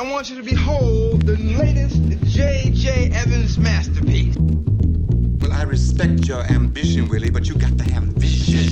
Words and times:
I 0.00 0.02
want 0.02 0.30
you 0.30 0.36
to 0.36 0.42
behold 0.42 1.26
the 1.26 1.36
latest 1.36 2.00
J.J. 2.34 3.10
Evans 3.12 3.58
masterpiece. 3.58 4.34
Well, 4.38 5.52
I 5.52 5.64
respect 5.64 6.26
your 6.26 6.40
ambition, 6.44 7.06
Willie, 7.06 7.28
but 7.28 7.46
you 7.46 7.54
got 7.54 7.76
to 7.76 7.84
have 7.92 8.04
vision. 8.04 8.64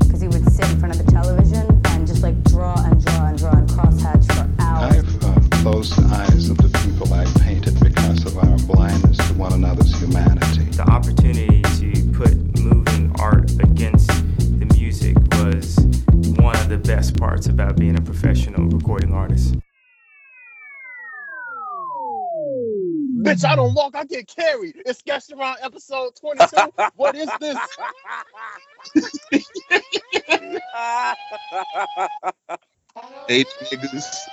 Because 0.00 0.22
he 0.22 0.26
would 0.26 0.52
sit 0.52 0.68
in 0.70 0.80
front 0.80 0.98
of 0.98 1.06
the 1.06 1.08
television 1.12 1.80
and 1.84 2.04
just 2.04 2.24
like 2.24 2.42
draw 2.42 2.74
and 2.84 3.00
draw 3.06 3.26
and 3.26 3.38
draw 3.38 3.52
and 3.52 3.68
crosshatch 3.68 4.26
for 4.32 4.50
hours. 4.60 4.96
I've 4.96 5.24
uh, 5.24 5.62
closed 5.62 5.94
the 5.94 6.16
eyes 6.16 6.50
of 6.50 6.56
the 6.56 6.76
people 6.80 7.14
I 7.14 7.26
painted 7.38 7.78
because 7.78 8.26
of 8.26 8.38
our 8.38 8.58
blindness 8.66 9.18
to 9.18 9.34
one 9.34 9.52
another's 9.52 9.96
humanity. 10.00 10.64
The 10.64 10.90
opportunity 10.90 11.62
to 11.62 12.10
put 12.10 12.34
moving 12.58 13.14
art 13.20 13.52
against 13.60 14.08
the 14.08 14.66
music 14.74 15.16
was 15.34 15.78
one 16.40 16.56
of 16.56 16.68
the 16.68 16.78
best 16.78 17.16
parts 17.16 17.46
about 17.46 17.76
being 17.76 17.96
a 17.96 18.02
professional 18.02 18.66
recording 18.66 19.12
artist. 19.12 19.59
Bitch, 23.30 23.44
I 23.44 23.54
don't 23.54 23.68
mm-hmm. 23.68 23.76
walk, 23.76 23.94
I 23.94 24.04
get 24.04 24.26
carried. 24.26 24.74
It's 24.84 24.98
Sketched 24.98 25.30
Around 25.32 25.58
episode 25.62 26.16
22. 26.16 26.56
what 26.96 27.14
is 27.14 27.30
this? 27.38 27.58
Eight 33.28 33.46
niggas. 33.62 34.28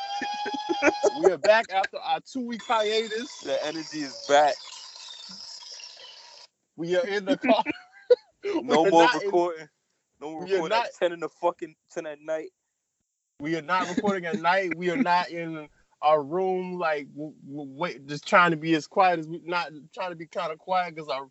we 1.21 1.31
are 1.31 1.37
back 1.37 1.65
after 1.71 1.99
our 1.99 2.19
two 2.21 2.41
week 2.41 2.63
hiatus. 2.67 3.41
The 3.41 3.63
energy 3.67 3.99
is 3.99 4.25
back. 4.27 4.55
We 6.75 6.95
are 6.95 7.05
in 7.05 7.25
the 7.25 7.37
car. 7.37 7.63
No 8.63 8.89
more 8.89 9.03
not 9.03 9.15
in- 9.15 9.21
recording. 9.25 9.67
no 10.21 10.31
more 10.31 10.45
we 10.45 10.51
are 10.53 10.55
recording 10.55 10.77
not- 10.77 10.85
at 10.87 10.95
10 10.97 11.11
in 11.11 11.19
the 11.19 11.29
fucking 11.29 11.75
10 11.91 12.07
at 12.07 12.21
night. 12.21 12.49
We 13.39 13.55
are 13.57 13.61
not 13.61 13.89
recording 13.89 14.25
at 14.25 14.39
night. 14.39 14.75
We 14.75 14.89
are 14.89 14.97
not 14.97 15.29
in 15.29 15.67
our 16.01 16.21
room, 16.21 16.77
like, 16.77 17.07
w- 17.13 17.33
w- 17.47 17.71
wait, 17.75 18.07
just 18.07 18.27
trying 18.27 18.51
to 18.51 18.57
be 18.57 18.75
as 18.75 18.87
quiet 18.87 19.19
as 19.19 19.27
we 19.27 19.41
not 19.45 19.71
trying 19.93 20.11
to 20.11 20.15
be 20.15 20.27
kind 20.27 20.51
of 20.51 20.59
quiet 20.59 20.95
because 20.95 21.09
our 21.09 21.29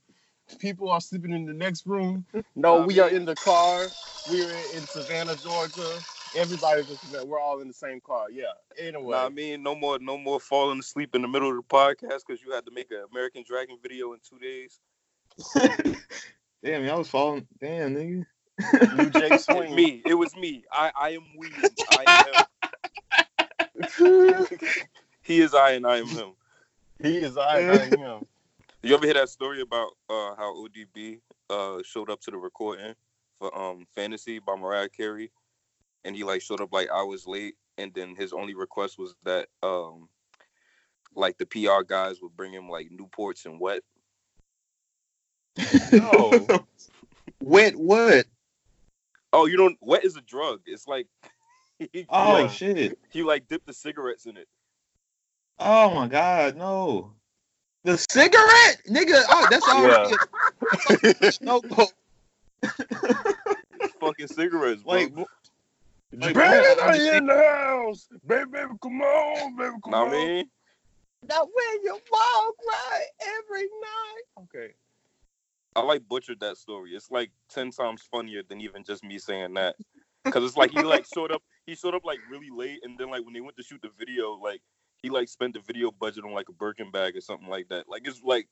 people 0.58 0.90
are 0.90 1.00
sleeping 1.00 1.32
in 1.32 1.46
the 1.46 1.54
next 1.54 1.86
room. 1.86 2.24
No, 2.58 2.78
oh, 2.78 2.86
we 2.86 2.98
are 3.00 3.10
in 3.10 3.26
the 3.26 3.36
car. 3.36 3.92
We're 4.26 4.54
in 4.54 4.86
Savannah, 4.86 5.36
Georgia. 5.36 6.02
Everybody's 6.34 6.88
in 6.88 6.98
Savannah. 6.98 7.26
We're 7.26 7.38
all 7.38 7.60
in 7.60 7.68
the 7.68 7.74
same 7.74 8.00
car. 8.00 8.30
Yeah. 8.30 8.44
Anyway. 8.78 9.10
Nah, 9.10 9.26
I 9.26 9.28
mean, 9.28 9.62
no 9.62 9.74
more, 9.74 9.98
no 9.98 10.16
more 10.16 10.40
falling 10.40 10.78
asleep 10.78 11.14
in 11.14 11.20
the 11.20 11.28
middle 11.28 11.50
of 11.50 11.56
the 11.56 11.62
podcast 11.62 12.22
because 12.26 12.42
you 12.42 12.52
had 12.52 12.64
to 12.64 12.72
make 12.72 12.90
an 12.90 13.04
American 13.12 13.44
Dragon 13.46 13.76
video 13.82 14.14
in 14.14 14.20
two 14.26 14.38
days. 14.38 14.80
Damn, 16.64 16.84
y'all 16.84 16.98
was 16.98 17.08
falling. 17.08 17.46
Damn, 17.60 17.94
nigga. 17.94 18.24
You 18.96 19.10
Jake 19.10 19.38
Swing. 19.38 19.74
Me, 19.74 20.02
it 20.06 20.14
was 20.14 20.34
me. 20.34 20.64
I, 20.72 20.90
I 20.98 21.10
am 21.10 21.24
we. 21.36 21.48
I 21.90 22.04
am 22.04 22.24
him. 22.26 22.46
He 25.22 25.40
is 25.40 25.54
I 25.54 25.72
and 25.72 25.86
I 25.86 25.98
am 25.98 26.08
him. 26.08 26.32
He 27.02 27.18
is 27.18 27.36
I, 27.36 27.58
and 27.60 27.70
I 27.70 27.84
am 27.84 27.98
him. 27.98 28.26
You 28.82 28.94
ever 28.94 29.04
hear 29.04 29.14
that 29.14 29.28
story 29.28 29.60
about 29.60 29.88
uh, 30.08 30.34
how 30.36 30.54
ODB 30.54 31.20
uh, 31.50 31.82
showed 31.84 32.10
up 32.10 32.20
to 32.22 32.30
the 32.30 32.36
recording 32.36 32.94
for 33.38 33.56
um, 33.56 33.86
"Fantasy" 33.94 34.38
by 34.38 34.56
Mariah 34.56 34.88
Carey, 34.88 35.30
and 36.04 36.14
he 36.14 36.24
like 36.24 36.42
showed 36.42 36.60
up 36.60 36.72
like 36.72 36.88
hours 36.90 37.26
late, 37.26 37.56
and 37.78 37.92
then 37.94 38.14
his 38.14 38.32
only 38.32 38.54
request 38.54 38.98
was 38.98 39.14
that 39.24 39.48
um, 39.62 40.08
like 41.14 41.36
the 41.38 41.46
PR 41.46 41.82
guys 41.86 42.20
would 42.22 42.36
bring 42.36 42.52
him 42.52 42.68
like 42.68 42.88
Newports 42.90 43.44
and 43.44 43.60
wet. 43.60 43.82
No. 45.92 46.46
Wet 47.42 47.76
what? 47.76 48.26
Oh, 49.32 49.46
you 49.46 49.56
don't. 49.56 49.76
Wet 49.80 50.04
is 50.04 50.16
a 50.16 50.20
drug. 50.22 50.60
It's 50.66 50.86
like 50.86 51.06
he, 51.78 52.06
Oh 52.08 52.32
like, 52.32 52.50
shit. 52.50 52.98
he 53.10 53.22
like 53.22 53.48
dipped 53.48 53.66
the 53.66 53.72
cigarettes 53.72 54.26
in 54.26 54.36
it. 54.36 54.48
Oh 55.58 55.94
my 55.94 56.08
god, 56.08 56.56
no. 56.56 57.12
The 57.84 57.98
cigarette, 58.10 58.82
nigga. 58.88 59.22
Oh, 59.30 59.46
that's 59.48 59.68
already 59.68 60.16
no. 61.40 61.62
Fucking 64.00 64.26
cigarettes, 64.26 64.82
bro. 64.82 64.92
Like, 64.92 65.12
like, 66.12 66.34
Baby, 66.34 66.38
what? 66.38 66.82
I 66.82 67.16
in 67.16 67.26
the 67.26 67.34
house. 67.34 68.08
Baby, 68.26 68.50
baby, 68.50 68.72
come 68.82 69.00
on, 69.00 69.56
baby, 69.56 69.70
come 69.84 69.92
know 69.92 69.98
on. 69.98 70.08
what 70.08 70.14
I 70.16 70.26
mean? 70.26 70.50
Now 71.28 71.40
when 71.40 71.82
you 71.82 71.98
walk 72.10 72.54
right 72.68 73.06
every 73.38 73.62
night. 73.62 74.44
Okay. 74.44 74.74
I 75.74 75.82
like 75.82 76.08
butchered 76.08 76.40
that 76.40 76.56
story. 76.56 76.92
It's 76.92 77.10
like 77.10 77.30
ten 77.50 77.70
times 77.70 78.02
funnier 78.10 78.42
than 78.48 78.60
even 78.60 78.82
just 78.84 79.04
me 79.04 79.18
saying 79.18 79.54
that. 79.54 79.76
Cause 80.30 80.42
it's 80.42 80.56
like 80.56 80.70
he 80.70 80.82
like 80.82 81.06
showed 81.12 81.30
up. 81.30 81.42
He 81.66 81.74
showed 81.74 81.94
up 81.94 82.04
like 82.04 82.20
really 82.30 82.50
late, 82.50 82.80
and 82.84 82.96
then 82.96 83.10
like 83.10 83.24
when 83.24 83.34
they 83.34 83.40
went 83.40 83.56
to 83.56 83.62
shoot 83.62 83.82
the 83.82 83.90
video, 83.98 84.34
like 84.34 84.60
he 85.02 85.10
like 85.10 85.28
spent 85.28 85.54
the 85.54 85.60
video 85.60 85.90
budget 85.90 86.24
on 86.24 86.32
like 86.32 86.48
a 86.48 86.52
Birkin 86.52 86.90
bag 86.90 87.16
or 87.16 87.20
something 87.20 87.48
like 87.48 87.68
that. 87.68 87.88
Like 87.88 88.06
it's 88.06 88.22
like 88.22 88.48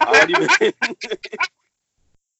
I 0.00 0.26
don't 0.26 0.30
even. 0.30 0.48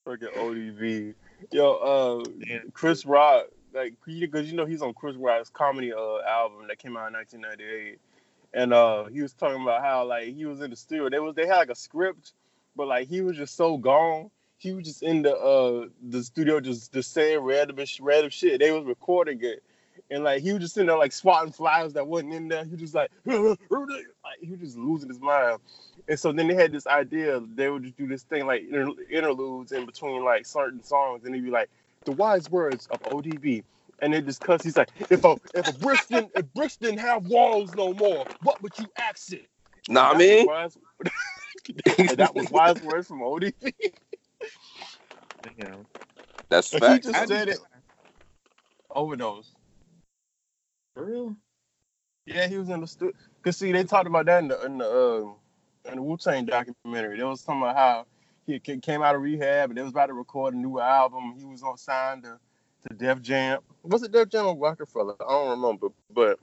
Freaking 0.07 0.33
ODB. 0.37 1.15
Yo, 1.51 1.73
uh, 1.75 2.25
Chris 2.73 3.05
Rock, 3.05 3.47
like, 3.75 3.95
because 4.07 4.49
you 4.49 4.57
know 4.57 4.65
he's 4.65 4.81
on 4.81 4.95
Chris 4.95 5.17
Rock's 5.17 5.51
comedy 5.51 5.93
uh 5.93 6.19
album 6.29 6.67
that 6.69 6.79
came 6.79 6.97
out 6.97 7.09
in 7.09 7.15
1998, 7.15 7.99
and 8.55 8.73
uh 8.73 9.05
he 9.07 9.23
was 9.23 9.33
talking 9.35 9.63
about 9.63 9.83
how 9.83 10.05
like 10.05 10.35
he 10.35 10.45
was 10.47 10.61
in 10.61 10.71
the 10.71 10.77
studio. 10.77 11.09
They 11.11 11.19
was 11.19 11.35
they 11.35 11.47
had 11.47 11.57
like 11.57 11.71
a 11.71 11.75
script, 11.75 12.33
but 12.77 12.87
like 12.87 13.09
he 13.09 13.21
was 13.21 13.37
just 13.37 13.57
so 13.57 13.77
gone. 13.77 14.31
He 14.59 14.73
was 14.73 14.85
just 14.85 15.03
in 15.03 15.23
the 15.23 15.37
uh 15.37 15.89
the 16.09 16.23
studio 16.23 16.61
just 16.61 16.93
just 16.93 17.13
saying 17.13 17.41
random 17.41 17.85
sh- 17.85 18.01
random 18.01 18.31
shit. 18.31 18.61
They 18.61 18.71
was 18.71 18.85
recording 18.85 19.39
it. 19.43 19.63
And 20.11 20.23
like 20.25 20.43
he 20.43 20.53
was 20.53 20.63
just 20.63 20.75
sitting 20.75 20.87
there 20.87 20.99
like 20.99 21.13
swatting 21.13 21.53
flyers 21.53 21.95
that 21.95 22.07
wasn't 22.07 22.35
in 22.35 22.49
there. 22.49 22.65
He 22.65 22.71
was 22.73 22.81
just 22.81 22.95
like, 22.95 23.11
like 23.27 23.57
he 24.41 24.51
was 24.51 24.61
just 24.61 24.77
losing 24.77 25.09
his 25.09 25.21
mind. 25.21 25.59
And 26.09 26.19
so 26.19 26.33
then 26.33 26.47
they 26.47 26.55
had 26.55 26.71
this 26.73 26.87
idea 26.87 27.41
they 27.55 27.69
would 27.69 27.83
just 27.83 27.97
do 27.97 28.07
this 28.07 28.23
thing 28.23 28.47
like 28.47 28.63
inter- 28.63 28.93
interludes 29.11 29.73
in 29.73 29.85
between 29.87 30.25
like 30.25 30.47
certain 30.47 30.83
songs, 30.83 31.25
and 31.25 31.35
they'd 31.35 31.41
be 31.45 31.51
like 31.51 31.69
the 32.05 32.13
wise 32.13 32.49
words 32.51 32.87
of 32.91 33.01
ODB. 33.03 33.65
And 34.01 34.13
they 34.13 34.21
discuss. 34.21 34.63
He's 34.63 34.77
like, 34.77 34.91
if 35.11 35.25
a 35.25 35.37
if 35.55 35.67
a 35.67 35.73
bricks 35.73 36.07
didn't 36.07 36.31
if 36.37 36.45
bricks 36.55 36.77
didn't 36.77 36.99
have 36.99 37.27
walls 37.27 37.75
no 37.75 37.93
more, 37.95 38.27
what 38.43 38.63
would 38.63 38.79
you 38.79 38.87
ask 38.99 39.33
it? 39.33 39.49
nah, 39.89 40.11
I 40.11 40.13
That 40.13 40.19
mean, 40.19 40.47
was 40.47 40.77
wise- 41.97 42.17
that 42.17 42.35
was 42.35 42.51
wise 42.51 42.81
words 42.83 43.09
from 43.09 43.21
ODB. 43.21 43.55
Damn. 45.59 45.87
that's 46.49 46.71
He 46.71 46.79
facts. 46.79 47.07
just 47.07 47.27
said 47.27 47.49
it. 47.49 47.59
Overdose. 48.91 49.56
For 50.97 51.05
real? 51.05 51.37
Yeah, 52.25 52.49
he 52.49 52.57
was 52.57 52.71
in 52.71 52.81
the 52.81 52.87
studio. 52.87 53.15
Cause 53.43 53.59
see, 53.59 53.71
they 53.71 53.85
talked 53.85 54.07
about 54.07 54.25
that 54.27 54.43
in 54.43 54.49
the 54.49 54.65
in 54.65 54.79
the 54.79 54.87
uh, 54.87 55.91
in 55.91 55.97
the 55.97 56.03
Wu 56.03 56.17
Tang 56.17 56.47
documentary. 56.47 57.19
They 57.19 57.23
was 57.23 57.43
talking 57.43 57.61
about 57.61 57.77
how 57.77 58.07
he 58.47 58.59
came 58.59 59.03
out 59.03 59.15
of 59.15 59.21
rehab 59.21 59.71
and 59.71 59.77
they 59.77 59.83
was 59.83 59.91
about 59.91 60.07
to 60.07 60.15
record 60.15 60.55
a 60.55 60.57
new 60.57 60.81
album. 60.81 61.35
He 61.39 61.45
was 61.45 61.63
on 61.63 61.77
signed 61.77 62.23
to, 62.23 62.39
to 62.89 62.95
Def 62.95 63.21
Jam. 63.21 63.61
Was 63.83 64.05
it 64.05 64.13
Def 64.13 64.31
Jam 64.31 64.47
or 64.47 64.57
Rockefeller? 64.57 65.17
I 65.21 65.31
don't 65.31 65.61
remember, 65.61 65.89
but 66.11 66.41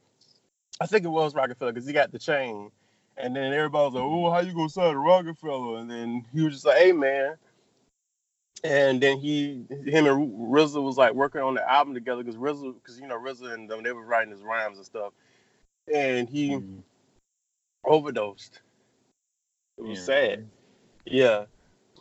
I 0.79 0.85
think 0.85 1.03
it 1.03 1.09
was 1.09 1.33
Rockefeller 1.33 1.73
because 1.73 1.87
he 1.87 1.93
got 1.93 2.11
the 2.11 2.19
chain. 2.19 2.69
And 3.17 3.35
then 3.35 3.53
everybody 3.53 3.85
was 3.85 3.93
like, 3.95 4.03
"Oh, 4.03 4.29
how 4.29 4.41
you 4.41 4.53
gonna 4.53 4.69
sign 4.69 4.93
to 4.93 4.99
Rockefeller?" 4.99 5.79
And 5.79 5.89
then 5.89 6.27
he 6.31 6.43
was 6.43 6.53
just 6.53 6.65
like, 6.67 6.77
"Hey, 6.77 6.91
man." 6.91 7.37
And 8.63 9.01
then 9.01 9.19
he, 9.19 9.65
him 9.69 10.07
and 10.07 10.33
RZA 10.51 10.81
was 10.81 10.97
like 10.97 11.13
working 11.13 11.41
on 11.41 11.55
the 11.55 11.69
album 11.71 11.93
together 11.93 12.23
because 12.23 12.37
RZA, 12.39 12.75
because 12.75 12.99
you 12.99 13.07
know 13.07 13.19
RZA 13.19 13.53
and 13.53 13.69
them, 13.69 13.83
they 13.83 13.91
were 13.91 14.05
writing 14.05 14.31
his 14.31 14.43
rhymes 14.43 14.77
and 14.77 14.85
stuff. 14.85 15.13
And 15.93 16.29
he 16.29 16.51
Mm. 16.51 16.83
overdosed. 17.85 18.61
It 19.77 19.83
was 19.83 19.99
Yeah. 19.99 20.05
sad. 20.05 20.49
Yeah, 21.05 21.45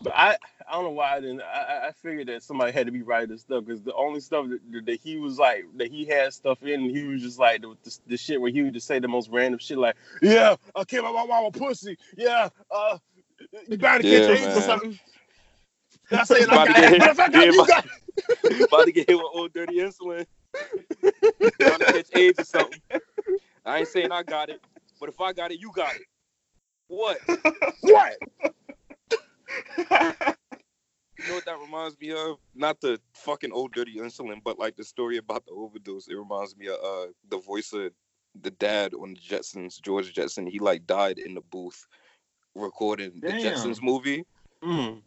but 0.02 0.12
I 0.14 0.36
I 0.68 0.72
don't 0.72 0.84
know 0.84 0.90
why 0.90 1.16
I 1.16 1.20
didn't. 1.20 1.42
I, 1.42 1.88
I- 1.88 1.92
figured 2.02 2.28
that 2.28 2.42
somebody 2.42 2.72
had 2.72 2.86
to 2.86 2.92
be 2.92 3.02
writing 3.02 3.30
this 3.30 3.42
stuff 3.42 3.64
because 3.64 3.82
the 3.82 3.94
only 3.94 4.20
stuff 4.20 4.46
that, 4.48 4.86
that 4.86 5.00
he 5.00 5.18
was 5.18 5.38
like 5.38 5.64
that 5.76 5.90
he 5.90 6.04
had 6.06 6.32
stuff 6.32 6.62
in, 6.62 6.90
he 6.90 7.04
was 7.04 7.22
just 7.22 7.38
like 7.38 7.62
the, 7.62 7.76
the, 7.84 7.98
the 8.08 8.16
shit 8.16 8.40
where 8.40 8.50
he 8.50 8.62
would 8.62 8.74
just 8.74 8.86
say 8.86 8.98
the 8.98 9.08
most 9.08 9.30
random 9.30 9.58
shit 9.60 9.78
like, 9.78 9.96
"Yeah, 10.22 10.56
I 10.74 10.84
came 10.84 11.04
out 11.04 11.14
my 11.14 11.26
mama 11.26 11.50
pussy. 11.52 11.96
Yeah, 12.16 12.48
uh, 12.70 12.98
you 13.68 13.76
to 14.02 14.04
catch 14.04 14.04
Yeah, 14.04 14.18
AIDS 14.30 14.56
or 14.56 14.62
something." 14.62 14.98
I 16.14 16.22
About 16.22 16.66
to 16.66 16.72
got 16.72 16.76
get 16.76 16.92
it, 16.92 16.98
but 17.00 17.10
if 17.10 17.20
I 17.20 17.28
got 17.28 17.48
it, 17.48 17.54
you 17.54 17.66
got 17.66 17.84
it. 17.84 18.62
About 18.68 18.84
to 18.84 18.92
get 18.92 19.08
hit 19.08 19.16
with 19.16 19.26
old 19.32 19.52
dirty 19.52 19.78
insulin. 19.78 20.26
Trying 21.60 21.78
to 21.78 21.84
catch 21.84 22.16
AIDS 22.16 22.38
or 22.40 22.44
something. 22.44 22.80
I 23.64 23.78
ain't 23.78 23.88
saying 23.88 24.12
I 24.12 24.22
got 24.22 24.50
it, 24.50 24.60
but 25.00 25.08
if 25.08 25.20
I 25.20 25.32
got 25.32 25.50
it, 25.52 25.60
you 25.60 25.72
got 25.74 25.94
it. 25.94 26.02
What? 26.88 27.18
What? 27.80 28.16
You 31.18 31.28
know 31.28 31.34
what 31.34 31.44
that 31.44 31.58
reminds 31.60 31.98
me 32.00 32.12
of? 32.12 32.38
Not 32.54 32.80
the 32.80 32.98
fucking 33.14 33.52
old 33.52 33.72
dirty 33.72 33.96
insulin, 33.96 34.40
but 34.42 34.58
like 34.58 34.76
the 34.76 34.84
story 34.84 35.18
about 35.18 35.44
the 35.46 35.52
overdose. 35.52 36.08
It 36.08 36.16
reminds 36.16 36.56
me 36.56 36.66
of 36.68 36.76
uh 36.84 37.06
the 37.28 37.38
voice 37.38 37.72
of 37.72 37.92
the 38.40 38.50
dad 38.50 38.94
on 38.94 39.14
the 39.14 39.20
Jetsons, 39.20 39.80
George 39.80 40.12
Jetson. 40.12 40.46
He 40.46 40.58
like 40.58 40.86
died 40.86 41.18
in 41.18 41.34
the 41.34 41.40
booth 41.40 41.86
recording 42.54 43.20
the 43.20 43.28
Jetsons 43.28 43.80
movie. 43.82 44.24
Mm. 44.64 45.02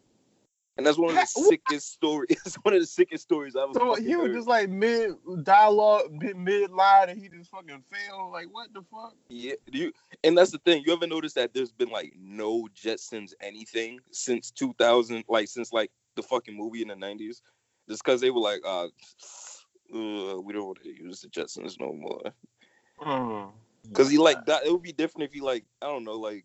And 0.76 0.86
that's 0.86 0.98
one 0.98 1.10
of 1.10 1.16
the 1.16 1.26
sickest 1.26 1.92
stories. 1.92 2.28
It's 2.30 2.56
one 2.56 2.74
of 2.74 2.80
the 2.80 2.86
sickest 2.86 3.24
stories 3.24 3.56
I've 3.56 3.70
ever. 3.70 3.74
So 3.74 3.90
fucking 3.90 4.04
he 4.06 4.16
was 4.16 4.28
heard. 4.28 4.36
just 4.36 4.48
like 4.48 4.68
mid 4.68 5.14
dialogue, 5.42 6.12
mid 6.12 6.36
mid 6.36 6.70
line, 6.70 7.10
and 7.10 7.20
he 7.20 7.28
just 7.28 7.50
fucking 7.50 7.82
failed. 7.90 8.32
Like 8.32 8.46
what 8.52 8.72
the 8.72 8.82
fuck? 8.90 9.14
Yeah, 9.28 9.54
do 9.70 9.78
you 9.78 9.92
and 10.24 10.36
that's 10.36 10.50
the 10.50 10.58
thing. 10.58 10.82
You 10.86 10.92
ever 10.92 11.06
notice 11.06 11.32
that 11.34 11.54
there's 11.54 11.72
been 11.72 11.90
like 11.90 12.12
no 12.18 12.68
Jetsons 12.74 13.32
anything 13.40 14.00
since 14.10 14.50
2000, 14.50 15.24
like 15.28 15.48
since 15.48 15.72
like 15.72 15.90
the 16.14 16.22
fucking 16.22 16.56
movie 16.56 16.82
in 16.82 16.88
the 16.88 16.94
90s, 16.94 17.40
just 17.88 18.04
because 18.04 18.20
they 18.20 18.30
were 18.30 18.40
like, 18.40 18.60
uh, 18.66 18.86
uh, 19.94 20.40
we 20.40 20.52
don't 20.52 20.66
want 20.66 20.82
to 20.82 20.88
use 20.88 21.20
the 21.20 21.28
Jetsons 21.28 21.76
no 21.78 21.92
more. 21.92 22.22
Mm. 23.00 23.50
Cause 23.92 24.10
he 24.10 24.18
like 24.18 24.44
died. 24.46 24.62
It 24.64 24.72
would 24.72 24.82
be 24.82 24.92
different 24.92 25.28
if 25.28 25.34
he 25.34 25.40
like 25.40 25.64
I 25.80 25.86
don't 25.86 26.04
know 26.04 26.18
like 26.18 26.44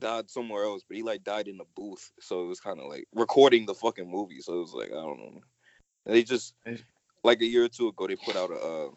died 0.00 0.30
somewhere 0.30 0.64
else, 0.64 0.82
but 0.86 0.96
he 0.96 1.02
like 1.02 1.24
died 1.24 1.48
in 1.48 1.56
the 1.56 1.64
booth, 1.76 2.10
so 2.20 2.42
it 2.42 2.46
was 2.46 2.60
kind 2.60 2.80
of 2.80 2.86
like 2.88 3.04
recording 3.14 3.66
the 3.66 3.74
fucking 3.74 4.10
movie. 4.10 4.40
So 4.40 4.54
it 4.54 4.60
was 4.60 4.74
like 4.74 4.90
I 4.90 5.02
don't 5.02 5.18
know. 5.18 5.40
And 6.06 6.14
they 6.14 6.22
just 6.22 6.54
like 7.24 7.40
a 7.40 7.46
year 7.46 7.64
or 7.64 7.68
two 7.68 7.88
ago 7.88 8.06
they 8.06 8.16
put 8.16 8.36
out 8.36 8.50
a 8.50 8.54
uh, 8.54 8.88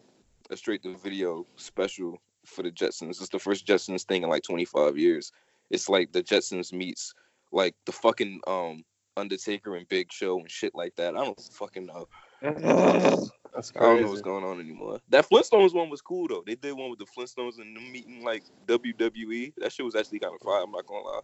a 0.50 0.56
straight 0.56 0.82
to 0.82 0.96
video 0.98 1.46
special 1.56 2.20
for 2.46 2.62
the 2.62 2.70
Jetsons. 2.70 3.20
It's 3.20 3.28
the 3.28 3.38
first 3.38 3.66
Jetsons 3.66 4.04
thing 4.04 4.22
in 4.22 4.28
like 4.28 4.42
25 4.42 4.98
years. 4.98 5.32
It's 5.70 5.88
like 5.88 6.12
the 6.12 6.22
Jetsons 6.22 6.72
meets 6.72 7.14
like 7.52 7.74
the 7.86 7.92
fucking 7.92 8.40
um 8.46 8.84
Undertaker 9.16 9.76
and 9.76 9.88
Big 9.88 10.12
Show 10.12 10.38
and 10.38 10.50
shit 10.50 10.74
like 10.74 10.96
that. 10.96 11.16
I 11.16 11.24
don't 11.24 11.40
fucking 11.52 11.86
know. 11.86 12.08
That's 13.54 13.72
I 13.76 13.80
don't 13.80 14.02
know 14.02 14.08
what's 14.08 14.22
going 14.22 14.44
on 14.44 14.60
anymore. 14.60 15.00
That 15.10 15.28
Flintstones 15.28 15.74
one 15.74 15.90
was 15.90 16.00
cool 16.00 16.26
though. 16.26 16.42
They 16.46 16.54
did 16.54 16.72
one 16.72 16.88
with 16.88 16.98
the 16.98 17.06
Flintstones 17.06 17.60
and 17.60 17.76
them 17.76 17.92
meeting 17.92 18.24
like 18.24 18.44
WWE. 18.66 19.52
That 19.58 19.72
shit 19.72 19.84
was 19.84 19.94
actually 19.94 20.20
kind 20.20 20.34
of 20.34 20.40
fire. 20.40 20.62
I'm 20.62 20.70
not 20.70 20.86
gonna 20.86 21.04
lie. 21.04 21.20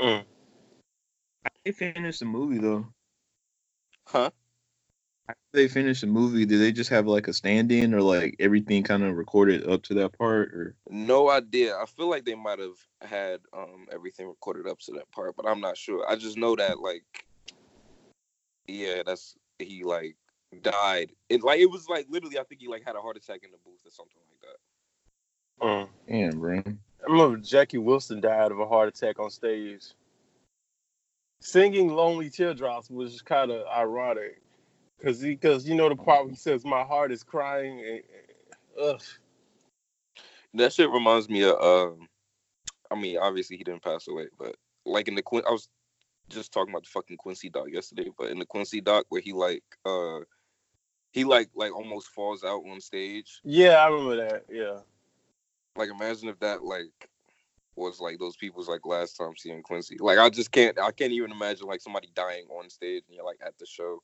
Mm. 0.00 0.24
They 1.64 1.72
finished 1.72 2.20
the 2.20 2.26
movie 2.26 2.58
though. 2.58 2.86
Huh? 4.04 4.30
After 5.28 5.40
they 5.54 5.66
finished 5.66 6.02
the 6.02 6.06
movie, 6.06 6.46
did 6.46 6.60
they 6.60 6.70
just 6.70 6.90
have 6.90 7.08
like 7.08 7.26
a 7.26 7.32
stand-in 7.32 7.94
or 7.94 8.00
like 8.00 8.36
everything 8.38 8.84
kind 8.84 9.02
of 9.02 9.16
recorded 9.16 9.68
up 9.68 9.82
to 9.84 9.94
that 9.94 10.16
part? 10.16 10.54
Or 10.54 10.76
No 10.88 11.30
idea. 11.30 11.76
I 11.76 11.86
feel 11.86 12.08
like 12.08 12.24
they 12.24 12.36
might 12.36 12.60
have 12.60 12.76
had 13.02 13.40
um 13.52 13.88
everything 13.90 14.28
recorded 14.28 14.68
up 14.68 14.78
to 14.80 14.92
that 14.92 15.10
part, 15.10 15.34
but 15.34 15.48
I'm 15.48 15.60
not 15.60 15.76
sure. 15.76 16.08
I 16.08 16.14
just 16.14 16.38
know 16.38 16.54
that 16.54 16.78
like, 16.78 17.02
yeah, 18.68 19.02
that's 19.04 19.36
he 19.58 19.82
like 19.82 20.16
died. 20.62 21.10
It 21.28 21.42
like 21.42 21.60
it 21.60 21.70
was 21.70 21.88
like 21.88 22.06
literally. 22.08 22.38
I 22.38 22.44
think 22.44 22.60
he 22.60 22.68
like 22.68 22.84
had 22.84 22.96
a 22.96 23.00
heart 23.00 23.16
attack 23.16 23.40
in 23.44 23.50
the 23.50 23.58
booth 23.64 23.80
or 23.84 23.90
something 23.90 24.20
like 24.30 24.40
that. 24.40 24.56
Mm. 25.66 25.88
damn, 26.08 26.40
bro. 26.40 26.62
I 26.66 27.10
remember 27.10 27.38
Jackie 27.38 27.78
Wilson 27.78 28.20
died 28.20 28.50
of 28.50 28.60
a 28.60 28.66
heart 28.66 28.88
attack 28.88 29.18
on 29.18 29.30
stage. 29.30 29.84
Singing 31.40 31.88
"Lonely 31.94 32.30
Teardrops" 32.30 32.90
was 32.90 33.12
just 33.12 33.24
kind 33.24 33.50
of 33.50 33.66
ironic, 33.68 34.40
cause 35.02 35.20
he, 35.20 35.36
cause 35.36 35.66
you 35.66 35.74
know 35.74 35.88
the 35.88 35.96
part 35.96 36.24
where 36.24 36.30
he 36.30 36.36
says, 36.36 36.64
"My 36.64 36.82
heart 36.82 37.12
is 37.12 37.22
crying." 37.22 37.80
And, 37.80 38.02
ugh. 38.80 39.02
That 40.54 40.72
shit 40.72 40.90
reminds 40.90 41.28
me 41.28 41.44
of. 41.44 41.60
Um, 41.60 42.08
I 42.90 42.94
mean, 42.94 43.18
obviously 43.18 43.56
he 43.56 43.64
didn't 43.64 43.82
pass 43.82 44.08
away, 44.08 44.28
but 44.38 44.56
like 44.84 45.08
in 45.08 45.14
the 45.14 45.22
Quin, 45.22 45.42
I 45.46 45.52
was 45.52 45.68
just 46.28 46.52
talking 46.52 46.72
about 46.72 46.84
the 46.84 46.90
fucking 46.90 47.16
Quincy 47.18 47.50
doc 47.50 47.66
yesterday, 47.70 48.10
but 48.16 48.30
in 48.30 48.38
the 48.38 48.46
Quincy 48.46 48.80
doc 48.80 49.06
where 49.08 49.20
he 49.20 49.32
like 49.32 49.62
uh 49.84 50.20
he 51.16 51.24
like 51.24 51.48
like 51.54 51.74
almost 51.74 52.08
falls 52.08 52.44
out 52.44 52.62
on 52.70 52.80
stage. 52.80 53.40
Yeah, 53.42 53.76
I 53.82 53.88
remember 53.88 54.16
that. 54.28 54.44
Yeah. 54.50 54.78
Like 55.76 55.88
imagine 55.90 56.28
if 56.28 56.38
that 56.40 56.62
like 56.62 57.08
was 57.74 58.00
like 58.00 58.18
those 58.18 58.36
people's 58.36 58.68
like 58.68 58.84
last 58.84 59.16
time 59.16 59.32
seeing 59.36 59.62
Quincy. 59.62 59.96
Like 59.98 60.18
I 60.18 60.28
just 60.30 60.50
can't 60.52 60.78
I 60.78 60.90
can't 60.92 61.12
even 61.12 61.30
imagine 61.32 61.66
like 61.66 61.80
somebody 61.80 62.08
dying 62.14 62.44
on 62.50 62.68
stage 62.70 63.04
and 63.08 63.16
you're 63.16 63.24
like 63.24 63.40
at 63.44 63.56
the 63.58 63.66
show. 63.66 64.02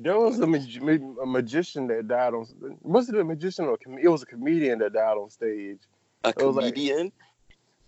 There 0.00 0.16
was 0.16 0.38
a, 0.38 0.46
mag- 0.46 1.02
a 1.20 1.26
magician 1.26 1.88
that 1.88 2.06
died 2.06 2.32
on. 2.32 2.46
Was 2.82 3.08
it 3.08 3.16
a 3.18 3.24
magician 3.24 3.64
or 3.64 3.74
a 3.74 3.78
com- 3.78 3.98
it 3.98 4.06
was 4.08 4.22
a 4.22 4.26
comedian 4.26 4.78
that 4.78 4.92
died 4.92 5.16
on 5.18 5.28
stage? 5.28 5.80
A 6.24 6.28
It 6.28 6.36
was 6.46 6.54
like- 6.54 6.72
comedian? 6.74 7.10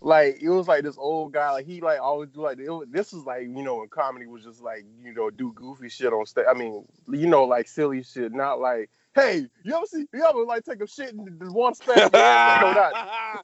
Like 0.03 0.41
it 0.41 0.49
was 0.49 0.67
like 0.67 0.83
this 0.83 0.97
old 0.97 1.31
guy. 1.31 1.51
Like 1.51 1.67
he 1.67 1.79
like 1.79 1.99
always 2.01 2.29
do 2.29 2.41
like 2.41 2.57
it 2.57 2.69
was, 2.69 2.87
this 2.89 3.13
was 3.13 3.23
like 3.23 3.43
you 3.43 3.61
know 3.61 3.77
when 3.77 3.87
comedy 3.89 4.25
was 4.25 4.43
just 4.43 4.61
like 4.61 4.83
you 5.03 5.13
know 5.13 5.29
do 5.29 5.53
goofy 5.53 5.89
shit 5.89 6.11
on 6.11 6.25
stage. 6.25 6.45
I 6.49 6.55
mean 6.55 6.83
you 7.11 7.27
know 7.27 7.45
like 7.45 7.67
silly 7.67 8.01
shit, 8.01 8.33
not 8.33 8.59
like 8.59 8.89
hey 9.13 9.45
you 9.63 9.75
ever 9.75 9.85
see 9.85 10.05
you 10.11 10.25
ever 10.27 10.43
like 10.43 10.65
take 10.65 10.81
a 10.81 10.87
shit 10.87 11.11
in 11.11 11.37
the 11.39 11.51
one 11.51 11.73
not. 11.87 13.41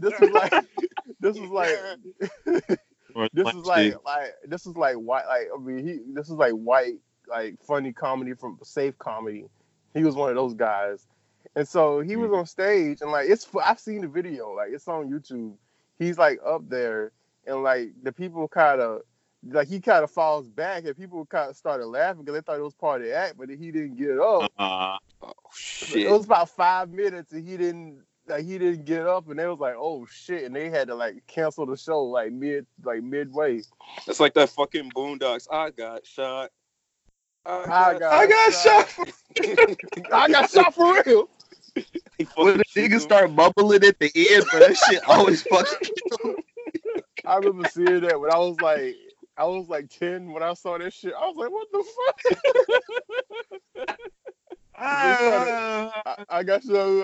This 0.00 0.18
was 0.18 0.30
like 0.30 0.64
this 1.20 1.36
was 1.36 1.50
like 1.50 1.76
this 3.14 3.54
is 3.54 3.66
like 3.66 3.90
like 4.06 4.34
this 4.46 4.66
is 4.66 4.76
like 4.76 4.94
white 4.96 5.26
like 5.26 5.48
I 5.54 5.60
mean 5.60 5.86
he 5.86 5.98
this 6.14 6.26
is 6.26 6.36
like 6.36 6.52
white 6.52 6.94
like 7.28 7.56
funny 7.62 7.92
comedy 7.92 8.32
from 8.32 8.58
safe 8.62 8.96
comedy. 8.98 9.44
He 9.92 10.04
was 10.04 10.14
one 10.14 10.30
of 10.30 10.36
those 10.36 10.54
guys, 10.54 11.06
and 11.56 11.66
so 11.66 12.00
he 12.00 12.16
was 12.16 12.30
on 12.32 12.46
stage 12.46 13.00
and 13.00 13.10
like 13.10 13.28
it's 13.28 13.46
I've 13.64 13.80
seen 13.80 14.02
the 14.02 14.08
video 14.08 14.52
like 14.52 14.70
it's 14.72 14.88
on 14.88 15.10
YouTube. 15.10 15.54
He's 15.98 16.18
like 16.18 16.40
up 16.46 16.68
there 16.68 17.12
and 17.46 17.62
like 17.62 17.90
the 18.02 18.12
people 18.12 18.46
kind 18.48 18.80
of 18.80 19.02
like 19.48 19.68
he 19.68 19.80
kind 19.80 20.04
of 20.04 20.10
falls 20.10 20.48
back 20.48 20.84
and 20.84 20.96
people 20.96 21.24
kind 21.26 21.50
of 21.50 21.56
started 21.56 21.86
laughing 21.86 22.22
because 22.22 22.38
they 22.38 22.42
thought 22.42 22.58
it 22.58 22.62
was 22.62 22.74
part 22.74 23.00
of 23.00 23.06
the 23.06 23.14
act, 23.14 23.36
but 23.38 23.48
he 23.48 23.70
didn't 23.70 23.96
get 23.96 24.18
up. 24.18 24.52
Uh, 24.58 24.96
Oh 25.22 25.32
It 25.94 26.10
was 26.10 26.24
about 26.24 26.48
five 26.50 26.90
minutes 26.90 27.32
and 27.32 27.46
he 27.46 27.56
didn't 27.56 28.02
like 28.26 28.44
he 28.44 28.58
didn't 28.58 28.84
get 28.84 29.06
up 29.06 29.28
and 29.28 29.38
they 29.38 29.46
was 29.46 29.58
like 29.58 29.74
oh 29.76 30.06
shit 30.10 30.44
and 30.44 30.54
they 30.54 30.70
had 30.70 30.88
to 30.88 30.94
like 30.94 31.26
cancel 31.26 31.66
the 31.66 31.76
show 31.76 32.04
like 32.04 32.32
mid 32.32 32.66
like 32.84 33.02
midway. 33.02 33.60
It's 34.06 34.20
like 34.20 34.34
that 34.34 34.50
fucking 34.50 34.90
Boondocks. 34.90 35.46
I 35.50 35.70
got 35.70 36.06
shot. 36.06 36.50
I 37.44 37.98
got, 37.98 38.02
I 38.02 38.26
got 38.26 38.52
shot. 38.52 38.98
I 40.12 40.28
got 40.28 40.50
shot 40.50 40.74
for 40.74 41.02
real. 41.04 41.28
He 41.74 41.84
when 42.34 42.58
the 42.58 42.64
fucking 42.64 42.90
niggas 42.90 42.90
shoot 42.90 43.02
start 43.02 43.34
bubbling 43.34 43.82
at 43.84 43.98
the 43.98 44.12
end, 44.14 44.44
but 44.52 44.60
that 44.60 44.76
shit 44.76 45.02
always 45.06 45.42
fucking. 45.42 45.88
I 47.24 47.36
remember 47.36 47.68
seeing 47.68 48.00
that 48.00 48.20
when 48.20 48.30
I 48.30 48.38
was 48.38 48.58
like, 48.60 48.96
I 49.36 49.44
was 49.44 49.68
like 49.68 49.88
ten 49.88 50.32
when 50.32 50.42
I 50.42 50.54
saw 50.54 50.78
that 50.78 50.92
shit. 50.92 51.14
I 51.14 51.28
was 51.28 51.36
like, 51.36 51.50
what 51.50 51.68
the 51.72 51.84
fuck? 53.76 53.98
I, 54.76 56.24
I 56.28 56.42
got 56.42 56.62
so. 56.62 57.02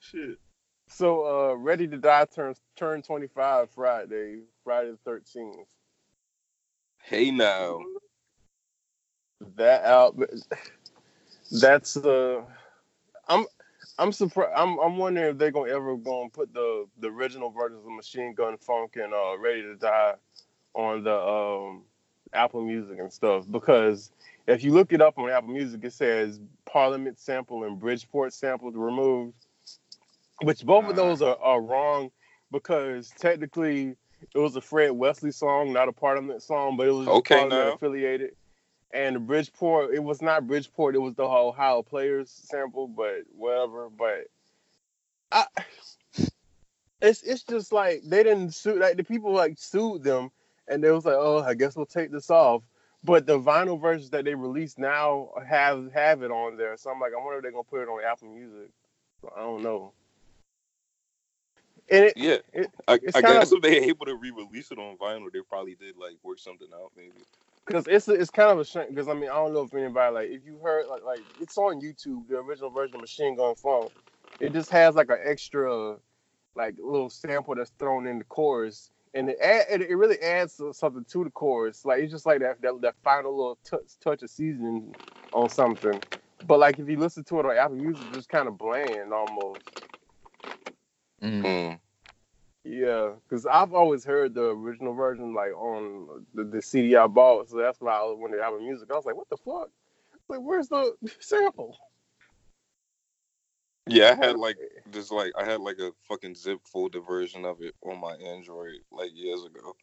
shit. 0.00 0.38
so, 0.88 1.50
uh, 1.50 1.54
Ready 1.54 1.86
to 1.88 1.98
Die 1.98 2.24
turns 2.34 2.60
turn 2.76 3.02
twenty 3.02 3.26
five 3.26 3.70
Friday, 3.70 4.40
Friday 4.64 4.90
the 4.90 4.98
thirteenth. 5.04 5.66
Hey 7.08 7.30
now. 7.30 7.80
That 9.56 9.82
out. 9.84 10.18
That's 11.50 11.96
uh, 11.96 12.42
I'm. 13.26 13.46
I'm 13.98 14.12
surprised. 14.12 14.52
I'm, 14.54 14.78
I'm 14.78 14.98
wondering 14.98 15.30
if 15.30 15.38
they're 15.38 15.50
gonna 15.50 15.72
ever 15.72 15.96
gonna 15.96 16.28
put 16.28 16.52
the 16.52 16.84
the 17.00 17.08
original 17.08 17.48
versions 17.48 17.86
of 17.86 17.92
Machine 17.92 18.34
Gun 18.34 18.58
Funk 18.58 18.96
and 18.96 19.14
uh, 19.14 19.38
Ready 19.38 19.62
to 19.62 19.76
Die 19.76 20.14
on 20.74 21.02
the 21.02 21.18
um, 21.18 21.84
Apple 22.34 22.60
Music 22.60 22.98
and 22.98 23.10
stuff 23.10 23.46
because 23.50 24.10
if 24.46 24.62
you 24.62 24.74
look 24.74 24.92
it 24.92 25.00
up 25.00 25.16
on 25.16 25.30
Apple 25.30 25.54
Music, 25.54 25.82
it 25.84 25.94
says 25.94 26.40
Parliament 26.66 27.18
sample 27.18 27.64
and 27.64 27.78
Bridgeport 27.78 28.34
sample 28.34 28.70
removed, 28.70 29.32
which 30.42 30.62
both 30.62 30.84
of 30.84 30.94
those 30.94 31.22
are, 31.22 31.38
are 31.40 31.62
wrong 31.62 32.10
because 32.52 33.10
technically 33.18 33.96
it 34.20 34.38
was 34.38 34.56
a 34.56 34.60
Fred 34.60 34.90
Wesley 34.92 35.32
song, 35.32 35.72
not 35.72 35.88
a 35.88 35.92
part 35.92 36.18
of 36.18 36.26
that 36.28 36.42
song, 36.42 36.76
but 36.76 36.88
it 36.88 36.92
was 36.92 37.08
Okay, 37.08 37.48
now. 37.48 37.72
affiliated. 37.74 38.32
And 38.92 39.16
the 39.16 39.20
Bridgeport, 39.20 39.94
it 39.94 40.02
was 40.02 40.22
not 40.22 40.46
Bridgeport, 40.46 40.94
it 40.94 40.98
was 41.00 41.14
the 41.14 41.24
Ohio 41.24 41.82
Players 41.82 42.30
sample, 42.30 42.88
but 42.88 43.22
whatever. 43.36 43.90
But 43.90 44.28
I, 45.30 45.44
it's 47.00 47.22
it's 47.22 47.42
just 47.42 47.72
like 47.72 48.02
they 48.04 48.22
didn't 48.22 48.52
sue 48.52 48.78
like 48.78 48.96
the 48.96 49.04
people 49.04 49.32
like 49.32 49.58
sued 49.58 50.02
them, 50.02 50.30
and 50.66 50.82
they 50.82 50.90
was 50.90 51.04
like, 51.04 51.16
oh, 51.18 51.40
I 51.40 51.54
guess 51.54 51.76
we'll 51.76 51.86
take 51.86 52.10
this 52.10 52.30
off. 52.30 52.62
But 53.04 53.26
the 53.26 53.38
vinyl 53.38 53.80
versions 53.80 54.10
that 54.10 54.24
they 54.24 54.34
release 54.34 54.76
now 54.78 55.30
have 55.46 55.92
have 55.92 56.22
it 56.22 56.30
on 56.30 56.56
there, 56.56 56.76
so 56.76 56.90
I'm 56.90 57.00
like, 57.00 57.12
I 57.12 57.22
wonder 57.22 57.36
if 57.38 57.42
they're 57.42 57.52
gonna 57.52 57.64
put 57.64 57.82
it 57.82 57.88
on 57.88 58.02
Apple 58.04 58.28
Music. 58.28 58.70
I 59.36 59.40
don't 59.40 59.62
know. 59.62 59.92
And 61.90 62.06
it, 62.06 62.16
Yeah. 62.16 62.38
it 62.52 62.70
I, 62.88 63.00
I 63.14 63.22
kind 63.22 63.38
guess 63.38 63.52
if 63.52 63.62
they're 63.62 63.72
able 63.84 64.06
to 64.06 64.16
re-release 64.16 64.70
it 64.72 64.78
on 64.78 64.98
vinyl, 64.98 65.32
they 65.32 65.40
probably 65.48 65.74
did 65.76 65.96
like 65.96 66.16
work 66.22 66.38
something 66.38 66.68
out, 66.74 66.92
maybe. 66.96 67.24
because 67.66 67.86
it's 67.88 68.08
it's 68.08 68.30
kind 68.30 68.50
of 68.50 68.60
a 68.60 68.66
shame 68.66 68.86
because 68.90 69.08
I 69.08 69.14
mean 69.14 69.30
I 69.30 69.34
don't 69.34 69.54
know 69.54 69.62
if 69.62 69.74
anybody 69.74 70.14
like 70.14 70.30
if 70.30 70.44
you 70.46 70.58
heard 70.62 70.86
like 70.88 71.02
like 71.04 71.22
it's 71.38 71.58
on 71.58 71.80
YouTube 71.82 72.28
the 72.28 72.38
original 72.38 72.70
version 72.70 72.96
of 72.96 73.02
Machine 73.02 73.36
Gun 73.36 73.56
Funk, 73.56 73.92
it 74.40 74.52
just 74.52 74.70
has 74.72 74.96
like 74.96 75.10
an 75.10 75.20
extra 75.24 75.96
like 76.56 76.76
little 76.80 77.10
sample 77.10 77.56
that's 77.56 77.72
thrown 77.78 78.06
in 78.08 78.18
the 78.20 78.26
chorus 78.26 78.90
and 79.14 79.30
it 79.30 79.38
add, 79.42 79.66
it, 79.70 79.82
it 79.82 79.96
really 79.96 80.20
adds 80.20 80.60
something 80.72 81.04
to 81.10 81.24
the 81.24 81.30
chorus 81.30 81.84
like 81.86 82.00
it's 82.02 82.12
just 82.12 82.26
like 82.26 82.40
that 82.40 82.62
that, 82.62 82.74
that 82.82 82.96
final 83.04 83.36
little 83.36 83.58
touch 83.64 83.98
touch 84.02 84.22
of 84.22 84.30
seasoning 84.30 84.94
on 85.32 85.48
something, 85.48 86.02
but 86.42 86.60
like 86.60 86.78
if 86.78 86.88
you 86.88 86.98
listen 86.98 87.24
to 87.24 87.40
it 87.40 87.46
on 87.46 87.56
Apple 87.56 87.76
Music, 87.76 88.06
it's 88.08 88.16
just 88.16 88.28
kind 88.30 88.48
of 88.48 88.58
bland 88.58 89.12
almost. 89.12 89.66
Mm. 91.22 91.42
Mm. 91.42 91.80
Yeah, 92.64 93.12
because 93.28 93.46
I've 93.46 93.72
always 93.72 94.04
heard 94.04 94.34
the 94.34 94.50
original 94.50 94.92
version 94.92 95.34
like 95.34 95.52
on 95.56 96.26
the, 96.34 96.44
the 96.44 96.60
CD 96.60 96.96
I 96.96 97.06
bought, 97.06 97.48
so 97.48 97.56
that's 97.56 97.80
why 97.80 97.92
I 97.92 98.02
was 98.02 98.18
when 98.18 98.32
the 98.32 98.42
album 98.42 98.64
music. 98.64 98.90
I 98.90 98.94
was 98.94 99.06
like, 99.06 99.16
what 99.16 99.28
the 99.30 99.36
fuck? 99.38 99.70
Like, 100.28 100.40
where's 100.40 100.68
the 100.68 100.92
sample? 101.20 101.76
Yeah, 103.86 104.14
I 104.20 104.26
had 104.26 104.36
like 104.36 104.58
this 104.90 105.10
like 105.10 105.32
I 105.38 105.44
had 105.44 105.60
like 105.60 105.78
a 105.78 105.92
fucking 106.08 106.34
zip 106.34 106.58
folder 106.64 107.00
version 107.00 107.46
of 107.46 107.62
it 107.62 107.74
on 107.82 107.98
my 107.98 108.14
Android 108.16 108.80
like 108.92 109.10
years 109.14 109.44
ago. 109.44 109.74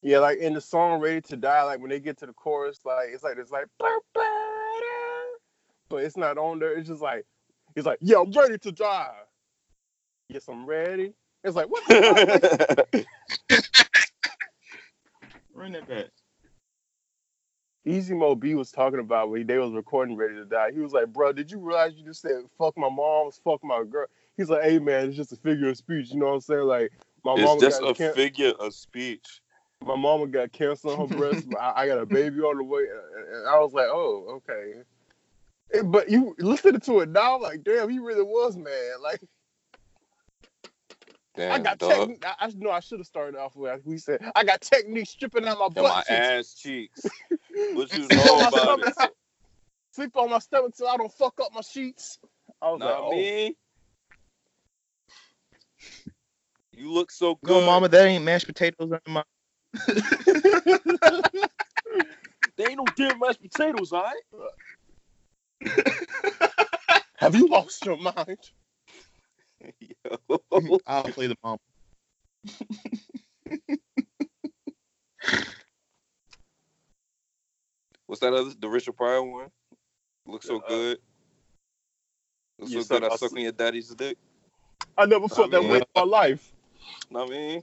Yeah, 0.00 0.18
like 0.20 0.38
in 0.38 0.54
the 0.54 0.60
song 0.60 1.00
"Ready 1.00 1.22
to 1.22 1.36
Die," 1.36 1.62
like 1.64 1.80
when 1.80 1.90
they 1.90 1.98
get 1.98 2.18
to 2.18 2.26
the 2.26 2.32
chorus, 2.32 2.80
like 2.84 3.08
it's 3.12 3.24
like 3.24 3.38
it's 3.38 3.50
like, 3.50 3.66
but 5.88 6.04
it's 6.04 6.16
not 6.16 6.38
on 6.38 6.60
there. 6.60 6.76
It's 6.76 6.88
just 6.88 7.02
like 7.02 7.26
he's 7.74 7.84
like, 7.84 7.98
"Yeah, 8.00 8.18
I'm 8.18 8.30
ready 8.30 8.58
to 8.58 8.70
die." 8.70 9.14
Yes, 10.28 10.48
I'm 10.48 10.66
ready. 10.66 11.12
It's 11.44 11.56
like 11.56 11.66
what? 11.66 11.82
The 11.88 13.06
fuck? 13.50 13.60
Run 15.54 15.72
that 15.72 15.88
back. 15.88 16.06
Easy 17.84 18.14
Mo 18.14 18.34
Bee 18.36 18.54
was 18.54 18.70
talking 18.70 19.00
about 19.00 19.30
when 19.30 19.46
they 19.46 19.58
was 19.58 19.72
recording 19.72 20.16
"Ready 20.16 20.34
to 20.34 20.44
Die." 20.44 20.70
He 20.72 20.78
was 20.78 20.92
like, 20.92 21.12
"Bro, 21.12 21.32
did 21.32 21.50
you 21.50 21.58
realize 21.58 21.92
you 21.96 22.04
just 22.04 22.22
said 22.22 22.44
fuck 22.56 22.76
my 22.78 22.88
mom's, 22.88 23.40
fuck 23.42 23.62
my 23.64 23.82
girl?" 23.84 24.06
He's 24.36 24.48
like, 24.48 24.62
"Hey 24.62 24.78
man, 24.78 25.08
it's 25.08 25.16
just 25.16 25.32
a 25.32 25.36
figure 25.36 25.68
of 25.68 25.76
speech." 25.76 26.10
You 26.10 26.20
know 26.20 26.26
what 26.26 26.34
I'm 26.34 26.40
saying? 26.40 26.60
Like 26.62 26.92
my 27.24 27.34
mom 27.34 27.56
it's 27.56 27.60
just 27.62 27.80
got 27.80 27.90
a 27.90 27.94
can- 27.94 28.14
figure 28.14 28.52
of 28.60 28.72
speech. 28.72 29.40
my 29.84 29.96
mama 29.96 30.28
got 30.28 30.52
cancer 30.52 30.88
on 30.88 31.08
her 31.08 31.16
breast. 31.16 31.46
I, 31.60 31.72
I 31.82 31.86
got 31.88 31.98
a 31.98 32.06
baby 32.06 32.40
on 32.40 32.56
the 32.56 32.64
way, 32.64 32.82
and- 32.82 33.36
and 33.36 33.48
I 33.48 33.58
was 33.58 33.72
like, 33.72 33.88
"Oh, 33.90 34.40
okay." 34.48 34.82
But 35.84 36.08
you 36.10 36.36
listening 36.38 36.80
to 36.82 37.00
it 37.00 37.08
now, 37.08 37.38
like, 37.40 37.64
damn, 37.64 37.88
he 37.88 37.98
really 37.98 38.22
was 38.22 38.56
mad. 38.58 38.92
Like, 39.02 39.22
Damn, 41.34 41.52
I 41.52 41.58
got 41.60 41.78
dog. 41.78 41.90
technique. 41.90 42.24
I, 42.26 42.34
I 42.46 42.52
know 42.56 42.70
I 42.70 42.80
should 42.80 42.98
have 43.00 43.06
started 43.06 43.38
off 43.38 43.56
with 43.56 43.80
we 43.86 43.96
said 43.96 44.20
I 44.36 44.44
got 44.44 44.60
technique 44.60 45.08
stripping 45.08 45.46
out 45.46 45.58
my 45.58 45.66
And 45.66 45.74
butt 45.74 45.84
my 45.84 46.00
cheeks. 46.00 46.10
ass 46.10 46.54
cheeks. 46.54 47.00
What 47.74 47.92
you 47.96 48.06
know 48.08 48.40
about 48.48 48.52
stomach. 48.52 48.94
it? 49.00 49.10
Sleep 49.92 50.16
on 50.16 50.30
my 50.30 50.38
stomach 50.38 50.74
till 50.76 50.88
I 50.88 50.96
don't 50.96 51.12
fuck 51.12 51.38
up 51.40 51.52
my 51.54 51.60
sheets. 51.60 52.18
I 52.60 52.70
was 52.70 52.80
like, 52.80 52.88
Not 52.88 53.00
oh. 53.02 53.10
me. 53.10 53.56
You 56.72 56.92
look 56.92 57.10
so 57.10 57.38
good. 57.44 57.60
No, 57.60 57.66
mama, 57.66 57.88
that 57.88 58.06
ain't 58.06 58.24
mashed 58.24 58.46
potatoes 58.46 58.90
under 58.92 59.00
my. 59.06 59.22
They 62.56 62.64
ain't 62.66 62.76
no 62.76 62.84
damn 62.96 63.18
mashed 63.18 63.40
potatoes, 63.40 63.92
all 63.92 64.02
right? 64.02 64.22
Have 67.16 67.34
you 67.34 67.48
lost 67.48 67.84
your 67.84 67.96
mind? 67.96 68.38
Yo. 69.80 70.38
I'll 70.86 71.04
play 71.04 71.26
the 71.28 71.36
mom. 71.42 71.58
What's 78.06 78.20
that 78.20 78.32
other? 78.32 78.50
The 78.58 78.68
Richard 78.68 78.96
Pryor 78.96 79.22
one? 79.22 79.50
Looks 80.26 80.46
so 80.46 80.56
Uh, 80.60 80.68
good. 80.68 80.98
Looks 82.58 82.72
you 82.72 82.82
so 82.82 83.00
good. 83.00 83.10
I 83.10 83.16
suck 83.16 83.32
on 83.32 83.38
your 83.38 83.52
daddy's 83.52 83.88
dick. 83.94 84.18
I 84.96 85.06
never 85.06 85.28
felt 85.28 85.50
that 85.50 85.60
mean- 85.62 85.70
way 85.70 85.78
in 85.78 85.84
my 85.96 86.02
life. 86.02 86.52
Know 87.10 87.20
what 87.20 87.28
I 87.28 87.32
mean? 87.32 87.62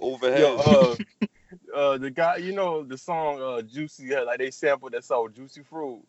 Overhead. 0.00 0.40
Yo, 0.40 0.56
uh, 0.56 0.96
uh, 1.74 1.98
the 1.98 2.10
guy, 2.10 2.36
you 2.36 2.52
know, 2.52 2.84
the 2.84 2.96
song 2.96 3.40
uh, 3.42 3.62
"Juicy," 3.62 4.04
yeah, 4.06 4.20
like 4.20 4.38
they 4.38 4.50
sampled 4.50 4.92
that 4.92 5.04
song 5.04 5.28
"Juicy 5.34 5.62
Fruit." 5.62 6.02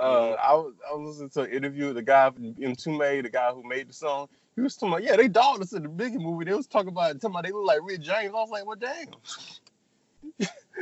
Uh, 0.00 0.34
Mhm. 0.34 0.38
I 0.38 0.54
was 0.54 0.74
I 0.90 0.94
was 0.94 1.08
listening 1.08 1.30
to 1.30 1.40
an 1.42 1.50
interview 1.50 1.86
with 1.86 1.96
the 1.96 2.02
guy 2.02 2.30
from 2.30 2.54
Mtume, 2.54 3.22
the 3.22 3.28
guy 3.30 3.52
who 3.52 3.62
made 3.62 3.88
the 3.88 3.92
song. 3.92 4.28
He 4.56 4.62
was 4.62 4.74
talking 4.76 4.88
about, 4.94 5.02
yeah, 5.04 5.16
they 5.16 5.28
dogged 5.28 5.62
us 5.62 5.72
in 5.72 5.82
the 5.82 5.88
Biggie 5.88 6.20
movie. 6.20 6.44
They 6.46 6.54
was 6.54 6.66
talking 6.66 6.88
about 6.88 7.12
talking 7.20 7.30
about 7.30 7.44
they 7.44 7.52
look 7.52 7.66
like 7.66 7.80
Rick 7.82 8.00
James. 8.00 8.30
I 8.34 8.38
was 8.40 8.50
like, 8.50 8.66
well, 8.66 8.76
damn. 8.76 9.06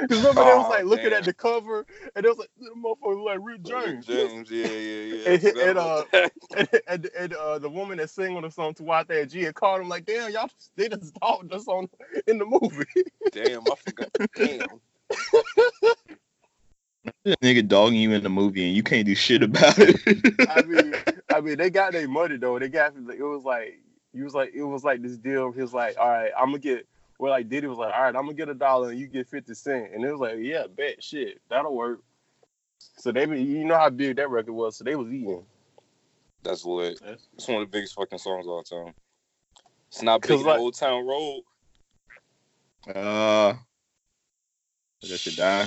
'Cause 0.08 0.18
remember 0.18 0.44
they 0.44 0.54
was 0.54 0.66
Aw, 0.66 0.68
like 0.68 0.84
looking 0.84 1.10
damn. 1.10 1.14
at 1.20 1.25
the 1.25 1.32
cover 1.32 1.84
and 2.14 2.25
they 2.25 2.28
was 2.28 2.38
like, 2.38 2.50
"This 2.60 2.68
motherfucker 2.76 3.16
look 3.16 3.26
like 3.26 3.38
Rick 3.42 3.62
James." 3.62 4.06
James, 4.06 4.50
yeah, 4.50 4.66
yeah, 4.68 5.02
yeah. 5.02 5.30
And- 5.30 5.44
and, 5.58 5.78
uh, 5.78 6.04
and, 6.56 6.68
and, 6.87 7.10
and 7.18 7.32
uh, 7.34 7.58
the 7.58 7.68
woman 7.68 7.98
that 7.98 8.08
sang 8.10 8.37
on 8.37 8.42
the 8.42 8.50
song 8.50 8.75
Tawatha 8.75 9.10
Agee 9.26 9.44
had 9.44 9.54
called 9.54 9.80
him 9.80 9.88
like, 9.88 10.04
"Damn, 10.06 10.30
y'all, 10.30 10.46
just, 10.46 10.70
they 10.76 10.88
just 10.88 11.14
dogged 11.14 11.52
us 11.52 11.66
on 11.66 11.88
in 12.28 12.38
the 12.38 12.46
movie." 12.46 12.84
Damn, 13.32 13.62
I 13.68 13.75
forgot. 13.76 14.08
Damn. 14.37 14.80
This 17.28 17.37
nigga 17.42 17.68
dogging 17.68 18.00
you 18.00 18.12
in 18.12 18.23
the 18.23 18.30
movie 18.30 18.66
and 18.66 18.75
you 18.75 18.82
can't 18.82 19.04
do 19.04 19.14
shit 19.14 19.42
about 19.42 19.75
it. 19.78 20.00
I 20.49 20.62
mean, 20.62 20.94
I 21.28 21.40
mean, 21.42 21.58
they 21.58 21.68
got 21.68 21.92
their 21.92 22.08
money 22.08 22.38
though. 22.38 22.58
They 22.58 22.68
got 22.70 22.94
it 22.97 23.23
was 23.23 23.44
like 23.44 23.78
he 24.14 24.23
was 24.23 24.32
like 24.35 24.52
it 24.54 24.62
was 24.62 24.82
like 24.82 25.02
this 25.02 25.18
deal. 25.18 25.52
He 25.52 25.61
was 25.61 25.75
like, 25.75 25.99
all 25.99 26.08
right, 26.08 26.30
I'm 26.38 26.47
gonna 26.47 26.58
get. 26.58 26.87
Well, 27.18 27.30
like 27.32 27.49
Diddy 27.50 27.66
was 27.66 27.76
like, 27.76 27.92
all 27.92 28.00
right, 28.04 28.14
I'm 28.16 28.23
gonna 28.23 28.32
get 28.32 28.49
a 28.49 28.54
dollar 28.54 28.90
and 28.90 28.99
you 28.99 29.08
get 29.08 29.28
fifty 29.28 29.52
cent, 29.52 29.92
and 29.92 30.04
it 30.04 30.11
was 30.11 30.20
like, 30.20 30.38
yeah, 30.38 30.66
bet 30.75 31.04
shit, 31.04 31.40
that'll 31.50 31.75
work. 31.76 32.00
So 32.97 33.12
they, 33.12 33.26
be- 33.26 33.42
you 33.42 33.64
know 33.64 33.76
how 33.76 33.90
big 33.90 34.16
that 34.16 34.30
record 34.30 34.52
was, 34.52 34.76
so 34.76 34.85
they 34.85 34.94
was 34.97 35.08
eating. 35.08 35.44
That's 36.44 36.64
lit. 36.64 36.99
It's 37.35 37.47
one 37.49 37.61
of 37.62 37.68
the 37.70 37.76
biggest 37.76 37.94
fucking 37.97 38.18
songs 38.18 38.47
of 38.47 38.50
all 38.52 38.62
time. 38.62 38.94
It's 39.88 40.00
not 40.00 40.23
big 40.23 40.30
'Cause, 40.30 40.40
in 40.40 40.47
like- 40.47 40.61
Old 40.61 40.75
Town 40.78 41.06
Road. 41.06 41.42
uh, 42.94 43.54
that 45.02 45.18
should 45.18 45.37
die. 45.37 45.64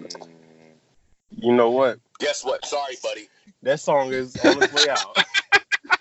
Mm. 0.00 0.26
You 1.36 1.52
know 1.54 1.70
what? 1.70 1.98
Guess 2.18 2.44
what? 2.44 2.64
Sorry, 2.64 2.94
buddy. 3.02 3.28
That 3.62 3.80
song 3.80 4.12
is 4.12 4.36
on 4.44 4.62
its 4.62 4.72
way 4.72 4.90
out. 4.90 5.18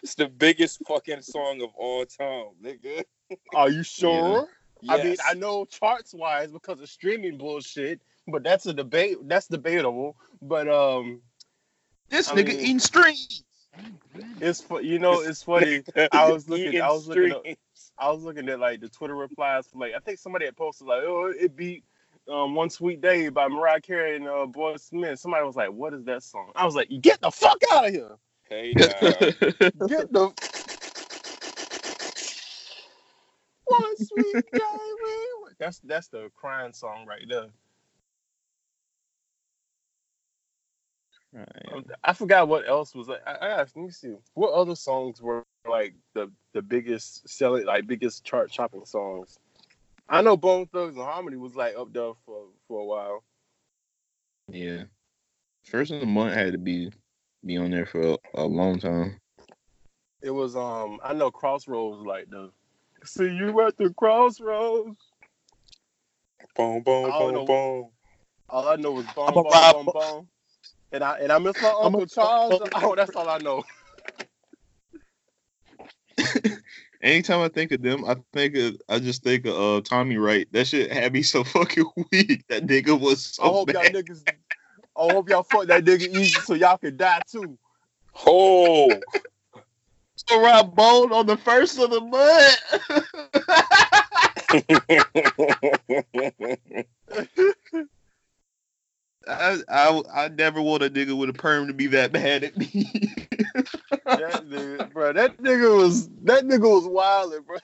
It's 0.01 0.15
the 0.15 0.27
biggest 0.27 0.81
fucking 0.85 1.21
song 1.21 1.61
of 1.61 1.69
all 1.77 2.05
time, 2.05 2.47
nigga. 2.61 3.03
Are 3.55 3.69
you 3.69 3.83
sure? 3.83 4.47
I 4.89 4.97
mean, 4.97 5.07
Yes. 5.07 5.19
I 5.25 5.33
know 5.33 5.63
charts 5.63 6.13
wise 6.13 6.51
because 6.51 6.81
of 6.81 6.89
streaming 6.89 7.37
bullshit, 7.37 8.01
but 8.27 8.43
that's 8.43 8.65
a 8.65 8.73
debate. 8.73 9.17
That's 9.27 9.47
debatable. 9.47 10.17
But 10.41 10.67
um, 10.67 11.21
This 12.09 12.29
I 12.29 12.33
nigga 12.35 12.47
mean- 12.49 12.59
eating 12.59 12.79
strings. 12.79 13.43
it's 14.41 14.59
fu- 14.61 14.81
you 14.81 14.99
know 14.99 15.21
it's 15.21 15.43
funny. 15.43 15.83
I 16.11 16.29
was 16.31 16.49
looking- 16.49 16.81
I 16.81 16.89
was 16.91 17.07
looking 17.07 17.31
up- 17.31 17.45
I 17.97 18.11
was 18.11 18.23
looking 18.23 18.49
at 18.49 18.59
like 18.59 18.81
the 18.81 18.89
Twitter 18.89 19.15
replies 19.15 19.67
from 19.67 19.79
like 19.79 19.93
I 19.95 19.99
think 19.99 20.19
somebody 20.19 20.45
had 20.45 20.57
posted 20.57 20.85
like, 20.87 21.01
oh, 21.03 21.31
it 21.37 21.55
beat 21.55 21.85
um, 22.29 22.55
"One 22.55 22.69
Sweet 22.69 23.01
Day" 23.01 23.29
by 23.29 23.47
Mariah 23.47 23.81
Carey 23.81 24.15
and 24.15 24.27
uh, 24.27 24.47
Boyz 24.47 24.91
II 24.93 24.99
Men. 25.01 25.17
Somebody 25.17 25.45
was 25.45 25.55
like, 25.55 25.71
"What 25.71 25.93
is 25.93 26.03
that 26.05 26.23
song?" 26.23 26.51
I 26.55 26.65
was 26.65 26.75
like, 26.75 26.89
"Get 27.01 27.21
the 27.21 27.31
fuck 27.31 27.61
out 27.71 27.87
of 27.87 27.93
here! 27.93 28.17
Hey, 28.49 28.73
now. 28.77 28.87
Get 29.87 30.11
the 30.11 30.31
One 33.65 33.97
Sweet 33.97 34.45
Day." 34.51 34.61
we-" 35.03 35.53
That's 35.59 35.79
that's 35.79 36.07
the 36.07 36.29
crying 36.35 36.73
song 36.73 37.05
right 37.07 37.25
there. 37.27 37.49
Um, 41.35 41.85
I 42.03 42.13
forgot 42.13 42.47
what 42.47 42.67
else 42.67 42.93
was. 42.93 43.09
I, 43.09 43.17
I 43.25 43.61
asked. 43.61 43.75
Let 43.75 43.85
me 43.85 43.91
see. 43.91 44.15
What 44.35 44.53
other 44.53 44.75
songs 44.75 45.21
were 45.21 45.43
like 45.67 45.95
the 46.13 46.31
the 46.53 46.61
biggest 46.61 47.27
selling, 47.27 47.65
like 47.65 47.87
biggest 47.87 48.23
chart 48.23 48.51
chopping 48.51 48.85
songs? 48.85 49.39
I 50.09 50.21
know 50.21 50.37
Bone 50.37 50.67
Thugs 50.67 50.95
and 50.95 51.05
Harmony 51.05 51.37
was 51.37 51.55
like 51.55 51.75
up 51.75 51.93
there 51.93 52.13
for 52.25 52.45
for 52.67 52.81
a 52.81 52.85
while. 52.85 53.23
Yeah. 54.49 54.83
First 55.65 55.91
of 55.91 55.99
the 56.01 56.05
month 56.05 56.35
had 56.35 56.51
to 56.51 56.57
be 56.57 56.91
be 57.45 57.57
on 57.57 57.71
there 57.71 57.85
for 57.85 58.01
a, 58.01 58.17
a 58.35 58.43
long 58.43 58.79
time. 58.79 59.19
It 60.21 60.31
was 60.31 60.55
um. 60.55 60.99
I 61.03 61.13
know 61.13 61.31
Crossroads 61.31 62.05
like 62.05 62.29
the. 62.29 62.51
See 63.05 63.25
you 63.25 63.59
at 63.61 63.77
the 63.77 63.93
crossroads. 63.93 64.97
boom, 66.55 66.81
boom, 66.83 67.05
I 67.05 67.19
don't 67.19 67.33
boom, 67.33 67.45
boom. 67.45 67.89
All 68.49 68.67
I 68.67 68.75
know 68.75 68.91
was 68.91 69.05
boom, 69.07 69.25
I'm 69.27 69.37
a 69.37 69.43
boom, 69.43 69.85
boom, 69.85 69.93
boom. 69.93 70.27
And 70.91 71.03
I 71.03 71.17
and 71.19 71.31
I 71.31 71.39
miss 71.39 71.59
my 71.61 71.73
Uncle 71.81 72.05
Charles. 72.05 72.61
Oh, 72.75 72.95
that's 72.95 73.15
all 73.15 73.27
I 73.29 73.39
know. 73.39 73.63
Anytime 77.03 77.41
I 77.41 77.49
think 77.49 77.73
of 77.73 77.81
them, 77.81 78.05
I 78.05 78.15
think 78.31 78.55
of 78.55 78.81
I 78.87 78.99
just 78.99 79.23
think 79.23 79.45
of 79.45 79.55
uh, 79.55 79.81
Tommy 79.81 80.15
Wright. 80.17 80.47
That 80.53 80.67
shit 80.67 80.91
had 80.91 81.11
me 81.11 81.21
so 81.21 81.43
fucking 81.43 81.85
weak. 82.11 82.45
That 82.47 82.65
nigga 82.65 82.97
was 82.99 83.37
I 83.39 83.43
so 83.43 83.51
hope 83.51 83.73
y'all 83.73 83.83
bad. 83.83 83.93
niggas. 83.93 84.23
I 84.95 85.01
hope 85.01 85.29
y'all 85.29 85.43
fuck 85.43 85.67
that 85.67 85.83
nigga 85.83 86.07
easy 86.07 86.39
so 86.39 86.53
y'all 86.53 86.77
can 86.77 86.95
die 86.95 87.21
too. 87.29 87.57
Oh, 88.25 89.01
So 90.27 90.41
Rob 90.41 90.75
Bone 90.75 91.11
on 91.11 91.25
the 91.25 91.35
first 91.35 91.79
of 91.79 91.89
the 91.89 91.99
month. 91.99 92.59
I, 99.27 99.57
I 99.69 100.01
I 100.13 100.27
never 100.29 100.61
want 100.61 100.83
a 100.83 100.89
nigga 100.89 101.17
with 101.17 101.29
a 101.29 101.33
perm 101.33 101.67
to 101.67 101.73
be 101.73 101.87
that 101.87 102.11
mad 102.13 102.43
at 102.43 102.57
me. 102.57 102.67
that 104.05 104.43
nigga, 104.45 104.91
bro, 104.91 105.13
that 105.13 105.37
nigga 105.37 105.77
was 105.77 106.09
that 106.23 106.43
nigga 106.43 106.61
was 106.61 106.85
wildin', 106.85 107.45
bro. 107.45 107.57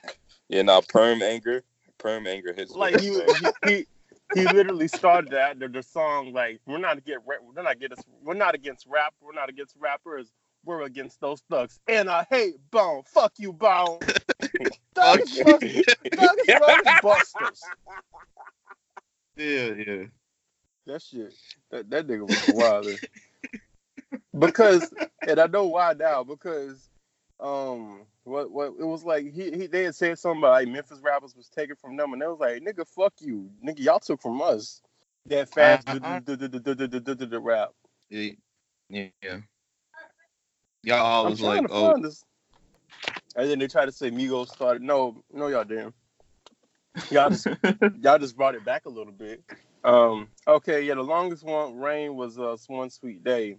yeah, 0.48 0.62
nah, 0.62 0.80
perm 0.88 1.22
anger, 1.22 1.62
perm 1.98 2.26
anger 2.26 2.52
hits. 2.52 2.74
Like 2.74 3.00
he, 3.00 3.10
he, 3.10 3.68
he 3.68 3.86
he 4.34 4.46
literally 4.46 4.88
started 4.88 5.30
that 5.30 5.58
the, 5.58 5.68
the 5.68 5.82
song 5.82 6.32
like 6.32 6.60
we're 6.66 6.78
not 6.78 6.98
against 6.98 7.26
we're 7.26 7.62
not 7.62 7.72
against 7.72 8.04
we're 8.22 8.34
not 8.34 8.54
against 8.54 8.86
rap 8.86 9.14
we're 9.20 9.32
not 9.32 9.48
against 9.48 9.76
rappers 9.78 10.32
we're 10.64 10.82
against 10.82 11.20
those 11.20 11.42
thugs 11.50 11.80
and 11.88 12.08
I 12.08 12.26
hate 12.30 12.54
Bone 12.70 13.02
fuck 13.06 13.32
you 13.38 13.52
Bone 13.52 13.98
thugs 14.94 15.40
thugs 15.40 15.82
thugs 16.14 16.88
busters 17.02 17.62
Yeah, 19.36 19.72
yeah. 19.72 20.04
That 20.90 21.02
shit. 21.02 21.32
That 21.70 21.88
that 21.90 22.06
nigga 22.08 22.26
was 22.26 22.48
wild. 22.48 22.98
because 24.38 24.92
and 25.26 25.38
I 25.38 25.46
know 25.46 25.66
why 25.66 25.92
now 25.92 26.24
because 26.24 26.88
um 27.38 28.06
what 28.24 28.50
what 28.50 28.74
it 28.78 28.84
was 28.84 29.04
like 29.04 29.32
he, 29.32 29.52
he 29.52 29.66
they 29.68 29.84
had 29.84 29.94
said 29.94 30.18
something 30.18 30.40
about 30.40 30.50
like 30.50 30.68
Memphis 30.68 31.00
rappers 31.00 31.36
was 31.36 31.48
taken 31.48 31.76
from 31.76 31.96
them 31.96 32.12
and 32.12 32.20
they 32.20 32.26
was 32.26 32.40
like 32.40 32.62
nigga 32.62 32.86
fuck 32.86 33.12
you 33.20 33.50
nigga 33.64 33.78
y'all 33.78 34.00
took 34.00 34.20
from 34.20 34.42
us 34.42 34.82
that 35.26 35.48
fast 35.48 35.86
the 37.26 37.40
rap 37.40 37.70
yeah 38.88 39.38
y'all 40.82 41.30
was 41.30 41.40
like 41.40 41.64
oh 41.70 41.98
this. 42.00 42.24
and 43.36 43.48
then 43.48 43.58
they 43.60 43.68
tried 43.68 43.86
to 43.86 43.92
say 43.92 44.10
Migos 44.10 44.48
started 44.48 44.82
no 44.82 45.22
no 45.32 45.46
y'all 45.46 45.64
damn. 45.64 45.94
y'all 47.10 47.30
just 47.30 47.46
y'all 48.00 48.18
just 48.18 48.36
brought 48.36 48.56
it 48.56 48.64
back 48.64 48.86
a 48.86 48.90
little 48.90 49.12
bit 49.12 49.42
um. 49.84 50.28
Okay. 50.46 50.82
Yeah. 50.82 50.94
The 50.94 51.02
longest 51.02 51.44
one 51.44 51.78
rain 51.78 52.16
was 52.16 52.38
uh 52.38 52.56
one 52.68 52.90
sweet 52.90 53.24
day 53.24 53.58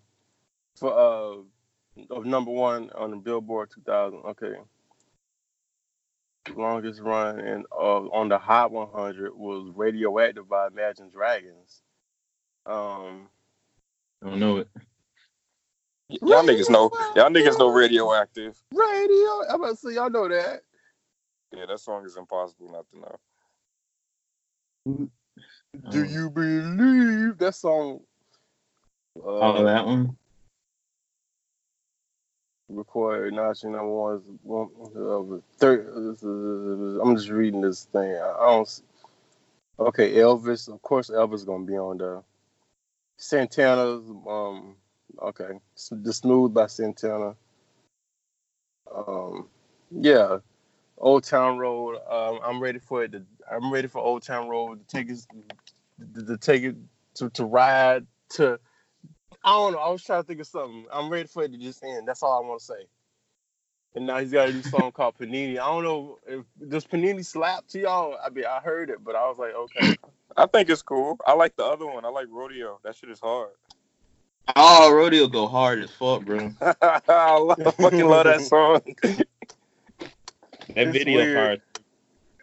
for 0.76 0.94
uh 0.94 1.42
of 2.10 2.26
number 2.26 2.52
one 2.52 2.90
on 2.96 3.12
the 3.12 3.18
Billboard 3.18 3.70
2000. 3.74 4.20
Okay. 4.20 4.54
Longest 6.56 7.02
run 7.02 7.40
and 7.40 7.66
uh, 7.72 8.08
on 8.10 8.28
the 8.28 8.38
Hot 8.38 8.72
100 8.72 9.36
was 9.36 9.72
Radioactive 9.76 10.50
by 10.50 10.68
Imagine 10.68 11.10
Dragons. 11.10 11.82
Um. 12.66 13.30
I 14.24 14.30
don't 14.30 14.40
know 14.40 14.58
it. 14.58 14.68
Y'all 16.10 16.44
niggas 16.44 16.70
know. 16.70 16.92
Y'all 17.16 17.30
niggas 17.30 17.58
know 17.58 17.70
radioactive. 17.70 18.62
Radio. 18.74 19.44
I'm 19.50 19.62
about 19.62 19.72
to 19.72 19.78
say 19.78 19.94
y'all 19.96 20.10
know 20.10 20.28
that. 20.28 20.62
Yeah, 21.54 21.66
that 21.68 21.80
song 21.80 22.06
is 22.06 22.18
impossible 22.18 22.72
not 22.72 22.86
to 22.92 23.00
know. 24.96 25.10
Do 25.90 26.00
Um, 26.02 26.06
you 26.10 26.30
believe 26.30 27.38
that 27.38 27.56
song? 27.56 28.02
Uh, 29.18 29.22
Oh, 29.24 29.64
that 29.64 29.86
one? 29.86 30.18
recorded 32.70 33.34
national 33.34 33.74
number 33.74 33.90
one. 33.92 34.40
one 34.44 34.70
uh, 34.96 35.42
third, 35.58 35.88
I'm 37.02 37.16
just 37.16 37.30
reading 37.30 37.62
this 37.62 37.86
thing. 37.86 38.16
I 38.16 38.46
don't. 38.46 38.62
s- 38.62 38.84
Okay, 39.80 40.14
Elvis. 40.16 40.68
Of 40.72 40.82
course, 40.82 41.10
Elvis 41.10 41.46
gonna 41.46 41.66
be 41.66 41.78
on 41.78 41.98
the 41.98 42.24
Santana's. 43.18 44.04
Um. 44.28 44.76
Okay, 45.22 45.60
the 45.92 46.14
Smooth 46.14 46.54
by 46.54 46.68
Santana. 46.68 47.36
Um. 48.94 49.50
Yeah. 49.90 50.40
Old 51.02 51.24
Town 51.26 51.58
Road. 51.58 51.98
Um. 52.10 52.40
I'm 52.44 52.62
ready 52.62 52.80
for 52.80 53.04
it. 53.04 53.12
To, 53.12 53.24
I'm 53.52 53.72
ready 53.72 53.88
for 53.88 54.00
Old 54.00 54.24
Town 54.24 54.48
Road 54.48 54.80
to 54.80 54.96
take 54.96 55.12
us 55.12 55.28
to, 56.14 56.26
to 56.26 56.38
take 56.38 56.64
it 56.64 56.76
to 57.16 57.30
to 57.32 57.46
ride 57.46 58.06
to. 58.30 58.60
I 59.44 59.50
don't 59.50 59.74
know. 59.74 59.80
I 59.80 59.90
was 59.90 60.04
trying 60.04 60.22
to 60.22 60.28
think 60.28 60.40
of 60.40 60.48
something. 60.48 60.86
I'm 60.94 61.10
ready 61.10 61.28
for 61.28 61.44
it 61.44 61.52
to 61.52 61.58
just 61.58 61.84
end. 61.84 62.08
That's 62.08 62.22
all 62.22 62.44
I 62.44 62.48
want 62.48 62.60
to 62.60 62.66
say. 62.66 62.86
And 63.96 64.06
now 64.06 64.20
he's 64.20 64.32
got 64.32 64.50
a 64.50 64.54
new 64.54 64.62
song 64.62 64.92
called 64.94 65.18
Panini. 65.18 65.54
I 65.54 65.66
don't 65.66 65.84
know 65.84 66.20
if 66.28 66.46
does 66.70 66.86
Panini 66.86 67.26
slap 67.26 67.68
to 67.70 67.80
y'all. 67.80 68.18
I 68.24 68.30
mean, 68.30 68.46
I 68.46 68.60
heard 68.60 68.90
it, 68.90 69.04
but 69.04 69.16
I 69.16 69.28
was 69.28 69.38
like, 69.38 69.54
okay. 69.54 69.96
I 70.38 70.46
think 70.46 70.70
it's 70.70 70.82
cool. 70.82 71.18
I 71.26 71.34
like 71.34 71.56
the 71.56 71.66
other 71.66 71.86
one. 71.86 72.06
I 72.06 72.10
like 72.10 72.28
Rodeo. 72.30 72.80
That 72.84 72.96
shit 72.96 73.10
is 73.10 73.20
hard. 73.20 73.52
Oh, 74.56 74.92
Rodeo 74.94 75.28
go 75.28 75.48
hard 75.48 75.84
as 75.84 75.92
fuck, 75.92 76.26
bro. 76.26 76.52
I 76.82 77.38
love, 77.38 77.76
fucking 77.76 78.08
love 78.08 78.26
that 78.26 78.42
song. 78.50 78.82
That 80.76 80.88
It's 80.88 80.98
video 80.98 81.18
weird. 81.18 81.38
hard. 81.38 81.62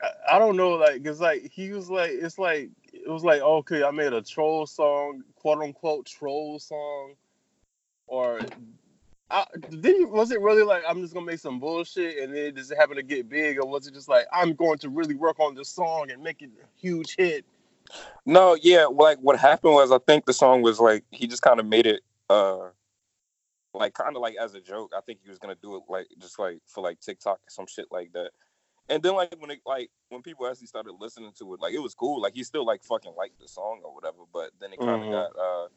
I, 0.02 0.36
I 0.36 0.38
don't 0.38 0.56
know, 0.56 0.70
like, 0.70 1.04
cause 1.04 1.20
like 1.20 1.50
he 1.52 1.70
was 1.70 1.90
like, 1.90 2.10
it's 2.10 2.38
like 2.38 2.70
it 2.92 3.08
was 3.08 3.24
like, 3.24 3.40
okay, 3.40 3.82
I 3.82 3.90
made 3.90 4.12
a 4.12 4.22
troll 4.22 4.66
song, 4.66 5.22
quote 5.36 5.62
unquote 5.62 6.06
troll 6.06 6.58
song, 6.58 7.14
or. 8.06 8.40
I, 9.30 9.44
did 9.68 9.98
you, 9.98 10.08
was 10.08 10.30
it 10.30 10.40
really 10.40 10.62
like 10.62 10.82
I'm 10.88 11.02
just 11.02 11.12
gonna 11.12 11.26
make 11.26 11.38
some 11.38 11.60
bullshit 11.60 12.16
and 12.16 12.34
then 12.34 12.54
does 12.54 12.70
it 12.70 12.78
happen 12.78 12.96
to 12.96 13.02
get 13.02 13.28
big, 13.28 13.58
or 13.58 13.66
was 13.66 13.86
it 13.86 13.92
just 13.92 14.08
like 14.08 14.24
I'm 14.32 14.54
going 14.54 14.78
to 14.78 14.88
really 14.88 15.16
work 15.16 15.38
on 15.38 15.54
this 15.54 15.68
song 15.68 16.10
and 16.10 16.22
make 16.22 16.40
it 16.40 16.48
a 16.62 16.66
huge 16.80 17.14
hit? 17.14 17.44
No, 18.24 18.56
yeah, 18.62 18.86
like 18.86 19.18
what 19.18 19.38
happened 19.38 19.74
was 19.74 19.92
I 19.92 19.98
think 19.98 20.24
the 20.24 20.32
song 20.32 20.62
was 20.62 20.80
like 20.80 21.04
he 21.10 21.26
just 21.26 21.42
kind 21.42 21.60
of 21.60 21.66
made 21.66 21.86
it 21.86 22.00
uh 22.30 22.68
like 23.74 23.94
kind 23.94 24.16
of 24.16 24.22
like 24.22 24.36
as 24.40 24.54
a 24.54 24.60
joke. 24.60 24.92
I 24.96 25.00
think 25.02 25.20
he 25.22 25.28
was 25.30 25.38
gonna 25.38 25.56
do 25.62 25.76
it 25.76 25.82
like 25.88 26.06
just 26.18 26.38
like 26.38 26.58
for 26.66 26.82
like 26.82 27.00
TikTok 27.00 27.38
or 27.38 27.50
some 27.50 27.66
shit 27.66 27.86
like 27.90 28.12
that. 28.12 28.30
And 28.88 29.02
then 29.02 29.14
like 29.14 29.34
when 29.38 29.50
it 29.50 29.60
like 29.66 29.90
when 30.08 30.22
people 30.22 30.46
actually 30.46 30.66
started 30.68 30.94
listening 30.98 31.32
to 31.38 31.54
it, 31.54 31.60
like 31.60 31.74
it 31.74 31.80
was 31.82 31.94
cool. 31.94 32.20
Like 32.22 32.34
he 32.34 32.44
still 32.44 32.64
like 32.66 32.82
fucking 32.84 33.14
liked 33.16 33.38
the 33.40 33.48
song 33.48 33.82
or 33.84 33.94
whatever. 33.94 34.18
But 34.32 34.52
then 34.60 34.72
it 34.72 34.80
kind 34.80 35.02
of 35.02 35.08
Mhm. 35.08 35.10
got. 35.10 35.36
uh 35.38 35.68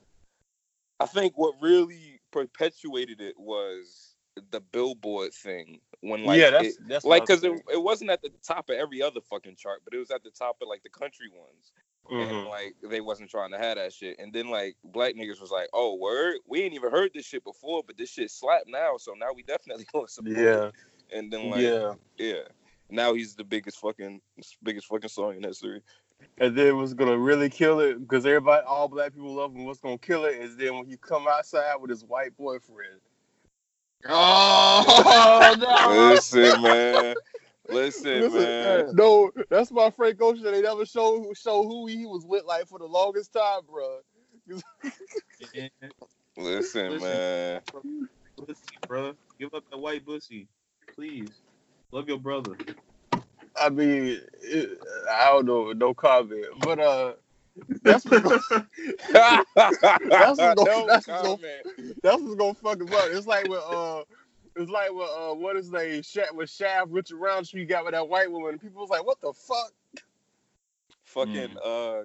I 1.00 1.08
think 1.08 1.38
what 1.38 1.56
really 1.62 2.22
perpetuated 2.32 3.22
it 3.22 3.40
was 3.40 4.11
the 4.52 4.62
Billboard 4.62 5.34
thing 5.34 5.80
when 6.02 6.24
like 6.24 6.40
yeah, 6.40 6.52
that's 6.52 6.68
it, 6.68 6.88
that's 6.88 7.06
like 7.06 7.22
what 7.22 7.32
I 7.32 7.34
was 7.34 7.42
because 7.42 7.60
it, 7.60 7.74
it 7.74 7.82
wasn't 7.84 8.10
at 8.10 8.22
the 8.22 8.32
top 8.44 8.70
of 8.70 8.76
every 8.76 9.02
other 9.02 9.22
fucking 9.30 9.56
chart, 9.56 9.82
but 9.84 9.94
it 9.94 9.98
was 9.98 10.12
at 10.12 10.24
the 10.24 10.32
top 10.32 10.58
of 10.62 10.68
like 10.68 10.84
the 10.84 10.90
country 10.90 11.28
ones 11.34 11.74
thinking. 12.12 12.22
and 12.22 12.32
mm-hmm. 12.32 12.50
like 12.50 12.76
they 12.90 13.02
wasn't 13.02 13.30
trying 13.30 13.52
to 13.52 13.58
have 13.58 13.78
that 13.78 13.94
shit. 13.94 14.18
And 14.20 14.34
then 14.34 14.50
like 14.50 14.76
black 14.84 15.16
niggas 15.16 15.42
was 15.42 15.52
like, 15.52 15.70
"Oh, 15.74 15.96
word, 15.96 16.38
we 16.48 16.62
ain't 16.62 16.74
even 16.74 16.92
heard 16.92 17.12
this 17.14 17.26
shit 17.26 17.44
before, 17.44 17.84
but 17.86 17.98
this 17.98 18.10
shit 18.10 18.32
slap 18.32 18.64
now, 18.68 18.98
so 18.98 19.14
now 19.14 19.28
we 19.34 19.44
definitely 19.44 19.86
gonna 19.94 20.08
support." 20.08 20.38
Yeah, 20.38 20.66
it." 20.66 20.74
And 21.14 21.32
then 21.32 21.50
like, 21.50 21.62
yeah. 21.62 21.94
yeah, 22.18 22.44
now 22.90 23.14
he's 23.14 23.36
the 23.36 23.44
biggest 23.44 23.78
fucking 23.78 24.22
biggest 24.64 24.88
fucking 24.88 25.10
song 25.10 25.36
in 25.36 25.44
history. 25.44 25.82
And 26.38 26.56
then 26.56 26.78
what's 26.78 26.94
gonna 26.94 27.18
really 27.18 27.50
kill 27.50 27.80
it 27.80 28.00
because 28.00 28.26
everybody, 28.26 28.64
all 28.66 28.88
black 28.88 29.14
people 29.14 29.34
love 29.34 29.56
him. 29.56 29.66
What's 29.66 29.80
gonna 29.80 29.98
kill 29.98 30.26
it 30.26 30.36
is 30.36 30.56
then 30.56 30.76
when 30.76 30.86
he 30.86 30.98
come 30.98 31.28
outside 31.28 31.76
with 31.80 31.90
his 31.90 32.04
white 32.04 32.36
boyfriend. 32.38 33.02
Oh, 34.08 35.56
no. 35.60 36.10
Listen, 36.10 36.62
man. 36.62 37.16
Listen, 37.70 38.22
Listen, 38.22 38.42
man. 38.42 38.96
no, 38.96 39.32
that's 39.50 39.72
my 39.72 39.90
Frank 39.92 40.22
Ocean. 40.22 40.44
They 40.44 40.62
never 40.62 40.86
show 40.86 41.32
show 41.34 41.64
who 41.64 41.88
he 41.88 42.06
was 42.06 42.26
with 42.26 42.44
like 42.46 42.68
for 42.68 42.80
the 42.80 42.86
longest 42.86 43.32
time, 43.34 43.62
bro. 43.70 44.00
Listen, 46.38 46.92
Listen. 46.92 47.00
man. 47.00 47.62
Pussy, 48.36 48.78
bro. 48.88 49.14
Give 49.40 49.54
up 49.54 49.64
the 49.72 49.78
white 49.78 50.06
pussy. 50.06 50.48
Please. 50.94 51.30
Love 51.92 52.08
your 52.08 52.20
brother. 52.20 52.56
I 53.60 53.70
mean, 53.70 54.20
it, 54.42 54.80
I 55.12 55.26
don't 55.26 55.46
know, 55.46 55.72
no 55.74 55.94
comment, 55.94 56.46
but 56.60 56.80
uh, 56.80 57.14
that's 57.84 58.06
what's 58.06 58.22
gonna, 58.24 58.66
That's 59.12 59.46
what's 59.56 59.78
gonna- 59.80 60.56
no 60.66 60.88
that's 60.88 61.08
what's 61.08 61.08
gonna- 61.08 61.38
that's 62.04 62.22
what's 62.22 62.36
gonna 62.36 62.54
fuck 62.56 62.80
him 62.82 62.88
up. 62.94 63.06
It's 63.12 63.28
like 63.28 63.48
with 63.48 63.64
uh. 63.70 64.04
It's 64.58 64.70
like 64.70 64.94
what 64.94 65.10
uh 65.10 65.34
what 65.34 65.56
is 65.56 65.70
they 65.70 66.02
Sha- 66.02 66.34
with 66.34 66.50
Shaft 66.50 66.90
Richard 66.90 67.18
Roundtree 67.18 67.66
got 67.66 67.86
with 67.86 67.94
that 67.94 68.10
white 68.10 68.30
woman. 68.30 68.60
People 68.60 68.82
was 68.82 68.90
like, 68.90 69.06
what 69.06 69.22
the 69.22 69.32
fuck? 69.32 69.72
fucking 71.04 71.56
uh 71.64 72.02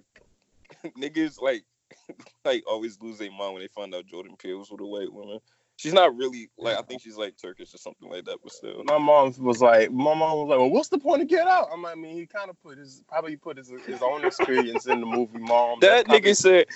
niggas 0.97 1.41
like 1.41 1.65
like 2.45 2.63
always 2.69 3.01
lose 3.01 3.19
their 3.19 3.31
mind 3.33 3.55
when 3.55 3.63
they 3.63 3.69
find 3.69 3.93
out 3.97 4.07
Jordan 4.07 4.37
Peele 4.39 4.59
was 4.59 4.71
with 4.71 4.81
a 4.81 4.87
white 4.87 5.13
woman. 5.13 5.41
She's 5.79 5.93
not 5.93 6.17
really 6.17 6.49
like 6.57 6.79
I 6.79 6.83
think 6.83 7.03
she's 7.03 7.17
like 7.19 7.37
Turkish 7.37 7.75
or 7.75 7.79
something 7.79 8.09
like 8.09 8.25
that, 8.25 8.39
but 8.43 8.51
still. 8.53 8.83
My 8.85 8.97
mom 8.97 9.35
was 9.39 9.61
like, 9.61 9.91
my 9.93 10.15
mom 10.15 10.39
was 10.39 10.49
like, 10.49 10.59
well, 10.59 10.71
what's 10.71 10.89
the 10.89 10.99
point 10.99 11.21
of 11.23 11.29
Get 11.29 11.47
Out? 11.47 11.69
I 11.71 11.77
mean, 11.77 11.85
I 11.85 11.95
mean, 11.95 12.17
he 12.17 12.27
kind 12.27 12.49
of 12.49 12.61
put 12.63 12.79
his 12.79 13.03
probably 13.07 13.37
put 13.37 13.59
his 13.59 13.71
his 13.87 14.01
own 14.03 14.25
experience 14.25 14.87
in 14.87 15.01
the 15.01 15.07
movie. 15.07 15.39
Mom, 15.39 15.79
That 15.81 16.07
probably- 16.07 16.31
nigga 16.33 16.37
said 16.37 16.67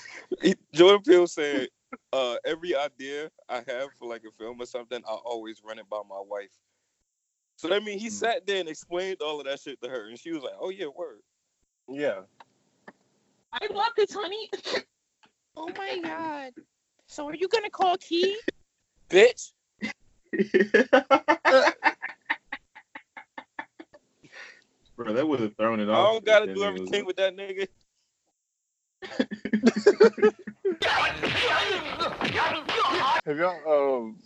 he, 0.41 0.53
Jordan 0.73 1.01
Peele 1.01 1.25
said, 1.25 1.67
uh, 2.13 2.35
every 2.45 2.75
idea 2.75 3.31
I 3.49 3.55
have 3.67 3.89
for 3.97 4.07
like 4.07 4.21
a 4.23 4.31
film 4.37 4.61
or 4.61 4.65
something, 4.67 5.01
I 5.07 5.13
always 5.13 5.61
run 5.65 5.79
it 5.79 5.89
by 5.89 6.01
my 6.07 6.21
wife. 6.23 6.51
So 7.55 7.67
that 7.69 7.83
means 7.83 8.01
he 8.03 8.09
sat 8.11 8.45
there 8.45 8.59
and 8.59 8.69
explained 8.69 9.17
all 9.21 9.39
of 9.39 9.45
that 9.47 9.59
shit 9.59 9.81
to 9.81 9.89
her, 9.89 10.09
and 10.09 10.17
she 10.19 10.31
was 10.31 10.43
like, 10.43 10.53
"Oh 10.59 10.69
yeah, 10.69 10.87
word." 10.87 11.21
yeah. 11.89 12.21
I 13.53 13.67
love 13.73 13.91
this, 13.97 14.13
honey. 14.13 14.49
Oh 15.57 15.69
my 15.77 15.99
god. 16.01 16.53
So 17.07 17.27
are 17.27 17.35
you 17.35 17.49
gonna 17.49 17.69
call 17.69 17.97
Key? 17.97 18.37
Bitch. 19.11 19.51
bro, 24.95 25.13
that 25.13 25.27
would 25.27 25.41
have 25.41 25.55
thrown 25.57 25.81
it 25.81 25.89
off. 25.89 25.97
I 25.97 26.11
don't 26.13 26.25
gotta 26.25 26.47
do 26.47 26.53
that 26.53 26.59
nigga 26.59 26.67
everything 26.67 27.05
with 27.05 27.17
that 27.17 27.35
nigga. 27.35 27.67
Have 33.25 33.37
y'all 33.37 33.99
um? 34.01 34.17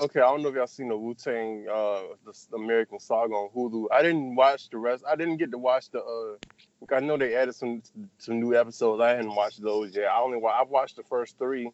Okay, 0.00 0.20
I 0.20 0.24
don't 0.24 0.42
know 0.42 0.48
if 0.48 0.54
y'all 0.54 0.66
seen 0.66 0.88
the 0.88 0.96
Wu 0.96 1.14
Tang 1.14 1.66
uh 1.70 2.00
the, 2.24 2.32
the 2.50 2.56
American 2.56 2.98
Saga 2.98 3.34
on 3.34 3.50
Hulu. 3.54 3.86
I 3.92 4.02
didn't 4.02 4.34
watch 4.34 4.68
the 4.70 4.78
rest. 4.78 5.04
I 5.08 5.16
didn't 5.16 5.36
get 5.36 5.50
to 5.52 5.58
watch 5.58 5.90
the 5.90 6.00
uh 6.00 6.94
I 6.94 7.00
know 7.00 7.16
they 7.16 7.34
added 7.34 7.54
some 7.54 7.82
some 8.18 8.40
new 8.40 8.56
episodes. 8.56 9.00
I 9.00 9.10
hadn't 9.10 9.34
watched 9.34 9.62
those 9.62 9.94
yet. 9.94 10.06
I 10.06 10.20
only 10.20 10.38
wa- 10.38 10.58
I've 10.60 10.68
watched 10.68 10.96
the 10.96 11.02
first 11.04 11.38
three. 11.38 11.70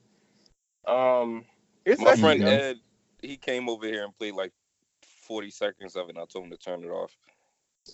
Um, 0.87 1.45
it's 1.85 2.01
My 2.01 2.15
friend 2.17 2.41
good. 2.41 2.49
Ed, 2.49 2.77
he 3.23 3.37
came 3.37 3.69
over 3.69 3.87
here 3.87 4.05
and 4.05 4.17
played 4.17 4.35
like 4.35 4.53
40 5.03 5.51
seconds 5.51 5.97
of 5.97 6.09
it. 6.09 6.17
And 6.17 6.19
I 6.19 6.25
told 6.27 6.45
him 6.47 6.51
to 6.51 6.57
turn 6.57 6.85
it 6.85 6.89
off. 6.89 7.17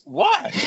Why? 0.04 0.50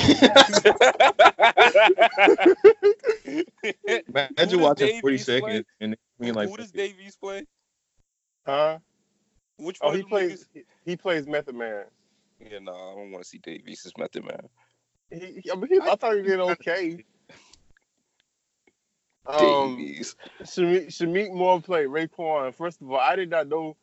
Imagine 3.88 4.34
Who 4.38 4.46
does 4.46 4.60
watching 4.60 5.02
40 5.02 5.02
Dave 5.02 5.10
East 5.16 5.26
seconds 5.26 5.44
play? 5.44 5.64
and 5.82 5.94
it 5.94 6.00
being 6.20 6.34
like, 6.34 6.50
Who 6.50 6.58
does 6.58 6.72
Dave 6.72 6.96
East 7.06 7.20
play? 7.20 7.46
huh? 8.46 8.78
Which 9.58 9.78
Oh, 9.82 9.88
one 9.90 9.98
he 9.98 10.04
plays. 10.04 10.48
niggas? 10.56 10.64
He 10.86 10.96
plays 10.96 11.28
Method 11.28 11.56
Man. 11.56 11.86
Yeah, 12.40 12.60
no, 12.60 12.74
I 12.74 12.96
don't 12.96 13.12
want 13.12 13.24
to 13.24 13.30
see 13.30 13.40
Dave 13.40 13.68
East 13.68 13.86
as 13.86 13.98
Method 13.98 14.24
Man. 14.24 14.40
He, 15.10 15.42
he- 15.44 15.52
I, 15.52 15.56
mean, 15.56 15.68
he, 15.70 15.80
I 15.80 15.96
thought 15.96 16.16
he 16.16 16.22
did 16.22 16.40
okay. 16.40 17.04
Um, 19.28 19.78
Davies. 19.78 20.16
Shameik, 20.42 20.88
Shameik 20.88 21.34
Moore 21.34 21.62
played 21.62 21.88
Raekwon. 21.88 22.54
First 22.54 22.82
of 22.82 22.92
all, 22.92 23.00
I 23.00 23.16
did 23.16 23.30
not 23.30 23.48
know. 23.48 23.76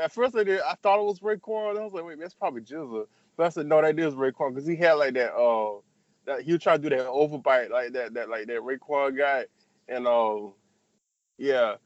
At 0.00 0.12
first, 0.12 0.34
I 0.34 0.44
did. 0.44 0.60
I 0.60 0.74
thought 0.82 0.98
it 0.98 1.04
was 1.04 1.20
Raekwon. 1.20 1.78
I 1.78 1.84
was 1.84 1.92
like, 1.92 2.04
wait, 2.04 2.18
that's 2.18 2.34
probably 2.34 2.62
GZA. 2.62 3.06
But 3.36 3.46
I 3.46 3.48
said, 3.50 3.66
no, 3.66 3.82
that 3.82 3.98
is 3.98 4.14
Raekwon 4.14 4.54
because 4.54 4.66
he 4.66 4.76
had 4.76 4.94
like 4.94 5.14
that. 5.14 5.34
Uh, 5.34 5.80
that 6.24 6.42
he 6.42 6.52
was 6.52 6.62
trying 6.62 6.82
to 6.82 6.88
do 6.88 6.96
that 6.96 7.06
overbite 7.06 7.70
like 7.70 7.92
that. 7.92 8.14
That 8.14 8.28
like 8.28 8.46
that 8.46 8.60
Raekwon 8.60 9.16
guy, 9.16 9.44
and 9.88 10.06
uh, 10.06 10.48
yeah. 11.38 11.76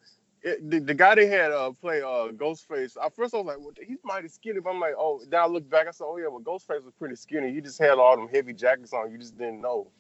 It, 0.43 0.71
the, 0.71 0.79
the 0.79 0.95
guy 0.95 1.15
they 1.17 1.27
had 1.27 1.53
uh, 1.53 1.71
play 1.73 2.01
uh, 2.01 2.33
Ghostface. 2.33 2.97
At 3.05 3.15
first, 3.15 3.35
I 3.35 3.37
was 3.37 3.47
like, 3.47 3.59
well, 3.59 3.75
he's 3.87 3.99
mighty 4.03 4.29
skinny. 4.29 4.61
But 4.61 4.71
I'm 4.71 4.81
like, 4.81 4.95
oh. 4.97 5.21
Then 5.29 5.39
I 5.39 5.45
looked 5.45 5.69
back. 5.69 5.87
I 5.87 5.91
said, 5.91 6.07
oh 6.07 6.17
yeah, 6.17 6.29
well, 6.29 6.41
Ghostface 6.41 6.83
was 6.83 6.95
pretty 6.99 7.17
skinny. 7.17 7.53
He 7.53 7.61
just 7.61 7.79
had 7.79 7.99
all 7.99 8.17
them 8.17 8.27
heavy 8.27 8.55
jackets 8.55 8.95
on. 8.95 9.13
You 9.13 9.19
just 9.19 9.37
didn't 9.37 9.61
know. 9.61 9.91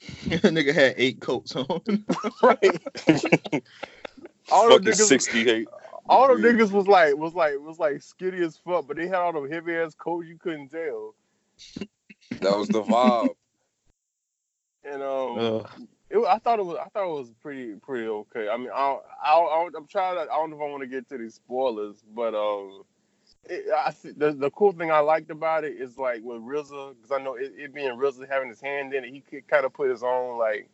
nigga 0.28 0.72
had 0.72 0.94
eight 0.96 1.20
coats 1.20 1.54
on. 1.56 1.66
right. 2.42 2.82
all 4.50 4.68
them 4.68 4.84
Fucking 4.84 4.92
niggas, 4.92 5.06
68. 5.06 5.68
all 6.08 6.28
them 6.28 6.42
Yeah. 6.42 6.52
niggas 6.52 6.72
was 6.72 6.86
like 6.86 7.16
was 7.16 7.34
like 7.34 7.54
was 7.60 7.78
like 7.78 8.02
skinny 8.02 8.42
as 8.42 8.56
fuck, 8.56 8.86
but 8.86 8.96
they 8.96 9.06
had 9.06 9.16
all 9.16 9.32
them 9.32 9.50
heavy 9.50 9.74
ass 9.76 9.94
coats 9.94 10.28
you 10.28 10.38
couldn't 10.38 10.68
tell. 10.68 11.14
That 12.40 12.56
was 12.56 12.68
the 12.68 12.82
vibe. 12.82 13.34
And 14.84 15.02
um, 15.02 15.38
Ugh. 15.38 15.68
it, 16.08 16.18
I 16.26 16.38
thought 16.38 16.58
it 16.58 16.64
was 16.64 16.78
I 16.78 16.88
thought 16.88 17.04
it 17.04 17.18
was 17.18 17.32
pretty 17.42 17.74
pretty 17.74 18.06
okay. 18.06 18.48
I 18.48 18.56
mean, 18.56 18.70
I 18.74 18.78
don't, 18.78 19.02
I 19.22 19.34
don't, 19.34 19.76
I'm 19.76 19.86
trying 19.86 20.14
to 20.16 20.22
I 20.22 20.36
don't 20.36 20.50
know 20.50 20.56
if 20.56 20.62
I 20.62 20.70
want 20.70 20.82
to 20.82 20.86
get 20.88 21.08
to 21.10 21.18
these 21.18 21.34
spoilers, 21.34 22.02
but 22.14 22.34
um, 22.34 22.82
it, 23.48 23.64
I 23.74 23.90
th- 23.90 24.14
the 24.16 24.32
the 24.32 24.50
cool 24.50 24.72
thing 24.72 24.90
I 24.90 25.00
liked 25.00 25.30
about 25.30 25.64
it 25.64 25.74
is 25.80 25.98
like 25.98 26.22
with 26.22 26.42
RZA 26.42 26.94
because 26.96 27.12
I 27.12 27.22
know 27.22 27.34
it, 27.34 27.52
it 27.56 27.74
being 27.74 27.96
RZA 27.96 28.28
having 28.28 28.48
his 28.48 28.60
hand 28.60 28.92
in 28.94 29.04
it, 29.04 29.12
he 29.12 29.20
could 29.20 29.46
kind 29.48 29.64
of 29.64 29.72
put 29.72 29.90
his 29.90 30.02
own 30.02 30.38
like 30.38 30.68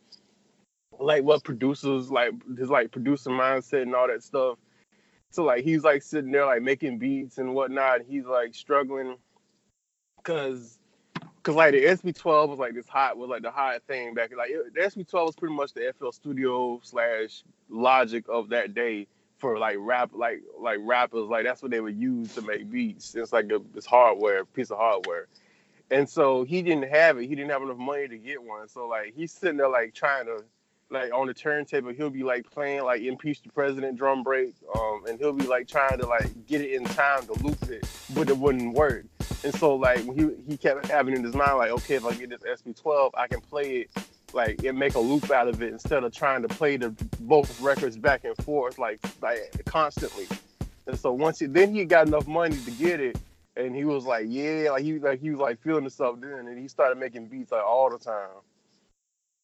like 0.99 1.23
what 1.23 1.43
producers 1.43 2.11
like 2.11 2.31
his 2.57 2.69
like 2.69 2.91
producer 2.91 3.29
mindset 3.29 3.83
and 3.83 3.95
all 3.95 4.07
that 4.07 4.23
stuff. 4.23 4.57
So 5.29 5.43
like 5.43 5.63
he's 5.63 5.83
like 5.83 6.03
sitting 6.03 6.31
there 6.31 6.45
like 6.45 6.61
making 6.61 6.99
beats 6.99 7.37
and 7.37 7.53
whatnot. 7.53 8.01
He's 8.07 8.25
like 8.25 8.53
struggling 8.53 9.17
because 10.17 10.79
because 11.37 11.55
like 11.55 11.73
the 11.73 11.95
SP-12 11.95 12.49
was 12.49 12.59
like 12.59 12.73
this 12.73 12.87
hot 12.87 13.17
was 13.17 13.29
like 13.29 13.41
the 13.41 13.51
hot 13.51 13.81
thing 13.87 14.13
back 14.13 14.31
like 14.35 14.49
it, 14.49 14.73
the 14.73 14.89
SP-12 14.89 15.25
was 15.25 15.35
pretty 15.35 15.55
much 15.55 15.73
the 15.73 15.93
FL 15.97 16.11
Studio 16.11 16.79
slash 16.83 17.43
Logic 17.69 18.25
of 18.27 18.49
that 18.49 18.73
day 18.73 19.07
for 19.37 19.57
like 19.57 19.77
rap 19.79 20.11
like 20.13 20.41
like 20.59 20.79
rappers 20.81 21.27
like 21.27 21.45
that's 21.45 21.61
what 21.61 21.71
they 21.71 21.79
would 21.79 21.95
use 21.95 22.33
to 22.35 22.41
make 22.41 22.69
beats. 22.69 23.15
It's 23.15 23.33
like 23.33 23.45
a 23.51 23.61
this 23.73 23.85
hardware 23.85 24.45
piece 24.45 24.71
of 24.71 24.77
hardware. 24.77 25.27
And 25.89 26.09
so 26.09 26.43
he 26.43 26.61
didn't 26.61 26.89
have 26.89 27.17
it. 27.17 27.27
He 27.27 27.35
didn't 27.35 27.51
have 27.51 27.61
enough 27.61 27.77
money 27.77 28.07
to 28.07 28.17
get 28.17 28.43
one. 28.43 28.67
So 28.67 28.87
like 28.87 29.13
he's 29.15 29.31
sitting 29.31 29.57
there 29.57 29.69
like 29.69 29.93
trying 29.93 30.25
to 30.25 30.43
like 30.89 31.13
on 31.13 31.27
the 31.27 31.33
turntable, 31.33 31.91
he'll 31.91 32.09
be 32.09 32.23
like 32.23 32.49
playing 32.49 32.83
like 32.83 33.01
impeach 33.01 33.41
the 33.41 33.49
president 33.49 33.97
drum 33.97 34.23
break, 34.23 34.53
um, 34.75 35.03
and 35.07 35.19
he'll 35.19 35.33
be 35.33 35.45
like 35.45 35.67
trying 35.67 35.99
to 35.99 36.05
like 36.05 36.45
get 36.45 36.61
it 36.61 36.71
in 36.71 36.83
time 36.85 37.25
to 37.27 37.33
loop 37.43 37.61
it, 37.69 37.87
but 38.13 38.29
it 38.29 38.37
wouldn't 38.37 38.73
work. 38.73 39.05
And 39.43 39.53
so 39.53 39.75
like 39.75 39.99
he 39.99 40.29
he 40.47 40.57
kept 40.57 40.87
having 40.87 41.15
in 41.15 41.23
his 41.23 41.35
mind 41.35 41.57
like, 41.57 41.71
okay, 41.71 41.95
if 41.95 42.05
I 42.05 42.13
get 42.13 42.29
this 42.29 42.41
SP-12, 42.59 43.11
I 43.15 43.27
can 43.27 43.41
play 43.41 43.81
it 43.81 43.91
like 44.33 44.63
and 44.63 44.77
make 44.77 44.95
a 44.95 44.99
loop 44.99 45.31
out 45.31 45.47
of 45.47 45.61
it 45.61 45.71
instead 45.71 46.03
of 46.03 46.13
trying 46.13 46.41
to 46.41 46.47
play 46.47 46.77
the 46.77 46.89
both 47.21 47.59
records 47.61 47.97
back 47.97 48.23
and 48.23 48.35
forth 48.37 48.77
like 48.77 48.99
like 49.21 49.39
constantly. 49.65 50.27
And 50.85 50.97
so 50.97 51.11
once 51.13 51.39
he 51.39 51.45
then 51.45 51.73
he 51.73 51.85
got 51.85 52.07
enough 52.07 52.27
money 52.27 52.57
to 52.57 52.71
get 52.71 52.99
it, 52.99 53.17
and 53.55 53.75
he 53.75 53.85
was 53.85 54.05
like, 54.05 54.25
yeah, 54.29 54.69
like 54.71 54.83
he 54.83 54.99
like 54.99 55.19
he 55.19 55.29
was 55.29 55.39
like 55.39 55.61
feeling 55.61 55.83
himself 55.83 56.19
then, 56.21 56.47
and 56.47 56.57
he 56.59 56.67
started 56.67 56.97
making 56.97 57.27
beats 57.27 57.51
like 57.51 57.63
all 57.63 57.89
the 57.89 57.97
time 57.97 58.29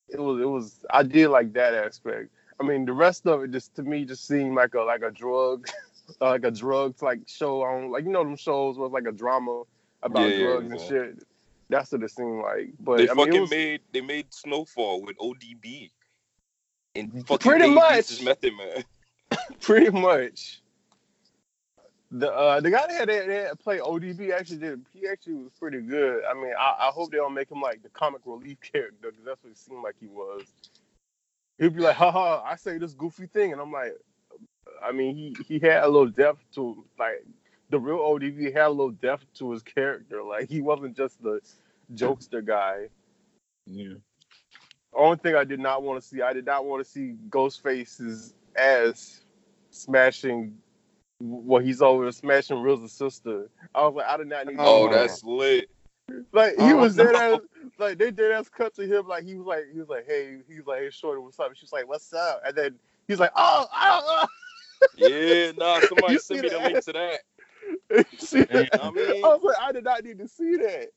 it 0.10 0.20
was 0.20 0.42
it 0.42 0.46
was 0.46 0.86
I 0.90 1.04
did 1.04 1.30
like 1.30 1.54
that 1.54 1.74
aspect. 1.74 2.30
I 2.60 2.64
mean, 2.64 2.86
the 2.86 2.94
rest 2.94 3.26
of 3.26 3.44
it 3.44 3.52
just 3.52 3.76
to 3.76 3.84
me 3.84 4.06
just 4.06 4.28
seemed 4.28 4.56
like 4.56 4.74
a 4.76 4.82
like 4.82 5.02
a 5.02 5.12
drug, 5.12 5.68
like 6.22 6.44
a 6.46 6.52
drugs 6.52 7.02
like 7.02 7.22
show 7.28 7.64
on 7.64 7.92
like 7.92 8.06
you 8.06 8.12
know 8.12 8.24
them 8.24 8.36
shows 8.36 8.78
was 8.78 8.92
like 8.92 9.08
a 9.08 9.12
drama 9.12 9.64
about 10.02 10.30
Yeah, 10.30 10.36
yeah, 10.36 10.46
drugs 10.46 10.72
and 10.72 10.80
yeah. 10.80 10.88
shit. 10.88 11.24
That's 11.74 11.92
what 11.92 12.04
it 12.04 12.12
seemed 12.12 12.42
like. 12.44 12.70
But 12.80 12.98
They 12.98 13.10
I 13.10 13.16
fucking 13.16 13.34
it 13.34 13.42
was, 13.42 13.50
made 13.50 13.82
they 13.92 14.02
made 14.02 14.32
Snowfall 14.32 15.02
with 15.02 15.18
ODB. 15.18 15.90
And 16.96 17.12
fucking 17.28 17.38
Pretty 17.40 17.68
much. 17.68 18.22
Method 18.22 18.54
Man. 18.56 18.84
pretty 19.60 19.90
much. 19.90 20.62
The 22.12 22.32
uh 22.32 22.60
the 22.60 22.70
guy 22.70 22.86
that 22.88 22.92
had, 22.92 23.10
that 23.10 23.28
had 23.28 23.60
play 23.60 23.80
ODB 23.80 24.32
actually 24.32 24.60
did 24.60 24.86
he 24.94 25.08
actually 25.08 25.34
was 25.34 25.52
pretty 25.60 25.82
good. 25.82 26.24
I 26.30 26.36
mean, 26.36 26.54
I, 26.60 26.76
I 26.80 26.92
hope 26.94 27.10
they 27.10 27.18
don't 27.18 27.34
make 27.34 27.50
him 27.50 27.60
like 27.60 27.82
the 27.82 27.90
comic 27.90 28.22
relief 28.26 28.60
character 28.74 29.10
because 29.10 29.26
that's 29.26 29.44
what 29.44 29.52
it 29.52 29.58
seemed 29.58 29.84
like 29.84 29.96
he 30.00 30.06
was. 30.06 30.44
He'd 31.58 31.76
be 31.76 31.82
like, 31.82 31.96
haha, 31.96 32.44
I 32.44 32.56
say 32.56 32.78
this 32.78 32.94
goofy 32.94 33.28
thing, 33.28 33.52
and 33.52 33.62
I'm 33.62 33.72
like, 33.72 33.94
I 34.84 34.92
mean, 34.92 35.16
he 35.16 35.36
he 35.48 35.58
had 35.58 35.84
a 35.84 35.88
little 35.88 36.08
depth 36.10 36.44
to 36.54 36.86
like 37.00 37.26
the 37.72 37.80
real 37.80 37.98
ODB 37.98 38.54
had 38.54 38.68
a 38.68 38.70
little 38.70 38.92
depth 38.92 39.26
to 39.40 39.50
his 39.52 39.64
character. 39.64 40.22
Like 40.22 40.48
he 40.50 40.62
wasn't 40.62 40.96
just 40.96 41.24
the 41.24 41.42
jokester 41.96 42.44
guy. 42.46 42.90
Yeah. 43.66 43.94
Only 44.96 45.18
thing 45.18 45.36
I 45.36 45.44
did 45.44 45.60
not 45.60 45.82
want 45.84 46.02
to 46.02 46.08
see, 46.08 46.22
I 46.22 46.34
did 46.34 46.46
not 46.46 46.66
want 46.66 46.84
to 46.84 46.90
see 46.90 47.16
Ghostface's 47.30 48.36
ass 48.56 49.22
smashing. 49.72 50.56
Well, 51.20 51.62
he's 51.64 51.82
over 51.82 52.12
smashing 52.12 52.58
RZA's 52.58 52.92
sister. 52.92 53.50
I 53.74 53.82
was 53.88 53.96
like, 53.96 54.06
I 54.08 54.18
did 54.18 54.28
not 54.28 54.46
need. 54.46 54.58
to 54.58 54.62
Oh, 54.62 54.90
that's 54.92 55.24
lit. 55.24 55.70
like 56.32 56.54
he 56.58 56.74
Oh, 56.74 56.78
was 56.78 56.96
dead 56.96 57.14
no. 57.14 57.36
ass. 57.36 57.40
Like 57.80 57.98
they 57.98 58.12
did 58.12 58.32
ass 58.32 58.50
cut 58.50 58.76
to 58.76 58.86
him. 58.86 59.08
Like 59.08 59.24
he 59.24 59.36
was 59.36 59.48
like 59.48 59.64
he 59.72 59.80
was 59.80 59.90
like, 59.90 60.06
hey, 60.06 60.38
he 60.48 60.58
was 60.58 60.68
like, 60.68 60.82
hey, 60.82 60.90
shorty, 60.92 61.22
what's 61.22 61.40
up? 61.40 61.48
And 61.48 61.58
she 61.58 61.64
was 61.64 61.74
like, 61.74 61.88
what's 61.88 62.14
up? 62.14 62.42
And 62.46 62.56
then 62.56 62.76
he's 63.08 63.20
like, 63.20 63.32
oh, 63.36 63.66
oh, 63.74 64.02
oh. 64.06 64.28
Yeah, 64.98 65.52
nah, 65.58 65.80
somebody 65.88 66.18
sent 66.20 66.42
me 66.44 66.50
the 66.50 66.58
that? 66.58 66.72
link 66.74 66.86
to 66.86 66.92
that. 66.94 67.20
oh. 67.96 68.04
See 68.18 68.44
that? 68.44 68.70
I 68.82 68.92
mean, 68.92 69.26
I 69.26 69.28
was 69.30 69.42
like, 69.44 69.56
I 69.60 69.72
did 69.72 69.86
not 69.86 70.04
need 70.04 70.20
to 70.20 70.28
see 70.28 70.58
that. 70.58 70.90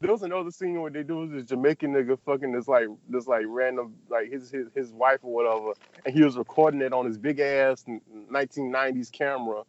There 0.00 0.12
was 0.12 0.22
another 0.22 0.50
scene 0.50 0.80
where 0.80 0.90
they 0.90 1.02
do 1.02 1.26
this 1.26 1.46
Jamaican 1.46 1.94
nigga 1.94 2.18
fucking 2.26 2.52
this 2.52 2.68
like 2.68 2.86
this 3.08 3.26
like 3.26 3.44
random 3.48 3.94
like 4.10 4.30
his 4.30 4.50
his 4.50 4.68
his 4.74 4.92
wife 4.92 5.20
or 5.22 5.32
whatever, 5.32 5.72
and 6.04 6.14
he 6.14 6.22
was 6.22 6.36
recording 6.36 6.82
it 6.82 6.92
on 6.92 7.06
his 7.06 7.16
big 7.16 7.40
ass 7.40 7.84
1990s 8.30 9.10
camera, 9.10 9.62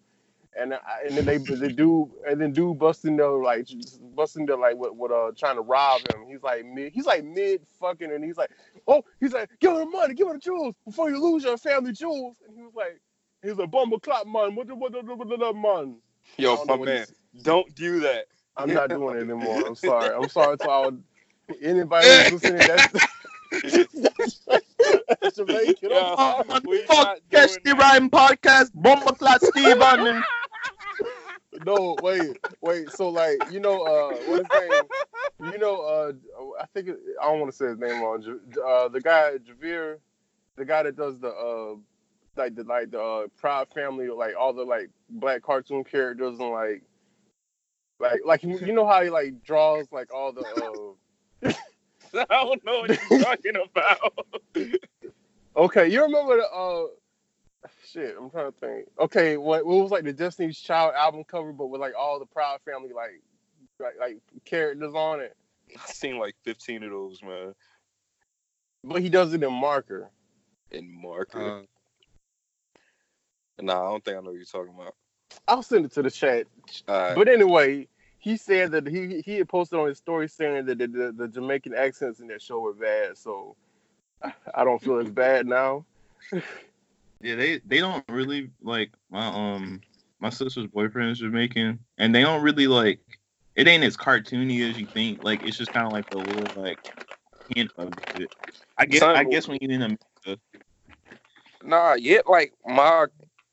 and 0.60 0.74
and 0.74 1.18
then 1.18 1.26
they 1.26 1.38
the 1.38 1.70
dude 1.70 2.10
and 2.28 2.42
then 2.42 2.52
dude 2.52 2.78
busting 2.78 3.16
there 3.16 3.32
like 3.32 3.70
busting 4.16 4.46
there 4.46 4.58
like 4.58 4.76
what 4.76 4.98
what 4.98 5.12
uh 5.12 5.32
trying 5.38 5.56
to 5.56 5.62
rob 5.62 6.02
him. 6.14 6.26
He's 6.28 6.44
like 6.44 6.66
mid 6.66 6.92
he's 6.92 7.06
like 7.06 7.24
mid 7.24 7.62
fucking 7.80 8.12
and 8.12 8.24
he's 8.24 8.38
like 8.38 8.52
oh 8.88 9.04
he's 9.22 9.32
like 9.32 9.50
give 9.62 9.72
her 9.72 9.80
the 9.80 9.86
money 9.86 10.14
give 10.14 10.28
her 10.28 10.34
the 10.34 10.40
jewels 10.40 10.76
before 10.84 11.10
you 11.10 11.22
lose 11.22 11.46
your 11.46 11.58
family 11.58 11.94
jewels 11.94 12.38
and 12.46 12.58
he 12.58 12.64
was 12.64 12.74
like 12.76 13.00
he's 13.44 13.58
a 13.60 13.68
bumble 13.68 14.00
clap 14.00 14.26
man 14.26 14.56
what 14.56 14.68
the 14.68 14.76
what 14.76 14.92
the 14.92 14.98
what 14.98 15.28
the, 15.30 15.36
what 15.36 15.40
the 15.40 15.54
man. 15.54 15.98
Yo, 16.36 16.62
my 16.66 16.76
man, 16.76 17.06
don't 17.42 17.74
do 17.76 18.02
that. 18.02 18.26
I'm 18.58 18.74
not 18.74 18.90
doing 18.90 19.18
it 19.18 19.22
anymore. 19.22 19.66
I'm 19.66 19.76
sorry. 19.76 20.14
I'm 20.16 20.30
sorry 20.30 20.58
to 20.58 20.70
all 20.70 20.92
anybody 21.62 22.08
who's 22.08 22.44
listening. 22.44 22.68
That's, 22.68 24.38
that's 25.22 25.38
Jamaican. 25.38 25.90
Yeah, 25.90 26.16
I'm 26.18 26.46
Fuck 26.46 26.68
not 26.90 27.20
Catch 27.32 27.54
the 27.64 27.74
that. 27.74 27.78
Rhyme 27.80 28.10
Podcast, 28.10 28.72
Bomber 28.74 29.14
Clat 29.14 29.42
Steven. 29.42 30.24
No, 31.66 31.96
wait, 32.02 32.38
wait. 32.62 32.90
So 32.92 33.10
like, 33.10 33.38
you 33.52 33.60
know, 33.60 33.82
uh, 33.84 34.16
what 34.28 34.40
his 34.40 34.48
name? 34.70 35.54
You 35.54 35.58
know, 35.60 35.82
uh, 35.82 36.14
I 36.62 36.66
think 36.74 36.90
it, 36.90 37.00
I 37.22 37.26
don't 37.26 37.40
want 37.40 37.52
to 37.52 37.58
say 37.58 37.68
his 37.68 37.80
name 37.80 38.02
wrong. 38.02 38.24
Uh, 38.66 38.88
the 38.90 39.02
guy 39.02 39.34
Javier, 39.38 39.98
the 40.56 40.66
guy 40.66 40.84
that 40.84 40.96
does 40.96 41.20
the 41.20 41.30
uh, 41.30 41.76
like 42.36 42.56
the 42.56 42.64
like 42.64 42.92
the 42.92 43.02
uh, 43.02 43.28
Proud 43.38 43.70
Family, 43.70 44.10
like 44.10 44.36
all 44.40 44.54
the 44.54 44.64
like 44.64 44.90
black 45.10 45.42
cartoon 45.42 45.84
characters 45.84 46.40
and 46.40 46.52
like, 46.52 46.84
like 48.00 48.22
like 48.26 48.44
you 48.44 48.58
you 48.60 48.74
know 48.74 48.88
how 48.88 49.02
he 49.04 49.10
like 49.10 49.44
draws 49.44 49.92
like 49.92 50.14
all 50.14 50.32
the. 50.32 50.96
Uh, 51.44 51.52
I 52.14 52.26
don't 52.44 52.64
know 52.66 52.80
what 52.80 52.90
you're 53.10 53.20
talking 53.20 53.54
about. 53.56 54.14
Okay, 55.58 55.88
you 55.88 56.04
remember 56.04 56.38
the 56.38 56.48
uh 56.48 56.86
shit, 57.84 58.16
I'm 58.16 58.30
trying 58.30 58.52
to 58.52 58.60
think. 58.60 58.88
Okay, 59.00 59.38
what 59.38 59.66
what 59.66 59.82
was 59.82 59.90
like 59.90 60.04
the 60.04 60.14
Destiny's 60.14 60.60
Child 60.60 60.94
album 60.96 61.24
cover 61.24 61.52
but 61.52 61.68
with 61.68 61.82
like 61.82 61.94
all 61.98 62.20
the 62.20 62.28
Proud 62.28 62.60
Family 62.62 62.94
like 62.94 63.22
like 63.80 63.96
like 64.00 64.18
characters 64.46 64.94
on 64.94 65.20
it. 65.20 65.36
I've 65.76 65.88
seen 65.88 66.20
like 66.20 66.36
15 66.44 66.84
of 66.84 66.92
those, 66.92 67.24
man. 67.24 67.56
but 68.84 69.02
he 69.02 69.10
does 69.10 69.34
it 69.34 69.44
in 69.44 69.52
marker. 69.52 70.12
In 70.72 71.02
marker. 71.02 71.42
Uh, 71.42 71.62
nah, 73.64 73.88
I 73.88 73.90
don't 73.90 74.06
think 74.06 74.18
I 74.18 74.20
know 74.22 74.30
what 74.30 74.36
you're 74.36 74.46
talking 74.46 74.76
about. 74.80 74.96
I'll 75.48 75.64
send 75.64 75.86
it 75.86 75.94
to 75.94 76.02
the 76.02 76.12
chat. 76.12 76.48
Alright. 76.90 77.16
But 77.16 77.28
anyway, 77.28 77.88
he 78.20 78.38
said 78.38 78.72
that 78.72 78.88
he 78.88 79.22
he 79.26 79.36
had 79.36 79.48
posted 79.48 79.80
on 79.80 79.88
his 79.88 79.98
story 79.98 80.28
saying 80.28 80.66
that 80.66 80.78
the, 80.78 80.88
the, 80.88 81.12
the 81.16 81.28
Jamaican 81.28 81.74
accents 81.74 82.20
in 82.20 82.28
that 82.28 82.42
show 82.42 82.60
were 82.60 82.74
bad. 82.74 83.18
So 83.18 83.56
I 84.54 84.64
don't 84.64 84.82
feel 84.82 85.00
as 85.00 85.10
bad 85.10 85.48
now. 85.48 85.86
yeah, 87.22 87.36
they 87.36 87.60
they 87.66 87.80
don't 87.80 88.04
really 88.10 88.50
like 88.62 88.92
my 89.10 89.28
um 89.28 89.82
my 90.20 90.30
sister's 90.30 90.68
boyfriend 90.68 91.12
is 91.12 91.20
Jamaican, 91.20 91.80
and 91.98 92.14
they 92.14 92.22
don't 92.22 92.42
really 92.42 92.68
like 92.68 93.00
it. 93.56 93.68
Ain't 93.68 93.84
as 93.84 93.96
cartoony 93.96 94.70
as 94.70 94.78
you 94.78 94.88
think. 94.88 95.24
Like 95.24 95.42
it's 95.44 95.58
just 95.58 95.72
kind 95.72 95.86
of 95.86 95.94
like 95.94 96.06
a 96.12 96.18
little 96.18 96.62
like 96.62 96.80
hint 97.56 97.72
of 97.78 97.94
it. 98.16 98.30
I 98.78 98.86
guess 98.86 99.00
Son, 99.00 99.16
I 99.16 99.24
guess 99.24 99.48
when 99.48 99.58
you're 99.62 99.72
in 99.72 99.82
America, 99.82 100.42
Nah, 101.64 101.94
yet 101.94 102.28
like 102.28 102.54
my 102.66 103.06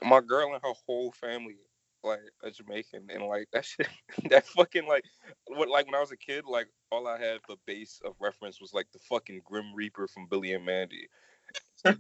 my 0.03 0.21
girl 0.21 0.53
and 0.53 0.63
her 0.63 0.73
whole 0.87 1.13
family 1.13 1.57
like 2.05 2.21
a 2.43 2.51
Jamaican, 2.51 3.09
and 3.13 3.25
like 3.27 3.49
that 3.53 3.65
shit, 3.65 3.89
that 4.31 4.47
fucking 4.47 4.87
like 4.87 5.05
what 5.47 5.69
like 5.69 5.87
when 5.87 5.95
I 5.95 6.01
was 6.01 6.13
a 6.13 6.17
kid, 6.17 6.45
like 6.47 6.69
all 6.93 7.07
I 7.09 7.19
had 7.19 7.41
for 7.47 7.57
base 7.67 8.01
of 8.05 8.15
reference 8.21 8.61
was 8.61 8.73
like 8.75 8.87
the 8.93 8.99
fucking 9.11 9.43
Grim 9.45 9.75
Reaper 9.75 10.07
from 10.09 10.27
Billy 10.31 10.53
and 10.53 10.65
Mandy. 10.65 11.09
like 11.85 11.99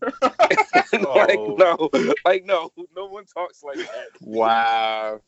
Oh. 0.95 1.57
no, 1.59 1.90
like 2.25 2.45
no, 2.45 2.71
no 2.97 3.07
one 3.07 3.25
talks 3.27 3.62
like 3.62 3.77
that. 3.79 4.09
Wow. 4.21 5.21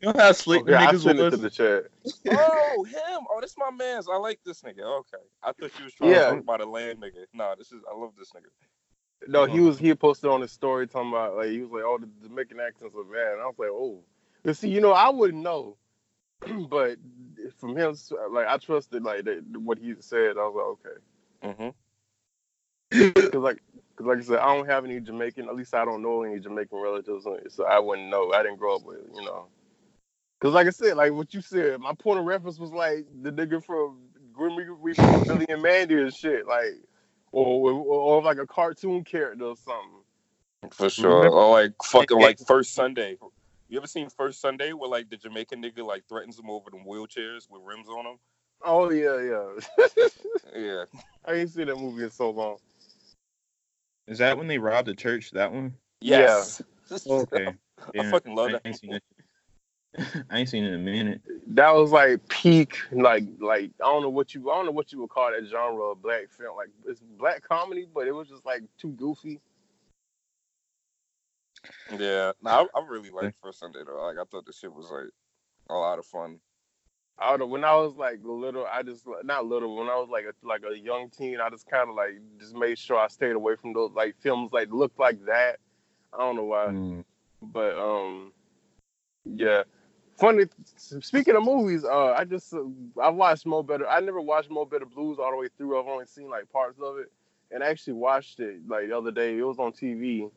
you 0.00 0.12
know 0.12 0.18
how 0.18 0.32
slick 0.32 0.62
Okay, 0.62 0.72
the 0.72 0.78
I 0.78 0.86
niggas 0.92 1.02
sent 1.02 1.18
it 1.18 1.22
was. 1.22 1.34
to 1.34 1.36
the 1.38 1.50
chat. 1.50 1.84
Oh, 2.30 2.84
him. 2.84 3.26
Oh, 3.30 3.40
this 3.40 3.54
my 3.56 3.70
man's. 3.70 4.08
I 4.12 4.16
like 4.16 4.40
this 4.44 4.62
nigga. 4.62 4.82
Okay, 5.00 5.22
I 5.42 5.52
thought 5.52 5.70
you 5.78 5.84
was 5.84 5.94
trying 5.94 6.10
Yeah. 6.10 6.18
to 6.24 6.30
talk 6.32 6.40
about 6.40 6.60
a 6.60 6.66
land 6.66 7.00
nigga. 7.00 7.24
Nah, 7.32 7.54
this 7.54 7.72
is. 7.72 7.80
I 7.90 7.96
love 7.96 8.12
this 8.18 8.30
nigga. 8.32 8.50
No, 9.28 9.44
he 9.46 9.60
oh. 9.60 9.64
was 9.64 9.78
he 9.78 9.94
posted 9.94 10.30
on 10.30 10.40
his 10.40 10.50
story 10.52 10.86
talking 10.86 11.10
about 11.10 11.36
like 11.36 11.48
he 11.50 11.60
was 11.60 11.70
like, 11.70 11.84
oh, 11.84 11.98
the 11.98 12.08
Jamaican 12.28 12.58
accents 12.60 12.94
are 12.96 13.04
bad. 13.04 13.34
And 13.34 13.42
I 13.42 13.46
was 13.46 13.54
like, 13.58 13.70
oh, 13.70 14.02
but 14.42 14.56
see, 14.56 14.68
you 14.68 14.80
know, 14.80 14.92
I 14.92 15.08
wouldn't 15.10 15.42
know, 15.42 15.76
but 16.68 16.98
from 17.58 17.76
him, 17.76 17.94
like 18.30 18.46
I 18.46 18.58
trusted 18.58 19.02
like 19.02 19.24
that, 19.24 19.42
what 19.58 19.78
he 19.78 19.94
said. 20.00 20.36
I 20.38 20.46
was 20.46 20.78
like, 21.42 21.52
okay, 21.52 21.72
Mm-hmm. 22.92 23.12
because 23.14 23.42
like. 23.42 23.62
Cause 23.94 24.06
like 24.06 24.18
I 24.18 24.22
said, 24.22 24.38
I 24.38 24.56
don't 24.56 24.66
have 24.66 24.86
any 24.86 25.00
Jamaican. 25.00 25.48
At 25.50 25.54
least 25.54 25.74
I 25.74 25.84
don't 25.84 26.00
know 26.00 26.22
any 26.22 26.40
Jamaican 26.40 26.78
relatives, 26.78 27.26
so 27.50 27.66
I 27.66 27.78
wouldn't 27.78 28.08
know. 28.08 28.32
I 28.32 28.42
didn't 28.42 28.58
grow 28.58 28.76
up 28.76 28.84
with, 28.84 29.00
you 29.14 29.22
know. 29.22 29.48
Cause 30.40 30.54
like 30.54 30.66
I 30.66 30.70
said, 30.70 30.96
like 30.96 31.12
what 31.12 31.34
you 31.34 31.42
said, 31.42 31.78
my 31.78 31.92
point 31.92 32.18
of 32.18 32.24
reference 32.24 32.58
was 32.58 32.72
like 32.72 33.06
the 33.22 33.30
nigga 33.30 33.62
from 33.62 33.98
Grim 34.32 34.56
Reaper, 34.56 35.18
Billy 35.26 35.46
and 35.50 35.62
Mandy 35.62 36.00
and 36.00 36.12
shit, 36.12 36.46
like, 36.46 36.72
or, 37.32 37.70
or 37.70 37.72
or 37.72 38.22
like 38.22 38.38
a 38.38 38.46
cartoon 38.46 39.04
character 39.04 39.44
or 39.44 39.56
something. 39.56 40.70
For 40.72 40.88
sure. 40.88 41.28
Or 41.28 41.50
like 41.50 41.74
fucking 41.84 42.18
like 42.18 42.38
First 42.46 42.74
Sunday. 42.74 43.18
You 43.72 43.78
ever 43.78 43.86
seen 43.86 44.10
First 44.10 44.42
Sunday 44.42 44.74
where 44.74 44.90
like 44.90 45.08
the 45.08 45.16
Jamaican 45.16 45.62
nigga 45.62 45.82
like 45.82 46.06
threatens 46.06 46.38
him 46.38 46.50
over 46.50 46.68
them 46.68 46.84
wheelchairs 46.86 47.48
with 47.48 47.62
rims 47.64 47.88
on 47.88 48.04
them? 48.04 48.18
Oh 48.62 48.90
yeah, 48.90 49.18
yeah. 49.22 50.06
Yeah. 50.54 50.84
I 51.24 51.32
ain't 51.32 51.48
seen 51.48 51.68
that 51.68 51.76
movie 51.76 52.04
in 52.04 52.10
so 52.10 52.28
long. 52.28 52.58
Is 54.06 54.18
that 54.18 54.36
when 54.36 54.46
they 54.46 54.58
robbed 54.58 54.88
the 54.88 54.94
church? 54.94 55.30
That 55.30 55.50
one? 55.50 55.72
Yes. 56.02 56.60
Oh, 57.08 57.20
okay. 57.20 57.46
I 57.78 57.90
Yeah, 57.94 58.10
fucking 58.10 58.34
love 58.34 58.50
I 58.50 58.52
that. 58.52 58.62
ain't 58.66 58.78
seen 58.78 58.92
it. 58.92 59.02
I 60.30 60.40
ain't 60.40 60.50
seen 60.50 60.64
it 60.64 60.74
in 60.74 60.74
a 60.74 60.78
minute. 60.78 61.22
That 61.46 61.74
was 61.74 61.92
like 61.92 62.28
peak, 62.28 62.76
like 62.90 63.24
like 63.40 63.70
I 63.82 63.86
don't 63.86 64.02
know 64.02 64.10
what 64.10 64.34
you 64.34 64.50
I 64.50 64.56
don't 64.56 64.66
know 64.66 64.72
what 64.72 64.92
you 64.92 65.00
would 65.00 65.08
call 65.08 65.30
that 65.30 65.48
genre 65.48 65.92
of 65.92 66.02
black 66.02 66.28
film. 66.28 66.58
Like 66.58 66.68
it's 66.86 67.00
black 67.00 67.40
comedy, 67.48 67.86
but 67.94 68.06
it 68.06 68.12
was 68.12 68.28
just 68.28 68.44
like 68.44 68.64
too 68.76 68.90
goofy. 68.90 69.40
Yeah. 71.96 72.32
Nah, 72.42 72.64
I, 72.74 72.78
I 72.78 72.86
really 72.88 73.10
liked 73.10 73.36
First 73.42 73.60
Sunday 73.60 73.80
though. 73.86 74.02
Like 74.06 74.16
I 74.18 74.24
thought 74.30 74.46
the 74.46 74.52
shit 74.52 74.72
was 74.72 74.90
like 74.90 75.10
a 75.70 75.74
lot 75.74 75.98
of 75.98 76.06
fun. 76.06 76.38
I 77.18 77.30
don't 77.30 77.40
know. 77.40 77.46
When 77.46 77.62
I 77.64 77.74
was 77.76 77.94
like 77.94 78.20
little, 78.22 78.66
I 78.70 78.82
just 78.82 79.04
not 79.24 79.46
little. 79.46 79.76
When 79.76 79.88
I 79.88 79.96
was 79.96 80.08
like 80.10 80.24
a, 80.24 80.46
like 80.46 80.62
a 80.68 80.76
young 80.76 81.10
teen, 81.10 81.38
I 81.40 81.50
just 81.50 81.68
kind 81.70 81.88
of 81.88 81.94
like 81.94 82.14
just 82.40 82.54
made 82.54 82.78
sure 82.78 82.98
I 82.98 83.08
stayed 83.08 83.32
away 83.36 83.54
from 83.56 83.72
those 83.74 83.92
like 83.94 84.16
films 84.20 84.50
like 84.52 84.70
looked 84.72 84.98
like 84.98 85.24
that. 85.26 85.58
I 86.12 86.18
don't 86.18 86.36
know 86.36 86.44
why, 86.44 86.66
Mm. 86.66 87.04
but 87.42 87.78
um, 87.78 88.32
yeah. 89.24 89.62
Funny. 90.18 90.44
Speaking 90.76 91.36
of 91.36 91.42
movies, 91.44 91.84
uh, 91.84 92.12
I 92.12 92.24
just 92.24 92.52
uh, 92.52 92.60
I 93.00 93.08
watched 93.08 93.46
Mo 93.46 93.62
Better. 93.62 93.88
I 93.88 94.00
never 94.00 94.20
watched 94.20 94.50
Mo 94.50 94.64
Better 94.64 94.84
Blues 94.86 95.18
all 95.18 95.30
the 95.30 95.36
way 95.36 95.48
through. 95.56 95.80
I've 95.80 95.86
only 95.88 96.06
seen 96.06 96.28
like 96.28 96.50
parts 96.52 96.78
of 96.80 96.98
it, 96.98 97.10
and 97.50 97.62
I 97.62 97.68
actually 97.68 97.94
watched 97.94 98.38
it 98.40 98.60
like 98.68 98.88
the 98.88 98.96
other 98.96 99.10
day. 99.10 99.38
It 99.38 99.42
was 99.42 99.58
on 99.58 99.72
TV. 99.72 100.30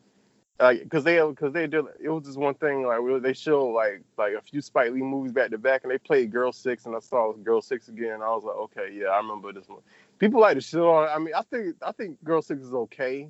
Like, 0.58 0.88
cause 0.88 1.04
they, 1.04 1.18
cause 1.34 1.52
they 1.52 1.66
did. 1.66 1.84
It 2.00 2.08
was 2.08 2.24
just 2.24 2.38
one 2.38 2.54
thing. 2.54 2.86
Like, 2.86 3.00
we- 3.00 3.18
they 3.18 3.34
showed 3.34 3.72
like, 3.72 4.00
like 4.16 4.32
a 4.32 4.40
few 4.40 4.62
Spike 4.62 4.92
Lee 4.92 5.02
movies 5.02 5.32
back 5.32 5.50
to 5.50 5.58
back, 5.58 5.82
and 5.82 5.90
they 5.92 5.98
played 5.98 6.32
Girl 6.32 6.50
Six, 6.50 6.86
and 6.86 6.96
I 6.96 7.00
saw 7.00 7.32
Girl 7.34 7.60
Six 7.60 7.88
again. 7.88 8.14
And 8.14 8.22
I 8.22 8.28
was 8.28 8.44
like, 8.44 8.56
okay, 8.56 8.90
yeah, 8.92 9.08
I 9.08 9.18
remember 9.18 9.52
this 9.52 9.68
one. 9.68 9.80
People 10.18 10.40
like 10.40 10.54
to 10.54 10.62
shit 10.62 10.80
on. 10.80 11.08
I 11.08 11.18
mean, 11.18 11.34
I 11.34 11.42
think, 11.42 11.76
I 11.82 11.92
think 11.92 12.22
Girl 12.24 12.40
Six 12.40 12.62
is 12.62 12.72
okay, 12.72 13.28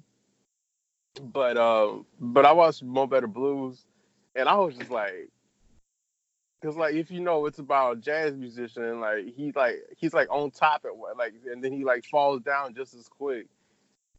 but, 1.20 1.56
um, 1.56 2.06
but 2.20 2.46
I 2.46 2.52
watched 2.52 2.84
Mo 2.84 3.08
Better 3.08 3.26
Blues, 3.26 3.86
and 4.36 4.48
I 4.48 4.54
was 4.56 4.76
just 4.76 4.90
like, 4.92 5.28
cause 6.62 6.76
like 6.76 6.94
if 6.94 7.10
you 7.10 7.20
know, 7.20 7.46
it's 7.46 7.58
about 7.58 7.96
a 7.96 8.00
jazz 8.00 8.34
musician, 8.34 9.00
like 9.00 9.26
he 9.34 9.52
like 9.54 9.76
he's 9.96 10.14
like 10.14 10.28
on 10.30 10.50
top 10.50 10.84
at 10.84 10.96
what, 10.96 11.16
like, 11.16 11.34
and 11.50 11.62
then 11.62 11.72
he 11.72 11.84
like 11.84 12.04
falls 12.04 12.40
down 12.42 12.74
just 12.74 12.94
as 12.94 13.08
quick. 13.08 13.46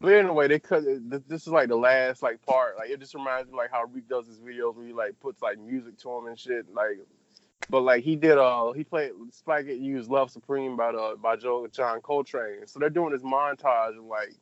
But 0.00 0.12
anyway, 0.12 0.48
they 0.48 0.60
cut. 0.60 0.84
th- 0.84 1.22
This 1.26 1.42
is 1.42 1.48
like 1.52 1.68
the 1.68 1.76
last 1.76 2.22
like 2.22 2.44
part. 2.46 2.76
Like 2.76 2.90
it 2.90 3.00
just 3.00 3.14
reminds 3.14 3.50
me 3.50 3.56
like 3.56 3.70
how 3.70 3.84
Reek 3.84 4.08
does 4.08 4.26
his 4.28 4.38
videos 4.40 4.74
where 4.76 4.86
he 4.86 4.92
like 4.92 5.18
puts 5.20 5.42
like 5.42 5.58
music 5.58 5.98
to 5.98 6.10
him 6.16 6.26
and 6.26 6.38
shit. 6.38 6.72
Like, 6.72 7.00
but 7.68 7.80
like 7.80 8.04
he 8.04 8.14
did. 8.14 8.38
Uh, 8.38 8.72
he 8.72 8.84
played 8.84 9.10
Spike 9.32 9.66
it 9.66 9.78
used 9.78 10.08
"Love 10.10 10.30
Supreme" 10.30 10.76
by 10.76 10.92
the 10.92 11.16
by 11.20 11.36
Joe 11.36 11.66
John 11.66 12.00
Coltrane. 12.00 12.66
So 12.66 12.78
they're 12.78 12.90
doing 12.90 13.10
this 13.12 13.22
montage 13.22 13.98
of 13.98 14.04
like 14.04 14.34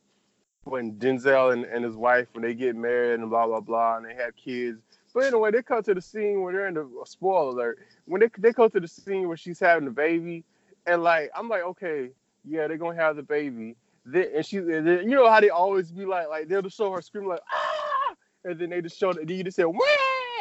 when 0.65 0.93
Denzel 0.93 1.53
and, 1.53 1.65
and 1.65 1.83
his 1.83 1.95
wife 1.95 2.27
when 2.33 2.43
they 2.43 2.53
get 2.53 2.75
married 2.75 3.19
and 3.19 3.29
blah 3.29 3.47
blah 3.47 3.61
blah 3.61 3.97
and 3.97 4.05
they 4.05 4.13
have 4.13 4.35
kids. 4.35 4.79
But 5.13 5.23
anyway, 5.25 5.49
they 5.49 5.63
come 5.63 5.81
to 5.81 5.93
the 5.95 6.01
scene 6.01 6.41
where 6.41 6.53
they're 6.53 6.67
in 6.67 6.75
the 6.75 6.87
spoiler 7.05 7.49
alert. 7.49 7.79
When 8.05 8.21
they 8.21 8.29
they 8.37 8.51
go 8.51 8.67
to 8.67 8.79
the 8.79 8.87
scene 8.87 9.27
where 9.27 9.37
she's 9.37 9.59
having 9.59 9.85
the 9.85 9.91
baby, 9.91 10.43
and 10.85 11.01
like 11.01 11.31
I'm 11.35 11.49
like, 11.49 11.63
okay, 11.63 12.11
yeah, 12.45 12.67
they're 12.67 12.77
gonna 12.77 13.01
have 13.01 13.15
the 13.15 13.23
baby. 13.23 13.75
And 14.13 14.45
she, 14.45 14.57
and 14.57 14.87
then, 14.87 15.09
you 15.09 15.15
know 15.15 15.29
how 15.29 15.39
they 15.41 15.49
always 15.49 15.91
be 15.91 16.05
like, 16.05 16.29
like 16.29 16.47
they'll 16.47 16.61
just 16.61 16.77
show 16.77 16.91
her 16.93 17.01
screaming 17.01 17.29
like 17.29 17.41
ah, 17.51 18.15
and 18.45 18.57
then 18.57 18.69
they 18.69 18.81
just 18.81 18.97
show 18.97 19.11
the, 19.11 19.25
then 19.25 19.37
you 19.37 19.43
just 19.43 19.57
say 19.57 19.65
Wah! 19.65 19.79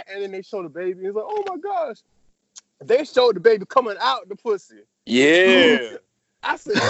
and 0.08 0.22
then 0.22 0.30
they 0.30 0.42
show 0.42 0.62
the 0.62 0.68
baby. 0.68 0.92
And 0.92 1.06
it's 1.06 1.16
like, 1.16 1.24
oh 1.26 1.44
my 1.48 1.56
gosh, 1.58 1.96
they 2.80 3.04
showed 3.04 3.36
the 3.36 3.40
baby 3.40 3.66
coming 3.66 3.96
out 4.00 4.28
the 4.28 4.36
pussy. 4.36 4.82
Yeah. 5.04 5.96
I 6.42 6.56
said, 6.56 6.74
no. 6.76 6.82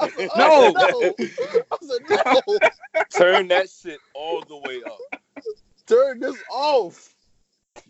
I 0.00 0.08
said, 0.08 0.30
No. 0.36 0.72
oh, 0.76 1.14
no. 1.18 1.26
I 1.70 1.76
said, 1.82 2.00
no. 2.08 2.58
Turn 3.10 3.48
that 3.48 3.68
shit 3.68 3.98
all 4.14 4.42
the 4.42 4.56
way 4.56 4.80
up. 4.86 5.22
Turn 5.86 6.20
this 6.20 6.36
off, 6.50 7.11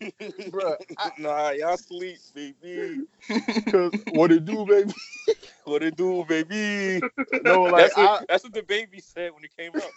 Bruh, 0.01 0.77
nah, 1.19 1.51
y'all 1.51 1.77
sleep, 1.77 2.19
baby. 2.35 3.01
Cause 3.71 3.93
what 4.11 4.33
it 4.33 4.45
do, 4.45 4.65
baby? 4.67 4.93
What 5.65 5.85
it 5.85 5.97
do, 5.97 6.25
baby? 6.25 7.01
No, 7.45 7.63
like 7.63 7.85
that's, 7.85 7.97
what, 7.97 8.23
I, 8.23 8.25
that's 8.29 8.43
what 8.43 8.53
the 8.53 8.65
baby 8.65 8.99
said 9.01 9.31
when 9.33 9.45
it 9.45 9.57
came 9.57 9.71
up. 9.77 9.93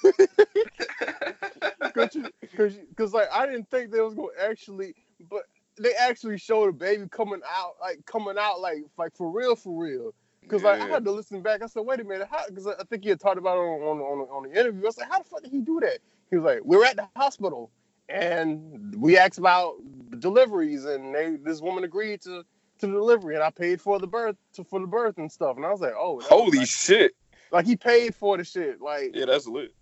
cause, 1.96 2.14
you, 2.14 2.30
cause, 2.56 2.76
you- 2.76 2.88
cause 2.96 3.14
like 3.14 3.28
I 3.34 3.48
didn't 3.48 3.70
think 3.72 3.92
they 3.92 4.00
was 4.00 4.14
gonna 4.14 4.28
actually, 4.40 4.94
but 5.28 5.44
they 5.80 5.94
actually 5.94 6.38
showed 6.38 6.70
a 6.70 6.72
baby 6.72 7.08
coming 7.10 7.42
out, 7.52 7.72
like 7.82 8.06
coming 8.06 8.36
out, 8.40 8.62
like 8.62 8.84
like 8.98 9.16
for 9.16 9.32
real, 9.32 9.56
for 9.56 9.84
real. 9.84 10.14
Cause 10.48 10.64
like 10.64 10.80
I 10.80 10.86
had 10.88 11.04
to 11.06 11.12
listen 11.12 11.42
back. 11.42 11.64
I 11.64 11.66
said, 11.66 11.82
wait 11.82 12.00
a 12.00 12.04
minute, 12.04 12.28
how? 12.30 12.46
Cause 12.54 12.68
I 12.68 12.84
think 12.84 13.04
he 13.04 13.10
had 13.10 13.20
talked 13.20 13.40
about 13.40 13.58
it 13.58 13.62
on 13.62 13.82
on, 13.82 14.00
on, 14.00 14.28
on 14.30 14.44
the 14.44 14.52
interview. 14.60 14.84
I 14.84 14.86
was 14.86 14.98
like, 15.00 15.10
how 15.12 15.18
the 15.18 15.24
fuck 15.26 15.42
did 15.42 15.52
he 15.52 15.62
do 15.62 15.80
that? 15.80 15.98
He 16.30 16.36
was 16.38 16.46
like, 16.46 16.64
we're 16.64 16.86
at 16.86 16.96
the 16.96 17.08
hospital 17.16 17.72
and 18.10 18.96
we 18.98 19.18
asked 19.18 19.38
about 19.38 19.76
deliveries, 20.20 20.86
and 20.86 21.14
they 21.14 21.38
this 21.44 21.62
woman 21.62 21.84
agreed 21.84 22.22
to 22.22 22.44
to 22.80 22.88
the 22.88 22.94
delivery, 22.94 23.36
and 23.36 23.44
I 23.44 23.50
paid 23.52 23.80
for 23.82 24.00
the 24.00 24.08
birth 24.08 24.36
to, 24.54 24.64
for 24.64 24.80
the 24.80 24.88
birth 24.88 25.18
and 25.18 25.32
stuff. 25.32 25.56
And 25.58 25.66
I 25.66 25.72
was 25.72 25.82
like, 25.82 25.94
oh, 25.98 26.20
that 26.22 26.28
Holy 26.30 26.60
like, 26.60 26.68
shit. 26.68 27.14
like 27.52 27.66
he 27.66 27.76
paid 27.78 28.14
for 28.16 28.38
the 28.38 28.44
shit, 28.44 28.82
like. 28.82 29.12
Yeah, 29.14 29.26
that's 29.26 29.48
lit. 29.48 29.74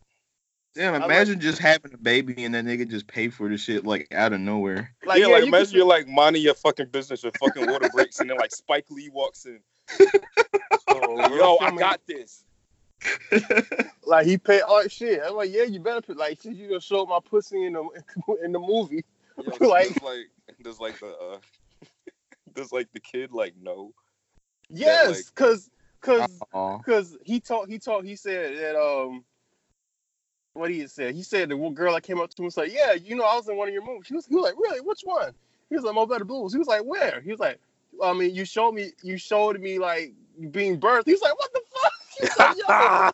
Damn, 0.75 0.93
like- 0.93 1.03
imagine 1.03 1.39
just 1.39 1.59
having 1.59 1.93
a 1.93 1.97
baby 1.97 2.43
and 2.45 2.53
that 2.55 2.65
nigga 2.65 2.89
just 2.89 3.07
pay 3.07 3.29
for 3.29 3.47
the 3.49 3.57
shit 3.57 3.86
like 3.86 4.07
out 4.12 4.33
of 4.33 4.39
nowhere. 4.39 4.93
Like, 5.05 5.19
yeah, 5.19 5.27
yeah, 5.27 5.33
like 5.33 5.41
you 5.41 5.47
imagine 5.47 5.75
you're 5.75 5.86
like 5.86 6.07
minding 6.07 6.41
your 6.41 6.53
fucking 6.55 6.88
business, 6.88 7.23
your 7.23 7.31
fucking 7.39 7.65
water 7.69 7.89
breaks, 7.93 8.19
and 8.19 8.29
then 8.29 8.38
like 8.38 8.51
Spike 8.51 8.86
Lee 8.89 9.09
walks 9.12 9.45
in. 9.45 9.59
Oh, 10.88 11.36
Yo, 11.36 11.55
I 11.55 11.65
filming- 11.65 11.79
got 11.79 12.01
this. 12.07 12.43
Like 14.05 14.25
he 14.27 14.37
paid 14.37 14.61
all 14.61 14.85
shit. 14.87 15.21
I'm 15.25 15.35
like, 15.35 15.51
yeah, 15.51 15.63
you 15.63 15.79
better 15.79 16.01
put 16.01 16.17
like 16.17 16.41
shit. 16.41 16.53
You 16.53 16.67
gonna 16.67 16.81
show 16.81 17.05
my 17.05 17.19
pussy 17.23 17.65
in 17.65 17.73
the 17.73 17.83
in 18.43 18.51
the 18.51 18.59
movie? 18.59 19.05
Yo, 19.37 19.67
Like- 19.67 19.93
does 19.93 20.01
like 20.03 20.29
does 20.61 20.79
like 20.79 20.99
the 20.99 21.07
uh 21.07 21.37
does 22.53 22.71
like 22.71 22.91
the 22.91 22.99
kid 22.99 23.31
like 23.31 23.53
no? 23.61 23.93
Yes, 24.69 25.07
like- 25.09 25.35
cause 25.35 25.69
cause 26.01 26.39
Aw. 26.53 26.79
cause 26.79 27.17
he 27.23 27.39
talked 27.39 27.69
he 27.69 27.79
talked 27.79 28.05
he 28.05 28.15
said 28.15 28.57
that 28.57 28.75
um 28.75 29.23
what 30.53 30.69
he 30.69 30.85
said. 30.87 31.15
He 31.15 31.23
said 31.23 31.49
the 31.49 31.55
girl 31.73 31.93
that 31.93 32.03
came 32.03 32.19
up 32.19 32.29
to 32.29 32.41
him 32.41 32.45
was 32.45 32.57
like, 32.57 32.71
"Yeah, 32.71 32.93
you 32.93 33.15
know, 33.15 33.23
I 33.23 33.35
was 33.35 33.49
in 33.49 33.57
one 33.57 33.67
of 33.67 33.73
your 33.73 33.85
movies." 33.85 34.07
He 34.07 34.13
was, 34.13 34.27
he 34.27 34.35
was 34.35 34.43
like, 34.43 34.55
"Really? 34.55 34.81
Which 34.81 35.01
one?" 35.03 35.33
He 35.69 35.75
was 35.75 35.83
like, 35.83 35.95
"Mo 35.95 36.05
Better 36.05 36.25
Blues." 36.25 36.53
He 36.53 36.59
was 36.59 36.67
like, 36.67 36.83
"Where?" 36.83 37.21
He 37.21 37.31
was 37.31 37.39
like, 37.39 37.59
"I 38.03 38.13
mean, 38.13 38.35
you 38.35 38.45
showed 38.45 38.73
me, 38.73 38.91
you 39.01 39.17
showed 39.17 39.59
me 39.59 39.79
like 39.79 40.13
being 40.51 40.79
birthed." 40.79 41.05
He 41.05 41.13
was 41.13 41.21
like, 41.21 41.35
"What 41.39 41.51
the 41.53 41.62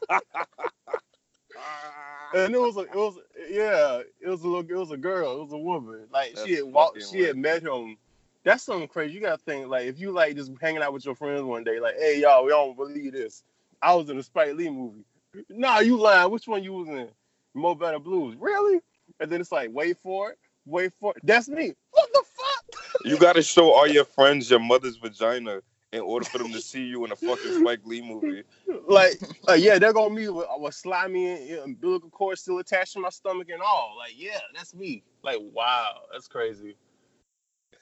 and 2.33 2.53
it 2.53 2.59
was, 2.59 2.77
a, 2.77 2.81
it 2.81 2.95
was, 2.95 3.17
yeah, 3.49 4.01
it 4.21 4.29
was 4.29 4.43
a 4.43 4.47
little, 4.47 4.69
it 4.69 4.77
was 4.77 4.91
a 4.91 4.97
girl, 4.97 5.39
it 5.39 5.43
was 5.43 5.53
a 5.53 5.57
woman. 5.57 6.05
Like 6.11 6.33
That's 6.35 6.47
she 6.47 6.55
had 6.55 6.65
walked, 6.65 7.03
she 7.09 7.21
had 7.21 7.37
met 7.37 7.63
him. 7.63 7.97
That's 8.43 8.63
something 8.63 8.87
crazy. 8.87 9.13
You 9.13 9.21
gotta 9.21 9.37
think 9.37 9.67
like 9.67 9.85
if 9.85 9.99
you 9.99 10.11
like 10.11 10.35
just 10.35 10.51
hanging 10.61 10.81
out 10.81 10.93
with 10.93 11.05
your 11.05 11.15
friends 11.15 11.43
one 11.43 11.63
day, 11.63 11.79
like, 11.79 11.95
hey 11.97 12.21
y'all, 12.21 12.43
we 12.43 12.49
don't 12.51 12.75
believe 12.75 13.13
this. 13.13 13.43
I 13.81 13.95
was 13.95 14.09
in 14.09 14.17
a 14.17 14.23
Spike 14.23 14.55
Lee 14.55 14.69
movie. 14.69 15.03
Nah, 15.49 15.79
you 15.79 15.97
lying. 15.97 16.31
Which 16.31 16.47
one 16.47 16.63
you 16.63 16.73
was 16.73 16.87
in? 16.87 17.09
Mo 17.53 17.75
Better 17.75 17.99
Blues. 17.99 18.35
Really? 18.39 18.79
And 19.19 19.29
then 19.29 19.41
it's 19.41 19.51
like, 19.51 19.69
wait 19.71 19.97
for 19.97 20.31
it, 20.31 20.37
wait 20.65 20.93
for 20.99 21.13
it. 21.15 21.21
That's 21.25 21.49
me. 21.49 21.73
What 21.91 22.09
the 22.13 22.23
fuck? 22.23 23.05
You 23.05 23.17
gotta 23.17 23.41
show 23.41 23.71
all 23.71 23.87
your 23.87 24.05
friends 24.05 24.49
your 24.49 24.59
mother's 24.59 24.97
vagina 24.97 25.61
in 25.91 26.01
order 26.01 26.25
for 26.25 26.37
them 26.37 26.51
to 26.51 26.61
see 26.61 26.83
you 26.83 27.03
in 27.05 27.11
a 27.11 27.15
fucking 27.15 27.61
Spike 27.61 27.81
Lee 27.83 28.01
movie. 28.01 28.43
like, 28.87 29.19
like 29.47 29.61
yeah, 29.61 29.79
they're 29.79 29.93
gonna 29.93 30.13
be 30.13 30.29
with, 30.29 30.47
with 30.57 30.75
slimy 30.75 31.49
and 31.51 31.59
umbilical 31.59 32.09
cord 32.09 32.37
still 32.37 32.59
attached 32.59 32.93
to 32.93 32.99
my 32.99 33.09
stomach 33.09 33.49
and 33.49 33.61
all. 33.61 33.95
Like, 33.97 34.13
yeah, 34.15 34.39
that's 34.53 34.75
me. 34.75 35.03
Like, 35.23 35.39
wow, 35.53 36.01
that's 36.11 36.27
crazy. 36.27 36.75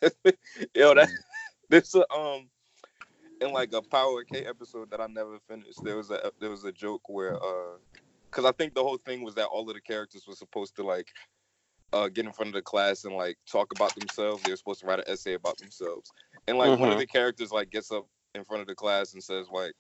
Yo, 0.76 0.93
that 0.93 1.10
this 1.70 1.96
a, 1.96 2.12
um 2.13 2.48
in 3.41 3.52
like 3.52 3.74
a 3.74 3.82
Power 3.82 4.24
K 4.24 4.46
episode 4.46 4.89
that 4.91 5.02
I 5.02 5.08
never 5.08 5.39
finished. 5.48 5.84
There 5.84 5.98
was 5.98 6.12
a 6.12 6.32
there 6.39 6.50
was 6.50 6.63
a 6.63 6.72
joke 6.72 7.10
where 7.10 7.36
uh 7.36 7.78
because 8.30 8.46
I 8.46 8.52
think 8.52 8.74
the 8.74 8.84
whole 8.84 8.98
thing 8.98 9.24
was 9.24 9.36
that 9.36 9.46
all 9.46 9.67
of 9.67 9.76
the 9.76 9.82
characters 9.82 10.26
were 10.28 10.36
supposed 10.36 10.76
to 10.78 10.84
like 10.84 11.08
uh 11.93 12.10
get 12.10 12.26
in 12.26 12.32
front 12.32 12.50
of 12.50 12.54
the 12.54 12.62
class 12.62 13.06
and 13.06 13.15
like 13.15 13.38
talk 13.52 13.72
about 13.76 13.96
themselves. 13.96 14.43
They 14.43 14.52
were 14.52 14.58
supposed 14.58 14.82
to 14.82 14.88
write 14.88 15.00
an 15.00 15.06
essay 15.08 15.34
about 15.34 15.58
themselves. 15.58 16.12
And 16.48 16.58
like 16.58 16.80
one 16.80 16.90
of 16.90 16.96
Mhm. 16.96 17.00
the 17.00 17.08
characters 17.08 17.52
like 17.52 17.70
gets 17.70 17.92
up 17.92 18.08
in 18.36 18.44
front 18.44 18.62
of 18.62 18.68
the 18.68 18.76
class 18.76 19.14
and 19.14 19.24
says 19.24 19.48
like, 19.52 19.74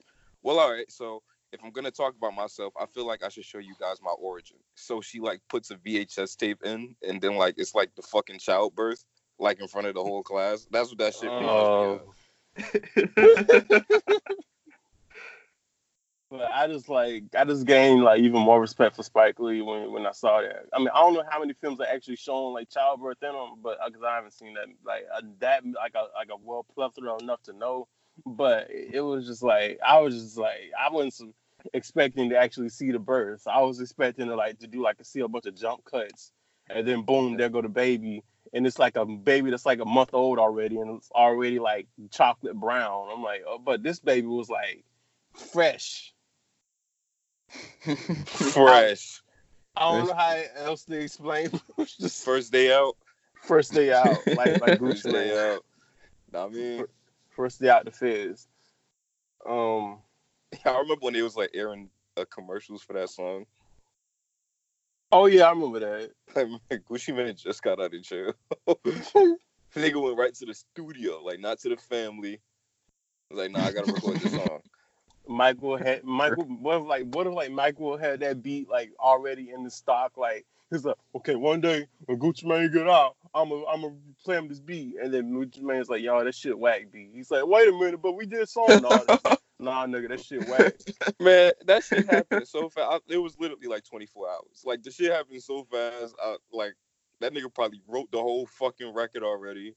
"Well, 0.43 0.59
all 0.59 0.71
right, 0.71 0.91
so." 0.91 1.23
If 1.53 1.63
I'm 1.63 1.71
gonna 1.71 1.91
talk 1.91 2.13
about 2.13 2.33
myself, 2.33 2.73
I 2.77 2.85
feel 2.87 3.07
like 3.07 3.23
I 3.23 3.29
should 3.29 3.45
show 3.45 3.59
you 3.59 3.73
guys 3.79 4.01
my 4.01 4.11
origin. 4.11 4.57
So 4.75 4.99
she 4.99 5.21
like 5.21 5.39
puts 5.47 5.71
a 5.71 5.77
VHS 5.77 6.35
tape 6.35 6.61
in, 6.65 6.93
and 7.07 7.21
then 7.21 7.37
like 7.37 7.55
it's 7.57 7.73
like 7.73 7.95
the 7.95 8.01
fucking 8.01 8.39
childbirth, 8.39 9.05
like 9.39 9.61
in 9.61 9.67
front 9.69 9.87
of 9.87 9.93
the 9.95 10.03
whole 10.03 10.23
class. 10.23 10.67
That's 10.71 10.89
what 10.89 10.97
that 10.97 11.15
shit. 11.15 11.31
reminds 11.31 11.69
me 11.69 11.85
of. 11.85 12.01
Oh. 13.17 14.19
But 16.29 16.51
I 16.51 16.67
just 16.67 16.89
like 16.89 17.23
I 17.37 17.45
just 17.45 17.65
gained 17.65 18.03
like 18.03 18.19
even 18.21 18.41
more 18.41 18.59
respect 18.59 18.97
for 18.97 19.03
Spike 19.03 19.39
Lee 19.39 19.61
when 19.61 19.91
when 19.91 20.05
I 20.05 20.11
saw 20.11 20.41
that. 20.41 20.65
I 20.73 20.79
mean 20.79 20.89
I 20.93 20.99
don't 20.99 21.13
know 21.13 21.23
how 21.29 21.39
many 21.39 21.53
films 21.53 21.79
are 21.79 21.87
actually 21.87 22.17
showing 22.17 22.53
like 22.53 22.69
childbirth 22.69 23.23
in 23.23 23.31
them, 23.31 23.55
but 23.61 23.77
because 23.85 24.03
I 24.03 24.15
haven't 24.15 24.33
seen 24.33 24.55
that 24.55 24.65
like 24.85 25.05
uh, 25.15 25.21
that 25.39 25.63
like 25.65 25.93
a 25.95 26.07
like 26.15 26.29
a 26.29 26.37
well 26.43 26.65
plethora 26.75 27.17
enough 27.21 27.41
to 27.43 27.53
know. 27.53 27.87
But 28.25 28.69
it 28.69 29.01
was 29.01 29.25
just 29.25 29.41
like 29.41 29.79
I 29.85 29.99
was 29.99 30.21
just 30.21 30.37
like 30.37 30.71
I 30.77 30.91
wasn't 30.91 31.33
expecting 31.73 32.29
to 32.31 32.37
actually 32.37 32.69
see 32.69 32.91
the 32.91 32.99
birth. 32.99 33.47
I 33.47 33.61
was 33.61 33.79
expecting 33.79 34.27
to 34.27 34.35
like 34.35 34.59
to 34.59 34.67
do 34.67 34.81
like 34.81 34.97
to 34.97 35.05
see 35.05 35.21
a 35.21 35.27
bunch 35.27 35.45
of 35.45 35.55
jump 35.55 35.85
cuts, 35.85 36.31
and 36.69 36.87
then 36.87 37.03
boom, 37.03 37.37
there 37.37 37.49
go 37.49 37.61
the 37.61 37.69
baby, 37.69 38.23
and 38.53 38.67
it's 38.67 38.79
like 38.79 38.97
a 38.97 39.05
baby 39.05 39.49
that's 39.49 39.65
like 39.65 39.79
a 39.79 39.85
month 39.85 40.13
old 40.13 40.39
already, 40.39 40.77
and 40.77 40.97
it's 40.97 41.11
already 41.11 41.59
like 41.59 41.87
chocolate 42.11 42.55
brown. 42.55 43.09
I'm 43.13 43.23
like, 43.23 43.43
oh, 43.47 43.59
but 43.59 43.83
this 43.83 43.99
baby 43.99 44.27
was 44.27 44.49
like 44.49 44.83
fresh. 45.33 46.13
Fresh. 48.25 49.21
I 49.75 49.81
don't 49.81 50.07
know 50.07 50.13
how 50.13 50.41
else 50.65 50.83
to 50.85 50.99
explain. 50.99 51.49
Just 51.99 52.25
First 52.25 52.51
day 52.51 52.73
out. 52.73 52.95
first 53.43 53.73
day 53.73 53.93
out, 53.93 54.17
like 54.27 54.59
like 54.59 54.79
First 54.79 55.05
Gucci 55.05 55.11
day 55.11 55.29
Man. 55.29 55.37
out. 55.37 55.65
I 56.33 56.47
mean, 56.49 56.85
First 57.29 57.61
day 57.61 57.69
out 57.69 57.85
the 57.85 57.91
fizz. 57.91 58.47
Um, 59.47 59.99
yeah, 60.51 60.71
I 60.71 60.79
remember 60.79 61.05
when 61.05 61.13
they 61.13 61.21
was 61.21 61.35
like 61.37 61.51
airing 61.53 61.89
uh, 62.17 62.25
commercials 62.29 62.81
for 62.81 62.93
that 62.93 63.09
song. 63.09 63.45
oh 65.11 65.27
yeah, 65.27 65.43
I 65.43 65.51
remember 65.51 65.79
that. 65.79 66.11
Like 66.35 66.83
Gucci 66.85 67.15
Mane 67.15 67.35
just 67.35 67.61
got 67.61 67.79
out 67.79 67.93
of 67.93 68.01
jail. 68.01 68.33
Nigga 69.75 70.01
went 70.01 70.17
right 70.17 70.33
to 70.35 70.45
the 70.45 70.53
studio, 70.53 71.21
like 71.23 71.39
not 71.39 71.59
to 71.59 71.69
the 71.69 71.77
family. 71.77 72.39
Was 73.29 73.39
like, 73.39 73.51
nah, 73.51 73.65
I 73.65 73.71
gotta 73.71 73.91
record 73.91 74.19
this 74.19 74.31
song. 74.31 74.59
Michael 75.29 75.77
had 75.77 76.03
Michael. 76.05 76.43
What 76.45 76.81
if 76.81 76.87
like 76.87 77.03
what 77.13 77.27
if 77.27 77.33
like 77.33 77.51
Michael 77.51 77.97
had 77.97 78.19
that 78.21 78.41
beat 78.43 78.69
like 78.69 78.91
already 78.99 79.51
in 79.51 79.63
the 79.63 79.69
stock? 79.71 80.17
Like 80.17 80.45
he's 80.71 80.85
like, 80.85 80.95
okay, 81.15 81.35
one 81.35 81.61
day 81.61 81.87
when 82.05 82.19
Gucci 82.19 82.45
Mane 82.45 82.71
get 82.71 82.87
out, 82.89 83.15
I'm 83.33 83.51
a 83.51 83.65
I'm 83.65 83.81
gonna 83.81 83.95
play 84.23 84.37
him 84.37 84.47
this 84.47 84.59
beat, 84.59 84.95
and 85.01 85.13
then 85.13 85.31
Gucci 85.31 85.61
Mane's 85.61 85.89
like, 85.89 86.01
y'all, 86.01 86.23
that 86.23 86.35
shit 86.35 86.57
whack 86.57 86.91
beat. 86.91 87.11
He's 87.13 87.31
like, 87.31 87.45
wait 87.45 87.67
a 87.67 87.71
minute, 87.71 88.01
but 88.01 88.13
we 88.13 88.25
did 88.25 88.41
a 88.41 88.47
song. 88.47 88.81
Nah, 88.81 89.03
that- 89.05 89.39
nah, 89.59 89.85
nigga, 89.85 90.09
that 90.09 90.23
shit 90.23 90.47
whack. 90.47 90.73
Man, 91.19 91.51
that 91.65 91.83
shit 91.83 92.05
happened 92.05 92.47
so 92.47 92.69
fast. 92.69 93.01
I, 93.09 93.13
it 93.13 93.17
was 93.17 93.35
literally 93.39 93.67
like 93.67 93.83
24 93.83 94.29
hours. 94.29 94.63
Like 94.65 94.83
the 94.83 94.91
shit 94.91 95.11
happened 95.11 95.41
so 95.41 95.63
fast. 95.71 96.13
I, 96.23 96.37
like 96.51 96.73
that 97.21 97.33
nigga 97.33 97.53
probably 97.53 97.81
wrote 97.87 98.11
the 98.11 98.19
whole 98.19 98.45
fucking 98.45 98.93
record 98.93 99.23
already, 99.23 99.73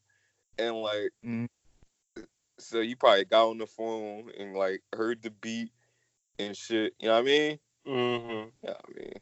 and 0.59 0.77
like, 0.77 1.11
Mhm. 1.25 1.49
So 2.61 2.81
you 2.81 2.97
probably 2.97 3.25
got 3.25 3.49
on 3.49 3.59
the 3.59 3.67
phone 3.67 4.31
and 4.39 4.55
like 4.55 4.83
heard 4.95 5.23
the 5.23 5.31
beat 5.31 5.73
and 6.39 6.57
shit. 6.57 6.95
You 7.01 7.09
know 7.09 7.15
what 7.15 7.21
I 7.21 7.25
mean? 7.25 7.59
hmm 7.87 8.49
Yeah, 8.63 8.75
I 8.75 8.99
mean, 8.99 9.13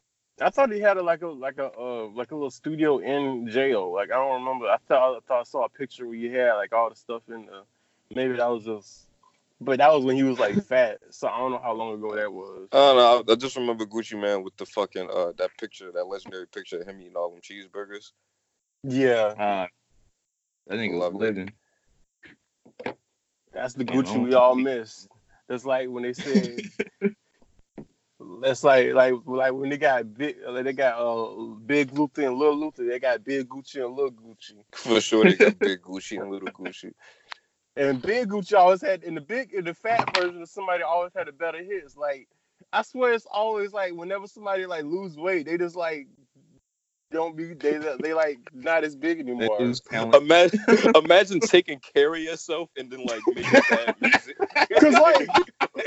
I 0.41 0.51
thought 0.51 0.73
he 0.73 0.81
had 0.81 0.97
a, 0.97 1.03
like 1.03 1.23
a 1.23 1.29
like 1.29 1.59
a 1.59 1.71
uh, 1.73 2.09
like 2.09 2.31
a 2.31 2.35
little 2.35 2.51
studio 2.51 2.99
in 2.99 3.49
jail. 3.49 3.93
Like 3.93 4.11
I 4.11 4.15
don't 4.15 4.45
remember. 4.45 4.67
I 4.67 4.77
thought 4.89 5.17
I 5.17 5.21
thought 5.27 5.41
I 5.41 5.45
saw 5.45 5.65
a 5.65 5.69
picture 5.69 6.07
where 6.07 6.17
he 6.17 6.27
had 6.27 6.55
like 6.55 6.73
all 6.73 6.91
the 6.91 6.97
stuff 6.97 7.23
in 7.29 7.47
the. 7.47 7.63
Maybe 8.15 8.37
that 8.37 8.49
was 8.49 8.65
just. 8.65 9.07
But 9.61 9.79
that 9.79 9.93
was 9.93 10.05
when 10.05 10.15
he 10.17 10.23
was 10.23 10.39
like 10.39 10.63
fat, 10.67 10.99
so 11.11 11.27
I 11.27 11.39
don't 11.39 11.51
know 11.51 11.61
how 11.63 11.73
long 11.73 11.95
ago 11.95 12.15
that 12.15 12.33
was. 12.33 12.69
I 12.73 12.77
don't 12.77 12.97
know. 12.97 13.25
I, 13.29 13.33
I 13.33 13.37
just 13.37 13.57
remember 13.57 13.85
Gucci 13.87 14.21
Mane 14.21 14.45
with 14.45 14.57
the 14.57 14.67
fucking 14.67 15.09
uh 15.13 15.33
that 15.39 15.51
picture, 15.59 15.91
that 15.93 16.07
legendary 16.07 16.47
picture 16.47 16.81
of 16.81 16.87
him 16.87 17.01
eating 17.01 17.17
all 17.17 17.31
them 17.31 17.41
cheeseburgers. 17.41 18.13
Yeah, 18.85 19.35
Uh, 19.37 19.67
think 20.69 20.93
nigga 20.93 20.99
was 20.99 21.01
Love 21.01 21.15
it. 21.15 21.19
living. 21.19 21.53
That's 23.53 23.75
the 23.75 23.85
Gucci 23.85 24.23
we 24.23 24.35
all 24.35 24.55
miss. 24.55 25.09
That's 25.49 25.65
like 25.65 25.89
when 25.89 26.03
they 26.03 26.13
said. 26.15 26.61
That's 28.43 28.65
like 28.65 28.95
like 28.95 29.15
like 29.27 29.53
when 29.53 29.71
they 29.71 29.77
got 29.77 30.13
big, 30.15 30.37
like 30.47 30.65
they 30.65 30.73
got 30.73 30.99
uh 30.99 31.55
big 31.67 31.97
Luther 31.97 32.23
and 32.23 32.37
little 32.37 32.57
Luther. 32.57 32.85
They 32.85 32.99
got 32.99 33.25
big 33.25 33.49
Gucci 33.49 33.85
and 33.85 33.95
little 33.95 34.11
Gucci. 34.11 34.63
For 34.73 35.01
sure, 35.01 35.25
they 35.25 35.35
got 35.35 35.59
big 35.59 35.83
Gucci 35.83 36.21
and 36.21 36.31
little 36.31 36.49
Gucci. 36.49 36.93
And 37.77 38.03
Big 38.03 38.29
Gucci 38.29 38.55
always 38.55 38.83
had 38.83 39.05
in 39.05 39.15
the 39.15 39.21
big 39.21 39.53
in 39.55 39.65
the 39.65 39.73
fat 39.73 40.17
version 40.17 40.43
of 40.43 40.49
somebody 40.49 40.83
always 40.83 41.13
had 41.15 41.29
a 41.29 41.33
better 41.33 41.63
hits. 41.63 41.97
Like 41.97 42.27
I 42.73 42.83
swear 42.83 43.13
it's 43.13 43.27
always 43.31 43.73
like 43.73 43.95
whenever 43.95 44.27
somebody 44.27 44.67
like 44.67 44.85
lose 44.85 45.17
weight, 45.17 45.47
they 45.47 45.57
just 45.57 45.77
like 45.77 46.09
don't 47.11 47.37
be 47.37 47.55
they 47.55 47.79
they 48.03 48.13
like 48.15 48.39
not 48.53 48.85
as 48.85 48.95
big 48.95 49.21
anymore. 49.21 49.59
Imagine, 50.15 50.61
imagine 50.95 51.41
taking 51.41 51.81
care 51.81 52.15
of 52.15 52.21
yourself 52.21 52.69
and 52.77 52.91
then 52.91 53.05
like 53.07 53.21
making 53.29 53.61
bad 53.71 53.95
music. 54.01 54.37
Cause 54.81 54.93
like 54.95 55.29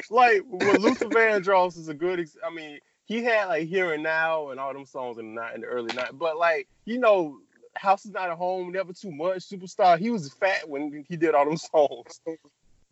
like 0.09 0.41
when 0.47 0.81
Luther 0.81 1.05
Vandross 1.07 1.77
is 1.77 1.89
a 1.89 1.93
good 1.93 2.19
ex- 2.19 2.37
I 2.45 2.53
mean 2.53 2.79
he 3.05 3.23
had 3.23 3.45
like 3.45 3.67
Here 3.67 3.93
and 3.93 4.03
Now 4.03 4.49
and 4.49 4.59
all 4.59 4.73
them 4.73 4.85
songs 4.85 5.17
in 5.17 5.35
the 5.35 5.41
night 5.41 5.55
in 5.55 5.61
the 5.61 5.67
early 5.67 5.93
night. 5.95 6.11
But 6.13 6.37
like 6.37 6.67
you 6.85 6.97
know 6.99 7.37
House 7.75 8.05
is 8.05 8.11
not 8.11 8.29
a 8.29 8.35
home, 8.35 8.71
never 8.71 8.91
too 8.93 9.11
much. 9.11 9.47
Superstar. 9.47 9.97
He 9.97 10.09
was 10.09 10.31
fat 10.33 10.67
when 10.67 11.05
he 11.07 11.15
did 11.17 11.33
all 11.35 11.45
them 11.45 11.57
songs. 11.57 12.19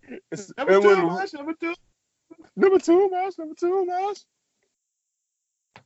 It's- 0.08 0.52
Number 0.58 0.74
and 0.76 0.82
two, 0.84 0.88
when- 0.88 1.08
Rush, 1.08 1.34
number 1.34 1.54
two. 1.60 1.74
Number 2.56 2.80
two, 2.80 3.10
Mouse. 3.10 3.38
Number 3.38 3.56
two, 3.56 3.86
Mouse. 3.86 4.26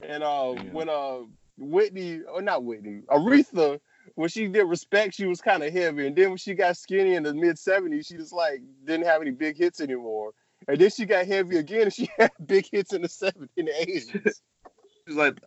And 0.02 0.24
uh, 0.24 0.54
Yeah. 0.56 0.62
when 0.72 0.90
uh 0.90 1.20
Whitney, 1.58 2.22
or 2.22 2.42
not 2.42 2.64
Whitney, 2.64 3.02
Aretha, 3.10 3.80
when 4.16 4.30
she 4.30 4.48
did 4.48 4.64
Respect, 4.64 5.14
she 5.14 5.26
was 5.26 5.42
kind 5.42 5.64
of 5.64 5.74
heavy, 5.74 6.08
and 6.08 6.16
then 6.16 6.30
when 6.30 6.38
she 6.38 6.54
got 6.54 6.78
skinny 6.78 7.16
in 7.16 7.24
the 7.24 7.34
mid 7.34 7.56
'70s, 7.56 8.08
she 8.08 8.16
just 8.16 8.34
like 8.34 8.62
didn't 8.86 9.06
have 9.06 9.22
any 9.22 9.32
big 9.32 9.58
hits 9.58 9.80
anymore. 9.80 10.32
And 10.68 10.78
then 10.80 10.90
she 10.90 11.06
got 11.06 11.26
heavy 11.26 11.58
again, 11.58 11.84
and 11.84 11.94
she 11.94 12.10
had 12.18 12.32
big 12.46 12.68
hits 12.72 12.94
in 12.94 13.02
the 13.02 13.08
'70s, 13.08 13.50
in 13.58 13.66
the 13.66 13.72
'80s. 13.72 14.40
He's 15.06 15.18
like, 15.18 15.38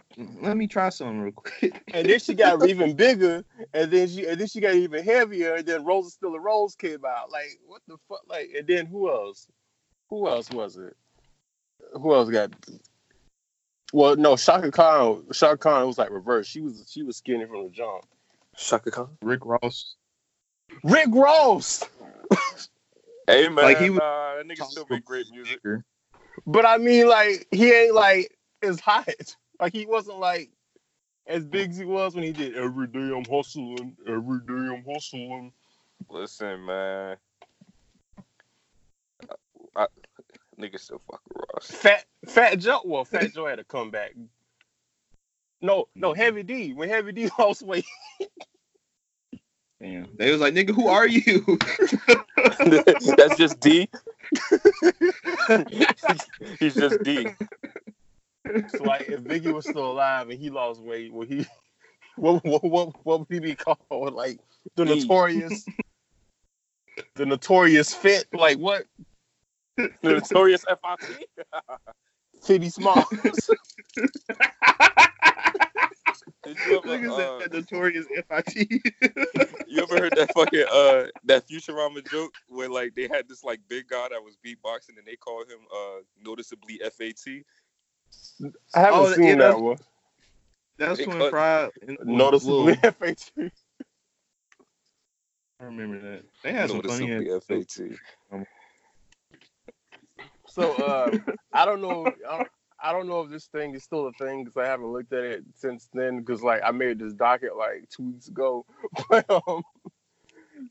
let 0.42 0.56
me 0.56 0.66
try 0.66 0.90
something 0.90 1.20
real 1.20 1.32
quick. 1.32 1.82
And 1.94 2.06
then 2.08 2.18
she 2.18 2.34
got 2.34 2.66
even 2.68 2.94
bigger, 2.94 3.42
and 3.72 3.90
then 3.90 4.08
she 4.08 4.26
and 4.26 4.38
then 4.38 4.46
she 4.46 4.60
got 4.60 4.74
even 4.74 5.02
heavier, 5.02 5.54
and 5.54 5.66
then 5.66 5.84
Rosa 5.84 6.10
Still 6.10 6.34
a 6.34 6.40
Rose 6.40 6.74
came 6.74 7.04
out. 7.06 7.30
Like 7.30 7.58
what 7.66 7.80
the 7.88 7.96
fuck? 8.08 8.20
Like 8.28 8.50
and 8.56 8.66
then 8.66 8.86
who 8.86 9.10
else? 9.10 9.48
Who 10.10 10.28
else 10.28 10.50
was 10.50 10.76
it? 10.76 10.94
Who 11.94 12.14
else 12.14 12.28
got? 12.28 12.52
Well, 13.96 14.14
no, 14.16 14.36
Chaka 14.36 14.70
Khan. 14.70 15.24
Chaka 15.32 15.56
Khan 15.56 15.86
was 15.86 15.96
like 15.96 16.10
reverse. 16.10 16.46
She 16.46 16.60
was 16.60 16.86
she 16.86 17.02
was 17.02 17.16
skinny 17.16 17.46
from 17.46 17.64
the 17.64 17.70
jump. 17.70 18.04
Chaka 18.54 18.90
Khan. 18.90 19.08
Rick 19.22 19.40
Ross. 19.46 19.94
Rick 20.84 21.08
Ross. 21.12 21.82
Hey 23.28 23.48
man, 23.48 23.64
Like, 23.64 23.78
he 23.78 23.90
was- 23.90 23.98
nah, 23.98 24.36
that 24.36 24.46
nigga 24.46 24.64
still 24.70 24.86
make 24.88 25.04
great 25.04 25.26
music. 25.30 25.58
But 26.46 26.64
I 26.66 26.76
mean, 26.76 27.08
like 27.08 27.48
he 27.50 27.72
ain't 27.72 27.94
like 27.94 28.36
as 28.62 28.78
hot. 28.80 29.08
Like 29.58 29.72
he 29.72 29.86
wasn't 29.86 30.18
like 30.18 30.50
as 31.26 31.46
big 31.46 31.70
as 31.70 31.78
he 31.78 31.86
was 31.86 32.14
when 32.14 32.22
he 32.22 32.32
did 32.32 32.54
every 32.54 32.86
day 32.88 32.98
I'm 33.00 33.24
hustling, 33.24 33.96
every 34.06 34.40
day 34.40 34.52
I'm 34.52 34.84
hustling. 34.86 35.50
Listen, 36.10 36.66
man. 36.66 37.16
I, 39.30 39.34
I, 39.74 39.86
nigga 40.58 40.78
still 40.78 41.00
fucking 41.10 41.42
Ross. 41.54 41.70
Fat 41.70 42.04
Fat 42.26 42.58
Joe, 42.58 42.80
well, 42.84 43.04
Fat 43.04 43.34
Joe 43.34 43.46
had 43.46 43.56
to 43.56 43.64
come 43.64 43.90
back. 43.90 44.14
No, 45.60 45.88
no, 45.94 46.12
mm-hmm. 46.12 46.20
Heavy 46.20 46.42
D. 46.42 46.72
When 46.74 46.88
Heavy 46.88 47.12
D 47.12 47.30
lost 47.38 47.62
weight, 47.62 47.84
Damn. 49.80 50.08
They 50.16 50.32
was 50.32 50.40
like, 50.40 50.54
nigga, 50.54 50.70
who 50.70 50.88
are 50.88 51.06
you? 51.06 51.44
That's 53.16 53.36
just 53.36 53.60
D. 53.60 53.88
He's 56.58 56.74
just 56.74 57.02
D. 57.02 57.28
so 58.68 58.84
like 58.84 59.08
if 59.08 59.20
Biggie 59.20 59.52
was 59.52 59.68
still 59.68 59.92
alive 59.92 60.30
and 60.30 60.40
he 60.40 60.48
lost 60.48 60.80
weight, 60.80 61.12
would 61.12 61.28
he? 61.28 61.46
What 62.16 62.42
what 62.44 62.64
what, 62.64 63.04
what 63.04 63.18
would 63.20 63.28
he 63.28 63.38
be 63.38 63.54
called? 63.54 64.14
Like 64.14 64.40
the 64.76 64.86
notorious, 64.86 65.66
the 67.14 67.26
notorious 67.26 67.92
fit. 67.92 68.26
Like 68.32 68.56
what? 68.56 68.86
The 69.76 69.92
notorious 70.02 70.64
FIT. 70.64 71.28
Fitty 72.42 72.68
Smalls. 72.76 73.06
Did 76.44 76.56
you 76.64 76.78
ever, 76.78 76.88
Niggas 76.88 77.42
uh, 77.42 77.46
notorious 77.52 78.06
FIT. 78.06 78.56
you 79.66 79.82
ever 79.82 79.98
heard 79.98 80.14
that 80.14 80.32
fucking 80.32 80.64
uh 80.72 81.06
that 81.24 81.46
Futurama 81.48 82.08
joke 82.08 82.32
where 82.48 82.68
like 82.68 82.94
they 82.94 83.08
had 83.08 83.28
this 83.28 83.42
like 83.44 83.60
big 83.68 83.88
guy 83.88 84.08
that 84.10 84.22
was 84.22 84.36
beatboxing 84.44 84.96
and 84.96 85.06
they 85.06 85.16
called 85.16 85.46
him 85.48 85.58
uh 85.74 86.02
noticeably 86.24 86.80
FAT. 86.82 87.42
I 88.74 88.80
haven't 88.80 89.00
Oh, 89.00 89.12
seen 89.14 89.24
yeah, 89.24 89.34
that 89.36 89.60
one. 89.60 89.78
That's 90.78 90.98
They 91.00 91.06
when 91.06 91.18
cut- 91.18 91.30
Fry 91.30 91.68
and 91.86 91.98
Noticeably 92.04 92.78
Lil- 92.82 92.92
FAT. 92.92 93.30
I 95.58 95.64
remember 95.64 96.00
that. 96.00 96.22
They 96.44 96.52
had 96.52 96.68
some 96.70 96.82
funny 96.82 97.28
FAT. 97.40 97.98
So 100.56 100.72
uh, 100.72 101.10
I 101.52 101.66
don't 101.66 101.82
know. 101.82 102.06
I 102.06 102.38
don't, 102.38 102.48
I 102.82 102.92
don't 102.92 103.06
know 103.06 103.20
if 103.20 103.30
this 103.30 103.44
thing 103.44 103.74
is 103.74 103.84
still 103.84 104.06
a 104.06 104.12
thing 104.12 104.42
because 104.42 104.56
I 104.56 104.64
haven't 104.64 104.90
looked 104.90 105.12
at 105.12 105.22
it 105.22 105.44
since 105.54 105.90
then. 105.92 106.20
Because 106.20 106.42
like 106.42 106.62
I 106.64 106.70
made 106.70 106.98
this 106.98 107.12
docket 107.12 107.56
like 107.58 107.86
two 107.94 108.04
weeks 108.12 108.28
ago. 108.28 108.64
But 109.10 109.28
um, 109.28 109.62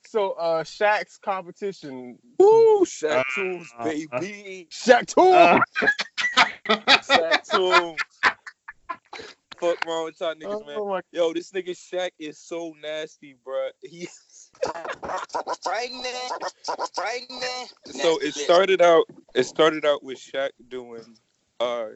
so 0.07 0.31
uh, 0.31 0.63
Shaq's 0.63 1.17
competition. 1.17 2.17
Woo, 2.39 2.83
Shaq 2.83 3.19
Uh, 3.19 3.23
Tunes, 3.35 3.69
uh, 3.77 3.83
baby. 3.83 4.67
Shaq 4.71 5.05
Tool. 5.05 5.33
Uh, 5.33 5.59
Shaq 6.67 7.47
Tunes. 7.47 8.01
Fuck 9.59 9.85
wrong 9.85 10.05
with 10.05 10.19
y'all 10.19 10.33
niggas, 10.41 10.65
man. 10.65 10.77
oh 10.79 10.89
my 10.89 11.01
Yo, 11.11 11.31
this 11.31 11.51
nigga 11.51 11.69
Shaq 11.69 12.09
is 12.17 12.39
so 12.39 12.73
nasty, 12.81 13.35
bro. 13.45 13.69
He 13.83 14.07
so 17.85 18.17
it 18.19 18.33
started 18.33 18.81
out 18.81 19.05
it 19.33 19.43
started 19.43 19.85
out 19.85 20.03
with 20.03 20.17
Shaq 20.17 20.49
doing 20.69 21.03
uh 21.59 21.87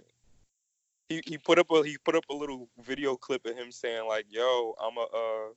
he, 1.10 1.22
he 1.26 1.38
put 1.38 1.60
up 1.60 1.72
a 1.72 1.84
he 1.84 1.98
put 2.04 2.16
up 2.16 2.24
a 2.30 2.34
little 2.34 2.70
video 2.84 3.16
clip 3.16 3.46
of 3.46 3.58
him 3.58 3.72
saying 3.72 4.08
like 4.08 4.26
yo 4.30 4.76
I'm 4.82 4.98
a 4.98 5.02
uh 5.02 5.54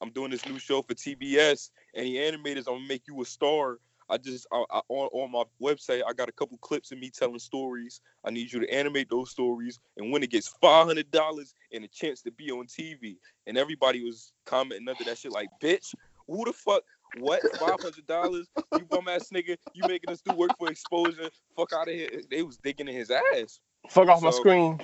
I'm 0.00 0.10
doing 0.10 0.30
this 0.30 0.44
new 0.46 0.58
show 0.58 0.82
for 0.82 0.94
TBS 0.94 1.70
and 1.94 2.06
he 2.06 2.20
animated 2.20 2.66
I'm 2.66 2.74
gonna 2.74 2.88
make 2.88 3.06
you 3.06 3.20
a 3.22 3.24
star. 3.24 3.78
I 4.10 4.18
just 4.18 4.46
I, 4.52 4.64
I, 4.70 4.80
on 4.88 5.08
on 5.12 5.30
my 5.30 5.44
website 5.62 6.02
I 6.06 6.12
got 6.12 6.28
a 6.28 6.32
couple 6.32 6.58
clips 6.58 6.92
of 6.92 6.98
me 6.98 7.08
telling 7.08 7.38
stories. 7.38 8.00
I 8.24 8.30
need 8.30 8.52
you 8.52 8.60
to 8.60 8.70
animate 8.72 9.08
those 9.08 9.30
stories 9.30 9.78
and 9.96 10.12
when 10.12 10.22
it 10.22 10.30
gets 10.30 10.48
five 10.60 10.86
hundred 10.86 11.10
dollars 11.10 11.54
and 11.72 11.84
a 11.84 11.88
chance 11.88 12.20
to 12.22 12.30
be 12.32 12.50
on 12.50 12.66
TV 12.66 13.16
and 13.46 13.56
everybody 13.56 14.04
was 14.04 14.32
commenting 14.44 14.88
under 14.88 15.04
that 15.04 15.18
shit 15.18 15.32
like 15.32 15.48
bitch 15.62 15.94
who 16.26 16.44
the 16.44 16.52
fuck 16.52 16.82
what 17.18 17.42
five 17.58 17.80
hundred 17.80 18.06
dollars? 18.06 18.48
You 18.72 18.84
bum 18.84 19.08
ass 19.08 19.28
nigga, 19.32 19.56
you 19.74 19.82
making 19.86 20.10
us 20.10 20.22
do 20.22 20.34
work 20.34 20.50
for 20.58 20.70
exposure? 20.70 21.30
Fuck 21.56 21.72
out 21.72 21.88
of 21.88 21.94
here! 21.94 22.22
They 22.30 22.42
was 22.42 22.56
digging 22.56 22.88
in 22.88 22.94
his 22.94 23.10
ass. 23.10 23.60
Fuck 23.88 24.08
off 24.08 24.22
my 24.22 24.30
screen. 24.30 24.80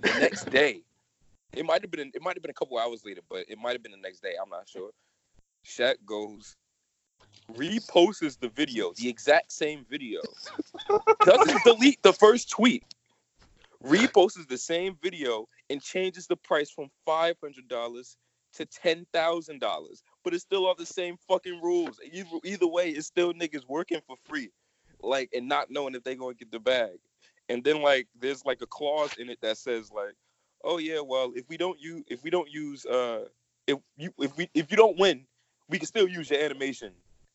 The 0.00 0.18
next 0.20 0.50
day, 0.50 0.82
it 1.52 1.64
might 1.64 1.82
have 1.82 1.90
been 1.90 2.10
it 2.14 2.22
might 2.22 2.34
have 2.34 2.42
been 2.42 2.50
a 2.50 2.54
couple 2.54 2.78
hours 2.78 3.02
later, 3.04 3.20
but 3.28 3.44
it 3.48 3.58
might 3.58 3.72
have 3.72 3.82
been 3.82 3.92
the 3.92 3.98
next 3.98 4.22
day. 4.22 4.34
I'm 4.42 4.50
not 4.50 4.68
sure. 4.68 4.90
Shaq 5.64 5.96
goes, 6.04 6.56
reposts 7.54 8.38
the 8.38 8.48
video, 8.48 8.92
the 8.96 9.08
exact 9.08 9.52
same 9.52 9.84
video. 9.88 10.20
Doesn't 11.24 11.62
delete 11.64 12.02
the 12.02 12.12
first 12.12 12.50
tweet. 12.50 12.84
Reposts 13.84 14.48
the 14.48 14.58
same 14.58 14.96
video 15.02 15.48
and 15.70 15.80
changes 15.80 16.26
the 16.26 16.36
price 16.36 16.70
from 16.70 16.88
five 17.04 17.36
hundred 17.40 17.68
dollars 17.68 18.16
to 18.56 18.66
ten 18.66 19.06
thousand 19.12 19.60
dollars, 19.60 20.02
but 20.24 20.34
it's 20.34 20.42
still 20.42 20.66
all 20.66 20.74
the 20.74 20.86
same 20.86 21.16
fucking 21.28 21.60
rules. 21.62 21.98
Either, 22.12 22.28
either 22.44 22.66
way, 22.66 22.90
it's 22.90 23.06
still 23.06 23.32
niggas 23.32 23.66
working 23.68 24.00
for 24.06 24.16
free, 24.24 24.50
like 25.02 25.30
and 25.34 25.48
not 25.48 25.70
knowing 25.70 25.94
if 25.94 26.04
they 26.04 26.14
gonna 26.14 26.34
get 26.34 26.50
the 26.50 26.60
bag. 26.60 26.98
And 27.48 27.62
then 27.62 27.82
like 27.82 28.08
there's 28.18 28.44
like 28.44 28.62
a 28.62 28.66
clause 28.66 29.14
in 29.18 29.30
it 29.30 29.38
that 29.42 29.58
says 29.58 29.90
like, 29.92 30.14
oh 30.64 30.78
yeah, 30.78 31.00
well 31.00 31.32
if 31.34 31.48
we 31.48 31.56
don't 31.56 31.80
use 31.80 32.02
if 32.08 32.22
we 32.22 32.30
don't 32.30 32.50
use 32.50 32.84
uh 32.86 33.24
if 33.66 33.78
you 33.96 34.12
if 34.18 34.36
we 34.36 34.50
if 34.54 34.70
you 34.70 34.76
don't 34.76 34.98
win, 34.98 35.26
we 35.68 35.78
can 35.78 35.86
still 35.86 36.08
use 36.08 36.30
your 36.30 36.40
animation. 36.40 36.92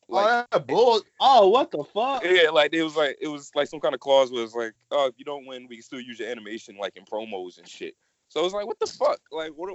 Like 0.08 0.46
oh, 0.52 0.58
bull. 0.58 1.00
Oh, 1.20 1.48
what 1.48 1.70
the 1.70 1.84
fuck? 1.84 2.22
yeah, 2.24 2.50
like 2.50 2.74
it 2.74 2.82
was 2.82 2.96
like 2.96 3.16
it 3.20 3.28
was 3.28 3.50
like 3.54 3.68
some 3.68 3.80
kind 3.80 3.94
of 3.94 4.00
clause 4.00 4.30
where 4.30 4.42
it's 4.42 4.54
like, 4.54 4.74
oh, 4.90 5.06
if 5.06 5.14
you 5.16 5.24
don't 5.24 5.46
win, 5.46 5.66
we 5.68 5.76
can 5.76 5.82
still 5.82 6.00
use 6.00 6.18
your 6.18 6.28
animation 6.28 6.76
like 6.76 6.96
in 6.96 7.04
promos 7.04 7.58
and 7.58 7.68
shit. 7.68 7.94
So 8.28 8.40
I 8.40 8.44
was 8.44 8.52
like, 8.52 8.66
what 8.66 8.78
the 8.78 8.86
fuck? 8.86 9.20
Like, 9.30 9.52
what? 9.56 9.74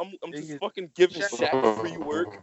I'm 0.00 0.12
I'm 0.24 0.32
just 0.32 0.48
Nigga, 0.50 0.58
fucking 0.60 0.90
giving 0.94 1.20
Shaq- 1.22 1.50
Shaq 1.50 1.80
free 1.80 1.96
work. 1.98 2.42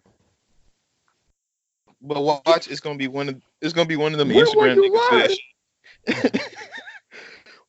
But 2.01 2.21
watch, 2.21 2.67
it's 2.67 2.79
gonna 2.79 2.97
be 2.97 3.07
one 3.07 3.29
of 3.29 3.41
it's 3.61 3.73
gonna 3.73 3.87
be 3.87 3.95
one 3.95 4.11
of 4.13 4.19
them 4.19 4.29
Where 4.29 4.45
will 4.45 4.53
Instagram 4.53 4.75
you 4.75 4.91
niggas. 4.91 5.11
learn? 5.11 5.29
that- 6.05 6.51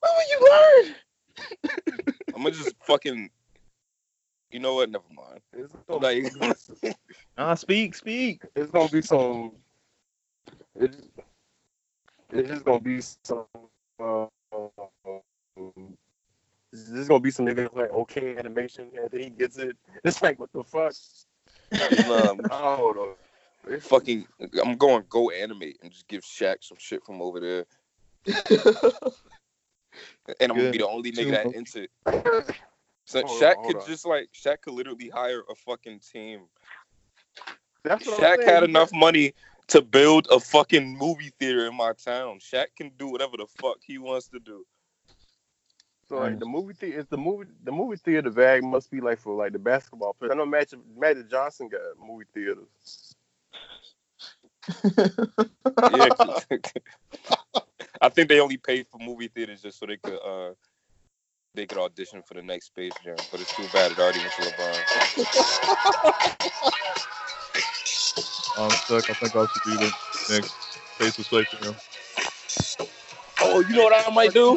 Where 0.01 0.12
will 0.14 0.28
you 0.30 0.84
learn? 0.84 0.95
I'm 2.34 2.43
gonna 2.43 2.51
just 2.51 2.74
fucking. 2.84 3.30
You 4.51 4.61
know 4.61 4.74
what? 4.74 4.91
Never 4.91 5.05
mind. 5.14 5.41
It's 5.57 5.74
gonna, 5.89 6.01
not 6.01 6.12
even- 6.14 6.95
Ah, 7.39 7.55
speak, 7.55 7.95
speak. 7.95 8.43
it's 8.55 8.70
gonna 8.70 8.89
be 8.89 9.03
some. 9.03 9.53
It's, 10.74 10.97
it's 12.32 12.49
just 12.49 12.64
gonna 12.64 12.80
be 12.80 13.01
some. 13.01 13.45
Uh, 14.01 14.26
this 16.87 17.01
is 17.01 17.09
gonna 17.09 17.20
be 17.20 17.31
some 17.31 17.47
nigga 17.47 17.74
like 17.74 17.91
okay 17.91 18.37
animation, 18.37 18.91
and 18.97 19.11
then 19.11 19.20
he 19.20 19.31
gets 19.31 19.59
it. 19.59 19.76
It's 20.05 20.22
like 20.22 20.39
what 20.39 20.53
the 20.53 20.62
fuck? 20.64 20.93
um, 22.11 22.41
I 22.51 22.76
don't 22.76 22.97
know. 22.97 23.14
It's 23.68 23.87
fucking. 23.87 24.26
I'm 24.64 24.76
going 24.76 25.05
go 25.09 25.31
animate 25.31 25.79
and 25.83 25.91
just 25.91 26.09
give 26.09 26.22
Shaq 26.22 26.57
some 26.62 26.79
shit 26.79 27.05
from 27.05 27.20
over 27.20 27.41
there, 27.41 27.64
and 30.41 30.53
I'm 30.53 30.57
gonna 30.57 30.70
be 30.70 30.79
the 30.79 30.89
only 30.89 31.12
nigga 31.12 31.31
that 31.31 31.55
into 31.55 31.83
it. 31.85 31.91
So 33.09 33.22
Hold 33.26 33.43
Shaq 33.43 33.55
hold 33.55 33.66
could 33.66 33.76
on. 33.76 33.87
just 33.87 34.07
like 34.07 34.29
Shaq 34.35 34.61
could 34.61 34.74
literally 34.74 35.09
hire 35.09 35.43
a 35.51 35.55
fucking 35.55 36.01
team. 36.12 36.43
That's 37.83 38.07
what 38.07 38.22
I'm 38.22 38.39
Shaq 38.39 38.45
had 38.45 38.64
enough 38.64 38.93
money 38.93 39.33
to 39.68 39.81
build 39.81 40.29
a 40.31 40.39
fucking 40.39 40.99
movie 40.99 41.33
theater 41.39 41.66
in 41.66 41.74
my 41.74 41.95
town. 41.95 42.39
Shaq 42.39 42.66
can 42.76 42.91
do 42.99 43.09
whatever 43.09 43.39
the 43.39 43.47
fuck 43.47 43.79
he 43.83 43.97
wants 43.97 44.29
to 44.29 44.41
do. 44.41 44.66
So 46.09 46.17
like 46.17 46.39
the 46.39 46.47
movie 46.47 46.73
theater, 46.73 47.01
is 47.01 47.07
the 47.07 47.19
movie 47.19 47.51
the 47.65 47.73
movie 47.73 47.97
theater 47.97 48.31
bag 48.31 48.65
must 48.65 48.91
be 48.91 49.01
like 49.01 49.19
for 49.19 49.35
like 49.35 49.53
the 49.53 49.59
basketball 49.59 50.15
players. 50.15 50.33
I 50.33 50.37
know 50.37 50.47
Magic 50.47 50.79
Magic 50.97 51.29
Johnson 51.31 51.69
got 51.69 51.81
movie 52.01 52.25
theaters. 52.33 53.15
Yeah. 55.93 56.09
I 58.01 58.09
think 58.09 58.29
they 58.29 58.41
only 58.41 58.57
paid 58.57 58.87
for 58.89 58.99
movie 58.99 59.29
theaters 59.29 59.61
just 59.63 59.79
so 59.79 59.87
they 59.87 59.97
could 59.99 60.19
uh 60.19 60.55
they 61.55 61.67
could 61.67 61.79
audition 61.79 62.23
for 62.23 62.35
the 62.35 62.43
next 62.43 62.67
Space 62.67 62.93
Jam, 63.05 63.17
but 63.31 63.41
it's 63.41 63.55
too 63.55 63.67
bad 63.73 63.93
it 63.93 63.99
already 63.99 64.21
went 64.21 64.33
to 64.33 64.43
LeBron. 64.43 66.35
I'm 68.59 68.71
stuck. 68.71 69.09
I 69.09 69.15
think 69.15 69.37
I 69.37 69.47
should 69.47 69.63
do 69.65 69.77
the 69.77 69.93
next 70.31 70.55
face 70.99 71.19
of 71.19 71.27
space 71.27 71.47
jam. 71.63 71.75
Oh, 73.41 73.61
you 73.61 73.77
know 73.77 73.85
what 73.85 74.07
I 74.07 74.11
might 74.13 74.35
do? 74.35 74.57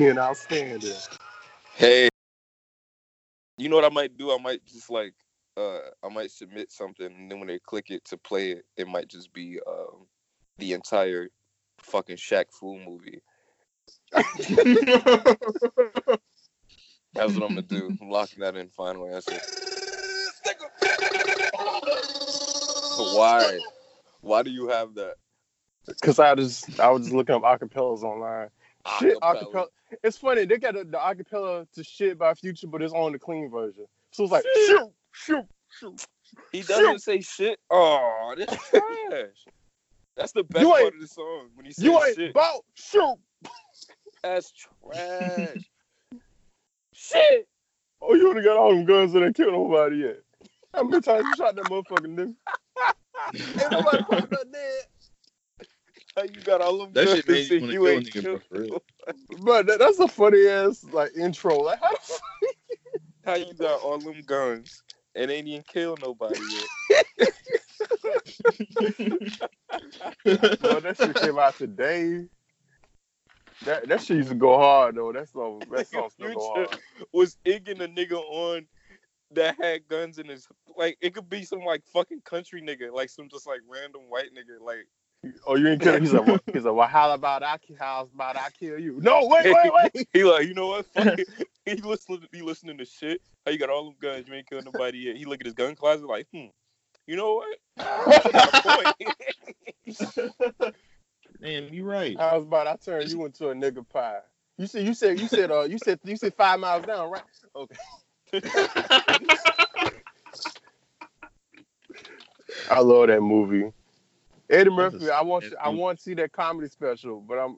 Being 0.00 0.16
outstanding. 0.16 0.94
Hey, 1.74 2.08
you 3.58 3.68
know 3.68 3.76
what 3.76 3.84
I 3.84 3.90
might 3.90 4.16
do? 4.16 4.32
I 4.32 4.38
might 4.40 4.64
just 4.64 4.88
like 4.88 5.12
uh 5.58 5.80
I 6.02 6.08
might 6.08 6.30
submit 6.30 6.72
something 6.72 7.04
and 7.04 7.30
then 7.30 7.38
when 7.38 7.48
they 7.48 7.58
click 7.58 7.90
it 7.90 8.02
to 8.06 8.16
play 8.16 8.52
it, 8.52 8.64
it 8.78 8.88
might 8.88 9.08
just 9.08 9.30
be 9.34 9.60
um 9.66 10.06
the 10.56 10.72
entire 10.72 11.28
fucking 11.82 12.16
Shaq 12.16 12.46
Fu 12.50 12.78
movie. 12.78 13.20
That's 17.12 17.34
what 17.34 17.42
I'm 17.42 17.48
gonna 17.50 17.60
do. 17.60 17.94
I'm 18.00 18.08
locking 18.08 18.40
that 18.40 18.56
in 18.56 18.70
final 18.70 19.06
answer. 19.06 19.32
Why? 23.18 23.58
Why 24.22 24.42
do 24.42 24.50
you 24.50 24.68
have 24.68 24.94
that? 24.94 25.16
Cause 26.00 26.18
I 26.18 26.34
just 26.36 26.80
I 26.80 26.88
was 26.88 27.02
just 27.02 27.14
looking 27.14 27.34
up 27.34 27.42
acapellas 27.42 28.02
online. 28.02 28.48
Shit, 28.98 29.18
Acapella. 29.20 29.52
acapella. 29.52 29.66
It's 30.02 30.16
funny 30.16 30.44
they 30.46 30.58
got 30.58 30.74
the, 30.74 30.84
the 30.84 30.96
acapella 30.98 31.66
to 31.72 31.84
shit 31.84 32.18
by 32.18 32.34
Future, 32.34 32.66
but 32.66 32.82
it's 32.82 32.92
on 32.92 33.12
the 33.12 33.18
clean 33.18 33.50
version. 33.50 33.86
So 34.12 34.24
it's 34.24 34.32
like 34.32 34.44
Shit. 34.44 34.66
shoot, 34.66 34.92
shoot, 35.12 35.44
shoot. 35.78 36.06
He 36.52 36.62
doesn't 36.62 37.00
say 37.00 37.20
shit. 37.20 37.58
Oh, 37.70 38.34
that's 38.36 38.56
trash. 38.70 39.46
That's 40.16 40.32
the 40.32 40.44
best 40.44 40.68
part 40.68 40.94
of 40.94 41.00
the 41.00 41.06
song 41.08 41.48
when 41.54 41.66
he 41.66 41.72
says 41.72 41.84
You 41.84 42.02
ain't 42.02 42.16
shit. 42.16 42.30
about 42.30 42.64
shoot. 42.74 43.16
That's 44.22 44.52
trash. 44.52 45.70
shit. 46.92 47.48
Oh, 48.02 48.14
you 48.14 48.28
only 48.30 48.42
got 48.42 48.56
all 48.56 48.70
them 48.70 48.84
guns 48.84 49.14
and 49.14 49.24
ain't 49.24 49.36
killed 49.36 49.52
nobody 49.52 49.96
yet. 49.96 50.20
How 50.74 50.84
many 50.84 51.02
times 51.02 51.26
you 51.26 51.34
shot 51.34 51.54
that 51.56 51.64
motherfucking 51.66 52.14
nigga? 52.16 52.34
Ain't 53.60 53.72
nobody 53.72 54.02
fucking 54.08 54.28
not 54.30 54.52
dead. 54.52 54.82
How 56.20 56.26
you 56.26 56.40
got 56.42 56.60
all 56.60 56.76
them 56.76 56.92
That 56.92 57.08
shit 57.08 57.26
made 57.26 57.50
you 57.50 57.68
you 57.68 57.70
kill 57.70 57.88
ain't 57.88 58.06
nigga, 58.06 58.22
killed 58.22 58.42
bro, 58.50 58.58
for 58.58 58.60
real. 58.60 58.82
But 59.42 59.66
that, 59.66 59.78
that's 59.78 59.98
a 60.00 60.08
funny 60.08 60.46
ass 60.46 60.84
like 60.92 61.16
intro. 61.16 61.60
Like 61.60 61.80
how 61.80 61.90
the 61.90 61.98
fuck? 61.98 62.20
How 63.24 63.34
you 63.34 63.54
got 63.54 63.82
all 63.82 63.98
them 63.98 64.22
guns 64.26 64.82
and 65.14 65.30
ain't 65.30 65.46
even 65.46 65.62
kill 65.62 65.96
nobody 66.00 66.40
yet? 66.88 67.04
Well, 70.24 70.80
that 70.80 70.96
shit 70.96 71.16
came 71.16 71.38
out 71.38 71.56
today. 71.56 72.26
That 73.64 73.88
that 73.88 74.02
shit 74.02 74.18
used 74.18 74.30
to 74.30 74.34
go 74.34 74.56
hard 74.56 74.96
though. 74.96 75.12
That 75.12 75.28
song, 75.28 75.62
that 75.70 75.88
song 75.88 76.10
still 76.10 76.34
go 76.34 76.52
hard. 76.54 76.78
was 77.12 77.36
egging 77.46 77.80
a 77.80 77.88
nigga 77.88 78.18
on 78.18 78.66
that 79.32 79.56
had 79.60 79.86
guns 79.88 80.18
in 80.18 80.28
his 80.28 80.46
like 80.76 80.96
it 81.00 81.14
could 81.14 81.28
be 81.28 81.44
some 81.44 81.60
like 81.60 81.82
fucking 81.92 82.22
country 82.24 82.62
nigga, 82.62 82.92
like 82.92 83.10
some 83.10 83.28
just 83.28 83.46
like 83.46 83.60
random 83.68 84.02
white 84.08 84.30
nigga, 84.34 84.64
like 84.64 84.86
Oh, 85.46 85.54
you 85.54 85.68
ain't 85.68 85.82
kidding? 85.82 86.00
He's 86.00 86.12
like, 86.12 86.26
what? 86.26 86.42
he's 86.52 86.64
like, 86.64 86.74
well, 86.74 86.88
how 86.88 87.12
about 87.12 87.42
I? 87.42 87.58
ki- 87.58 87.76
How 87.78 88.08
about 88.14 88.36
I 88.36 88.48
kill 88.58 88.78
you? 88.78 88.98
No, 89.02 89.26
wait, 89.26 89.52
wait, 89.52 89.70
wait. 89.94 90.08
he 90.12 90.24
like, 90.24 90.46
you 90.46 90.54
know 90.54 90.68
what? 90.68 90.86
Fuck 90.86 91.18
it. 91.18 91.28
He 91.66 91.74
listening 91.74 92.26
he 92.32 92.40
listening 92.40 92.78
to 92.78 92.86
shit. 92.86 93.20
How 93.44 93.52
you 93.52 93.58
got 93.58 93.68
all 93.68 93.84
them 93.84 93.94
guns, 94.00 94.26
you 94.26 94.32
ain't 94.34 94.48
killed 94.48 94.64
nobody 94.64 94.98
yet. 94.98 95.16
He 95.16 95.26
look 95.26 95.40
at 95.40 95.46
his 95.46 95.54
gun 95.54 95.76
closet 95.76 96.06
like, 96.06 96.26
hmm, 96.32 96.46
you 97.06 97.16
know 97.16 97.34
what? 97.34 97.58
You 98.24 98.32
got 98.32 98.54
a 98.54 98.62
point. 98.62 98.86
Damn, 101.42 101.72
you 101.72 101.84
right. 101.84 102.18
I 102.18 102.36
was 102.36 102.44
about 102.44 102.66
I 102.66 102.76
turn 102.76 103.08
you 103.08 103.26
into 103.26 103.50
a 103.50 103.54
nigga 103.54 103.86
pie? 103.88 104.20
You 104.56 104.66
said, 104.66 104.86
you 104.86 104.94
said, 104.94 105.20
you 105.20 105.28
said, 105.28 105.50
uh, 105.50 105.62
you 105.62 105.78
said, 105.78 106.00
you 106.02 106.16
said 106.16 106.32
five 106.34 106.58
miles 106.58 106.86
down, 106.86 107.10
right? 107.10 107.22
Okay. 107.54 107.76
I 112.70 112.80
love 112.80 113.08
that 113.08 113.20
movie. 113.20 113.70
Eddie 114.50 114.70
Murphy, 114.70 115.10
I 115.10 115.22
want, 115.22 115.44
I 115.62 115.68
want 115.68 115.98
to 115.98 116.02
see 116.02 116.14
that 116.14 116.32
comedy 116.32 116.68
special, 116.68 117.20
but 117.20 117.38
I'm 117.38 117.56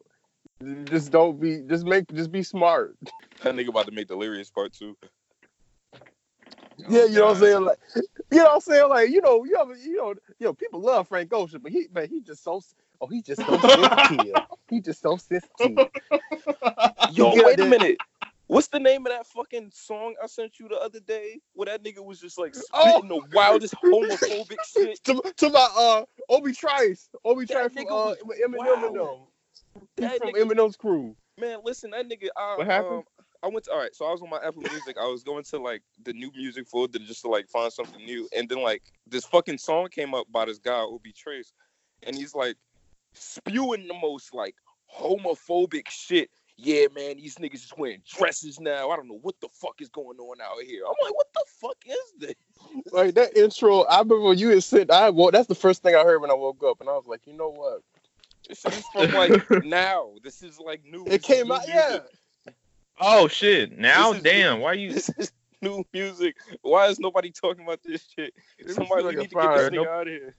just 0.85 1.11
don't 1.11 1.41
be, 1.41 1.63
just 1.67 1.85
make, 1.85 2.13
just 2.13 2.31
be 2.31 2.43
smart. 2.43 2.97
that 3.43 3.55
nigga 3.55 3.69
about 3.69 3.87
to 3.87 3.93
make 3.93 4.09
delirious 4.09 4.51
part 4.51 4.73
two. 4.73 4.97
Yeah, 6.77 7.01
oh, 7.01 7.05
you 7.07 7.19
know 7.19 7.27
what 7.27 7.37
I'm 7.37 7.43
saying? 7.43 7.65
Like, 7.65 7.79
you 7.95 8.39
know 8.39 8.45
what 8.45 8.55
I'm 8.55 8.61
saying? 8.61 8.89
Like, 8.89 9.11
you 9.11 9.21
know, 9.21 9.45
you 9.45 9.53
know, 9.53 9.73
you 9.73 9.97
know, 9.97 10.15
you 10.39 10.47
know, 10.47 10.55
people 10.55 10.81
love 10.81 11.09
Frank 11.09 11.33
Ocean, 11.33 11.61
but 11.63 11.73
he, 11.73 11.87
but 11.93 12.09
he 12.09 12.21
just 12.21 12.43
so, 12.43 12.61
oh, 13.01 13.07
he 13.07 13.23
just 13.23 13.45
so 13.45 13.59
sensitive. 14.09 14.35
he 14.69 14.81
just 14.81 15.01
so 15.01 15.17
sensitive. 15.17 15.91
Yo, 17.13 17.35
wait 17.45 17.61
a 17.61 17.67
minute. 17.67 17.99
What's 18.53 18.69
the 18.69 18.79
name 18.81 19.07
of 19.07 19.13
that 19.13 19.27
fucking 19.29 19.71
song 19.73 20.15
I 20.23 20.27
sent 20.27 20.61
you 20.61 20.69
the 20.69 20.77
other 20.77 21.01
day? 21.01 21.41
Where 21.55 21.65
that 21.67 21.83
nigga 21.83 22.05
was 22.05 22.21
just 22.21 22.39
like 22.39 22.55
Oh. 22.75 23.01
the 23.01 23.23
wildest 23.35 23.75
homophobic 23.83 24.57
shit. 24.77 25.03
to, 25.05 25.23
to 25.39 25.49
my 25.51 25.69
uh 25.75 26.05
Obi 26.29 26.53
Trice, 26.53 27.09
Obi 27.25 27.47
That 27.47 27.73
Trice 27.73 27.73
from 27.73 27.87
uh, 27.89 28.15
Eminem. 28.47 29.21
He's 29.75 29.83
That 29.97 30.19
from 30.19 30.33
nigga- 30.35 30.43
Eminem's 30.45 30.77
crew. 30.77 31.17
Man, 31.41 31.61
listen, 31.65 31.93
that 31.93 32.07
nigga. 32.11 32.29
I, 32.37 32.57
What 32.59 32.67
happened? 32.67 32.95
Um, 32.97 33.03
I 33.43 33.49
went 33.49 33.65
to 33.65 33.73
all 33.73 33.79
right. 33.79 33.95
So 33.95 34.05
I 34.05 34.13
was 34.13 34.21
on 34.21 34.29
my 34.29 34.37
Apple 34.47 34.61
Music. 34.61 34.97
I 35.01 35.07
was 35.07 35.23
going 35.23 35.45
to 35.45 35.59
like 35.59 35.81
the 36.05 36.13
new 36.13 36.31
music 36.37 36.69
folder 36.69 36.99
just 36.99 37.23
to 37.23 37.29
like 37.31 37.49
find 37.49 37.73
something 37.73 38.05
new, 38.05 38.29
and 38.37 38.47
then 38.51 38.63
like 38.63 38.83
this 39.07 39.25
fucking 39.25 39.57
song 39.57 39.89
came 39.89 40.13
up 40.15 40.27
by 40.31 40.45
this 40.45 40.59
guy 40.59 40.79
Obi 40.79 41.13
Trice, 41.13 41.55
and 42.03 42.15
he's 42.15 42.35
like 42.35 42.57
spewing 43.15 43.89
the 43.89 43.95
most 43.95 44.35
like 44.35 44.57
homophobic 44.95 45.89
shit. 45.89 46.29
Yeah, 46.65 46.87
man, 46.95 47.17
these 47.17 47.35
niggas 47.37 47.55
is 47.55 47.73
wearing 47.77 48.03
dresses 48.09 48.61
now. 48.61 48.91
I 48.91 48.97
don't 48.97 49.09
know 49.09 49.19
what 49.23 49.35
the 49.41 49.49
fuck 49.53 49.81
is 49.81 49.89
going 49.89 50.19
on 50.19 50.41
out 50.41 50.63
here. 50.65 50.83
I'm 50.87 50.95
like, 51.05 51.15
what 51.15 51.27
the 51.35 51.45
fuck 51.61 51.77
is 51.87 52.13
this? 52.19 52.35
Like 52.93 53.15
that 53.17 53.37
intro, 53.37 53.81
I 53.83 53.99
remember 53.99 54.21
when 54.21 54.39
you 54.39 54.51
had 54.51 54.63
said 54.63 54.91
I 54.91 55.11
woke. 55.11 55.33
That's 55.33 55.49
the 55.49 55.55
first 55.57 55.83
thing 55.83 55.97
I 55.97 56.05
heard 56.05 56.21
when 56.21 56.31
I 56.31 56.35
woke 56.35 56.63
up, 56.65 56.81
and 56.81 56.89
I 56.89 56.93
was 56.93 57.07
like, 57.07 57.27
you 57.27 57.33
know 57.37 57.51
what? 57.51 57.83
This 58.49 58.65
is 58.65 58.85
from 58.93 59.11
like 59.13 59.51
now. 59.65 60.13
This 60.23 60.43
is 60.43 60.59
like 60.61 60.83
new. 60.85 61.05
It 61.07 61.23
came 61.23 61.49
new 61.49 61.55
out, 61.55 61.63
yeah. 61.67 61.99
Oh 63.01 63.27
shit! 63.29 63.77
Now, 63.79 64.11
This 64.11 64.19
is- 64.19 64.23
damn, 64.25 64.61
why 64.61 64.75
you? 64.75 64.93
This 64.93 65.09
is 65.19 65.33
new 65.61 65.85
music. 65.93 66.37
Why 66.63 66.87
is 66.89 67.01
nobody 67.01 67.31
talking 67.33 67.65
about 67.65 67.81
this 67.85 68.07
shit? 68.17 68.35
Let 68.65 68.75
Somebody 68.77 68.89
see 68.89 68.95
if 68.95 69.03
I 69.03 69.09
we 69.09 69.13
can 69.13 69.21
need 69.23 69.31
to 69.31 69.35
get 69.35 69.55
this 69.55 69.61
find- 69.63 69.75
nigga 69.75 69.89
out 69.89 70.03
of 70.03 70.09
here. 70.09 70.35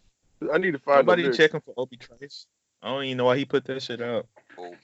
I 0.53 0.57
need 0.57 0.71
to 0.71 0.79
find 0.79 0.97
Nobody 1.05 1.21
the 1.23 1.27
lyrics. 1.27 1.37
checking 1.37 1.61
for 1.61 1.73
Obi 1.77 1.97
Trice. 1.97 2.47
I 2.83 2.89
don't 2.89 3.05
even 3.05 3.17
know 3.17 3.25
why 3.25 3.37
he 3.37 3.45
put 3.45 3.63
that 3.65 3.81
shit 3.81 4.01
out. 4.01 4.27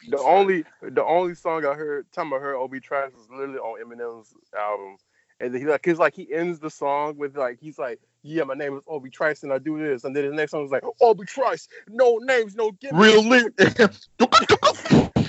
The 0.07 0.17
only 0.19 0.63
the 0.81 1.03
only 1.03 1.35
song 1.35 1.65
I 1.65 1.73
heard, 1.73 2.11
time 2.11 2.33
I 2.33 2.37
heard 2.37 2.55
Obi 2.55 2.79
Trice 2.79 3.11
was 3.13 3.29
literally 3.29 3.59
on 3.59 3.79
Eminem's 3.83 4.33
album, 4.57 4.97
and 5.39 5.53
then 5.53 5.61
he 5.61 5.67
like, 5.67 5.83
cause 5.83 5.99
like 5.99 6.15
he 6.15 6.33
ends 6.33 6.59
the 6.59 6.71
song 6.71 7.17
with 7.17 7.37
like 7.37 7.59
he's 7.59 7.77
like, 7.77 7.99
yeah, 8.23 8.43
my 8.45 8.53
name 8.55 8.77
is 8.77 8.83
Obi 8.87 9.09
Trice 9.09 9.43
and 9.43 9.51
I 9.53 9.57
do 9.57 9.77
this, 9.77 10.05
and 10.05 10.15
then 10.15 10.29
the 10.29 10.35
next 10.35 10.51
song 10.51 10.63
was 10.63 10.71
like 10.71 10.83
Obi 11.01 11.25
Trice, 11.25 11.67
no 11.89 12.17
names, 12.19 12.55
no 12.55 12.71
gimmicks. 12.71 12.99
Real 12.99 13.23
lit. 13.27 13.55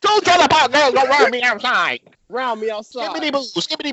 Don't 0.00 0.24
tell 0.24 0.42
about 0.42 0.72
girls 0.72 0.94
don't 0.94 1.08
round 1.10 1.30
me 1.30 1.42
outside. 1.42 2.00
round 2.28 2.60
me 2.60 2.70
outside. 2.70 3.10
Skibbity 3.10 3.32
boo, 3.32 3.44
skibbity 3.60 3.92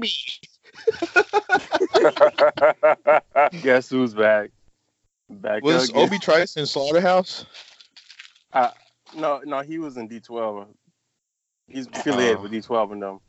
bee. 3.51 3.59
Guess 3.61 3.89
who's 3.89 4.13
back? 4.13 4.51
Back 5.29 5.63
Was 5.63 5.89
again. 5.89 6.03
Obi 6.03 6.19
Trice 6.19 6.55
in 6.55 6.65
Slaughterhouse? 6.65 7.45
No, 9.15 9.41
no, 9.45 9.61
he 9.61 9.79
was 9.79 9.97
in 9.97 10.09
D12. 10.09 10.67
He's 11.67 11.87
affiliated 11.87 12.37
Oh. 12.37 12.41
with 12.43 12.51
D12 12.51 12.91
and 12.93 13.01
them. 13.01 13.19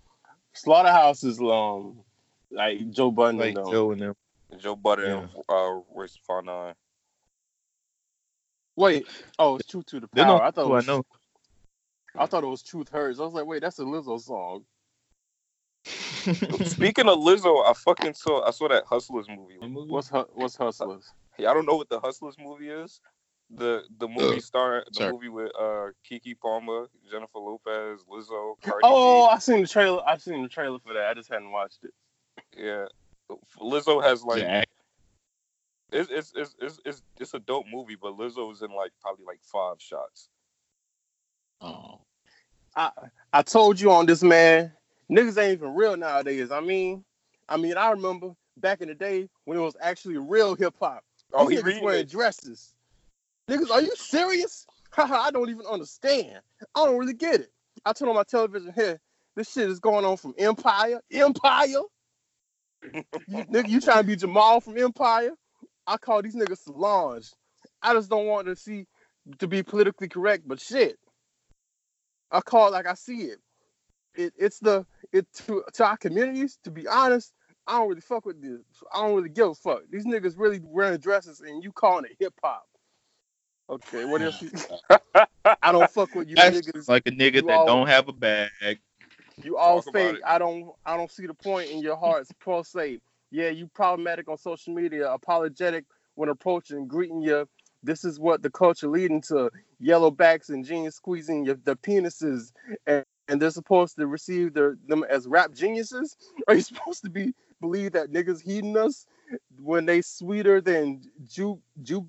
Slaughterhouse 0.54 1.22
is 1.24 1.40
um 1.40 2.00
like 2.50 2.90
Joe 2.90 3.10
Budden 3.10 3.38
Like 3.38 3.48
and 3.48 3.56
them. 3.58 3.72
Joe 3.72 3.90
and 3.92 4.00
them. 4.00 4.14
Joe 4.58 4.76
Budden 4.76 5.10
and 5.10 5.28
uh, 5.48 5.80
Royce 5.94 6.18
Five 6.26 6.44
Nine. 6.44 6.74
Wait, 8.76 9.06
oh, 9.38 9.56
it's 9.56 9.66
Truth 9.66 9.86
to 9.86 10.00
the 10.00 10.08
They 10.12 10.22
Power. 10.22 10.38
know 10.38 10.44
I 10.44 10.50
thought 10.50 10.62
it 10.62 10.66
who 10.66 10.72
I 10.72 10.76
was, 10.76 10.86
know. 10.86 11.02
I 12.16 12.26
thought 12.26 12.44
it 12.44 12.48
was 12.48 12.62
Truth 12.62 12.88
Hurts. 12.90 13.18
I 13.20 13.24
was 13.24 13.34
like, 13.34 13.46
wait, 13.46 13.60
that's 13.62 13.78
a 13.78 13.82
Lizzo 13.82 14.20
song. 14.20 14.64
Speaking 15.84 17.08
of 17.08 17.18
Lizzo, 17.18 17.64
I 17.68 17.72
fucking 17.74 18.14
saw 18.14 18.46
I 18.46 18.50
saw 18.50 18.68
that 18.68 18.84
Hustlers 18.84 19.26
movie. 19.28 19.58
What's 19.60 20.08
hu- 20.08 20.26
what's 20.34 20.56
Hustlers? 20.56 21.04
Yeah, 21.38 21.50
I 21.50 21.54
don't 21.54 21.66
know 21.66 21.76
what 21.76 21.88
the 21.88 22.00
Hustlers 22.00 22.36
movie 22.38 22.68
is. 22.70 23.00
The 23.50 23.84
the 23.98 24.06
movie 24.06 24.38
Uh, 24.38 24.40
star 24.40 24.84
the 24.92 24.98
sorry. 24.98 25.12
movie 25.12 25.28
with 25.30 25.50
uh 25.58 25.88
Keke 26.08 26.38
Palmer, 26.38 26.88
Jennifer 27.10 27.38
Lopez, 27.38 28.04
Lizzo, 28.10 28.60
Cardi 28.62 28.82
Oh, 28.82 29.24
I 29.24 29.38
seen 29.38 29.62
the 29.62 29.68
trailer. 29.68 30.02
I 30.06 30.18
seen 30.18 30.42
the 30.42 30.48
trailer 30.48 30.78
for 30.80 30.92
that. 30.92 31.08
I 31.08 31.14
just 31.14 31.30
hadn't 31.30 31.50
watched 31.50 31.84
it. 31.84 31.94
Yeah. 32.56 32.86
Lizzo 33.58 34.02
has 34.02 34.22
like 34.22 34.42
Yeah. 34.42 34.64
it's 35.92 36.10
it's, 36.10 36.32
it's 36.36 36.54
it's 36.60 36.80
it's 36.84 37.02
it's 37.18 37.34
a 37.34 37.38
dope 37.38 37.64
movie, 37.72 37.96
but 38.00 38.18
Lizzo's 38.18 38.60
in 38.60 38.70
like 38.72 38.92
probably 39.00 39.24
like 39.24 39.40
five 39.42 39.76
shots. 39.80 40.28
Oh. 41.62 42.00
I 42.76 42.90
I 43.32 43.42
told 43.42 43.80
you 43.80 43.90
on 43.90 44.04
this 44.04 44.22
man, 44.22 44.72
niggas 45.10 45.38
ain't 45.42 45.58
even 45.58 45.74
real 45.74 45.96
nowadays. 45.96 46.50
I 46.50 46.60
mean, 46.60 47.02
I 47.48 47.56
mean, 47.56 47.78
I 47.78 47.90
remember 47.90 48.32
back 48.58 48.82
in 48.82 48.88
the 48.88 48.94
day 48.94 49.28
when 49.44 49.56
it 49.56 49.62
was 49.62 49.76
actually 49.80 50.18
real 50.18 50.54
hip 50.54 50.74
hop. 50.78 51.02
Oh, 51.32 51.48
he 51.48 51.56
niggas 51.56 51.82
wearing 51.82 52.06
dresses. 52.06 52.74
Niggas, 53.48 53.70
are 53.70 53.82
you 53.82 53.92
serious? 53.96 54.66
Haha, 54.90 55.16
I 55.16 55.30
don't 55.30 55.50
even 55.50 55.66
understand. 55.66 56.40
I 56.74 56.84
don't 56.84 56.98
really 56.98 57.14
get 57.14 57.40
it. 57.40 57.50
I 57.84 57.92
turn 57.92 58.08
on 58.08 58.14
my 58.14 58.24
television 58.24 58.72
here. 58.74 59.00
This 59.36 59.52
shit 59.52 59.68
is 59.70 59.80
going 59.80 60.04
on 60.04 60.16
from 60.16 60.34
Empire. 60.38 61.00
Empire. 61.10 61.82
you, 62.92 63.02
nigga, 63.28 63.68
you 63.68 63.80
trying 63.80 64.02
to 64.02 64.06
be 64.06 64.16
Jamal 64.16 64.60
from 64.60 64.76
Empire? 64.78 65.30
I 65.86 65.96
call 65.96 66.22
these 66.22 66.34
niggas 66.34 66.64
Solange. 66.64 67.30
I 67.82 67.94
just 67.94 68.10
don't 68.10 68.26
want 68.26 68.46
to 68.48 68.56
see 68.56 68.86
to 69.38 69.46
be 69.46 69.62
politically 69.62 70.08
correct, 70.08 70.44
but 70.46 70.60
shit. 70.60 70.98
I 72.30 72.40
call 72.40 72.68
it 72.68 72.72
like 72.72 72.86
I 72.86 72.94
see 72.94 73.22
it. 73.22 73.38
It 74.14 74.32
it's 74.36 74.58
the 74.58 74.84
it 75.12 75.26
to 75.46 75.62
to 75.74 75.84
our 75.84 75.96
communities, 75.96 76.58
to 76.64 76.70
be 76.70 76.86
honest, 76.86 77.32
I 77.66 77.78
don't 77.78 77.88
really 77.88 78.00
fuck 78.00 78.26
with 78.26 78.42
this. 78.42 78.60
I 78.92 79.06
don't 79.06 79.16
really 79.16 79.28
give 79.28 79.48
a 79.48 79.54
fuck. 79.54 79.82
These 79.90 80.06
niggas 80.06 80.34
really 80.36 80.60
wearing 80.62 80.98
dresses 80.98 81.40
and 81.40 81.62
you 81.62 81.72
calling 81.72 82.06
it 82.06 82.16
hip 82.18 82.34
hop. 82.42 82.67
Okay, 83.70 84.04
what 84.04 84.22
else? 84.22 84.40
you- 84.42 84.50
I 85.62 85.72
don't 85.72 85.90
fuck 85.90 86.14
with 86.14 86.28
you 86.28 86.36
That's 86.36 86.60
niggas. 86.60 86.88
like 86.88 87.06
a 87.06 87.10
nigga 87.10 87.36
You 87.36 87.42
that 87.42 87.58
all- 87.58 87.66
don't 87.66 87.86
have 87.88 88.08
a 88.08 88.12
bag. 88.12 88.78
You 89.42 89.56
all 89.56 89.76
Talk 89.82 89.88
about 89.88 90.10
fake. 90.12 90.16
it. 90.16 90.22
I 90.26 90.38
don't. 90.38 90.72
I 90.84 90.96
don't 90.96 91.10
see 91.10 91.26
the 91.26 91.34
point 91.34 91.70
in 91.70 91.80
your 91.80 91.96
hearts. 91.96 92.30
Pro 92.40 92.62
say, 92.62 93.00
Yeah, 93.30 93.50
you 93.50 93.68
problematic 93.68 94.28
on 94.28 94.36
social 94.38 94.74
media. 94.74 95.10
Apologetic 95.10 95.84
when 96.16 96.28
approaching, 96.28 96.86
greeting 96.88 97.20
you. 97.22 97.48
This 97.84 98.04
is 98.04 98.18
what 98.18 98.42
the 98.42 98.50
culture 98.50 98.88
leading 98.88 99.20
to: 99.28 99.50
yellow 99.78 100.10
backs 100.10 100.48
and 100.48 100.64
jeans 100.64 100.96
squeezing 100.96 101.44
your 101.44 101.56
the 101.64 101.76
penises, 101.76 102.52
and, 102.86 103.04
and 103.28 103.40
they're 103.40 103.50
supposed 103.50 103.96
to 103.96 104.06
receive 104.08 104.54
their, 104.54 104.76
them 104.88 105.04
as 105.08 105.28
rap 105.28 105.52
geniuses. 105.54 106.16
Are 106.48 106.54
you 106.54 106.62
supposed 106.62 107.04
to 107.04 107.10
be 107.10 107.32
believe 107.60 107.92
that 107.92 108.10
niggas 108.12 108.42
heeding 108.42 108.76
us 108.76 109.06
when 109.60 109.86
they 109.86 110.02
sweeter 110.02 110.60
than 110.60 111.02
Ju 111.28 111.60
Ju 111.82 112.06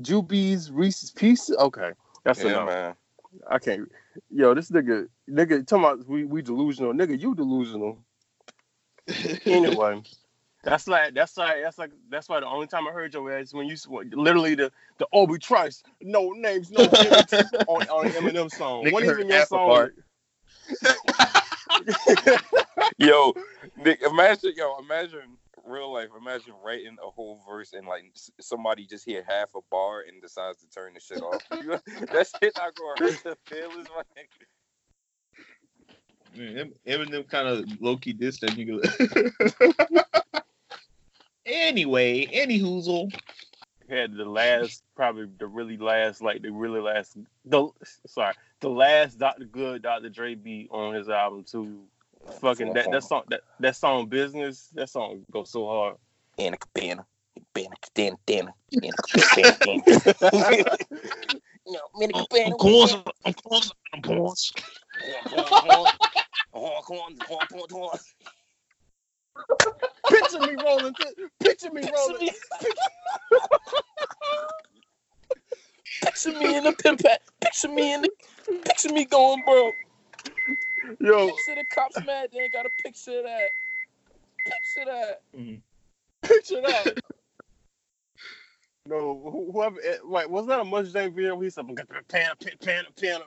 Juby's 0.00 0.70
Reese's 0.70 1.10
Pieces? 1.10 1.56
Okay, 1.56 1.92
that's 2.24 2.40
Yeah, 2.40 2.46
enough. 2.46 2.66
man. 2.66 2.94
I 3.48 3.58
can't. 3.58 3.90
Yo, 4.30 4.54
this 4.54 4.70
nigga, 4.70 5.08
nigga, 5.28 5.66
talking 5.66 5.84
about 5.84 6.08
we 6.08 6.24
we 6.24 6.42
delusional, 6.42 6.92
nigga, 6.92 7.20
you 7.20 7.34
delusional. 7.34 7.98
anyway, 9.46 10.02
that's 10.62 10.86
like 10.86 11.14
that's 11.14 11.36
like 11.36 11.62
that's 11.62 11.78
like 11.78 11.90
that's 12.08 12.28
why 12.28 12.40
the 12.40 12.46
only 12.46 12.66
time 12.66 12.86
I 12.86 12.92
heard 12.92 13.12
your 13.12 13.30
ass 13.30 13.52
when 13.52 13.66
you 13.66 13.76
literally 14.12 14.54
the 14.54 14.72
the 14.98 15.06
Obi 15.12 15.38
Trice, 15.38 15.82
no 16.00 16.30
names, 16.30 16.70
no 16.70 16.88
gimmicks 16.88 17.32
on 17.66 17.86
on 17.88 18.08
Eminem 18.10 18.50
song. 18.50 18.84
Nigga 18.84 18.92
What 18.92 19.04
even 19.04 19.28
your 19.28 19.44
song? 19.46 19.90
Yo, 22.98 23.34
Nick, 23.76 24.02
imagine, 24.02 24.52
yo, 24.56 24.78
imagine 24.78 25.36
real 25.66 25.92
life. 25.92 26.08
Imagine 26.18 26.54
writing 26.64 26.96
a 27.04 27.10
whole 27.10 27.40
verse 27.48 27.72
and 27.72 27.86
like 27.86 28.04
somebody 28.40 28.86
just 28.86 29.04
hear 29.04 29.24
half 29.26 29.50
a 29.54 29.60
bar 29.70 30.04
and 30.06 30.20
decides 30.22 30.58
to 30.58 30.68
turn 30.68 30.94
the 30.94 31.00
shit 31.00 31.22
off. 31.22 31.42
that 31.50 32.26
shit 32.40 32.52
not 32.56 32.74
gonna 32.74 32.98
hurt 32.98 33.24
the 33.24 33.36
feelings, 33.46 33.88
my 33.94 34.02
nigga. 34.16 34.46
Man, 36.36 36.58
Em- 36.58 36.74
Eminem 36.86 37.28
kind 37.28 37.48
of 37.48 37.64
low 37.80 37.96
key 37.96 38.12
dissed 38.12 38.40
that 38.40 38.50
nigga. 38.56 40.24
anyway, 41.46 42.28
any 42.32 42.60
hoozle. 42.60 43.14
had 43.88 44.16
the 44.16 44.24
last, 44.24 44.82
probably 44.96 45.28
the 45.38 45.46
really 45.46 45.76
last, 45.76 46.20
like 46.22 46.42
the 46.42 46.50
really 46.50 46.80
last, 46.80 47.16
the 47.44 47.68
sorry, 48.06 48.34
the 48.60 48.70
last 48.70 49.18
Dr. 49.18 49.44
Good, 49.44 49.82
Dr. 49.82 50.08
Dre 50.08 50.34
beat 50.34 50.68
on 50.70 50.94
his 50.94 51.08
album 51.08 51.44
too. 51.44 51.84
Fucking 52.40 52.72
that 52.74 52.90
that 52.90 53.04
song 53.04 53.22
that 53.28 53.40
that 53.60 53.76
song 53.76 54.06
business 54.08 54.68
that 54.74 54.88
song 54.88 55.24
goes 55.30 55.50
so 55.50 55.66
hard. 55.66 55.96
Anna 56.38 56.56
Cabana. 56.56 57.06
Cabana, 57.54 57.76
Cabana, 57.82 58.16
Cabana, 58.26 58.52
Cabana, 58.72 58.92
Cabana. 59.52 60.76
No, 61.66 61.80
Anna 62.02 62.12
Cabana. 62.12 62.54
Of 62.54 62.58
course, 62.58 62.92
of 63.24 63.36
course, 63.42 63.72
of 63.92 64.02
course. 64.02 64.52
Oh. 66.56 66.76
Picture 70.08 70.40
me 70.40 70.54
rolling, 70.64 70.94
picture 71.40 71.70
me 71.72 71.82
rolling. 71.92 72.30
Picture 76.02 76.32
me 76.32 76.56
in 76.56 76.64
the 76.64 76.72
pimp 76.72 77.00
hat. 77.04 77.22
Picture 77.40 77.68
me 77.68 77.94
in 77.94 78.02
the. 78.02 78.10
Picture 78.64 78.92
me 78.92 79.04
going, 79.04 79.42
bro. 79.44 79.70
Yo, 81.00 81.26
Picture 81.28 81.54
the 81.56 81.64
cops 81.70 81.96
mad. 82.04 82.30
They 82.32 82.40
ain't 82.40 82.52
got 82.52 82.66
a 82.66 82.70
picture 82.82 83.18
of 83.18 83.24
that. 83.24 83.50
Picture 84.44 84.84
that. 84.84 85.22
picture 86.22 86.60
that. 86.60 86.98
No, 88.86 89.48
whoever, 89.52 89.76
eh, 89.82 89.96
like, 90.04 90.28
was 90.28 90.46
that 90.46 90.60
a 90.60 90.64
Mustang 90.64 91.14
video? 91.14 91.40
He 91.40 91.48
said, 91.48 91.66
"Pan, 91.66 91.86
pan, 92.08 92.34
pan, 92.60 92.84
pan." 93.00 93.20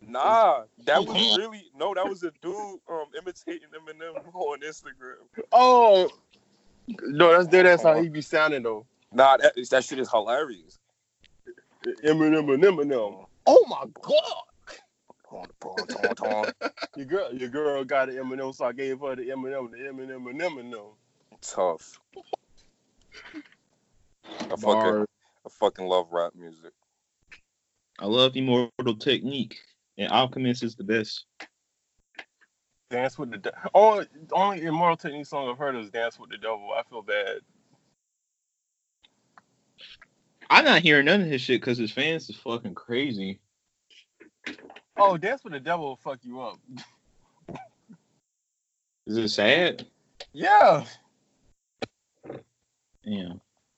Nah, 0.00 0.62
that 0.84 1.04
was 1.04 1.36
really 1.38 1.64
no. 1.76 1.92
That 1.92 2.08
was 2.08 2.22
a 2.22 2.30
dude 2.40 2.54
um 2.88 3.06
imitating 3.18 3.68
Eminem 3.74 4.16
on 4.34 4.60
Instagram. 4.60 5.44
Oh, 5.52 6.10
no, 7.02 7.32
that's 7.32 7.48
dead. 7.48 7.66
That's 7.66 7.82
how 7.82 8.00
he 8.00 8.08
be 8.08 8.22
sounding 8.22 8.62
though. 8.62 8.86
Nah, 9.12 9.36
that 9.36 9.54
that 9.70 9.84
shit 9.84 9.98
is 9.98 10.10
hilarious. 10.10 10.78
Eminem, 11.84 12.46
Eminem, 12.46 12.76
Eminem. 12.76 13.26
Oh 13.46 13.64
my 13.68 13.84
god. 14.00 14.45
Your 16.96 17.06
girl, 17.06 17.34
your 17.34 17.48
girl 17.48 17.84
got 17.84 18.08
an 18.08 18.16
Eminem, 18.16 18.54
so 18.54 18.64
I 18.64 18.72
gave 18.72 19.00
her 19.00 19.16
the 19.16 19.30
M&M, 19.30 19.70
the 19.70 19.78
Eminem, 19.78 20.22
Eminem, 20.22 20.72
Eminem. 20.72 20.92
Tough. 21.42 22.00
I 24.24 24.48
fucking 24.48 24.60
Bar. 24.62 25.06
I 25.44 25.48
fucking 25.50 25.86
love 25.86 26.08
rap 26.10 26.32
music. 26.34 26.72
I 27.98 28.06
love 28.06 28.36
Immortal 28.36 28.96
Technique, 28.98 29.58
and 29.98 30.10
Alchemist 30.10 30.62
is 30.62 30.74
the 30.74 30.84
best. 30.84 31.26
Dance 32.90 33.18
with 33.18 33.30
the 33.32 33.38
De- 33.38 33.70
only 33.74 34.06
only 34.32 34.62
Immortal 34.62 34.96
Technique 34.96 35.26
song 35.26 35.48
I've 35.48 35.58
heard 35.58 35.76
is 35.76 35.90
Dance 35.90 36.18
with 36.18 36.30
the 36.30 36.38
Devil. 36.38 36.70
I 36.76 36.82
feel 36.88 37.02
bad. 37.02 37.38
I'm 40.48 40.64
not 40.64 40.82
hearing 40.82 41.06
none 41.06 41.22
of 41.22 41.26
his 41.26 41.40
shit 41.40 41.60
because 41.60 41.78
his 41.78 41.90
fans 41.90 42.30
is 42.30 42.36
fucking 42.36 42.74
crazy. 42.74 43.40
Oh, 44.96 45.16
that's 45.16 45.44
with 45.44 45.52
the 45.52 45.60
Devil 45.60 45.86
will 45.86 45.96
fuck 45.96 46.20
you 46.22 46.40
up. 46.40 46.58
Is 49.06 49.16
it 49.16 49.28
sad? 49.28 49.86
Yeah, 50.32 50.84
Yeah. 53.04 53.34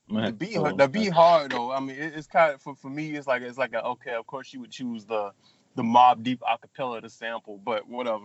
I'm 0.09 0.17
the 0.17 0.23
have 0.23 0.39
beat, 0.39 0.55
the 0.55 0.73
that. 0.77 0.93
beat 0.93 1.13
hard 1.13 1.53
though. 1.53 1.71
I 1.71 1.81
mean, 1.81 1.97
it, 1.97 2.15
it's 2.17 2.27
kind 2.27 2.55
of 2.55 2.63
for, 2.63 2.75
for 2.75 2.89
me. 2.89 3.15
It's 3.15 3.27
like 3.27 3.43
it's 3.43 3.59
like 3.59 3.75
a, 3.75 3.85
okay. 3.85 4.15
Of 4.15 4.27
course, 4.27 4.53
you 4.55 4.61
would 4.61 4.71
choose 4.71 5.05
the 5.05 5.33
the 5.75 5.83
Mobb 5.83 6.23
Deep 6.23 6.41
acapella 6.41 7.03
to 7.03 7.11
sample, 7.11 7.61
but 7.63 7.89
whatever. 7.89 8.25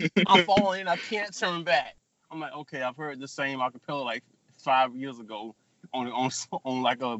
I'm 0.26 0.44
falling. 0.44 0.88
I 0.88 0.96
can't 0.96 1.36
turn 1.36 1.62
back. 1.62 1.94
I'm 2.30 2.40
like, 2.40 2.52
okay, 2.52 2.82
I've 2.82 2.96
heard 2.96 3.20
the 3.20 3.28
same 3.28 3.60
acapella 3.60 4.04
like 4.04 4.24
five 4.58 4.96
years 4.96 5.20
ago 5.20 5.54
on 5.94 6.08
on 6.08 6.30
on 6.64 6.82
like 6.82 7.00
a 7.00 7.18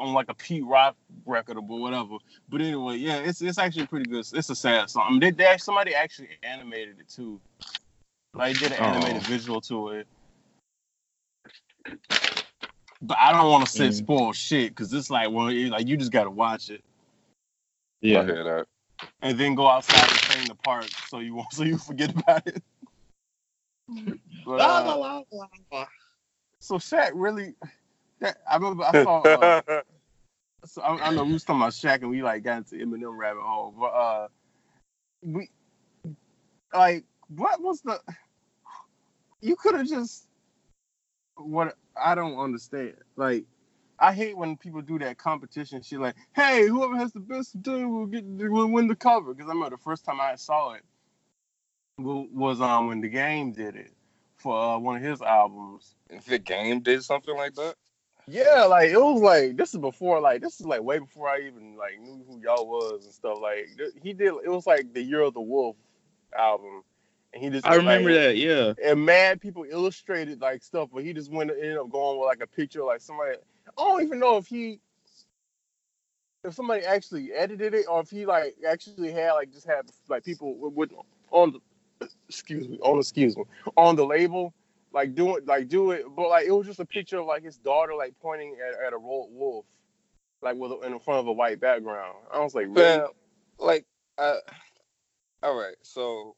on 0.00 0.14
like 0.14 0.26
a 0.28 0.34
Pete 0.34 0.64
Rock 0.64 0.96
record 1.26 1.56
or 1.56 1.62
whatever. 1.62 2.16
But 2.48 2.60
anyway, 2.62 2.96
yeah, 2.96 3.18
it's 3.18 3.42
it's 3.42 3.58
actually 3.58 3.86
pretty 3.86 4.06
good. 4.10 4.26
It's 4.32 4.50
a 4.50 4.54
sad 4.56 4.88
song. 4.90 5.04
I 5.06 5.10
mean, 5.10 5.20
they, 5.20 5.30
they 5.30 5.56
somebody 5.58 5.94
actually 5.94 6.30
animated 6.42 6.98
it 7.00 7.08
too. 7.08 7.40
Like 8.34 8.58
did 8.58 8.72
an 8.72 8.78
animated 8.78 9.22
Oh. 9.22 9.26
visual 9.26 9.60
to 9.62 9.88
it. 9.90 10.06
But 13.02 13.18
I 13.18 13.32
don't 13.32 13.50
want 13.50 13.64
to 13.66 13.70
say 13.72 13.88
Mm. 13.88 13.94
spoil 13.94 14.32
shit 14.32 14.70
because 14.70 14.92
it's 14.92 15.10
like 15.10 15.30
well, 15.30 15.48
it- 15.48 15.70
like 15.70 15.86
you 15.86 15.96
just 15.96 16.12
gotta 16.12 16.30
watch 16.30 16.70
it 16.70 16.82
Yeah, 18.02 18.18
I 18.18 18.20
Yeah. 18.20 18.26
hear 18.26 18.44
that. 18.44 18.66
and 19.22 19.38
then 19.38 19.54
go 19.54 19.66
outside 19.68 20.10
and 20.10 20.20
play 20.20 20.40
in 20.42 20.48
the 20.48 20.54
park 20.54 20.86
so 21.08 21.18
you 21.20 21.34
won't 21.34 21.52
so 21.52 21.62
you 21.64 21.78
forget 21.78 22.10
about 22.10 22.46
it. 22.46 22.62
But, 24.46 24.60
uh, 24.60 25.84
so 26.60 26.76
Shaq 26.76 27.10
really, 27.14 27.54
that, 28.20 28.38
I 28.50 28.56
remember 28.56 28.84
I 28.84 28.92
saw. 28.92 29.22
Uh, 29.22 29.82
so 30.64 30.82
I, 30.82 31.08
I 31.08 31.14
know 31.14 31.24
we 31.24 31.32
was 31.32 31.44
talking 31.44 31.60
about 31.60 31.72
Shaq 31.72 32.02
and 32.02 32.10
we 32.10 32.22
like 32.22 32.42
got 32.42 32.58
into 32.58 32.76
Eminem 32.76 33.16
rabbit 33.16 33.42
hole, 33.42 33.74
but 33.78 33.86
uh, 33.86 34.28
we 35.22 35.48
like 36.74 37.04
what 37.28 37.60
was 37.62 37.80
the? 37.82 38.00
You 39.40 39.56
could 39.56 39.74
have 39.74 39.88
just 39.88 40.26
what 41.36 41.76
I 42.00 42.14
don't 42.14 42.38
understand. 42.38 42.94
Like 43.16 43.44
I 43.98 44.12
hate 44.12 44.36
when 44.36 44.56
people 44.56 44.82
do 44.82 44.98
that 44.98 45.18
competition 45.18 45.82
shit. 45.82 46.00
Like, 46.00 46.16
hey, 46.34 46.66
whoever 46.66 46.96
has 46.96 47.12
the 47.12 47.20
best 47.20 47.62
day 47.62 47.84
will 47.84 48.06
get 48.06 48.24
will 48.26 48.70
win 48.70 48.86
the 48.86 48.96
cover. 48.96 49.34
Because 49.34 49.48
I 49.48 49.54
remember 49.54 49.76
the 49.76 49.82
first 49.82 50.04
time 50.04 50.20
I 50.20 50.36
saw 50.36 50.72
it 50.72 50.82
was 51.98 52.60
um 52.60 52.88
when 52.88 53.00
the 53.00 53.08
game 53.08 53.52
did 53.52 53.76
it 53.76 53.92
for 54.36 54.58
uh, 54.58 54.78
one 54.78 54.96
of 54.96 55.02
his 55.02 55.20
albums. 55.20 55.94
If 56.08 56.24
the 56.24 56.38
game 56.38 56.80
did 56.80 57.02
something 57.04 57.36
like 57.36 57.54
that, 57.54 57.74
Yeah, 58.30 58.64
like 58.64 58.90
it 58.90 59.00
was 59.00 59.20
like 59.20 59.56
this 59.56 59.74
is 59.74 59.80
before 59.80 60.20
like 60.20 60.40
this 60.40 60.60
is 60.60 60.66
like 60.66 60.82
way 60.82 61.00
before 61.00 61.28
I 61.28 61.40
even 61.40 61.76
like 61.76 62.00
knew 62.00 62.24
who 62.28 62.40
y'all 62.40 62.64
was 62.68 63.04
and 63.04 63.12
stuff. 63.12 63.38
Like 63.42 63.70
th- 63.76 63.90
he 64.00 64.12
did 64.12 64.32
it 64.44 64.48
was 64.48 64.68
like 64.68 64.92
the 64.94 65.02
Year 65.02 65.22
of 65.22 65.34
the 65.34 65.40
Wolf 65.40 65.74
album, 66.38 66.84
and 67.34 67.42
he 67.42 67.50
just 67.50 67.66
I 67.66 67.74
remember 67.74 68.10
like, 68.10 68.20
that. 68.20 68.36
Yeah. 68.36 68.74
And 68.84 69.04
mad 69.04 69.40
people 69.40 69.66
illustrated 69.68 70.40
like 70.40 70.62
stuff, 70.62 70.90
but 70.94 71.02
he 71.02 71.12
just 71.12 71.32
went 71.32 71.50
ended 71.50 71.76
up 71.76 71.90
going 71.90 72.20
with 72.20 72.26
like 72.26 72.40
a 72.40 72.46
picture 72.46 72.82
of, 72.82 72.86
like 72.86 73.00
somebody. 73.00 73.36
I 73.66 73.82
don't 73.82 74.02
even 74.02 74.20
know 74.20 74.36
if 74.36 74.46
he 74.46 74.78
if 76.44 76.54
somebody 76.54 76.84
actually 76.84 77.32
edited 77.32 77.74
it, 77.74 77.86
or 77.88 78.00
if 78.00 78.10
he 78.10 78.26
like 78.26 78.54
actually 78.68 79.10
had 79.10 79.32
like 79.32 79.52
just 79.52 79.66
had 79.66 79.90
like 80.08 80.24
people 80.24 80.54
with, 80.54 80.74
with 80.74 80.90
on 81.32 81.58
the 81.98 82.08
excuse 82.28 82.68
me 82.68 82.78
on 82.78 82.98
excuse 82.98 83.36
me 83.36 83.42
on 83.76 83.96
the 83.96 84.06
label 84.06 84.54
like 84.92 85.14
doing 85.14 85.38
like 85.46 85.68
do 85.68 85.90
it, 85.92 86.04
but 86.16 86.28
like 86.28 86.46
it 86.46 86.50
was 86.52 86.66
just 86.66 86.80
a 86.80 86.84
picture 86.84 87.18
of 87.18 87.26
like 87.26 87.42
his 87.44 87.56
daughter 87.58 87.94
like 87.94 88.14
pointing 88.20 88.56
at, 88.66 88.86
at 88.86 88.92
a 88.92 88.96
ro- 88.98 89.28
wolf, 89.30 89.64
like 90.42 90.56
with 90.56 90.72
a, 90.72 90.80
in 90.80 90.98
front 90.98 91.20
of 91.20 91.26
a 91.26 91.32
white 91.32 91.60
background. 91.60 92.16
I 92.32 92.40
was 92.40 92.54
like, 92.54 92.66
really? 92.68 92.98
Fam, 92.98 93.08
like, 93.58 93.86
uh, 94.18 94.36
all 95.42 95.54
right, 95.58 95.76
so, 95.82 96.34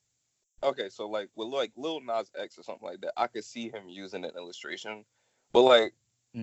okay, 0.62 0.88
so 0.88 1.09
like 1.09 1.28
with 1.34 1.48
like 1.48 1.72
Lil 1.76 2.00
Nas 2.00 2.30
X 2.38 2.59
or 2.59 2.62
something 2.62 2.86
like 2.86 3.00
that, 3.00 3.12
I 3.16 3.26
could 3.26 3.44
see 3.44 3.68
him 3.68 3.88
using 3.88 4.24
an 4.24 4.32
illustration, 4.36 5.05
but 5.53 5.62
like 5.62 5.94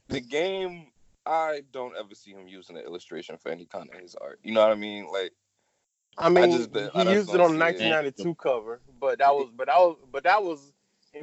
the 0.07 0.21
game, 0.21 0.87
I 1.25 1.61
don't 1.71 1.95
ever 1.97 2.15
see 2.15 2.31
him 2.31 2.47
using 2.47 2.77
an 2.77 2.83
illustration 2.85 3.37
for 3.37 3.49
any 3.49 3.65
kind 3.65 3.89
of 3.93 3.99
his 3.99 4.15
art. 4.15 4.39
You 4.43 4.53
know 4.53 4.61
what 4.61 4.71
I 4.71 4.75
mean? 4.75 5.07
Like, 5.11 5.31
I 6.17 6.29
mean, 6.29 6.51
just- 6.51 6.75
I 6.75 6.81
he 6.99 7.03
just 7.03 7.15
used 7.15 7.29
it 7.35 7.39
on 7.41 7.57
the 7.57 7.71
see 7.75 7.85
it. 7.85 7.89
1992 7.91 8.35
cover, 8.35 8.81
but 8.99 9.19
that 9.19 9.33
was, 9.33 9.49
but 9.55 9.67
that 9.67 9.77
was, 9.77 9.97
but 10.11 10.23
that 10.23 10.43
was, 10.43 10.73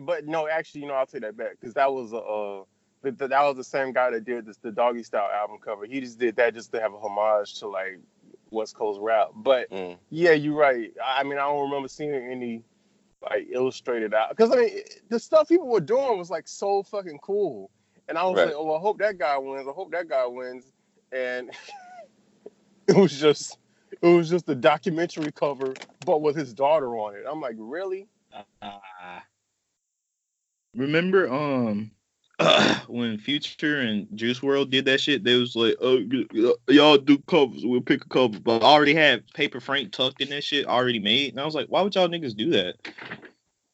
but 0.00 0.26
no, 0.26 0.48
actually, 0.48 0.82
you 0.82 0.88
know, 0.88 0.94
I'll 0.94 1.06
take 1.06 1.22
that 1.22 1.36
back 1.36 1.52
because 1.60 1.74
that 1.74 1.92
was 1.92 2.12
a, 2.12 2.18
uh, 2.18 2.64
that, 3.02 3.18
that 3.30 3.42
was 3.42 3.56
the 3.56 3.64
same 3.64 3.92
guy 3.92 4.10
that 4.10 4.24
did 4.24 4.46
this, 4.46 4.56
the 4.58 4.72
Doggy 4.72 5.02
Style 5.02 5.30
album 5.32 5.58
cover. 5.64 5.86
He 5.86 6.00
just 6.00 6.18
did 6.18 6.36
that 6.36 6.54
just 6.54 6.72
to 6.72 6.80
have 6.80 6.92
a 6.92 6.98
homage 6.98 7.58
to 7.60 7.68
like 7.68 7.98
West 8.50 8.74
Coast 8.76 9.00
rap. 9.00 9.28
But 9.34 9.68
mm, 9.70 9.96
yeah, 10.10 10.32
you're 10.32 10.56
right. 10.56 10.92
I 11.04 11.20
I 11.20 11.22
mean, 11.24 11.38
I 11.38 11.42
don't 11.42 11.64
remember 11.64 11.88
seeing 11.88 12.12
any 12.14 12.62
like 13.22 13.48
illustrated 13.50 14.14
out 14.14 14.30
because 14.30 14.50
I 14.52 14.56
mean, 14.56 14.80
the 15.08 15.18
stuff 15.18 15.48
people 15.48 15.68
were 15.68 15.80
doing 15.80 16.18
was 16.18 16.30
like 16.30 16.48
so 16.48 16.82
fucking 16.82 17.18
cool, 17.22 17.70
and 18.08 18.18
I 18.18 18.24
was 18.24 18.36
Right. 18.36 18.46
like, 18.46 18.54
oh, 18.56 18.74
I 18.74 18.80
hope 18.80 18.98
that 18.98 19.18
guy 19.18 19.38
wins. 19.38 19.68
I 19.68 19.72
hope 19.72 19.90
that 19.92 20.08
guy 20.08 20.26
wins, 20.26 20.72
and 21.12 21.50
it 22.88 22.96
was 22.96 23.18
just. 23.18 23.58
It 24.02 24.08
was 24.08 24.28
just 24.28 24.48
a 24.48 24.54
documentary 24.54 25.32
cover, 25.32 25.72
but 26.04 26.20
with 26.20 26.36
his 26.36 26.52
daughter 26.52 26.96
on 26.98 27.14
it. 27.14 27.24
I'm 27.26 27.40
like, 27.40 27.54
really? 27.58 28.08
Uh, 28.60 28.78
remember 30.76 31.32
um 31.32 31.90
when 32.88 33.16
Future 33.18 33.80
and 33.80 34.06
Juice 34.14 34.40
WRLD 34.40 34.70
did 34.70 34.84
that 34.84 35.00
shit, 35.00 35.24
they 35.24 35.36
was 35.36 35.56
like, 35.56 35.74
"Oh, 35.80 35.96
y- 35.96 36.26
y- 36.34 36.52
y'all 36.68 36.98
do 36.98 37.16
covers. 37.26 37.64
We'll 37.64 37.80
pick 37.80 38.04
a 38.04 38.08
cover." 38.08 38.38
But 38.38 38.62
I 38.62 38.66
already 38.66 38.94
had 38.94 39.26
Paper 39.32 39.58
Frank 39.58 39.92
tucked 39.92 40.20
in 40.20 40.28
that 40.28 40.44
shit 40.44 40.66
already 40.66 40.98
made, 40.98 41.30
and 41.32 41.40
I 41.40 41.46
was 41.46 41.54
like, 41.54 41.68
"Why 41.68 41.80
would 41.80 41.94
y'all 41.94 42.08
niggas 42.08 42.36
do 42.36 42.50
that?" 42.50 42.76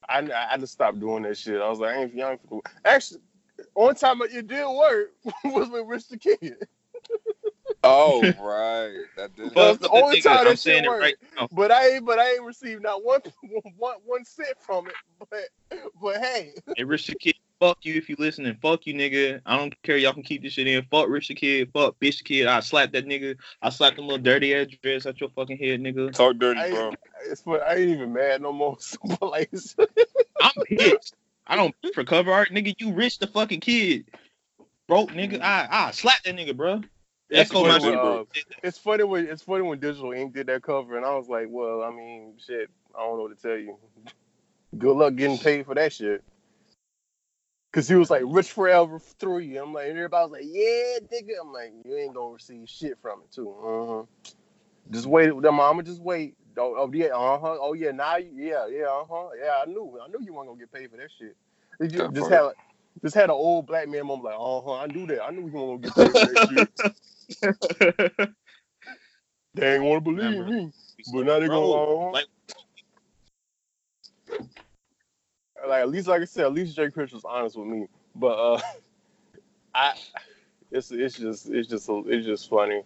I, 0.08 0.18
I 0.18 0.50
had 0.50 0.60
to 0.60 0.66
stop 0.66 0.98
doing 0.98 1.22
that 1.24 1.38
shit. 1.38 1.60
I 1.60 1.68
was 1.68 1.78
like, 1.78 1.96
I 1.96 2.02
ain't 2.02 2.14
young. 2.14 2.38
Actually, 2.84 3.20
one 3.74 3.94
time 3.94 4.20
it 4.22 4.46
did 4.46 4.66
work 4.66 5.10
was 5.44 5.68
with 5.68 5.86
Rich 5.86 6.08
the 6.08 6.18
Kid. 6.18 6.56
oh 7.82 8.20
right, 8.38 9.00
that 9.16 9.34
did. 9.34 9.54
That's 9.54 9.78
the 9.78 9.88
but 9.88 10.02
only 10.02 10.18
nigga, 10.18 10.22
time 10.22 10.38
I'm 10.38 10.44
that 10.46 10.58
shit 10.58 10.84
it 10.84 10.88
worked. 10.88 11.02
right. 11.02 11.48
But 11.50 11.72
I 11.72 11.94
ain't, 11.94 12.04
but 12.06 12.18
I 12.18 12.34
ain't 12.34 12.44
received 12.44 12.82
not 12.82 13.04
one, 13.04 13.20
one, 13.76 13.96
one 14.04 14.24
cent 14.24 14.56
from 14.60 14.86
it. 14.86 14.94
But, 15.18 15.40
but 16.02 16.18
hey, 16.18 16.52
Hey, 16.76 16.84
Rich 16.84 17.06
the 17.06 17.14
Kid, 17.14 17.34
fuck 17.60 17.78
you 17.82 17.94
if 17.94 18.08
you 18.08 18.16
listening. 18.18 18.56
Fuck 18.60 18.86
you, 18.86 18.94
nigga. 18.94 19.40
I 19.46 19.56
don't 19.56 19.74
care. 19.82 19.96
Y'all 19.96 20.12
can 20.12 20.22
keep 20.22 20.42
this 20.42 20.54
shit 20.54 20.66
in. 20.66 20.84
Fuck 20.90 21.08
Rich 21.08 21.28
the 21.28 21.34
Kid. 21.34 21.70
Fuck 21.72 21.98
Bitch 22.00 22.18
the 22.18 22.24
Kid. 22.24 22.46
I 22.46 22.60
slap 22.60 22.92
that 22.92 23.06
nigga. 23.06 23.36
I 23.62 23.70
slap 23.70 23.96
them 23.96 24.06
little 24.06 24.22
dirty 24.22 24.54
ass 24.54 24.66
dreads 24.82 25.06
at 25.06 25.20
your 25.20 25.30
fucking 25.30 25.58
head, 25.58 25.80
nigga. 25.80 26.12
Talk 26.12 26.38
dirty, 26.38 26.60
I 26.60 26.70
bro. 26.70 26.92
it's 27.24 27.42
for, 27.42 27.62
I 27.64 27.76
ain't 27.76 27.90
even 27.90 28.12
mad 28.12 28.42
no 28.42 28.52
more. 28.52 28.76
So, 28.80 28.98
like, 29.22 29.50
I'm 30.40 30.50
pissed. 30.66 31.14
I 31.46 31.56
don't 31.56 31.74
pay 31.82 31.92
for 31.92 32.04
cover 32.04 32.32
art, 32.32 32.50
nigga. 32.50 32.74
You 32.78 32.92
rich 32.92 33.18
the 33.18 33.26
fucking 33.26 33.60
kid, 33.60 34.06
broke 34.88 35.10
nigga. 35.10 35.40
I 35.40 35.68
I 35.70 35.90
slap 35.92 36.22
that 36.24 36.34
nigga, 36.34 36.56
bro. 36.56 36.82
it's 37.30 37.50
funny, 37.50 37.84
when, 37.84 37.94
uh, 37.94 38.24
it's 38.62 38.78
funny 38.78 39.04
when 39.04 39.26
it's 39.26 39.42
funny 39.42 39.62
when 39.62 39.78
Digital 39.78 40.12
Ink 40.12 40.34
did 40.34 40.48
that 40.48 40.62
cover, 40.62 40.96
and 40.96 41.06
I 41.06 41.14
was 41.14 41.28
like, 41.28 41.46
well, 41.48 41.82
I 41.82 41.90
mean, 41.90 42.34
shit, 42.44 42.70
I 42.94 43.00
don't 43.00 43.18
know 43.18 43.24
what 43.24 43.36
to 43.36 43.42
tell 43.42 43.58
you. 43.58 43.76
Good 44.76 44.96
luck 44.96 45.14
getting 45.16 45.38
paid 45.38 45.66
for 45.66 45.74
that 45.74 45.92
shit. 45.92 46.22
Cause 47.72 47.88
he 47.88 47.94
was 47.94 48.10
like 48.10 48.22
Rich 48.26 48.52
Forever 48.52 48.98
three. 48.98 49.56
I'm 49.56 49.72
like, 49.72 49.88
and 49.88 49.96
everybody 49.96 50.30
was 50.30 50.32
like, 50.32 50.42
yeah, 50.44 50.98
nigga. 51.10 51.40
I'm 51.40 51.52
like, 51.52 51.72
you 51.84 51.96
ain't 51.96 52.14
gonna 52.14 52.34
receive 52.34 52.68
shit 52.68 52.98
from 53.00 53.20
it 53.22 53.32
too. 53.32 53.50
Uh-huh. 53.50 54.02
Just 54.90 55.06
wait. 55.06 55.32
The 55.40 55.50
mama 55.50 55.82
just 55.82 56.02
wait. 56.02 56.34
Oh, 56.58 56.74
oh 56.76 56.90
yeah, 56.92 57.06
uh 57.06 57.38
huh. 57.38 57.56
Oh 57.60 57.72
yeah, 57.72 57.92
now 57.92 58.16
you, 58.18 58.30
yeah, 58.34 58.66
yeah, 58.66 58.84
uh 58.88 59.04
huh. 59.10 59.28
Yeah, 59.42 59.62
I 59.62 59.64
knew, 59.66 59.98
I 60.04 60.08
knew 60.08 60.18
you 60.22 60.34
weren't 60.34 60.48
gonna 60.48 60.58
get 60.60 60.70
paid 60.70 60.90
for 60.90 60.98
that 60.98 61.08
shit. 61.18 61.34
They 61.78 61.88
ju- 61.88 61.98
That 61.98 62.12
just 62.12 62.28
part. 62.28 62.56
had, 62.56 63.02
just 63.02 63.14
had 63.14 63.24
an 63.24 63.30
old 63.30 63.66
black 63.66 63.88
man 63.88 64.06
moment 64.06 64.24
like, 64.24 64.34
uh 64.38 64.60
huh. 64.60 64.74
I 64.74 64.86
knew 64.88 65.06
that. 65.06 65.22
I 65.24 65.30
knew 65.30 65.46
you 65.46 65.52
weren't 65.52 65.82
gonna 65.82 65.94
get 65.94 65.94
paid 65.94 66.12
for 66.12 66.26
that 67.40 68.08
shit. 68.20 68.28
They 69.54 69.74
ain't 69.74 69.84
want 69.84 70.02
to 70.04 70.10
believe 70.10 70.30
Remember. 70.30 70.50
me, 70.50 70.72
but 71.12 71.26
now 71.26 71.38
they 71.38 71.46
gonna. 71.46 71.60
Uh-huh. 71.60 72.10
like- 72.10 72.26
like 75.68 75.82
at 75.82 75.88
least 75.90 76.08
like 76.08 76.22
I 76.22 76.26
said, 76.26 76.44
at 76.46 76.52
least 76.52 76.76
Jay 76.76 76.90
Chris 76.90 77.12
was 77.12 77.24
honest 77.24 77.56
with 77.56 77.68
me. 77.68 77.86
But 78.14 78.38
uh 78.38 78.60
I 79.74 79.94
it's 80.70 80.90
it's 80.90 81.18
just 81.18 81.48
it's 81.50 81.68
just 81.68 81.88
it's 81.88 82.26
just 82.26 82.48
funny. 82.48 82.82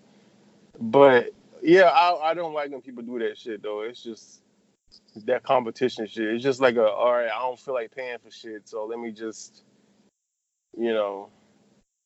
But 0.79 1.31
yeah, 1.63 1.85
I 1.85 2.31
I 2.31 2.35
don't 2.35 2.53
like 2.53 2.71
when 2.71 2.83
people 2.83 3.03
do 3.03 3.19
that 3.21 3.39
shit 3.39 3.63
though. 3.63 3.83
It's 3.83 4.03
just 4.03 4.43
that 5.25 5.43
competition 5.43 6.07
shit. 6.07 6.35
It's 6.35 6.45
just 6.45 6.61
like 6.61 6.77
a 6.77 6.87
all 6.87 7.13
right, 7.13 7.31
I 7.31 7.39
don't 7.39 7.59
feel 7.59 7.75
like 7.75 7.95
paying 7.95 8.19
for 8.19 8.31
shit, 8.31 8.69
so 8.69 8.85
let 8.85 8.99
me 8.99 9.13
just 9.13 9.63
you 10.77 10.93
know 10.93 11.31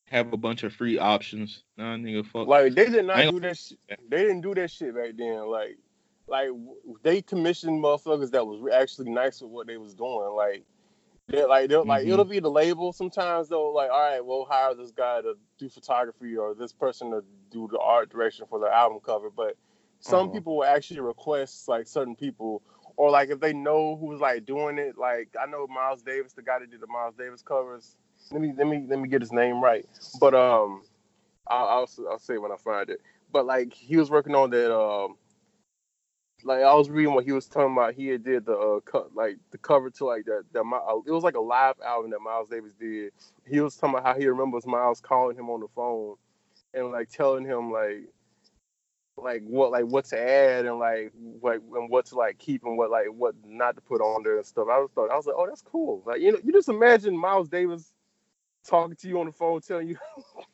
Have 0.06 0.32
a 0.32 0.36
bunch 0.36 0.62
of 0.62 0.72
free 0.72 0.98
options. 0.98 1.62
Nah, 1.76 1.96
nigga, 1.96 2.24
fuck. 2.24 2.46
like 2.46 2.74
they 2.74 2.88
did 2.88 3.06
not 3.06 3.30
do 3.30 3.40
that 3.40 3.56
shit. 3.58 3.78
They 4.08 4.22
didn't 4.22 4.42
do 4.42 4.54
that 4.54 4.70
shit 4.70 4.94
back 4.94 5.10
then. 5.16 5.46
Like 5.48 5.78
like 6.30 6.48
they 7.02 7.22
commissioned 7.22 7.82
motherfuckers 7.82 8.30
that 8.32 8.46
was 8.46 8.62
actually 8.72 9.10
nice 9.10 9.40
with 9.42 9.50
what 9.50 9.66
they 9.66 9.76
was 9.76 9.94
doing. 9.94 10.30
Like 10.34 10.64
they 11.28 11.44
like 11.44 11.68
they'll 11.68 11.86
like 11.86 12.06
Mhm. 12.06 12.08
it'll 12.08 12.24
be 12.24 12.40
the 12.40 12.50
label 12.50 12.92
sometimes 12.92 13.48
though. 13.48 13.70
Like 13.72 13.90
all 13.90 14.00
right, 14.00 14.24
we'll 14.24 14.44
hire 14.44 14.74
this 14.74 14.92
guy 14.92 15.22
to 15.22 15.34
do 15.58 15.68
photography 15.68 16.36
or 16.36 16.54
this 16.54 16.72
person 16.72 17.10
to 17.10 17.24
do 17.50 17.68
the 17.70 17.78
art 17.78 18.10
direction 18.10 18.46
for 18.48 18.58
the 18.58 18.66
album 18.66 19.00
cover. 19.04 19.30
But 19.30 19.56
some 20.00 20.28
Uh-huh. 20.28 20.34
people 20.34 20.56
will 20.58 20.64
actually 20.64 21.00
request 21.00 21.68
like 21.68 21.86
certain 21.86 22.16
people. 22.16 22.62
Or 22.96 23.10
like 23.10 23.30
if 23.30 23.40
they 23.40 23.52
know 23.52 23.96
who's 23.96 24.20
like 24.20 24.44
doing 24.44 24.78
it, 24.78 24.98
like 24.98 25.34
I 25.40 25.46
know 25.46 25.66
Miles 25.66 26.02
Davis, 26.02 26.32
the 26.32 26.42
guy 26.42 26.58
that 26.58 26.70
did 26.70 26.80
the 26.80 26.86
Miles 26.86 27.14
Davis 27.14 27.42
covers. 27.42 27.96
Let 28.30 28.40
me 28.40 28.52
let 28.56 28.66
me 28.66 28.86
let 28.88 28.98
me 28.98 29.08
get 29.08 29.22
his 29.22 29.32
name 29.32 29.62
right. 29.62 29.86
But 30.20 30.34
um, 30.34 30.82
I'll, 31.46 31.66
I'll 31.66 31.90
I'll 32.10 32.18
say 32.18 32.38
when 32.38 32.52
I 32.52 32.56
find 32.56 32.90
it. 32.90 33.00
But 33.32 33.46
like 33.46 33.72
he 33.72 33.96
was 33.96 34.10
working 34.10 34.34
on 34.34 34.50
that. 34.50 34.74
Um, 34.74 35.16
like 36.44 36.62
I 36.62 36.74
was 36.74 36.90
reading 36.90 37.14
what 37.14 37.24
he 37.24 37.32
was 37.32 37.46
talking 37.46 37.72
about. 37.72 37.94
He 37.94 38.08
had 38.08 38.24
did 38.24 38.46
the 38.46 38.56
uh, 38.56 38.80
cut 38.80 39.14
like 39.14 39.36
the 39.50 39.58
cover 39.58 39.90
to 39.90 40.04
like 40.04 40.24
that. 40.24 40.44
That 40.52 40.60
uh, 40.60 41.00
it 41.06 41.10
was 41.10 41.24
like 41.24 41.34
a 41.34 41.40
live 41.40 41.76
album 41.84 42.10
that 42.10 42.20
Miles 42.20 42.48
Davis 42.48 42.72
did. 42.72 43.12
He 43.46 43.60
was 43.60 43.76
talking 43.76 43.98
about 43.98 44.06
how 44.06 44.20
he 44.20 44.26
remembers 44.26 44.66
Miles 44.66 45.00
calling 45.00 45.36
him 45.36 45.50
on 45.50 45.60
the 45.60 45.68
phone 45.74 46.16
and 46.74 46.90
like 46.90 47.08
telling 47.08 47.44
him 47.44 47.72
like 47.72 48.08
like 49.16 49.42
what 49.44 49.70
like 49.70 49.84
what 49.84 50.04
to 50.06 50.18
add 50.18 50.66
and 50.66 50.78
like 50.78 51.12
like 51.42 51.60
and 51.74 51.90
what 51.90 52.06
to 52.06 52.14
like 52.16 52.38
keep 52.38 52.64
and 52.64 52.78
what 52.78 52.90
like 52.90 53.06
what 53.08 53.34
not 53.46 53.74
to 53.76 53.80
put 53.82 54.00
on 54.00 54.22
there 54.22 54.36
and 54.36 54.46
stuff. 54.46 54.68
I 54.70 54.78
was 54.78 54.90
thought 54.94 55.10
I 55.10 55.16
was 55.16 55.26
like, 55.26 55.36
oh, 55.38 55.46
that's 55.46 55.62
cool. 55.62 56.02
Like 56.06 56.20
you 56.20 56.32
know, 56.32 56.38
you 56.42 56.52
just 56.52 56.68
imagine 56.68 57.16
Miles 57.16 57.48
Davis 57.48 57.92
talking 58.66 58.96
to 58.96 59.08
you 59.08 59.20
on 59.20 59.26
the 59.26 59.32
phone, 59.32 59.60
telling 59.60 59.88
you, 59.88 59.96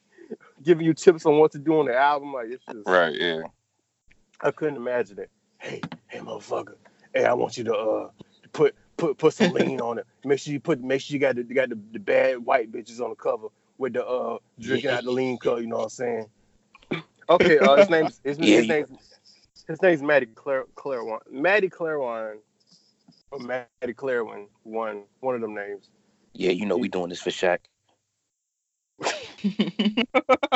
giving 0.62 0.86
you 0.86 0.94
tips 0.94 1.26
on 1.26 1.38
what 1.38 1.52
to 1.52 1.58
do 1.58 1.78
on 1.78 1.86
the 1.86 1.96
album. 1.96 2.32
Like 2.32 2.48
it's 2.50 2.64
just 2.64 2.86
Right, 2.86 3.14
yeah. 3.14 3.42
I 4.40 4.50
couldn't 4.50 4.76
imagine 4.76 5.18
it. 5.18 5.30
Hey, 5.58 5.80
hey, 6.08 6.18
motherfucker. 6.20 6.76
Hey, 7.14 7.24
I 7.24 7.34
want 7.34 7.56
you 7.56 7.64
to 7.64 7.74
uh 7.74 8.10
put 8.52 8.74
put 8.96 9.18
put 9.18 9.34
some 9.34 9.52
lean 9.52 9.80
on 9.80 9.98
it. 9.98 10.06
Make 10.24 10.38
sure 10.40 10.52
you 10.52 10.60
put 10.60 10.80
make 10.82 11.00
sure 11.00 11.14
you 11.14 11.20
got 11.20 11.36
the 11.36 11.42
you 11.42 11.54
got 11.54 11.70
the, 11.70 11.78
the 11.92 11.98
bad 11.98 12.38
white 12.38 12.70
bitches 12.72 13.00
on 13.00 13.10
the 13.10 13.16
cover 13.16 13.48
with 13.78 13.94
the 13.94 14.06
uh 14.06 14.38
drinking 14.60 14.90
out 14.90 15.04
the 15.04 15.10
lean 15.10 15.38
cup. 15.38 15.60
You 15.60 15.66
know 15.66 15.78
what 15.78 15.82
I'm 15.84 15.88
saying? 15.90 16.26
Okay, 17.28 17.58
uh, 17.58 17.76
his 17.76 17.90
name's 17.90 18.20
his, 18.24 18.38
Yeah, 18.38 18.56
his 18.56 18.68
yeah. 18.68 18.74
name's 18.74 18.88
his 19.68 19.82
name's 19.82 20.02
Matty 20.02 20.26
Claire 20.26 20.64
Klarwein. 20.76 21.20
Mati 21.30 21.68
Klarwein 21.68 22.38
or 23.30 23.38
Mati 23.40 23.94
Klarwein. 23.94 24.46
One 24.62 25.04
one 25.20 25.34
of 25.34 25.40
them 25.40 25.54
names. 25.54 25.90
Yeah, 26.34 26.50
you 26.52 26.66
know 26.66 26.76
we 26.76 26.88
doing 26.88 27.08
this 27.08 27.20
for 27.20 27.30
Shaq. 27.30 27.58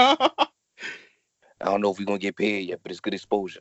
I 1.62 1.66
don't 1.66 1.80
know 1.80 1.90
if 1.92 1.98
we're 1.98 2.04
gonna 2.06 2.18
get 2.18 2.36
paid 2.36 2.68
yet, 2.68 2.80
but 2.82 2.92
it's 2.92 3.00
good 3.00 3.14
exposure. 3.14 3.60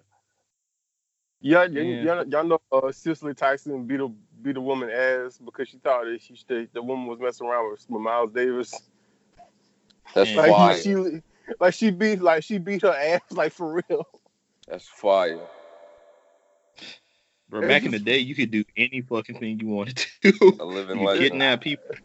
Yeah, 1.42 1.60
y- 1.62 1.68
Yeah. 1.68 2.04
y'all, 2.04 2.28
y'all 2.28 2.44
know 2.44 2.62
uh, 2.72 2.92
Cicely 2.92 3.34
Tyson 3.34 3.86
beat 3.86 4.00
a 4.02 4.10
beat 4.42 4.58
a 4.58 4.62
woman 4.62 4.90
ass 4.90 5.38
because 5.44 5.70
she 5.70 5.78
thought 5.78 6.06
that 6.06 6.22
she 6.22 6.36
the, 6.48 6.68
the 6.74 6.82
woman 6.82 7.08
was 7.08 7.20
messing 7.20 7.48
around 7.48 7.72
with, 7.72 7.86
with 7.90 8.02
Miles 8.02 8.32
Davis. 8.32 8.74
That's 10.14 10.30
Yeah. 10.32 10.38
Like 10.42 10.52
fire. 10.52 10.76
he, 10.76 10.82
she 10.82 11.22
like 11.60 11.74
she 11.74 11.92
beat 11.92 12.22
like 12.22 12.44
she 12.44 12.58
beat 12.58 12.82
her 12.82 12.94
ass 12.94 13.22
like 13.32 13.54
for 13.54 13.74
real. 13.90 14.06
That's 14.68 14.88
fire. 14.88 15.40
Bro, 17.50 17.62
back 17.68 17.84
in 17.86 17.92
the 17.92 18.00
day, 18.00 18.20
you 18.20 18.36
could 18.36 18.52
do 18.52 18.64
any 18.78 19.02
fucking 19.02 19.40
thing 19.40 19.60
you 19.60 19.68
wanted 19.68 19.98
to. 19.98 20.32
do. 20.32 20.58
A 20.60 20.66
living 20.66 21.00
you 21.02 21.08
could 21.08 21.08
legend. 21.08 21.32
kidnap 21.32 21.62
people. 21.62 21.96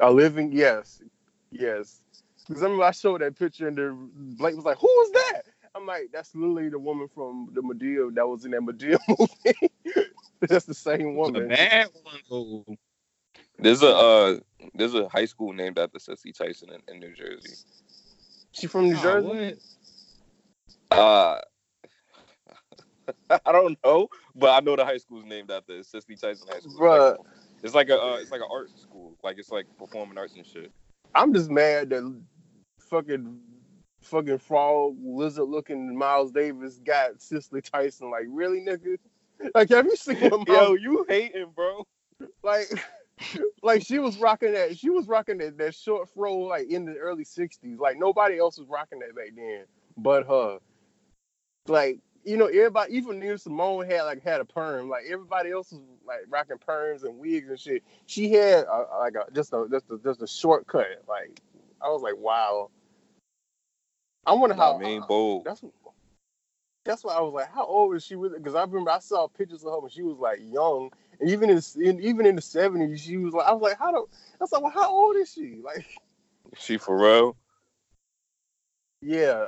A 0.00 0.10
living 0.10 0.52
yes, 0.52 1.02
yes. 1.50 2.00
Because 2.46 2.62
I 2.62 2.66
remember 2.66 2.84
I 2.84 2.92
showed 2.92 3.20
that 3.20 3.36
picture 3.38 3.68
and 3.68 3.76
then 3.76 4.10
Blake 4.14 4.54
was 4.56 4.64
like, 4.64 4.78
"Who 4.78 4.86
was 4.86 5.12
that?" 5.12 5.42
I'm 5.76 5.86
like, 5.86 6.08
that's 6.12 6.34
literally 6.34 6.70
the 6.70 6.78
woman 6.78 7.08
from 7.14 7.50
the 7.52 7.60
Madea 7.60 8.14
that 8.14 8.26
was 8.26 8.44
in 8.44 8.52
that 8.52 8.62
Madea 8.62 8.98
movie. 9.08 9.70
that's 10.40 10.64
the 10.64 10.74
same 10.74 11.16
It's 11.18 11.28
a 11.28 11.32
woman. 11.32 11.48
bad 11.48 11.88
one 12.02 12.20
though. 12.30 12.64
There's 13.58 13.82
a 13.82 13.88
uh, 13.88 14.36
there's 14.74 14.94
a 14.94 15.08
high 15.08 15.24
school 15.26 15.52
named 15.52 15.78
after 15.78 15.98
Cicely 15.98 16.32
Tyson 16.32 16.70
in, 16.70 16.94
in 16.94 17.00
New 17.00 17.14
Jersey. 17.14 17.56
She 18.52 18.66
from 18.66 18.88
New 18.88 18.96
Oh, 18.96 19.02
Jersey. 19.02 19.56
what? 20.90 20.98
Uh, 20.98 21.40
I 23.44 23.52
don't 23.52 23.78
know, 23.84 24.08
but 24.34 24.50
I 24.50 24.60
know 24.64 24.76
the 24.76 24.84
high 24.84 24.96
school's 24.98 25.24
named 25.24 25.50
after 25.50 25.82
Cicely 25.82 26.16
Tyson 26.16 26.46
High 26.50 26.60
School. 26.60 26.72
It's 26.72 26.80
like, 26.80 26.90
Bruh, 26.90 27.16
it's 27.62 27.74
like 27.74 27.88
a 27.90 28.00
uh, 28.02 28.16
it's 28.20 28.30
like 28.30 28.40
an 28.40 28.48
art 28.50 28.70
school, 28.78 29.14
like 29.22 29.38
it's 29.38 29.50
like 29.50 29.66
performing 29.78 30.16
arts 30.16 30.36
and 30.36 30.46
shit. 30.46 30.70
I'm 31.14 31.34
just 31.34 31.50
mad 31.50 31.90
that 31.90 32.22
fucking 32.80 33.40
fucking 34.06 34.38
frog 34.38 34.96
lizard 35.02 35.48
looking 35.48 35.96
Miles 35.96 36.32
Davis 36.32 36.78
got 36.84 37.20
Cicely 37.20 37.60
Tyson. 37.60 38.10
Like, 38.10 38.26
really, 38.28 38.60
nigga? 38.60 38.98
Like, 39.54 39.68
have 39.68 39.84
you 39.84 39.96
seen 39.96 40.16
what 40.30 40.48
Yo, 40.48 40.72
you 40.72 41.04
hating, 41.06 41.52
bro? 41.54 41.86
like 42.42 42.66
like 43.62 43.82
she 43.82 43.98
was 43.98 44.18
rocking 44.18 44.52
that 44.52 44.78
she 44.78 44.90
was 44.90 45.06
rocking 45.06 45.38
that, 45.38 45.58
that 45.58 45.74
short 45.74 46.08
fro 46.14 46.36
like 46.38 46.68
in 46.68 46.84
the 46.84 46.96
early 46.96 47.24
'60s. 47.24 47.78
Like 47.78 47.98
nobody 47.98 48.38
else 48.38 48.58
was 48.58 48.68
rocking 48.68 49.00
that 49.00 49.14
back 49.14 49.32
then, 49.34 49.64
but 49.96 50.26
her. 50.26 50.58
Like 51.66 51.98
you 52.24 52.36
know, 52.36 52.46
everybody, 52.46 52.96
even 52.96 53.20
Nina 53.20 53.38
Simone 53.38 53.86
had 53.86 54.02
like 54.02 54.22
had 54.22 54.40
a 54.40 54.44
perm. 54.44 54.88
Like 54.88 55.04
everybody 55.08 55.50
else 55.50 55.72
was 55.72 55.80
like 56.06 56.20
rocking 56.28 56.58
perms 56.58 57.04
and 57.04 57.18
wigs 57.18 57.48
and 57.48 57.58
shit. 57.58 57.82
She 58.06 58.32
had 58.32 58.64
like 59.00 59.14
a 59.14 59.32
just 59.32 59.52
a 59.52 59.66
just 59.70 59.90
a 59.90 59.98
just 59.98 60.22
a 60.22 60.26
shortcut. 60.26 61.04
Like 61.08 61.40
I 61.80 61.88
was 61.88 62.02
like, 62.02 62.16
wow. 62.16 62.70
I 64.26 64.32
wonder 64.32 64.56
how. 64.56 64.76
I 64.76 64.78
mean, 64.78 65.02
bold. 65.08 65.44
That's 65.44 65.62
that's 66.84 67.02
why 67.04 67.14
I 67.14 67.20
was 67.20 67.34
like, 67.34 67.52
how 67.52 67.64
old 67.66 67.96
is 67.96 68.04
she 68.04 68.14
really? 68.14 68.38
Because 68.38 68.54
I 68.54 68.62
remember 68.62 68.90
I 68.90 69.00
saw 69.00 69.26
pictures 69.26 69.64
of 69.64 69.72
her 69.72 69.80
when 69.80 69.90
she 69.90 70.02
was 70.02 70.18
like 70.18 70.38
young, 70.40 70.90
and 71.20 71.28
even 71.30 71.50
in, 71.50 71.60
in 71.82 72.00
even 72.00 72.26
in 72.26 72.36
the 72.36 72.42
seventies, 72.42 73.02
she 73.02 73.16
was 73.16 73.34
like, 73.34 73.46
I 73.46 73.52
was 73.52 73.62
like, 73.62 73.78
how 73.78 73.90
do? 73.90 74.08
I 74.34 74.36
was 74.40 74.52
like, 74.52 74.62
well, 74.62 74.70
how 74.72 74.90
old 74.90 75.16
is 75.16 75.32
she? 75.32 75.60
Like, 75.64 75.84
She 76.56 76.78
for 76.78 76.96
real? 76.96 77.36
yeah, 79.02 79.46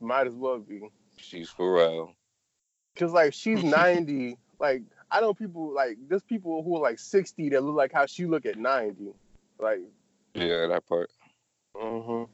might 0.00 0.26
as 0.26 0.34
well 0.34 0.58
be. 0.58 0.90
She's 1.16 1.48
for 1.48 1.74
real. 1.74 2.12
Cause 2.96 3.12
like 3.12 3.32
she's 3.34 3.62
ninety. 3.64 4.36
Like 4.58 4.82
I 5.10 5.20
know 5.20 5.32
people 5.34 5.72
like 5.72 5.96
there's 6.08 6.22
people 6.22 6.62
who 6.62 6.76
are 6.76 6.80
like 6.80 6.98
sixty 6.98 7.48
that 7.50 7.62
look 7.62 7.76
like 7.76 7.92
how 7.92 8.06
she 8.06 8.26
look 8.26 8.46
at 8.46 8.58
ninety. 8.58 9.12
Like, 9.58 9.80
Yeah, 10.34 10.66
that 10.68 10.86
part. 10.88 11.10
hmm 11.76 12.24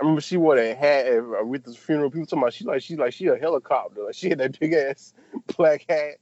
I 0.00 0.04
remember 0.04 0.20
she 0.22 0.36
wore 0.38 0.56
that 0.56 0.78
hat 0.78 1.06
at 1.06 1.22
Aretha's 1.22 1.76
funeral. 1.76 2.10
People 2.10 2.26
talking 2.26 2.42
about 2.42 2.54
she 2.54 2.64
like 2.64 2.82
she 2.82 2.96
like 2.96 3.12
she 3.12 3.26
a 3.26 3.36
helicopter. 3.36 4.04
Like 4.04 4.14
she 4.14 4.30
had 4.30 4.38
that 4.38 4.58
big 4.58 4.72
ass 4.72 5.12
black 5.56 5.84
hat, 5.88 6.14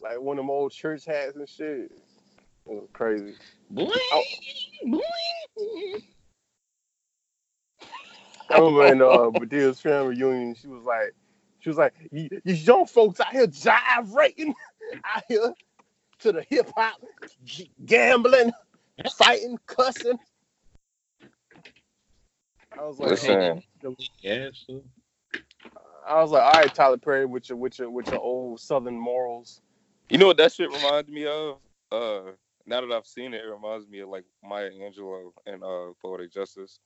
like 0.00 0.20
one 0.20 0.38
of 0.38 0.42
them 0.42 0.50
old 0.50 0.72
church 0.72 1.04
hats 1.06 1.34
and 1.36 1.48
shit. 1.48 1.90
It 2.66 2.72
was 2.72 2.88
crazy. 2.92 3.34
Boing, 3.72 3.90
Oh. 4.12 4.22
boing. 4.86 6.02
I 8.50 8.58
remember 8.58 8.86
in 8.86 9.00
uh 9.02 9.30
Madea's 9.38 9.80
family 9.80 10.16
reunion, 10.16 10.54
she 10.54 10.68
was 10.68 10.84
like, 10.84 11.14
she 11.60 11.70
was 11.70 11.78
like, 11.78 11.94
"You- 12.12 12.42
these 12.44 12.66
young 12.66 12.86
folks 12.86 13.20
out 13.20 13.32
here 13.32 13.46
gyrating 13.46 14.54
out 15.04 15.22
here 15.28 15.54
to 16.20 16.32
the 16.32 16.42
hip 16.48 16.70
hop, 16.76 17.00
g- 17.44 17.70
gambling, 17.86 18.52
fighting, 19.16 19.58
cussing. 19.66 20.18
I 22.78 22.84
was 22.84 22.98
like, 22.98 23.10
Listen, 23.10 23.62
Yeah, 24.22 24.48
so. 24.52 24.82
I 26.06 26.20
was 26.20 26.30
like, 26.30 26.42
all 26.42 26.52
right, 26.52 26.74
Tyler 26.74 26.98
Perry, 26.98 27.24
with 27.24 27.48
your 27.48 27.56
with 27.56 27.78
your 27.78 27.90
with 27.90 28.08
your 28.08 28.20
old 28.20 28.60
Southern 28.60 28.98
morals. 28.98 29.60
you 30.10 30.18
know 30.18 30.26
what 30.26 30.36
that 30.36 30.52
shit 30.52 30.70
reminds 30.70 31.08
me 31.08 31.26
of? 31.26 31.56
Uh, 31.90 32.32
now 32.66 32.80
that 32.80 32.92
I've 32.92 33.06
seen 33.06 33.32
it, 33.32 33.42
it 33.42 33.48
reminds 33.48 33.88
me 33.88 34.00
of 34.00 34.08
like 34.10 34.24
Maya 34.42 34.70
Angelou 34.70 35.30
and 35.46 35.62
uh 35.62 35.92
Poetic 36.02 36.32
Justice. 36.32 36.78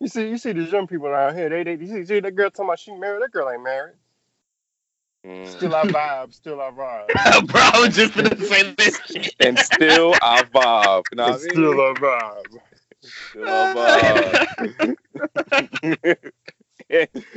You 0.00 0.08
see, 0.08 0.28
you 0.28 0.38
see 0.38 0.52
these 0.52 0.70
young 0.70 0.86
people 0.86 1.12
out 1.12 1.34
here. 1.34 1.48
They, 1.48 1.64
they, 1.64 1.72
you 1.74 1.86
see, 1.86 2.04
see 2.04 2.20
that 2.20 2.34
girl 2.34 2.50
talking 2.50 2.66
about 2.66 2.78
she 2.78 2.92
married. 2.94 3.22
That 3.22 3.32
girl 3.32 3.50
ain't 3.50 3.64
married. 3.64 3.96
Mm. 5.26 5.46
Still 5.46 5.74
our 5.74 5.84
vibe. 5.86 6.32
Still 6.32 6.60
our 6.60 6.72
vibe. 6.72 7.46
Bro, 7.48 7.60
I 7.60 7.80
was 7.80 7.96
just 7.96 8.14
gonna 8.14 8.36
say 8.36 8.74
this 8.78 9.00
shit. 9.06 9.34
and 9.40 9.58
still 9.58 10.14
I 10.22 10.42
vibe. 10.42 11.04
You 11.10 11.16
know 11.16 11.24
what 11.24 11.34
I 11.34 11.38
mean? 11.38 11.50
still 11.50 11.80
our 11.80 11.94
vibe. 11.94 12.60
Still 13.02 13.44
I 13.46 14.46
vibe. 15.50 16.16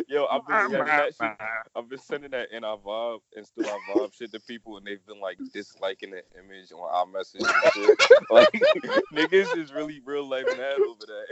Yo, 0.07 0.25
I've 0.25 0.47
been 0.47 0.71
yeah, 0.71 0.83
that 0.85 1.13
shit, 1.19 1.31
I've 1.75 1.89
been 1.89 1.99
sending 1.99 2.31
that 2.31 2.51
in 2.51 2.63
our 2.63 2.77
vibe 2.77 3.19
and 3.35 3.45
still 3.45 3.69
our 3.69 3.79
vibe 3.89 4.13
shit 4.13 4.31
to 4.33 4.39
people, 4.39 4.77
and 4.77 4.85
they've 4.85 5.05
been 5.05 5.19
like 5.19 5.37
disliking 5.53 6.11
the 6.11 6.23
image 6.39 6.71
on 6.71 6.79
our 6.89 7.05
message. 7.05 7.41
And 7.41 7.73
shit. 7.73 7.99
Like 8.29 8.51
niggas 9.13 9.57
is 9.57 9.73
really 9.73 10.01
real 10.05 10.27
life 10.27 10.45
mad 10.57 10.79
over 10.79 11.05
that. 11.07 11.25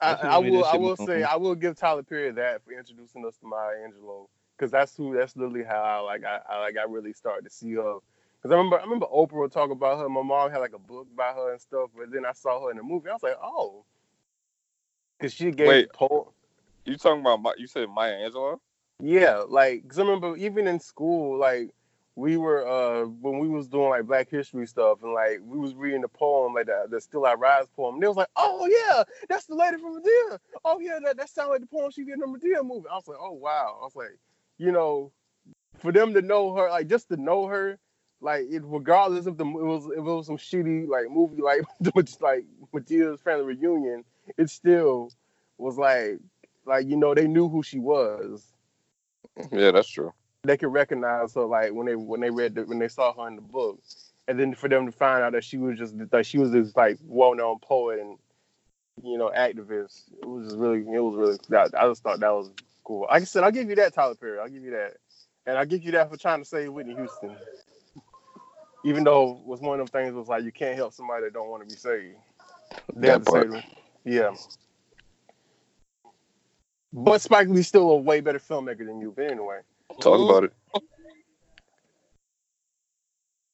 I, 0.00 0.12
I 0.14 0.38
will. 0.38 0.64
I 0.64 0.76
will 0.76 0.96
say. 0.96 1.22
I 1.22 1.36
will 1.36 1.54
give 1.54 1.76
Tyler 1.76 2.02
Perry 2.02 2.32
that 2.32 2.64
for 2.64 2.72
introducing 2.72 3.24
us 3.26 3.36
to 3.36 3.46
Maya 3.46 3.76
Angelou, 3.86 4.26
because 4.56 4.70
that's 4.70 4.96
who. 4.96 5.14
That's 5.14 5.36
literally 5.36 5.64
how 5.64 5.82
I 5.82 5.98
like. 5.98 6.24
I, 6.24 6.40
I 6.48 6.58
like. 6.60 6.76
I 6.78 6.84
really 6.90 7.12
started 7.12 7.44
to 7.44 7.50
see 7.50 7.74
her. 7.74 7.98
Because 8.40 8.54
I 8.54 8.56
remember. 8.56 8.78
I 8.78 8.84
remember 8.84 9.06
Oprah 9.06 9.40
would 9.40 9.52
talk 9.52 9.70
about 9.70 9.98
her. 9.98 10.08
My 10.08 10.22
mom 10.22 10.50
had 10.50 10.58
like 10.58 10.74
a 10.74 10.78
book 10.78 11.08
by 11.14 11.32
her 11.32 11.52
and 11.52 11.60
stuff. 11.60 11.90
But 11.96 12.10
then 12.10 12.24
I 12.24 12.32
saw 12.32 12.64
her 12.64 12.70
in 12.70 12.76
the 12.78 12.82
movie. 12.82 13.10
I 13.10 13.12
was 13.12 13.22
like, 13.22 13.36
oh. 13.42 13.84
Because 15.18 15.34
she 15.34 15.50
gave 15.50 15.68
Wait. 15.68 15.92
po- 15.92 16.32
You 16.86 16.96
talking 16.96 17.20
about 17.20 17.42
my, 17.42 17.52
you 17.58 17.66
said 17.66 17.88
Maya 17.90 18.14
Angelou? 18.14 18.58
Yeah, 19.02 19.42
like, 19.48 19.86
cause 19.88 19.98
I 19.98 20.02
remember 20.02 20.36
even 20.36 20.66
in 20.66 20.78
school, 20.80 21.38
like 21.38 21.70
we 22.16 22.36
were 22.36 22.66
uh 22.66 23.06
when 23.06 23.38
we 23.38 23.48
was 23.48 23.66
doing 23.66 23.88
like 23.88 24.06
Black 24.06 24.28
History 24.28 24.66
stuff, 24.66 25.02
and 25.02 25.12
like 25.12 25.40
we 25.42 25.58
was 25.58 25.74
reading 25.74 26.02
the 26.02 26.08
poem, 26.08 26.54
like 26.54 26.66
the, 26.66 26.86
the 26.90 27.00
Still 27.00 27.24
I 27.24 27.34
Rise 27.34 27.66
poem. 27.74 27.94
And 27.94 28.02
they 28.02 28.08
was 28.08 28.16
like, 28.16 28.28
oh 28.36 28.66
yeah, 28.66 29.02
that's 29.28 29.46
the 29.46 29.54
lady 29.54 29.78
from 29.78 30.00
Madea. 30.00 30.38
Oh 30.64 30.80
yeah, 30.80 30.98
that 31.04 31.16
that 31.16 31.30
sounds 31.30 31.50
like 31.50 31.60
the 31.60 31.66
poem 31.66 31.90
she 31.90 32.04
did 32.04 32.14
in 32.14 32.20
the 32.20 32.26
Madea 32.26 32.62
movie. 32.62 32.88
I 32.90 32.96
was 32.96 33.08
like, 33.08 33.18
oh 33.20 33.32
wow. 33.32 33.78
I 33.80 33.84
was 33.84 33.96
like, 33.96 34.18
you 34.58 34.72
know, 34.72 35.12
for 35.78 35.92
them 35.92 36.12
to 36.14 36.20
know 36.22 36.54
her, 36.54 36.68
like 36.68 36.88
just 36.88 37.08
to 37.08 37.16
know 37.16 37.46
her, 37.46 37.78
like 38.20 38.46
it 38.50 38.62
regardless 38.64 39.26
if 39.26 39.36
the 39.36 39.44
it 39.44 39.64
was 39.64 39.86
if 39.86 39.98
it 39.98 40.02
was 40.02 40.26
some 40.26 40.36
shitty 40.36 40.88
like 40.88 41.10
movie 41.10 41.42
like 41.42 41.62
like 42.20 42.44
Madea's 42.72 43.20
family 43.20 43.54
reunion, 43.54 44.04
it 44.36 44.50
still 44.50 45.10
was 45.58 45.78
like 45.78 46.18
like 46.66 46.86
you 46.86 46.96
know 46.96 47.14
they 47.14 47.26
knew 47.26 47.48
who 47.48 47.62
she 47.62 47.78
was 47.78 48.52
Yeah, 49.50 49.70
that's 49.70 49.88
true. 49.88 50.12
they 50.42 50.56
could 50.56 50.72
recognize 50.72 51.34
her 51.34 51.44
like 51.44 51.72
when 51.72 51.86
they 51.86 51.96
when 51.96 52.20
they 52.20 52.30
read 52.30 52.54
the, 52.54 52.64
when 52.64 52.78
they 52.78 52.88
saw 52.88 53.12
her 53.14 53.28
in 53.28 53.36
the 53.36 53.42
book, 53.42 53.80
and 54.28 54.38
then 54.38 54.54
for 54.54 54.68
them 54.68 54.86
to 54.86 54.92
find 54.92 55.22
out 55.22 55.32
that 55.32 55.44
she 55.44 55.56
was 55.56 55.78
just 55.78 55.94
that 56.10 56.26
she 56.26 56.38
was 56.38 56.50
this 56.50 56.76
like 56.76 56.98
well 57.04 57.34
known 57.34 57.58
poet 57.60 58.00
and 58.00 58.18
you 59.02 59.16
know 59.16 59.32
activist, 59.36 60.02
it 60.22 60.28
was 60.28 60.46
just 60.48 60.58
really 60.58 60.80
it 60.80 61.00
was 61.00 61.16
really 61.16 61.38
I 61.74 61.88
just 61.88 62.02
thought 62.02 62.20
that 62.20 62.30
was 62.30 62.50
cool. 62.84 63.06
Like 63.10 63.22
I 63.22 63.24
said, 63.24 63.44
I'll 63.44 63.50
give 63.50 63.68
you 63.68 63.76
that 63.76 63.94
Tyler 63.94 64.14
Perry, 64.14 64.38
I'll 64.38 64.48
give 64.48 64.62
you 64.62 64.72
that, 64.72 64.96
and 65.46 65.56
I'll 65.56 65.66
give 65.66 65.82
you 65.82 65.92
that 65.92 66.10
for 66.10 66.18
trying 66.18 66.40
to 66.40 66.44
save 66.44 66.72
Whitney 66.72 66.94
Houston. 66.94 67.36
Even 68.84 69.04
though 69.04 69.32
it 69.40 69.46
was 69.46 69.60
one 69.60 69.78
of 69.80 69.90
them 69.90 70.02
things 70.02 70.14
was 70.14 70.28
like 70.28 70.42
you 70.44 70.52
can't 70.52 70.76
help 70.76 70.92
somebody 70.94 71.24
that 71.24 71.32
don't 71.34 71.48
want 71.50 71.62
to 71.62 71.68
be 71.74 71.78
saved. 71.78 72.16
They 72.94 73.08
That 73.08 73.12
have 73.12 73.24
to 73.24 73.30
part. 73.30 73.42
save 73.44 73.52
them. 73.52 73.62
Yeah. 74.04 74.34
But 76.92 77.20
Spike 77.20 77.48
Lee's 77.48 77.68
still 77.68 77.90
a 77.90 77.96
way 77.96 78.20
better 78.20 78.38
filmmaker 78.38 78.84
than 78.86 79.00
you. 79.00 79.12
But 79.14 79.26
anyway. 79.30 79.60
Talk 80.00 80.20
about 80.20 80.44
it. 80.44 80.52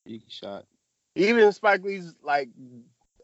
Big 0.05 0.23
shot. 0.29 0.65
even 1.17 1.53
Spike 1.53 1.83
Lee's 1.83 2.15
like 2.23 2.49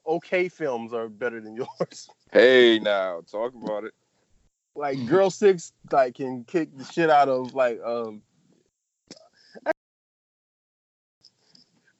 okay 0.06 0.48
films 0.48 0.92
are 0.92 1.08
better 1.08 1.40
than 1.40 1.54
yours. 1.80 2.08
Hey, 2.32 2.78
now 2.80 3.20
talk 3.30 3.54
about 3.54 3.84
it. 3.84 3.94
like 4.74 5.06
Girl 5.06 5.30
Six 5.30 5.72
like 5.92 6.16
can 6.16 6.44
kick 6.44 6.76
the 6.76 6.84
shit 6.84 7.08
out 7.10 7.28
of 7.28 7.54
like 7.54 7.80
um 7.84 8.22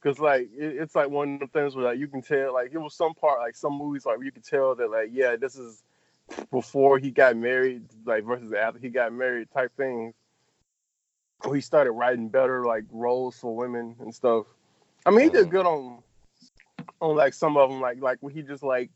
because 0.03 0.19
like 0.19 0.49
it, 0.57 0.77
it's 0.81 0.95
like 0.95 1.09
one 1.09 1.35
of 1.35 1.41
the 1.41 1.47
things 1.47 1.77
where 1.77 1.85
like 1.85 1.99
you 1.99 2.09
can 2.09 2.23
tell 2.23 2.53
like 2.53 2.73
it 2.73 2.79
was 2.79 2.95
some 2.95 3.15
part 3.15 3.41
like 3.41 3.55
some 3.55 3.77
movies 3.77 4.05
like 4.05 4.19
you 4.23 4.33
could 4.33 4.45
tell 4.45 4.75
that 4.75 4.91
like 4.91 5.11
yeah 5.13 5.37
this 5.37 5.57
is 5.57 5.83
before 6.51 6.99
he 6.99 7.11
got 7.11 7.37
married 7.37 7.83
like 8.05 8.25
versus 8.25 8.53
after 8.53 8.79
he 8.79 8.89
got 8.89 9.13
married 9.13 9.49
type 9.53 9.73
things. 9.77 10.15
Where 11.43 11.57
he 11.57 11.61
started 11.61 11.93
writing 11.93 12.29
better 12.29 12.65
like 12.65 12.85
roles 12.91 13.37
for 13.37 13.55
women 13.55 13.97
and 14.01 14.15
stuff. 14.15 14.47
I 15.05 15.11
mean 15.11 15.25
he 15.25 15.31
did 15.31 15.51
good 15.51 15.67
on 15.67 16.03
on 17.01 17.17
like 17.17 17.35
some 17.35 17.57
of 17.57 17.69
them 17.71 17.81
like 17.81 18.01
like 18.01 18.19
when 18.21 18.33
he 18.33 18.43
just 18.43 18.63
like 18.63 18.91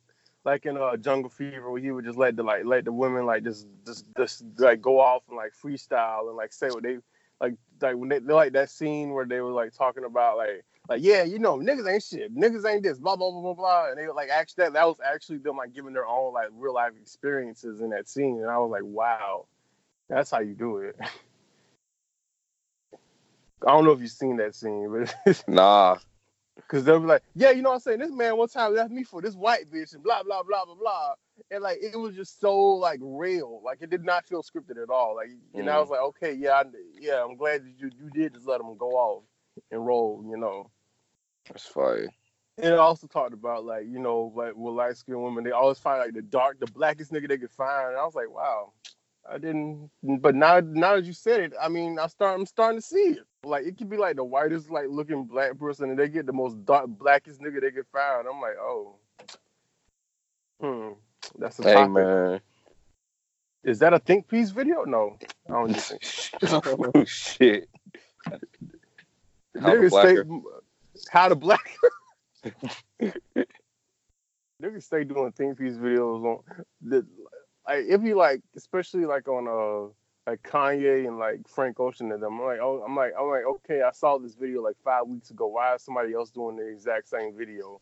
like 0.45 0.65
in 0.65 0.77
uh 0.77 0.97
Jungle 0.97 1.29
Fever 1.31 1.71
where 1.71 1.81
he 1.81 1.91
would 1.91 2.05
just 2.05 2.19
let 2.19 2.37
the 2.37 2.45
like 2.45 2.65
let 2.65 2.85
the 2.85 2.93
women 2.93 3.27
like 3.27 3.43
just 3.43 3.67
just 3.85 4.07
just 4.17 4.45
like 4.59 4.81
go 4.81 5.01
off 5.01 5.23
and 5.29 5.37
like 5.37 5.53
freestyle 5.61 6.29
and 6.29 6.37
like 6.37 6.53
say 6.53 6.69
what 6.69 6.85
they 6.85 6.99
like 7.41 7.55
like 7.81 7.97
when 7.97 8.09
they 8.09 8.21
like 8.21 8.53
that 8.53 8.71
scene 8.71 9.11
where 9.11 9.27
they 9.27 9.41
were 9.41 9.51
like 9.51 9.77
talking 9.77 10.05
about 10.05 10.37
like 10.37 10.65
like, 10.89 11.03
yeah, 11.03 11.23
you 11.25 11.39
know, 11.39 11.59
niggas 11.59 11.91
ain't 11.91 12.03
shit, 12.03 12.35
niggas 12.35 12.69
ain't 12.71 12.83
this, 12.83 12.99
blah 12.99 13.17
blah 13.17 13.31
blah 13.31 13.41
blah 13.41 13.55
blah, 13.55 13.91
and 13.91 13.99
they 13.99 14.09
like 14.09 14.29
actually 14.31 14.65
that 14.65 14.73
that 14.75 14.87
was 14.87 14.99
actually 15.05 15.39
them 15.39 15.57
like 15.57 15.75
giving 15.75 15.93
their 15.93 16.07
own 16.07 16.33
like 16.33 16.49
real 16.53 16.75
life 16.75 16.93
experiences 17.01 17.81
in 17.81 17.91
that 17.91 18.09
scene, 18.09 18.41
and 18.41 18.51
I 18.51 18.59
was 18.59 18.71
like, 18.71 18.85
wow, 18.85 19.47
that's 20.09 20.31
how 20.31 20.41
you 20.41 20.55
do 20.55 20.79
it. 20.79 20.97
I 23.67 23.71
don't 23.73 23.85
know 23.85 23.93
if 23.93 24.01
you've 24.01 24.11
seen 24.11 24.37
that 24.37 24.55
scene, 24.55 25.07
but 25.25 25.43
Nah. 25.49 25.97
Cause 26.69 26.85
they'll 26.85 27.01
be 27.01 27.07
like, 27.07 27.23
yeah, 27.35 27.51
you 27.51 27.63
know 27.63 27.69
what 27.69 27.77
I'm 27.77 27.81
saying? 27.81 27.99
This 27.99 28.11
man 28.11 28.37
one 28.37 28.49
time 28.49 28.75
left 28.75 28.91
me 28.91 29.05
for 29.05 29.21
this 29.21 29.35
white 29.35 29.71
bitch 29.71 29.95
and 29.95 30.03
blah 30.03 30.23
blah 30.23 30.43
blah 30.43 30.65
blah 30.65 30.75
blah. 30.75 31.13
And 31.51 31.63
like 31.63 31.79
it 31.83 31.97
was 31.97 32.17
just 32.17 32.41
so 32.41 32.59
like 32.59 32.99
real. 33.03 33.61
Like 33.63 33.83
it 33.83 33.91
did 33.91 34.05
not 34.05 34.27
feel 34.27 34.43
scripted 34.43 34.83
at 34.83 34.89
all. 34.89 35.15
Like 35.15 35.29
you 35.55 35.63
know, 35.63 35.73
I 35.73 35.77
mm. 35.77 35.81
was 35.81 35.91
like, 35.91 36.01
okay, 36.01 36.33
yeah, 36.33 36.53
I, 36.53 36.65
yeah, 36.99 37.23
I'm 37.23 37.37
glad 37.37 37.63
that 37.63 37.73
you 37.79 37.91
you 38.01 38.11
did 38.11 38.35
just 38.35 38.49
let 38.49 38.61
him 38.61 38.75
go 38.77 38.93
off 38.93 39.25
and 39.71 39.87
roll, 39.87 40.25
you 40.29 40.37
know. 40.37 40.71
That's 41.49 41.67
fire. 41.67 42.11
And 42.59 42.73
it 42.73 42.79
also 42.79 43.07
talked 43.07 43.35
about 43.35 43.65
like, 43.65 43.85
you 43.87 43.99
know, 43.99 44.33
like 44.35 44.55
with 44.57 44.75
light 44.75 44.97
skinned 44.97 45.23
women, 45.23 45.45
they 45.45 45.51
always 45.51 45.79
find 45.79 46.01
like 46.01 46.15
the 46.15 46.23
dark, 46.23 46.59
the 46.59 46.67
blackest 46.67 47.13
nigga 47.13 47.29
they 47.29 47.39
could 47.39 47.51
find. 47.51 47.91
And 47.91 47.99
I 47.99 48.05
was 48.05 48.15
like, 48.15 48.31
wow, 48.31 48.73
I 49.31 49.39
didn't 49.39 49.91
but 50.03 50.35
now 50.35 50.61
now 50.61 50.97
that 50.97 51.05
you 51.05 51.13
said 51.13 51.41
it, 51.41 51.53
I 51.61 51.69
mean 51.69 51.99
I 51.99 52.07
start 52.07 52.39
I'm 52.39 52.47
starting 52.47 52.81
to 52.81 52.87
see 52.87 52.97
it. 52.97 53.27
Like 53.45 53.67
it 53.67 53.77
could 53.77 53.91
be 53.91 53.99
like 53.99 54.17
the 54.17 54.25
whitest 54.25 54.71
like 54.71 54.87
looking 54.89 55.25
black 55.25 55.59
person 55.59 55.91
and 55.91 55.99
they 55.99 56.09
get 56.09 56.27
the 56.27 56.33
most 56.33 56.65
dark 56.65 56.87
blackest 56.89 57.41
nigga 57.41 57.61
they 57.61 57.71
could 57.71 57.87
find. 57.93 58.27
I'm 58.27 58.41
like, 58.41 58.57
oh. 58.59 58.97
Hmm. 60.61 60.93
That's 61.39 61.59
a 61.59 61.63
Hey 61.63 61.75
topic. 61.75 61.91
man. 61.91 62.41
Is 63.65 63.81
that 63.81 63.93
a 63.93 63.99
think 63.99 64.29
piece 64.29 64.51
video? 64.51 64.85
No. 64.85 65.19
I 65.49 65.53
don't 65.53 65.75
just 65.75 65.91
think. 65.91 66.43
oh 66.95 67.05
shit. 67.05 67.69
Niggas. 69.57 70.47
How 71.09 71.29
the 71.29 71.37
black 71.37 71.77
niggas 74.63 74.85
stay 74.85 75.05
doing 75.05 75.33
think 75.33 75.59
piece 75.59 75.77
videos 75.77 76.25
on 76.25 76.43
the 76.81 77.07
like 77.67 77.85
if 77.89 78.03
you 78.03 78.17
like 78.17 78.41
especially 78.57 79.05
like 79.05 79.29
on 79.29 79.47
uh 79.47 79.93
like 80.29 80.43
Kanye 80.43 81.07
and 81.07 81.19
like 81.19 81.47
Frank 81.47 81.79
Ocean 81.79 82.11
and 82.13 82.23
them 82.23 82.41
I'm 82.41 82.47
like 82.47 82.59
oh 82.61 82.83
I'm 82.87 82.97
like 82.97 83.13
I'm 83.19 83.29
like 83.29 83.45
okay 83.45 83.83
I 83.83 83.91
saw 83.93 84.19
this 84.19 84.35
video 84.35 84.63
like 84.63 84.77
five 84.85 85.07
weeks 85.07 85.31
ago. 85.31 85.47
Why 85.47 85.75
is 85.75 85.83
somebody 85.83 86.15
else 86.15 86.31
doing 86.31 86.57
the 86.57 86.67
exact 86.67 87.09
same 87.09 87.37
video 87.37 87.81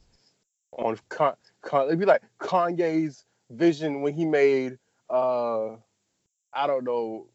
on 0.72 0.98
Con, 1.08 1.34
Con 1.62 1.86
it'd 1.86 1.98
be 1.98 2.06
like 2.06 2.22
Kanye's 2.40 3.24
vision 3.50 4.02
when 4.02 4.14
he 4.14 4.24
made 4.24 4.78
uh 5.08 5.72
I 6.52 6.66
don't 6.66 6.84
know 6.84 7.28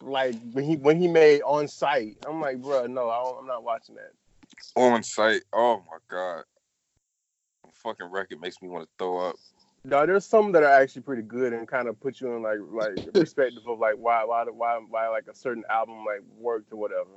like 0.00 0.34
when 0.52 0.64
he 0.64 0.76
when 0.76 1.00
he 1.00 1.08
made 1.08 1.42
On 1.42 1.66
Sight 1.68 2.18
I'm 2.26 2.40
like 2.40 2.60
bro 2.62 2.86
no 2.86 3.08
I 3.08 3.38
I'm 3.38 3.46
not 3.46 3.64
watching 3.64 3.96
that 3.96 4.12
On 4.76 5.02
Sight. 5.02 5.42
Oh 5.52 5.82
my 5.90 5.98
god. 6.08 6.44
The 7.64 7.70
fucking 7.74 8.10
record 8.10 8.40
makes 8.40 8.60
me 8.62 8.68
want 8.68 8.84
to 8.84 8.90
throw 8.98 9.28
up. 9.28 9.36
No, 9.84 10.04
there's 10.04 10.26
some 10.26 10.50
that 10.52 10.64
are 10.64 10.82
actually 10.82 11.02
pretty 11.02 11.22
good 11.22 11.52
and 11.52 11.68
kind 11.68 11.86
of 11.86 12.00
put 12.00 12.20
you 12.20 12.34
in 12.34 12.42
like 12.42 12.58
like 12.72 13.12
perspective 13.14 13.62
of 13.68 13.78
like 13.78 13.94
why 13.94 14.24
why 14.24 14.44
why 14.44 14.80
why 14.88 15.08
like 15.08 15.28
a 15.30 15.34
certain 15.34 15.62
album 15.70 15.98
like 15.98 16.22
worked 16.36 16.72
or 16.72 16.76
whatever, 16.76 17.10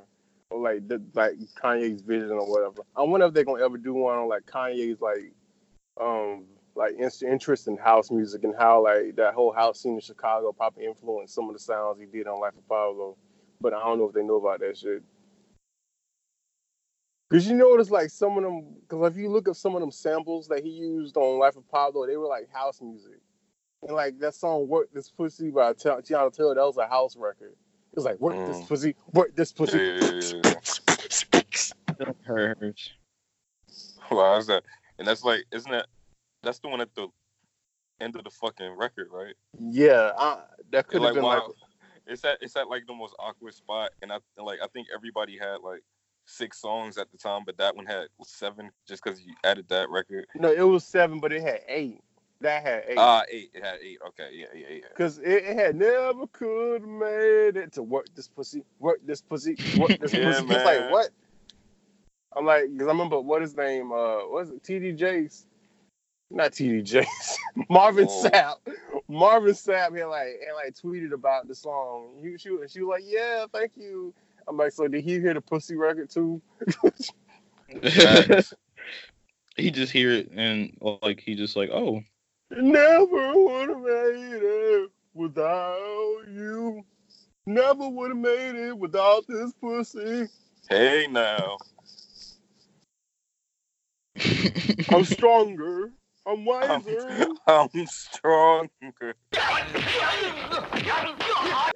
or 0.51 0.61
like 0.61 0.87
the, 0.87 1.01
like 1.15 1.33
Kanye's 1.61 2.03
vision 2.03 2.31
or 2.31 2.47
whatever. 2.49 2.83
I 2.95 3.01
wonder 3.01 3.25
if 3.25 3.33
they're 3.33 3.43
gonna 3.43 3.63
ever 3.63 3.77
do 3.77 3.93
one 3.93 4.19
on 4.19 4.29
like 4.29 4.45
Kanye's 4.45 5.01
like 5.01 5.33
um 5.99 6.45
like 6.75 6.93
in- 6.97 7.27
interest 7.27 7.67
in 7.67 7.75
house 7.75 8.11
music 8.11 8.43
and 8.43 8.53
how 8.57 8.83
like 8.83 9.15
that 9.15 9.33
whole 9.33 9.51
house 9.51 9.81
scene 9.81 9.95
in 9.95 9.99
Chicago 9.99 10.51
probably 10.51 10.85
influenced 10.85 11.33
some 11.33 11.49
of 11.49 11.53
the 11.53 11.59
sounds 11.59 11.99
he 11.99 12.05
did 12.05 12.27
on 12.27 12.39
Life 12.39 12.55
of 12.55 12.67
Pablo. 12.69 13.17
But 13.59 13.73
I 13.73 13.79
don't 13.79 13.97
know 13.97 14.07
if 14.07 14.13
they 14.13 14.23
know 14.23 14.35
about 14.35 14.59
that 14.59 14.77
shit. 14.77 15.01
Cause 17.31 17.47
you 17.47 17.55
notice 17.55 17.91
like 17.91 18.09
some 18.09 18.37
of 18.37 18.43
them, 18.43 18.75
cause 18.87 19.11
if 19.11 19.17
you 19.17 19.29
look 19.29 19.47
at 19.47 19.55
some 19.55 19.75
of 19.75 19.81
them 19.81 19.91
samples 19.91 20.47
that 20.47 20.63
he 20.63 20.69
used 20.69 21.15
on 21.15 21.37
Life 21.37 21.57
of 21.57 21.69
Pablo, 21.69 22.07
they 22.07 22.17
were 22.17 22.27
like 22.27 22.51
house 22.51 22.81
music. 22.81 23.21
And 23.83 23.95
like 23.95 24.19
that 24.19 24.33
song 24.33 24.67
"Work 24.67 24.89
This 24.93 25.11
Pussy" 25.11 25.51
by 25.51 25.73
Ti- 25.73 25.89
Teyana 25.89 26.33
Taylor, 26.35 26.55
that 26.55 26.65
was 26.65 26.77
a 26.77 26.87
house 26.87 27.15
record. 27.15 27.51
It 27.91 27.95
was 27.95 28.05
like 28.05 28.19
"Work 28.19 28.35
this 28.47 28.57
Mm. 28.57 28.67
pussy, 28.67 28.95
work 29.13 29.35
this 29.35 29.53
pussy." 29.53 29.77
Yeah. 29.77 30.53
Hers. 32.23 32.91
Wow, 34.11 34.37
is 34.37 34.47
that? 34.47 34.63
And 34.97 35.07
that's 35.07 35.23
like, 35.23 35.45
isn't 35.51 35.71
that? 35.71 35.85
That's 36.41 36.57
the 36.57 36.67
one 36.67 36.81
at 36.81 36.93
the 36.95 37.09
end 38.01 38.15
of 38.15 38.23
the 38.23 38.31
fucking 38.31 38.71
record, 38.71 39.09
right? 39.11 39.35
Yeah, 39.59 40.13
I, 40.17 40.41
that 40.71 40.87
could 40.87 41.03
have 41.03 41.13
like, 41.13 41.13
been 41.13 41.23
like. 41.23 41.43
It's 42.07 42.25
at 42.25 42.39
it's 42.41 42.55
at 42.55 42.67
like 42.67 42.87
the 42.87 42.95
most 42.95 43.13
awkward 43.19 43.53
spot, 43.53 43.91
and 44.01 44.11
I 44.11 44.17
and, 44.37 44.47
like 44.47 44.59
I 44.63 44.67
think 44.67 44.87
everybody 44.93 45.37
had 45.37 45.57
like 45.63 45.83
six 46.29 46.59
songs 46.61 46.97
at 46.97 47.11
the 47.11 47.17
time, 47.17 47.41
but 47.45 47.57
that 47.57 47.75
one 47.75 47.85
had 47.85 48.07
seven 48.23 48.69
just 48.87 49.03
because 49.03 49.21
you 49.21 49.33
added 49.43 49.67
that 49.69 49.89
record. 49.89 50.25
no, 50.35 50.51
it 50.51 50.61
was 50.61 50.83
seven, 50.85 51.19
but 51.19 51.31
it 51.33 51.41
had 51.41 51.61
eight. 51.67 52.01
That 52.41 52.63
had 52.63 52.83
eight. 52.87 52.97
Ah, 52.97 53.23
eight. 53.29 53.49
It 53.53 53.63
had 53.65 53.79
eight. 53.83 53.97
Okay, 54.09 54.29
yeah, 54.33 54.45
yeah, 54.55 54.75
yeah. 54.75 54.85
Cause 54.97 55.17
it, 55.19 55.43
it 55.43 55.55
had 55.57 55.75
never 55.75 56.25
could 56.27 56.87
made 56.87 57.57
it 57.57 57.73
to 57.73 57.83
work 57.83 58.07
this 58.15 58.29
pussy, 58.29 58.63
work 58.79 58.99
this 59.05 59.21
pussy, 59.21 59.57
work 59.77 59.99
this 59.99 60.13
Yeah, 60.13 60.31
pussy. 60.39 60.45
It's 60.53 60.65
like 60.65 60.89
what? 60.91 61.09
I'm 62.35 62.45
like, 62.45 62.65
cause 62.77 62.87
I 62.87 62.91
remember 62.91 63.19
what 63.19 63.41
his 63.41 63.57
name, 63.57 63.91
uh, 63.91 64.19
what 64.27 64.43
is 64.43 64.51
it 64.51 64.63
TD 64.63 64.95
Jakes? 64.95 65.45
Not 66.31 66.51
TD 66.51 66.83
Jakes, 66.83 67.37
Marvin 67.69 68.07
Oh. 68.09 68.29
Sapp. 68.29 68.55
Marvin 69.09 69.53
Sapp 69.53 69.97
had 69.97 70.05
like 70.05 70.39
had 70.45 70.53
like 70.63 70.75
tweeted 70.75 71.11
about 71.11 71.47
the 71.47 71.55
song. 71.55 72.19
He 72.21 72.37
she, 72.37 72.51
was- 72.51 72.71
she 72.71 72.81
was 72.83 72.89
like, 73.01 73.03
yeah, 73.05 73.47
thank 73.51 73.71
you. 73.75 74.13
I'm 74.47 74.57
like, 74.57 74.71
so 74.71 74.87
did 74.87 75.03
he 75.03 75.19
hear 75.19 75.33
the 75.33 75.41
pussy 75.41 75.75
record 75.75 76.09
too? 76.09 76.41
He 79.59 79.71
just 79.71 79.91
hear 79.91 80.11
it 80.11 80.31
and 80.33 80.77
like 81.03 81.19
he 81.19 81.35
just 81.35 81.55
like 81.57 81.69
oh 81.69 82.01
Never 82.51 83.33
would 83.33 83.69
have 83.69 83.81
made 83.81 84.41
it 84.41 84.89
without 85.13 86.21
you. 86.29 86.83
Never 87.45 87.89
would 87.89 88.09
have 88.09 88.17
made 88.17 88.55
it 88.55 88.77
without 88.77 89.25
this 89.27 89.51
pussy. 89.61 90.27
Hey 90.69 91.07
now. 91.09 91.57
I'm 94.89 95.03
stronger. 95.05 95.91
I'm 96.29 96.45
wiser. 96.45 97.07
I'm, 97.47 97.69
I'm 97.75 97.87
stronger. 97.87 99.15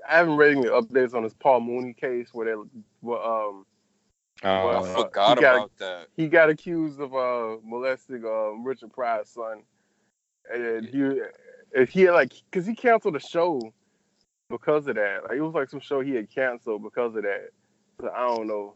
I 0.06 0.18
haven't 0.18 0.36
read 0.38 0.52
any 0.58 0.68
updates 0.68 1.14
on 1.16 1.24
this 1.24 1.34
Paul 1.34 1.62
Mooney 1.62 1.94
case 1.94 2.30
where 2.34 2.46
they, 2.46 2.62
well, 3.02 3.24
um, 3.50 3.66
I 4.44 4.64
Well, 4.64 4.86
uh, 4.86 5.04
forgot 5.06 5.36
you 5.38 5.42
gotta- 5.42 5.58
about 5.58 5.78
that. 5.80 6.08
he 6.16 6.28
got 6.28 6.50
accused 6.50 7.00
of 7.00 7.16
uh 7.16 7.58
molesting 7.64 8.24
um 8.26 8.64
Richard 8.64 8.92
Pryor's 8.94 9.30
son, 9.30 9.64
and 10.54 10.86
he, 10.86 11.02
and 11.76 11.90
he 11.90 12.02
had 12.04 12.12
like, 12.14 12.34
cause 12.52 12.66
he 12.66 12.76
canceled 12.76 13.16
a 13.16 13.20
show 13.20 13.74
because 14.50 14.86
of 14.88 14.96
that. 14.96 15.24
Like 15.24 15.38
it 15.38 15.42
was 15.42 15.54
like 15.56 15.70
some 15.70 15.80
show 15.80 16.02
he 16.02 16.12
had 16.16 16.30
canceled 16.30 16.84
because 16.84 17.16
of 17.16 17.24
that. 17.24 17.50
So 18.02 18.10
I 18.14 18.28
don't 18.28 18.48
know. 18.48 18.76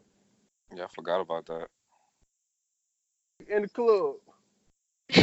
Yeah, 0.74 0.84
I 0.84 0.88
forgot 0.94 1.20
about 1.20 1.46
that. 1.46 1.66
In 3.48 3.62
the 3.62 3.68
club. 3.68 4.16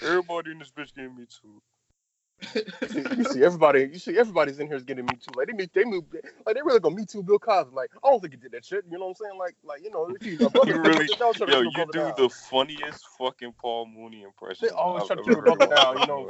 Everybody 0.00 0.52
in 0.52 0.58
this 0.58 0.70
bitch 0.70 0.94
gave 0.94 1.12
me 1.14 1.26
two. 1.28 1.60
you 3.16 3.24
see 3.24 3.42
everybody. 3.42 3.80
You 3.92 3.98
see 3.98 4.16
everybody's 4.16 4.60
in 4.60 4.68
here 4.68 4.76
is 4.76 4.84
getting 4.84 5.04
me 5.06 5.14
too. 5.14 5.32
Like 5.36 5.48
they 5.48 5.52
meet, 5.54 5.74
they 5.74 5.84
move, 5.84 6.04
like 6.46 6.54
they 6.54 6.62
really 6.62 6.78
gonna 6.78 6.94
me 6.94 7.04
too. 7.04 7.20
Bill 7.24 7.38
Cosby. 7.40 7.74
Like 7.74 7.90
I 8.04 8.08
don't 8.08 8.20
think 8.20 8.32
he 8.34 8.38
did 8.38 8.52
that 8.52 8.64
shit. 8.64 8.84
You 8.88 8.96
know 8.96 9.06
what 9.06 9.16
I'm 9.20 9.26
saying? 9.26 9.38
Like, 9.38 9.56
like 9.64 9.82
you 9.82 9.90
know, 9.90 10.08
if 10.08 10.24
you, 10.40 10.48
brother, 10.48 10.72
You 10.72 10.80
really- 10.80 11.06
don't 11.18 11.36
try 11.36 11.46
to 11.48 11.52
Yo, 11.52 11.60
you 11.62 11.70
do 11.74 11.98
down. 11.98 12.12
the 12.16 12.28
funniest 12.28 13.04
fucking 13.18 13.54
Paul 13.60 13.86
Mooney 13.86 14.22
impression. 14.22 14.68
They 14.68 14.72
always 14.74 15.02
I've 15.02 15.08
try 15.08 15.16
to 15.16 15.24
shoot 15.24 15.44
brother 15.44 15.66
down. 15.66 15.98
You 15.98 16.06
know, 16.06 16.28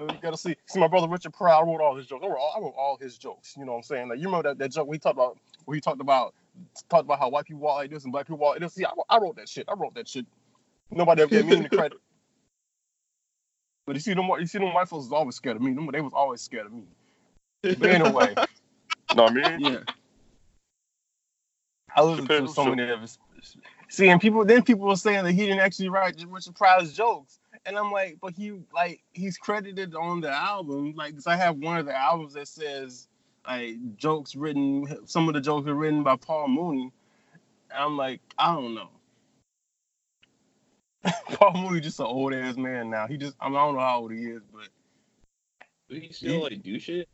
you 0.00 0.18
gotta 0.20 0.36
see. 0.36 0.56
See 0.66 0.80
my 0.80 0.88
brother 0.88 1.06
Richard 1.06 1.32
Pryor. 1.34 1.54
I 1.54 1.62
wrote 1.62 1.80
all 1.80 1.94
his 1.94 2.06
jokes. 2.06 2.24
I 2.24 2.28
wrote 2.28 2.38
all, 2.38 2.54
I 2.56 2.60
wrote 2.60 2.74
all 2.76 2.98
his 3.00 3.16
jokes. 3.16 3.54
You 3.56 3.64
know 3.64 3.72
what 3.72 3.78
I'm 3.78 3.84
saying? 3.84 4.08
Like 4.08 4.18
you 4.18 4.26
remember 4.26 4.48
that, 4.48 4.58
that 4.58 4.72
joke 4.72 4.88
we 4.88 4.98
talked 4.98 5.16
about? 5.16 5.38
We 5.66 5.80
talked 5.80 6.00
about 6.00 6.34
talked 6.88 7.04
about 7.04 7.18
how 7.18 7.28
white 7.28 7.46
people 7.46 7.62
walk 7.62 7.76
like 7.76 7.90
this 7.90 8.04
and 8.04 8.12
black 8.12 8.26
people 8.26 8.38
walk 8.38 8.54
like 8.54 8.60
this. 8.60 8.74
See, 8.74 8.84
I, 8.84 8.90
wrote- 8.96 9.06
I 9.08 9.18
wrote 9.18 9.36
that 9.36 9.48
shit. 9.48 9.66
I 9.68 9.74
wrote 9.74 9.94
that 9.94 10.08
shit. 10.08 10.26
Nobody 10.90 11.22
ever 11.22 11.30
gave 11.30 11.46
me 11.46 11.56
any 11.56 11.68
credit. 11.68 11.98
But 13.84 13.96
you 13.96 14.00
see 14.00 14.14
them, 14.14 14.28
you 14.38 14.46
see 14.46 14.58
them 14.58 14.72
white 14.74 14.88
folks 14.88 15.06
was 15.06 15.12
always 15.12 15.34
scared 15.34 15.56
of 15.56 15.62
me. 15.62 15.72
Them, 15.74 15.88
they 15.92 16.00
was 16.00 16.12
always 16.14 16.40
scared 16.40 16.66
of 16.66 16.72
me. 16.72 16.84
But 17.62 17.82
anyway. 17.90 18.34
No, 19.16 19.26
I 19.26 19.32
mean, 19.32 19.60
yeah 19.60 19.78
I 21.94 22.02
listened 22.02 22.28
to 22.28 22.48
so 22.48 22.64
Show. 22.64 22.74
many 22.74 22.90
of 22.90 23.00
his. 23.02 23.18
See, 23.88 24.08
and 24.08 24.20
people 24.20 24.44
then 24.44 24.62
people 24.62 24.86
were 24.86 24.96
saying 24.96 25.24
that 25.24 25.32
he 25.32 25.42
didn't 25.42 25.60
actually 25.60 25.88
write 25.90 26.24
Richard 26.28 26.54
Pryor's 26.54 26.92
jokes, 26.94 27.38
and 27.66 27.76
I'm 27.76 27.90
like, 27.90 28.18
but 28.22 28.32
he 28.34 28.52
like 28.74 29.02
he's 29.12 29.36
credited 29.36 29.94
on 29.94 30.20
the 30.22 30.30
album, 30.30 30.94
like 30.96 31.14
'cause 31.14 31.26
I 31.26 31.36
have 31.36 31.56
one 31.58 31.76
of 31.78 31.86
the 31.86 31.94
albums 31.94 32.34
that 32.34 32.48
says 32.48 33.08
like 33.46 33.96
jokes 33.96 34.34
written, 34.36 35.06
some 35.06 35.28
of 35.28 35.34
the 35.34 35.40
jokes 35.40 35.68
are 35.68 35.74
written 35.74 36.02
by 36.02 36.16
Paul 36.16 36.48
Mooney. 36.48 36.92
And 37.70 37.82
I'm 37.82 37.96
like, 37.96 38.20
I 38.38 38.54
don't 38.54 38.74
know. 38.74 38.90
Paul 41.34 41.54
Mooney 41.54 41.80
just 41.80 42.00
an 42.00 42.06
old 42.06 42.32
ass 42.34 42.56
man 42.56 42.90
now. 42.90 43.06
He 43.06 43.16
just 43.16 43.36
I, 43.40 43.48
mean, 43.48 43.56
I 43.56 43.64
don't 43.64 43.74
know 43.74 43.80
how 43.80 44.00
old 44.00 44.12
he 44.12 44.24
is, 44.26 44.42
but 44.52 44.68
do 45.88 46.00
he 46.00 46.12
still 46.12 46.42
like 46.42 46.62
do 46.62 46.78
shit 46.78 47.08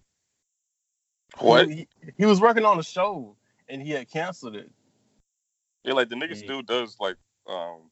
what? 1.40 1.68
He, 1.68 1.88
he 2.16 2.26
was 2.26 2.40
working 2.40 2.64
on 2.64 2.78
a 2.78 2.82
show 2.82 3.36
and 3.68 3.82
he 3.82 3.90
had 3.90 4.10
canceled 4.10 4.56
it. 4.56 4.70
Yeah, 5.84 5.94
like 5.94 6.08
the 6.08 6.16
nigga 6.16 6.30
Yeah. 6.30 6.36
still 6.36 6.62
does 6.62 6.96
like 7.00 7.16
um 7.48 7.90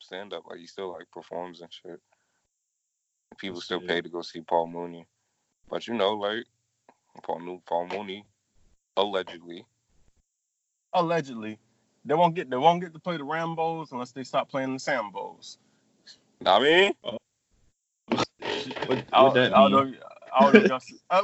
stand 0.00 0.32
up, 0.32 0.44
like 0.48 0.58
he 0.58 0.66
still 0.66 0.92
like 0.92 1.10
performs 1.12 1.60
and 1.60 1.72
shit. 1.72 2.00
People 3.38 3.60
still 3.60 3.80
Shit. 3.80 3.88
pay 3.88 4.00
to 4.00 4.08
go 4.08 4.22
see 4.22 4.40
Paul 4.40 4.68
Mooney, 4.68 5.06
but 5.68 5.86
you 5.86 5.94
know, 5.94 6.14
like 6.14 6.44
Paul 7.22 7.40
New 7.40 7.60
Paul 7.66 7.88
Mooney, 7.88 8.24
allegedly. 8.96 9.64
Allegedly, 10.92 11.58
they 12.04 12.14
won't 12.14 12.34
get 12.34 12.48
they 12.50 12.56
won't 12.56 12.80
get 12.80 12.92
to 12.94 12.98
play 12.98 13.16
the 13.16 13.24
Rambos 13.24 13.92
unless 13.92 14.12
they 14.12 14.24
stop 14.24 14.48
playing 14.48 14.72
the 14.74 14.78
Sambos. 14.78 15.58
I 16.44 16.60
mean, 16.60 16.92
What, 18.86 18.98
I, 19.12 19.22
what 19.22 19.34
that 19.34 19.54
I 19.54 19.62
mean? 19.62 19.70
know. 19.72 19.92
I 20.34 20.40
don't 20.40 20.52
know 20.52 20.58
if 20.60 20.68
y'all 20.68 20.80
see- 20.80 20.98
I- 21.10 21.22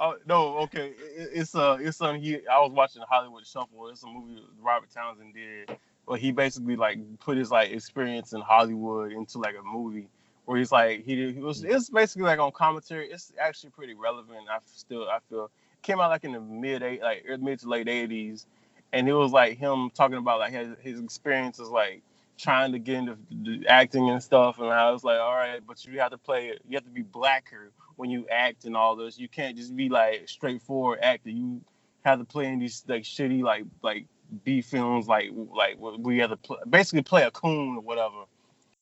I- 0.00 0.14
no, 0.26 0.58
okay. 0.58 0.88
It, 1.16 1.30
it's 1.34 1.54
uh, 1.54 1.76
it's 1.80 1.96
something 1.98 2.22
he. 2.22 2.36
I 2.48 2.60
was 2.60 2.72
watching 2.72 3.02
Hollywood 3.08 3.46
Shuffle. 3.46 3.88
It's 3.88 4.02
a 4.02 4.06
movie 4.06 4.42
Robert 4.62 4.90
Townsend 4.94 5.34
did, 5.34 5.76
where 6.06 6.18
he 6.18 6.32
basically 6.32 6.76
like 6.76 6.98
put 7.20 7.36
his 7.36 7.50
like 7.50 7.70
experience 7.70 8.32
in 8.32 8.40
Hollywood 8.40 9.12
into 9.12 9.38
like 9.38 9.56
a 9.58 9.62
movie. 9.62 10.08
Where 10.44 10.58
he's 10.58 10.72
like 10.72 11.04
he, 11.04 11.32
he 11.32 11.40
was 11.40 11.62
mm. 11.62 11.74
it's 11.74 11.88
basically 11.88 12.24
like 12.24 12.38
on 12.38 12.52
commentary. 12.52 13.10
It's 13.10 13.32
actually 13.40 13.70
pretty 13.70 13.94
relevant. 13.94 14.46
I 14.50 14.58
still 14.64 15.08
I 15.08 15.18
feel 15.28 15.50
came 15.82 16.00
out 16.00 16.10
like 16.10 16.24
in 16.24 16.32
the 16.32 16.40
mid 16.40 16.82
eight 16.82 17.02
like 17.02 17.24
er, 17.28 17.38
mid 17.38 17.60
to 17.60 17.68
late 17.68 17.88
eighties, 17.88 18.46
and 18.92 19.08
it 19.08 19.14
was 19.14 19.32
like 19.32 19.58
him 19.58 19.90
talking 19.90 20.18
about 20.18 20.40
like 20.40 20.52
his, 20.52 20.76
his 20.80 21.00
experiences 21.00 21.68
like 21.68 22.02
trying 22.36 22.72
to 22.72 22.78
get 22.78 22.96
into 22.96 23.16
the 23.30 23.66
acting 23.68 24.10
and 24.10 24.22
stuff 24.22 24.58
and 24.58 24.68
I 24.68 24.90
was 24.90 25.04
like, 25.04 25.20
all 25.20 25.34
right, 25.34 25.60
but 25.66 25.84
you 25.84 26.00
have 26.00 26.10
to 26.10 26.18
play 26.18 26.48
it. 26.48 26.62
You 26.68 26.76
have 26.76 26.84
to 26.84 26.90
be 26.90 27.02
blacker 27.02 27.70
when 27.96 28.10
you 28.10 28.26
act 28.28 28.64
and 28.64 28.76
all 28.76 28.96
this. 28.96 29.18
You 29.18 29.28
can't 29.28 29.56
just 29.56 29.74
be 29.76 29.88
like 29.88 30.28
straightforward 30.28 30.98
actor. 31.00 31.30
You 31.30 31.60
have 32.04 32.18
to 32.18 32.24
play 32.24 32.46
in 32.46 32.58
these 32.58 32.84
like 32.88 33.02
shitty 33.02 33.42
like 33.42 33.64
like 33.82 34.06
B 34.44 34.62
films 34.62 35.06
like 35.06 35.30
like 35.54 35.76
we 35.78 36.18
have 36.18 36.30
to 36.30 36.36
pl- 36.36 36.58
basically 36.68 37.02
play 37.02 37.22
a 37.22 37.30
coon 37.30 37.76
or 37.76 37.80
whatever, 37.80 38.24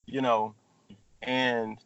you 0.07 0.21
know. 0.21 0.55
And 1.23 1.79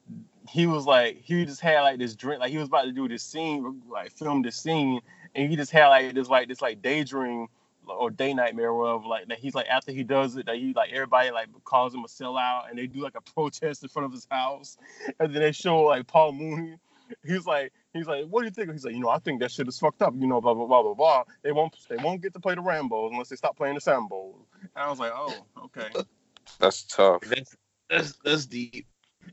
he 0.48 0.66
was 0.66 0.86
like, 0.86 1.20
he 1.22 1.44
just 1.44 1.60
had 1.60 1.80
like 1.82 1.98
this 1.98 2.14
drink, 2.14 2.40
like 2.40 2.50
he 2.50 2.58
was 2.58 2.68
about 2.68 2.84
to 2.84 2.92
do 2.92 3.08
this 3.08 3.22
scene, 3.22 3.82
like 3.90 4.12
film 4.12 4.42
this 4.42 4.56
scene, 4.56 5.00
and 5.34 5.50
he 5.50 5.56
just 5.56 5.70
had 5.70 5.88
like 5.88 6.14
this 6.14 6.28
like 6.28 6.48
this 6.48 6.62
like 6.62 6.82
daydream 6.82 7.48
or 7.86 8.10
day 8.10 8.34
nightmare 8.34 8.70
or 8.70 8.98
whatever, 8.98 9.08
like 9.08 9.28
that 9.28 9.38
he's 9.38 9.54
like 9.54 9.66
after 9.68 9.92
he 9.92 10.02
does 10.02 10.36
it 10.36 10.46
that 10.46 10.56
he 10.56 10.72
like 10.74 10.92
everybody 10.92 11.30
like 11.30 11.48
calls 11.64 11.94
him 11.94 12.00
a 12.00 12.08
sellout 12.08 12.68
and 12.68 12.78
they 12.78 12.86
do 12.86 13.00
like 13.00 13.14
a 13.14 13.20
protest 13.34 13.82
in 13.82 13.88
front 13.88 14.06
of 14.06 14.12
his 14.12 14.26
house 14.30 14.76
and 15.20 15.34
then 15.34 15.42
they 15.42 15.52
show 15.52 15.82
like 15.82 16.06
Paul 16.06 16.32
Mooney. 16.32 16.76
He's 17.24 17.46
like 17.46 17.72
he's 17.92 18.06
like, 18.06 18.26
what 18.26 18.40
do 18.40 18.46
you 18.46 18.50
think? 18.50 18.72
He's 18.72 18.84
like, 18.84 18.94
you 18.94 19.00
know, 19.00 19.08
I 19.08 19.18
think 19.18 19.40
that 19.40 19.52
shit 19.52 19.68
is 19.68 19.78
fucked 19.78 20.02
up, 20.02 20.14
you 20.18 20.26
know, 20.26 20.40
blah 20.40 20.54
blah 20.54 20.66
blah 20.66 20.82
blah 20.82 20.94
blah. 20.94 21.24
They 21.42 21.52
won't 21.52 21.76
they 21.88 21.96
won't 21.96 22.20
get 22.20 22.32
to 22.34 22.40
play 22.40 22.54
the 22.54 22.62
Rambos 22.62 23.12
unless 23.12 23.28
they 23.28 23.36
stop 23.36 23.56
playing 23.56 23.74
the 23.74 23.80
Sambos. 23.80 24.34
And 24.62 24.70
I 24.84 24.90
was 24.90 24.98
like, 24.98 25.12
oh, 25.14 25.34
okay. 25.66 25.88
that's 26.58 26.82
tough. 26.84 27.22
That's 27.22 27.56
that's 27.88 28.12
that's 28.24 28.46
deep. 28.46 28.86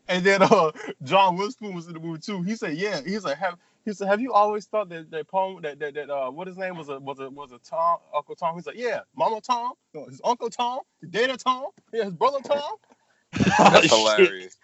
And 0.08 0.24
then 0.24 0.42
uh 0.42 0.72
John 1.04 1.38
Witherspoon 1.38 1.76
was 1.76 1.88
in 1.88 1.94
the 1.94 2.00
movie 2.00 2.20
too. 2.20 2.42
He 2.42 2.56
said, 2.56 2.78
yeah, 2.78 3.02
he's 3.02 3.24
like, 3.24 3.38
have 3.38 3.58
he 3.86 3.94
said, 3.94 4.08
have 4.08 4.22
you 4.22 4.34
always 4.34 4.66
thought 4.66 4.90
that 4.90 5.12
that 5.12 5.28
poem 5.28 5.62
that 5.62 5.80
that, 5.80 5.94
that 5.94 6.10
uh 6.10 6.30
what 6.30 6.48
his 6.48 6.58
name 6.58 6.78
was 6.78 6.90
a 6.90 7.00
was 7.00 7.20
a 7.20 7.30
was 7.30 7.52
a 7.52 7.60
Tom 7.60 8.00
Uncle 8.16 8.36
Tom? 8.36 8.56
He's 8.56 8.68
like, 8.68 8.78
yeah, 8.78 9.02
Mama 9.16 9.42
Tom, 9.42 9.74
no, 9.94 10.06
his 10.06 10.22
Uncle 10.24 10.50
Tom, 10.50 10.80
his 11.02 11.10
Data 11.10 11.38
Tom, 11.38 11.68
yeah, 11.92 12.06
his 12.06 12.14
brother 12.14 12.40
Tom. 12.44 12.76
That's 13.58 13.90
hilarious. 13.90 14.58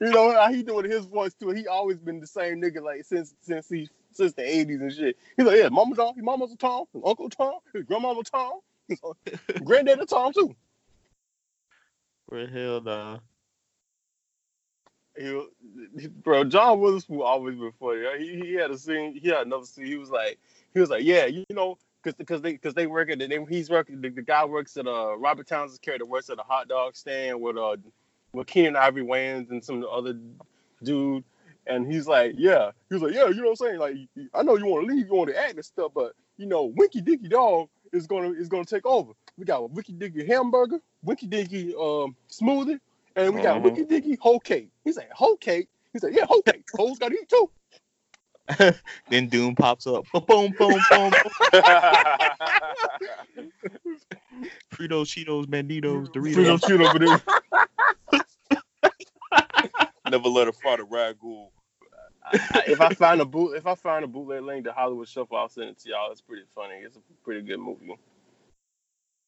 you 0.00 0.10
know 0.10 0.32
how 0.32 0.52
he 0.52 0.62
doing 0.62 0.90
his 0.90 1.06
voice 1.06 1.34
too. 1.34 1.50
He 1.50 1.66
always 1.66 1.98
been 1.98 2.20
the 2.20 2.26
same 2.26 2.62
nigga 2.62 2.82
like 2.82 3.04
since 3.04 3.34
since 3.42 3.68
he 3.68 3.88
since 4.12 4.32
the 4.32 4.42
eighties 4.42 4.80
and 4.80 4.92
shit. 4.92 5.16
He's 5.36 5.46
like, 5.46 5.58
yeah, 5.58 5.68
Mama 5.68 5.94
Tom, 5.96 6.14
his 6.14 6.24
Mama's 6.24 6.52
a 6.52 6.56
Tom, 6.56 6.84
his 6.92 7.02
Uncle 7.04 7.28
Tom, 7.28 7.58
his 7.72 7.84
Grandmama 7.84 8.22
Tom, 8.22 8.60
his 8.88 9.00
Granddaddy 9.64 10.06
Tom 10.06 10.32
too. 10.32 10.54
For 12.28 12.46
hell 12.46 12.80
nah. 12.80 13.18
He, 15.18 15.42
he- 15.98 16.08
bro, 16.08 16.44
John 16.44 16.80
Witherspoon 16.80 17.20
always 17.22 17.56
been 17.56 17.72
funny. 17.80 18.02
He, 18.18 18.40
he 18.40 18.52
had 18.54 18.70
a 18.70 18.78
scene. 18.78 19.18
He 19.20 19.28
had 19.28 19.46
another 19.46 19.64
scene. 19.66 19.86
He 19.86 19.96
was 19.96 20.10
like, 20.10 20.38
he 20.74 20.80
was 20.80 20.90
like, 20.90 21.04
yeah, 21.04 21.26
you 21.26 21.44
know, 21.50 21.78
because 22.02 22.16
because 22.16 22.42
they 22.42 22.52
because 22.52 22.74
they 22.74 22.86
work 22.86 23.10
at 23.10 23.18
the, 23.18 23.46
he's 23.48 23.70
working. 23.70 24.00
The, 24.00 24.10
the 24.10 24.22
guy 24.22 24.44
works 24.44 24.76
at 24.76 24.86
uh 24.86 25.16
Robert 25.16 25.46
Townsend's 25.46 25.78
character 25.78 26.06
works 26.06 26.30
at 26.30 26.38
a 26.38 26.42
hot 26.42 26.68
dog 26.68 26.96
stand 26.96 27.40
with 27.40 27.56
uh 27.56 27.76
with 28.32 28.46
Keenen 28.46 28.76
Ivory 28.76 29.02
Wayans 29.02 29.50
and 29.50 29.64
some 29.64 29.84
other 29.90 30.18
dude. 30.82 31.24
And 31.68 31.90
he's 31.90 32.06
like, 32.06 32.34
yeah, 32.36 32.70
he 32.88 32.94
was 32.94 33.02
like, 33.02 33.12
yeah, 33.12 33.26
you 33.26 33.36
know 33.42 33.50
what 33.50 33.60
I'm 33.60 33.66
saying? 33.66 33.78
Like, 33.80 33.96
I 34.34 34.42
know 34.44 34.56
you 34.56 34.66
want 34.66 34.86
to 34.86 34.94
leave, 34.94 35.08
you 35.08 35.14
want 35.14 35.30
to 35.30 35.36
act 35.36 35.54
and 35.54 35.64
stuff, 35.64 35.90
but 35.94 36.12
you 36.36 36.46
know, 36.46 36.64
Winky 36.66 37.00
Dinky 37.00 37.28
Dog 37.28 37.68
is 37.92 38.06
gonna 38.06 38.30
is 38.30 38.48
gonna 38.48 38.64
take 38.64 38.86
over. 38.86 39.12
We 39.36 39.44
got 39.46 39.58
a 39.62 39.66
Winky 39.66 39.92
Dinky 39.94 40.26
hamburger, 40.26 40.80
Winky 41.02 41.26
Dinky 41.26 41.74
um 41.74 42.14
smoothie, 42.30 42.78
and 43.16 43.34
we 43.34 43.42
got 43.42 43.56
Mhm. 43.60 43.64
Winky 43.64 43.84
Dinky 43.84 44.14
whole 44.16 44.38
cake. 44.38 44.70
He's 44.84 44.96
like, 44.96 45.10
whole 45.10 45.36
cake. 45.36 45.68
He's 45.92 46.02
like, 46.02 46.14
yeah, 46.14 46.26
whole 46.26 46.42
cake. 46.42 46.64
Hoes 46.76 46.98
gotta 46.98 47.14
eat 47.14 47.28
too. 47.28 47.50
then 49.10 49.28
Doom 49.28 49.56
pops 49.56 49.86
up. 49.88 50.04
Boom, 50.12 50.24
boom, 50.28 50.52
boom, 50.58 50.80
boom. 50.90 51.12
Fritos, 54.72 55.08
Cheetos, 55.08 55.46
Banditos, 55.46 56.08
Frito 56.12 56.58
Doritos. 56.58 56.60
Cheeto, 56.60 57.22
but 59.32 59.90
Never 60.10 60.28
let 60.28 60.46
her 60.46 60.52
fight 60.52 60.78
a 60.80 60.84
ragu. 60.84 61.48
it- 62.32 62.68
if 62.68 62.80
I 62.80 62.94
find 62.94 63.20
a 63.20 63.24
boot, 63.24 63.56
if 63.56 63.66
I 63.66 63.74
find 63.74 64.04
a 64.04 64.08
bootleg 64.08 64.42
link 64.42 64.64
to 64.66 64.72
Hollywood 64.72 65.08
Shuffle, 65.08 65.36
I'll 65.36 65.48
send 65.48 65.70
it 65.70 65.78
to 65.80 65.88
y'all. 65.88 66.12
It's 66.12 66.20
pretty 66.20 66.44
funny. 66.54 66.74
It's 66.76 66.96
a 66.96 67.00
pretty 67.24 67.42
good 67.42 67.58
movie. 67.58 67.96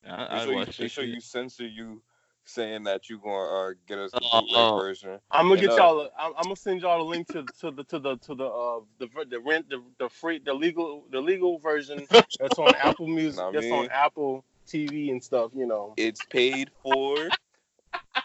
I, 0.07 0.11
Make 0.11 0.31
I 0.31 0.39
sure, 0.45 0.53
you, 0.53 0.57
watched 0.59 0.81
make 0.81 0.91
sure 0.93 1.05
you 1.05 1.21
censor 1.21 1.67
you 1.67 2.01
saying 2.49 2.85
that 2.85 3.09
you're 3.09 3.19
gonna 3.19 3.71
uh, 3.71 3.75
get 3.87 3.99
us 3.99 4.13
the 4.13 4.21
Uh, 4.21 4.41
bootleg 4.41 4.65
uh. 4.65 4.77
version. 4.77 5.19
I'm 5.31 5.49
gonna 5.49 5.61
And, 5.61 5.69
get 5.69 5.73
uh, 5.73 5.77
y'all. 5.77 6.01
a- 6.01 6.11
I'm, 6.19 6.33
I'm 6.37 6.43
gonna 6.45 6.57
send 6.57 6.81
y'all 6.81 7.03
a 7.03 7.09
link 7.09 7.29
to 7.29 7.45
to 7.61 7.71
the 7.71 7.85
to 7.85 7.99
the 7.99 8.17
to 8.17 8.35
the 8.35 8.47
uh 8.47 8.81
the 8.99 9.09
the 9.29 9.41
rent 9.41 9.69
the, 9.69 9.83
the 9.99 10.09
free 10.09 10.41
the 10.45 10.55
legal 10.55 11.05
the 11.11 11.21
legal 11.21 11.59
version 11.59 12.07
that's 12.41 12.59
on 12.59 12.75
Apple 12.83 13.07
Music. 13.07 13.39
Nah, 13.39 13.53
that's 13.53 13.71
on 13.71 13.89
Apple 13.91 14.45
TV 14.67 15.11
and 15.11 15.23
stuff. 15.23 15.51
You 15.55 15.67
know. 15.67 15.95
It's 15.97 16.25
paid 16.27 16.71
for. 16.83 17.31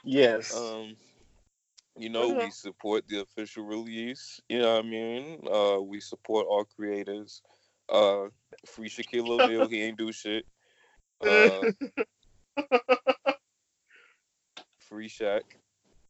Yes. 0.05 0.53
Um, 0.53 0.95
you 1.97 2.09
know, 2.09 2.29
we 2.29 2.49
support 2.49 3.07
the 3.07 3.21
official 3.21 3.63
release. 3.63 4.39
You 4.49 4.59
know 4.59 4.75
what 4.75 4.85
I 4.85 4.87
mean? 4.87 5.47
Uh, 5.51 5.81
we 5.81 5.99
support 5.99 6.47
all 6.49 6.65
creators. 6.65 7.41
Uh, 7.89 8.25
free 8.65 8.89
Shaquille 8.89 9.29
O'Neal, 9.29 9.67
he 9.67 9.81
ain't 9.81 9.97
do 9.97 10.11
shit. 10.11 10.45
Uh, 11.21 11.71
free 14.93 15.09
Shaq. 15.09 15.41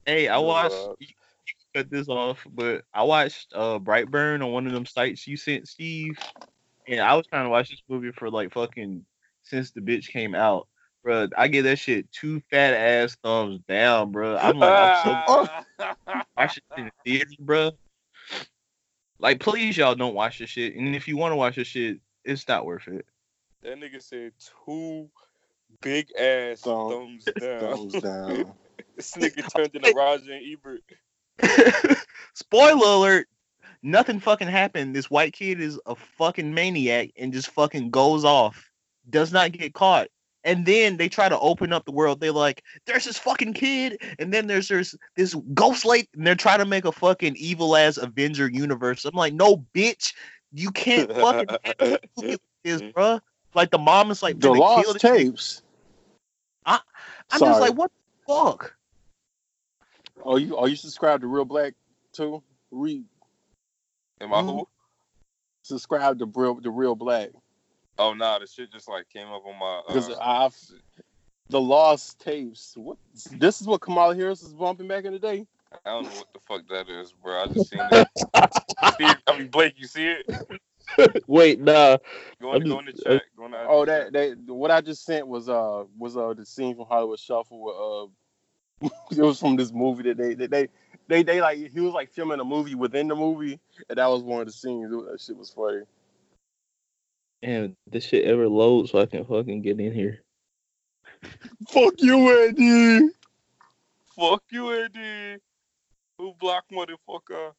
Hey, 0.06 0.28
I 0.28 0.38
watched. 0.40 0.74
Uh, 0.74 0.94
you 1.00 1.08
can 1.08 1.84
cut 1.84 1.90
this 1.90 2.10
off, 2.10 2.46
but 2.52 2.84
I 2.94 3.04
watched 3.04 3.54
uh 3.56 3.80
Brightburn 3.80 4.44
on 4.44 4.52
one 4.52 4.68
of 4.68 4.74
them 4.74 4.86
sites 4.86 5.26
you 5.26 5.38
sent 5.38 5.70
Steve, 5.70 6.20
and 6.86 7.00
I 7.00 7.16
was 7.16 7.26
trying 7.28 7.46
to 7.46 7.50
watch 7.50 7.70
this 7.70 7.82
movie 7.88 8.12
for 8.12 8.30
like 8.30 8.54
fucking 8.54 9.06
since 9.44 9.72
the 9.72 9.80
bitch 9.80 10.10
came 10.10 10.36
out, 10.36 10.68
Bruh, 11.06 11.30
I 11.38 11.48
give 11.48 11.64
that 11.64 11.80
shit 11.80 12.12
two 12.12 12.42
fat 12.50 12.74
ass 12.74 13.16
thumbs 13.24 13.62
down, 13.70 14.12
bruh. 14.12 14.38
I'm 14.42 14.60
like, 14.60 14.74
I'm 14.76 14.94
so 14.96 15.94
watch 16.38 16.58
it 16.58 16.64
in 16.78 16.86
the 16.86 16.92
theater, 17.06 17.32
bruh. 17.42 17.72
Like, 19.20 19.40
please, 19.40 19.78
y'all 19.78 19.96
don't 19.96 20.14
watch 20.14 20.40
this 20.40 20.50
shit, 20.50 20.76
and 20.76 20.94
if 20.94 21.08
you 21.08 21.16
want 21.16 21.32
to 21.32 21.38
watch 21.38 21.56
this 21.56 21.68
shit, 21.68 22.00
it's 22.26 22.48
not 22.50 22.66
worth 22.66 22.88
it. 22.90 23.06
That 23.62 23.80
nigga 23.80 24.02
said 24.02 24.34
two 24.66 25.10
big 25.82 26.10
ass 26.18 26.62
Thumb- 26.62 26.90
thumbs 26.90 27.30
down. 27.40 27.60
Thumbs 27.78 28.02
down. 28.02 28.54
This 28.96 29.12
nigga 29.14 29.52
turned 29.56 29.76
into 29.76 29.94
Roger 29.96 30.34
and 30.34 30.44
Ebert. 30.46 31.98
Spoiler 32.34 32.88
alert. 32.88 33.28
Nothing 33.82 34.20
fucking 34.20 34.48
happened. 34.48 34.96
This 34.96 35.10
white 35.10 35.34
kid 35.34 35.60
is 35.60 35.80
a 35.86 35.96
fucking 35.96 36.54
maniac 36.54 37.10
and 37.18 37.34
just 37.34 37.50
fucking 37.50 37.90
goes 37.90 38.24
off. 38.24 38.72
Does 39.10 39.34
not 39.34 39.52
get 39.52 39.74
caught. 39.74 40.08
And 40.46 40.66
then 40.66 40.98
they 40.98 41.10
try 41.10 41.30
to 41.30 41.40
open 41.40 41.72
up 41.74 41.86
the 41.86 41.92
world. 41.92 42.20
They're 42.20 42.32
like, 42.32 42.64
there's 42.86 43.06
this 43.06 43.18
fucking 43.18 43.54
kid, 43.54 44.02
and 44.20 44.34
then 44.34 44.48
there's 44.48 44.68
there's 44.68 44.94
this 45.16 45.36
ghost 45.54 45.86
lake, 45.86 46.10
and 46.16 46.28
they're 46.28 46.36
trying 46.36 46.60
to 46.60 46.66
make 46.66 46.84
a 46.84 46.92
fucking 46.92 47.36
evil 47.38 47.78
ass 47.78 47.96
Avenger 47.96 48.50
universe. 48.50 49.06
I'm 49.06 49.16
like, 49.16 49.34
no, 49.34 49.66
bitch, 49.74 50.14
you 50.52 50.72
can't 50.72 51.10
fucking 51.14 51.48
have 51.64 51.76
a 51.80 52.00
like 52.18 52.42
this, 52.64 52.82
bruh. 52.82 53.22
Like 53.54 53.72
the 53.72 53.78
mom 53.78 54.12
is 54.12 54.22
like, 54.22 54.40
The 54.40 54.50
"Finna 54.50 54.84
kill 54.84 54.92
lost 54.94 55.00
tapes. 55.00 55.62
I'm 56.66 57.40
just 57.40 57.62
like, 57.62 57.74
what 57.74 57.92
the 57.92 58.34
fuck? 58.34 58.76
Oh, 60.24 60.38
you 60.38 60.58
are 60.58 60.68
you 60.68 60.76
subscribed 60.76 61.22
to 61.22 61.28
Real 61.28 61.46
Black 61.46 61.74
too? 62.14 62.44
Re 62.72 63.04
Am 64.22 64.34
I 64.34 64.42
who? 64.42 64.68
subscribe 65.64 66.20
to 66.20 66.26
Real 66.26 66.56
the 66.56 66.70
Real 66.70 66.96
Black 66.96 67.30
Oh 67.98 68.14
nah, 68.14 68.40
the 68.40 68.48
shit 68.48 68.72
just 68.72 68.90
like 68.90 69.08
came 69.10 69.28
up 69.28 69.44
on 69.46 69.60
my. 69.60 69.82
because 69.88 70.10
Uh, 70.10 70.18
I've 70.20 70.58
the 71.50 71.62
lost 71.62 72.20
tapes. 72.20 72.74
What 72.76 72.98
this 73.32 73.62
is 73.62 73.68
what 73.68 73.82
Kamala 73.82 74.16
Harris 74.16 74.42
was 74.42 74.54
bumping 74.54 74.88
back 74.88 75.06
in 75.06 75.14
the 75.14 75.20
day. 75.20 75.46
I 75.86 75.90
don't 75.92 76.06
know 76.06 76.18
what 76.18 76.34
the 76.34 76.40
fuck 76.40 76.68
that 76.70 76.90
is, 76.90 77.14
bro. 77.24 77.44
I 77.44 77.48
just 77.48 77.70
seen 77.70 77.82
it. 77.82 78.08
Steve, 78.94 79.16
I 79.28 79.38
mean 79.38 79.48
Blake, 79.50 79.76
you 79.78 79.88
see 79.88 80.08
it? 80.08 80.26
Wait, 81.28 81.60
nah. 81.60 81.98
Go 82.42 82.54
in, 82.56 82.64
I'm 82.64 82.70
go 82.70 82.80
in 82.80 82.86
the 82.86 82.94
chat. 82.94 83.22
Go 83.38 83.46
in 83.46 83.52
one 83.52 83.62
I 83.62 83.66
Oh, 83.70 83.86
just 83.86 84.14
that 84.14 84.38
what 84.48 84.72
I 84.72 84.82
just 84.82 85.06
sent 85.06 85.28
was 85.28 85.50
uh 85.50 85.84
was 85.98 86.18
uh 86.18 86.34
the 86.34 86.46
scene 86.46 86.76
from 86.76 86.86
Hollywood 86.88 87.20
Shuffle 87.20 87.62
with 87.62 87.76
uh 87.76 88.12
it 89.12 89.18
was 89.20 89.40
from 89.40 89.56
this 89.56 89.72
movie 89.72 90.04
that 90.04 90.18
they 90.18 90.34
that 90.36 90.52
they 90.52 90.68
they 91.08 91.24
they 91.24 91.42
like 91.42 91.58
he 91.72 91.80
was 91.80 91.94
like 91.94 92.12
filming 92.12 92.40
a 92.40 92.44
movie 92.44 92.76
within 92.76 93.08
the 93.08 93.16
movie 93.16 93.60
and 93.90 93.98
that 93.98 94.08
was 94.08 94.24
one 94.24 94.42
of 94.42 94.48
the 94.48 94.54
scenes. 94.54 94.92
It- 94.92 95.12
That 95.12 95.22
shit 95.22 95.38
was 95.38 95.50
funny. 95.50 95.82
Damn, 97.42 97.76
this 97.88 98.06
shit 98.06 98.26
ever 98.26 98.48
load 98.48 98.90
so 98.90 99.00
I 99.00 99.06
can 99.06 99.26
fucking 99.26 99.62
get 99.62 99.80
in 99.80 99.94
here. 99.94 100.22
Fuck 101.70 101.96
you, 101.98 102.48
Eddie. 102.48 103.10
Fuck 104.16 104.44
you, 104.50 104.74
Eddie. 104.74 105.42
Who 106.18 106.34
black 106.40 106.64
motherfucker? 106.72 107.54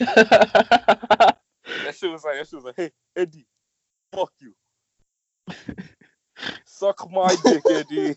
That 1.84 1.94
shit 1.94 2.10
was 2.10 2.24
like 2.24 2.36
that 2.36 2.46
shit 2.48 2.54
was 2.56 2.64
like, 2.64 2.76
hey 2.76 2.90
Eddie, 3.16 3.46
fuck 4.12 4.32
you. 4.40 4.54
Suck 6.64 7.10
my 7.10 7.34
dick, 7.44 7.62
Eddie. 7.70 8.16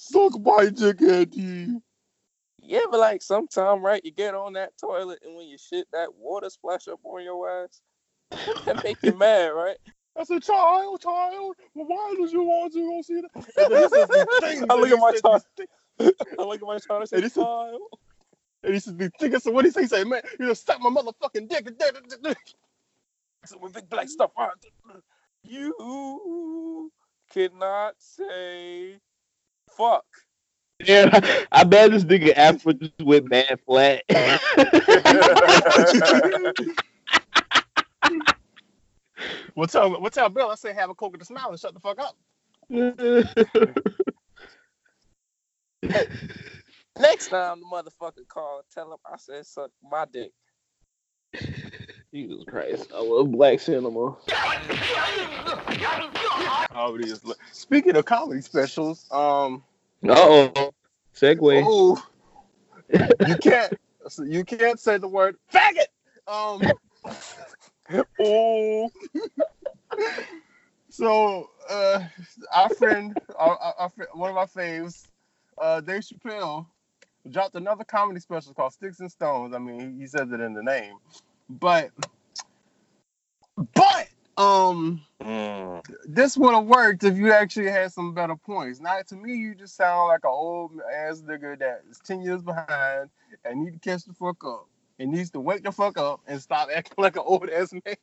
Suck 0.00 0.32
my 0.40 0.70
dick, 0.70 1.02
Eddie. 1.02 1.76
Yeah, 2.58 2.80
but 2.90 3.00
like 3.00 3.22
sometime, 3.22 3.82
right? 3.84 4.02
You 4.04 4.12
get 4.12 4.34
on 4.34 4.54
that 4.54 4.72
toilet 4.78 5.18
and 5.24 5.36
when 5.36 5.46
you 5.46 5.58
shit, 5.58 5.86
that 5.92 6.14
water 6.14 6.48
splash 6.48 6.88
up 6.88 7.00
on 7.04 7.22
your 7.22 7.64
ass. 7.64 7.82
That 8.64 8.82
make 8.82 8.98
you 9.02 9.14
mad, 9.16 9.48
right? 9.48 9.76
I 10.18 10.24
said, 10.24 10.42
child, 10.42 11.00
child, 11.02 11.56
why 11.74 12.14
did 12.18 12.32
you 12.32 12.42
want 12.44 12.72
to 12.72 12.80
go 12.80 13.02
see 13.02 13.20
that? 13.20 13.46
And 13.58 13.72
then 13.72 13.82
he 13.82 13.88
says 13.88 14.08
these 14.08 14.40
things, 14.40 14.64
I 14.70 14.74
look 14.74 14.90
at 14.90 14.98
my 14.98 15.12
child. 15.12 15.42
I 16.38 16.42
look 16.42 16.62
at 16.62 16.66
my 16.66 16.78
child 16.78 17.02
and 17.02 17.12
And 17.12 17.20
say, 17.20 17.20
he 17.22 17.28
said- 17.28 17.42
child. 17.42 17.80
And 18.62 18.74
he 18.74 18.80
says 18.80 18.96
these 18.96 19.10
things. 19.20 19.42
So 19.44 19.50
what 19.52 19.64
he 19.66 19.70
say? 19.70 19.82
He 19.82 19.86
say, 19.88 20.04
man, 20.04 20.22
you 20.38 20.48
just 20.48 20.66
suck 20.66 20.80
my 20.80 20.90
motherfucking 20.90 21.48
dick. 21.48 21.68
So 23.46 23.58
with 23.58 23.74
big 23.74 23.88
black 23.90 24.08
stuff 24.08 24.32
on. 24.36 24.50
You 25.44 26.92
cannot 27.32 27.94
say 27.98 28.98
fuck. 29.80 30.04
Yeah, 30.84 31.44
I 31.52 31.64
bet 31.64 31.90
this 31.90 32.04
nigga 32.04 32.36
Afro 32.36 32.72
just 32.72 32.92
went 33.02 33.28
mad 33.30 33.58
flat. 33.66 34.02
Well, 39.54 39.66
tell, 39.66 40.00
well, 40.00 40.10
tell 40.10 40.28
Bill, 40.30 40.50
I 40.50 40.54
say 40.54 40.72
have 40.72 40.90
a 40.90 40.94
coke 40.94 41.12
with 41.12 41.22
a 41.22 41.24
smile 41.24 41.50
and 41.50 41.60
shut 41.60 41.74
the 41.74 41.80
fuck 41.80 41.98
up. 42.00 42.16
Next 46.98 47.28
time 47.28 47.60
the 47.60 47.66
motherfucker 47.66 48.26
call, 48.28 48.62
tell 48.72 48.92
him 48.92 48.98
I 49.04 49.16
said 49.18 49.46
suck 49.46 49.70
my 49.82 50.06
dick. 50.10 50.32
Jesus 52.12 52.44
Christ, 52.46 52.90
I 52.94 53.00
love 53.02 53.30
black 53.30 53.60
cinema. 53.60 54.16
Comedy 56.72 57.10
is. 57.10 57.22
Speaking 57.52 57.96
of 57.96 58.04
comedy 58.04 58.40
specials, 58.40 59.06
um, 59.10 59.62
oh, 60.08 60.72
segue. 61.14 61.62
oh, 61.66 62.02
you 63.26 63.36
can't, 63.36 63.74
you 64.24 64.44
can't 64.44 64.80
say 64.80 64.98
the 64.98 65.08
word 65.08 65.36
faggot. 65.52 65.86
Um, 66.26 66.62
oh, 68.20 68.90
so 70.88 71.50
uh, 71.68 72.04
our 72.54 72.68
friend, 72.70 73.18
our, 73.36 73.56
our, 73.56 73.74
our 73.78 73.92
one 74.14 74.30
of 74.30 74.36
our 74.36 74.46
faves, 74.46 75.06
uh, 75.58 75.80
Dave 75.80 76.02
Chappelle, 76.02 76.66
dropped 77.30 77.54
another 77.54 77.84
comedy 77.84 78.20
special 78.20 78.54
called 78.54 78.72
Sticks 78.72 79.00
and 79.00 79.10
Stones. 79.10 79.54
I 79.54 79.58
mean, 79.58 79.96
he, 79.96 80.00
he 80.02 80.06
says 80.06 80.30
it 80.32 80.40
in 80.40 80.54
the 80.54 80.62
name, 80.62 80.94
but, 81.48 81.90
but, 83.74 84.08
um. 84.40 85.02
Mm. 85.20 85.84
this 86.06 86.36
would 86.38 86.54
have 86.54 86.64
worked 86.64 87.04
if 87.04 87.16
you 87.16 87.30
actually 87.30 87.70
had 87.70 87.92
some 87.92 88.14
better 88.14 88.36
points. 88.36 88.80
Now, 88.80 89.00
to 89.08 89.14
me, 89.14 89.34
you 89.34 89.54
just 89.54 89.76
sound 89.76 90.08
like 90.08 90.24
an 90.24 90.30
old 90.30 90.72
ass 90.94 91.20
nigga 91.20 91.58
that 91.58 91.82
is 91.90 92.00
10 92.00 92.22
years 92.22 92.42
behind 92.42 93.10
and 93.44 93.64
need 93.64 93.74
to 93.74 93.78
catch 93.78 94.04
the 94.04 94.14
fuck 94.14 94.42
up 94.44 94.66
and 94.98 95.12
needs 95.12 95.30
to 95.32 95.40
wake 95.40 95.62
the 95.62 95.72
fuck 95.72 95.98
up 95.98 96.20
and 96.26 96.40
stop 96.40 96.68
acting 96.74 96.94
like 96.98 97.16
an 97.16 97.22
old 97.24 97.50
ass 97.50 97.72
man. 97.72 97.96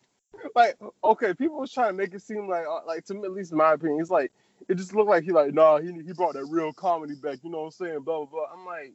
like, 0.54 0.76
okay, 1.02 1.32
people 1.32 1.58
was 1.58 1.72
trying 1.72 1.88
to 1.88 1.94
make 1.94 2.12
it 2.12 2.22
seem 2.22 2.48
like, 2.48 2.66
uh, 2.66 2.80
like 2.86 3.04
to 3.06 3.14
me, 3.14 3.24
at 3.24 3.32
least 3.32 3.52
in 3.52 3.58
my 3.58 3.72
opinion, 3.72 4.00
it's 4.00 4.10
like, 4.10 4.30
it 4.68 4.74
just 4.74 4.94
looked 4.94 5.08
like 5.08 5.24
he 5.24 5.32
like, 5.32 5.54
nah, 5.54 5.78
he, 5.78 5.90
he 5.92 6.12
brought 6.12 6.34
that 6.34 6.44
real 6.46 6.72
comedy 6.72 7.14
back, 7.14 7.38
you 7.42 7.50
know 7.50 7.60
what 7.60 7.64
I'm 7.64 7.70
saying? 7.70 8.00
Blah, 8.00 8.24
blah, 8.24 8.26
blah. 8.26 8.46
I'm 8.52 8.66
like, 8.66 8.92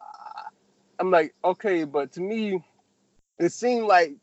ah. 0.00 0.46
I'm 0.98 1.10
like, 1.10 1.34
okay, 1.44 1.84
but 1.84 2.12
to 2.12 2.20
me, 2.20 2.62
it 3.38 3.52
seemed 3.52 3.86
like 3.86 4.14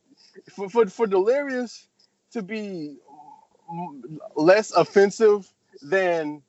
for, 0.54 0.70
for, 0.70 0.86
for 0.88 1.08
Delirious 1.08 1.88
to 2.32 2.42
be 2.42 2.98
less 4.36 4.72
offensive 4.72 5.52
than 5.82 6.42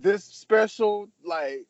this 0.00 0.24
special 0.24 1.08
like 1.24 1.66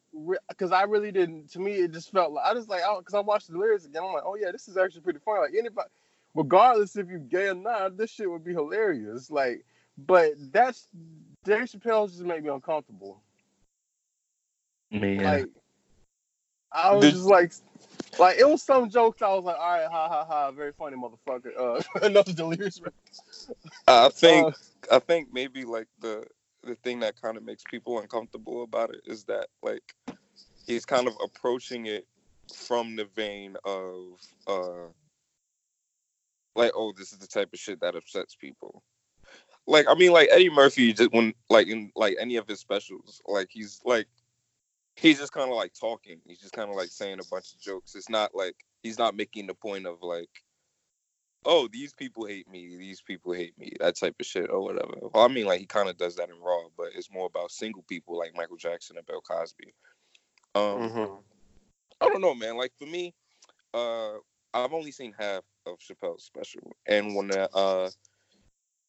because 0.49 0.73
i 0.73 0.83
really 0.83 1.13
didn't 1.13 1.51
to 1.51 1.59
me 1.59 1.73
it 1.73 1.93
just 1.93 2.11
felt 2.11 2.33
like 2.33 2.45
i 2.47 2.55
just 2.55 2.69
like 2.69 2.81
oh 2.85 2.99
because 2.99 3.15
I, 3.15 3.21
watched 3.21 3.51
Delirious 3.51 3.85
again 3.85 4.03
i'm 4.05 4.13
like 4.13 4.23
oh 4.25 4.37
yeah 4.37 4.51
this 4.51 4.69
is 4.69 4.77
actually 4.77 5.03
pretty 5.03 5.19
funny. 5.25 5.41
Like 5.41 5.55
anybody 5.59 5.89
regardless 6.35 6.97
if 6.97 7.09
you're 7.09 7.19
gay 7.19 7.49
or 7.49 7.55
not 7.55 7.97
this 7.97 8.11
shit 8.11 8.31
would 8.31 8.45
be 8.45 8.53
hilarious 8.53 9.31
like 9.31 9.65
but 9.97 10.33
that's 10.53 10.89
dave 11.45 11.65
chappelle 11.65 12.09
just 12.09 12.23
made 12.23 12.43
me 12.43 12.51
uncomfortable. 12.51 13.21
Man, 14.91 15.23
like 15.23 15.49
i 16.73 16.93
was 16.93 17.05
Did- 17.05 17.15
just 17.15 17.27
like 17.27 17.53
like 18.19 18.39
it 18.39 18.49
was 18.49 18.63
some 18.63 18.89
jokes 18.89 19.23
i 19.23 19.29
was 19.29 19.45
like 19.45 19.57
all 19.59 19.79
right 19.79 19.91
ha 19.91 20.09
ha 20.09 20.25
ha 20.25 20.51
very 20.53 20.73
funny 20.73 20.97
motherfucker. 20.97 21.59
Uh 21.59 21.83
another 22.03 22.33
delirious 22.33 22.81
I 23.89 24.09
think 24.09 24.47
uh, 24.47 24.97
I 24.97 24.99
think 24.99 25.29
maybe 25.33 25.65
like 25.65 25.89
the 26.01 26.25
the 26.63 26.75
thing 26.77 27.01
that 27.01 27.21
kind 27.21 27.37
of 27.37 27.45
makes 27.45 27.63
people 27.71 28.01
uncomfortable 28.01 28.63
about 28.63 28.91
it 28.91 29.03
is 29.07 29.25
that 29.25 29.49
like 29.63 29.95
he's 30.67 30.85
kind 30.85 31.07
of 31.07 31.15
approaching 31.23 31.87
it 31.87 32.07
from 32.55 32.97
the 32.97 33.07
vein 33.17 33.57
of 33.65 34.19
uh 34.47 34.89
like 36.57 36.73
oh 36.75 36.93
this 36.97 37.13
is 37.13 37.19
the 37.19 37.27
type 37.27 37.51
of 37.53 37.59
shit 37.59 37.81
that 37.81 37.97
upsets 37.97 38.35
people. 38.35 38.83
Like 39.67 39.87
i 39.89 39.95
mean 39.95 40.13
like 40.13 40.29
eddie 40.31 40.51
murphy 40.51 40.93
just 40.93 41.13
when 41.13 41.33
like 41.49 41.69
in 41.69 41.91
like 41.97 42.17
any 42.21 42.37
of 42.37 42.47
his 42.47 42.61
specials 42.61 43.23
like 43.27 43.49
he's 43.51 43.81
like 43.85 44.07
he's 44.97 45.19
just 45.19 45.33
kind 45.33 45.51
of 45.51 45.57
like 45.57 45.73
talking 45.79 46.21
he's 46.27 46.41
just 46.41 46.53
kind 46.53 46.71
of 46.71 46.77
like 46.77 46.89
saying 46.89 47.19
a 47.21 47.29
bunch 47.31 47.53
of 47.53 47.61
jokes 47.61 47.95
it's 47.95 48.09
not 48.09 48.35
like 48.35 48.55
he's 48.83 48.99
not 48.99 49.17
making 49.17 49.47
the 49.47 49.55
point 49.55 49.87
of 49.87 49.99
like 50.03 50.31
oh 51.47 51.69
these 51.73 51.93
people 51.93 52.25
hate 52.25 52.49
me 52.49 52.77
these 52.79 53.03
people 53.03 53.33
hate 53.33 53.57
me 53.59 53.73
that 53.81 53.97
type 53.97 54.15
of 54.19 54.27
shit 54.27 54.51
or 54.51 54.63
whatever 54.63 54.95
well 55.13 55.25
i 55.25 55.29
mean 55.29 55.47
like 55.47 55.61
he 55.61 55.67
kind 55.67 55.89
of 55.89 55.97
does 55.99 56.17
that 56.17 56.31
in 56.31 56.41
raw 56.41 56.63
but 56.77 56.89
it's 56.95 57.13
more 57.13 57.27
about 57.27 57.51
single 57.51 57.85
people 57.89 58.17
like 58.17 58.35
michael 58.35 58.57
jackson 58.57 58.97
and 58.97 59.07
bill 59.07 59.21
cosby 59.21 59.75
um 60.55 60.91
mhm. 60.91 61.19
I 62.01 62.09
don't 62.09 62.21
know, 62.21 62.35
man. 62.35 62.57
Like 62.57 62.73
for 62.79 62.87
me, 62.87 63.15
uh, 63.73 64.15
I've 64.53 64.73
only 64.73 64.93
seen 64.93 65.15
half 65.19 65.43
of 65.67 65.79
Chappelle's 65.79 66.25
special, 66.25 66.73
and 66.87 67.15
when 67.15 67.31
uh, 67.33 67.91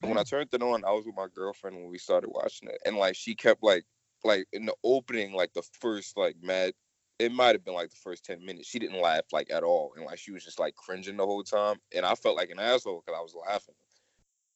when 0.02 0.18
I 0.18 0.24
turned 0.24 0.50
it 0.52 0.62
on, 0.62 0.84
I 0.86 0.92
was 0.92 1.06
with 1.06 1.16
my 1.16 1.28
girlfriend 1.34 1.78
when 1.78 1.90
we 1.90 1.98
started 1.98 2.30
watching 2.30 2.70
it, 2.70 2.80
and 2.86 2.98
like 2.98 3.16
she 3.16 3.36
kept 3.36 3.64
like 3.64 3.86
like 4.26 4.48
in 4.52 4.66
the 4.66 4.76
opening, 4.84 5.34
like 5.34 5.54
the 5.54 5.64
first 5.80 6.18
like 6.18 6.36
mad, 6.42 6.74
it 7.20 7.32
might 7.32 7.56
have 7.56 7.64
been 7.64 7.76
like 7.76 7.92
the 7.92 7.96
first 7.96 8.26
ten 8.26 8.44
minutes, 8.44 8.68
she 8.68 8.80
didn't 8.80 9.02
laugh 9.02 9.26
like 9.32 9.52
at 9.52 9.64
all, 9.64 9.94
and 9.96 10.06
like 10.06 10.20
she 10.20 10.32
was 10.32 10.44
just 10.44 10.60
like 10.60 10.76
cringing 10.76 11.18
the 11.18 11.26
whole 11.26 11.44
time, 11.44 11.78
and 11.96 12.06
I 12.06 12.16
felt 12.16 12.36
like 12.36 12.50
an 12.50 12.60
asshole 12.60 13.04
because 13.06 13.18
I 13.18 13.22
was 13.22 13.36
laughing, 13.48 13.76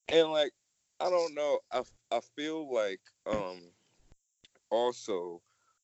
and 0.10 0.32
like 0.32 0.52
I 1.00 1.10
don't 1.10 1.36
know, 1.36 1.60
I 1.72 1.84
I 2.12 2.20
feel 2.36 2.74
like 2.74 3.00
um 3.26 3.62
also 4.72 5.42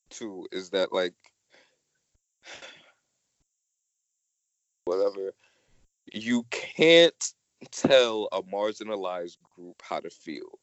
too 0.09 0.47
is 0.51 0.71
that 0.71 0.91
like 0.91 1.13
whatever, 4.85 5.33
you 6.13 6.45
can't 6.49 7.33
tell 7.71 8.27
a 8.31 8.41
marginalized 8.41 9.37
group 9.55 9.81
how 9.81 9.99
to 9.99 10.09
feel. 10.09 10.59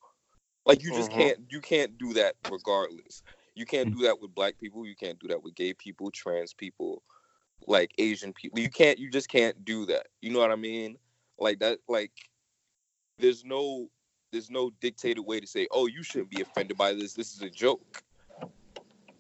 Like 0.65 0.83
you 0.83 0.93
just 0.93 1.11
Mhm. 1.11 1.17
can't 1.17 1.39
you 1.51 1.61
can't 1.61 1.99
do 1.99 2.13
that 2.15 2.37
regardless. 2.49 3.23
You 3.55 3.67
can't 3.67 3.91
do 3.95 4.03
that 4.05 4.21
with 4.21 4.35
black 4.35 4.59
people, 4.59 4.87
you 4.87 4.97
can't 4.97 5.19
do 5.19 5.29
that 5.29 5.43
with 5.43 5.55
gay 5.55 5.75
people, 5.75 6.11
trans 6.11 6.55
people, 6.55 7.03
like 7.67 7.93
Asian 7.99 8.33
people. 8.33 8.59
You 8.61 8.71
can't 8.71 8.99
you 8.99 9.11
just 9.11 9.29
can't 9.29 9.65
do 9.65 9.87
that. 9.87 10.09
You 10.21 10.31
know 10.33 10.39
what 10.39 10.53
I 10.53 10.57
mean? 10.57 10.99
Like 11.39 11.59
that 11.61 11.79
like 11.89 12.13
there's 13.19 13.45
no 13.45 13.89
there's 14.31 14.51
no 14.51 14.71
dictated 14.81 15.25
way 15.27 15.41
to 15.41 15.47
say, 15.47 15.69
"Oh, 15.71 15.87
you 15.87 16.03
shouldn't 16.03 16.31
be 16.31 16.41
offended 16.41 16.77
by 16.79 16.95
this. 16.95 17.15
This 17.15 17.35
is 17.35 17.43
a 17.43 17.51
joke." 17.51 18.03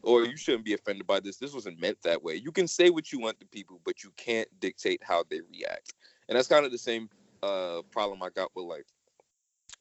Or 0.04 0.24
you 0.24 0.36
shouldn't 0.36 0.64
be 0.64 0.74
offended 0.74 1.06
by 1.06 1.20
this. 1.20 1.36
This 1.36 1.54
wasn't 1.54 1.80
meant 1.80 2.02
that 2.02 2.22
way. 2.22 2.34
You 2.34 2.50
can 2.50 2.66
say 2.66 2.90
what 2.90 3.12
you 3.12 3.20
want 3.20 3.38
to 3.40 3.46
people, 3.46 3.80
but 3.84 4.02
you 4.02 4.10
can't 4.16 4.48
dictate 4.58 5.00
how 5.04 5.22
they 5.30 5.40
react. 5.42 5.94
And 6.28 6.36
that's 6.36 6.48
kind 6.48 6.66
of 6.66 6.72
the 6.72 6.78
same 6.78 7.08
uh 7.42 7.82
problem 7.92 8.22
I 8.22 8.30
got 8.30 8.50
with 8.54 8.64
like 8.64 8.86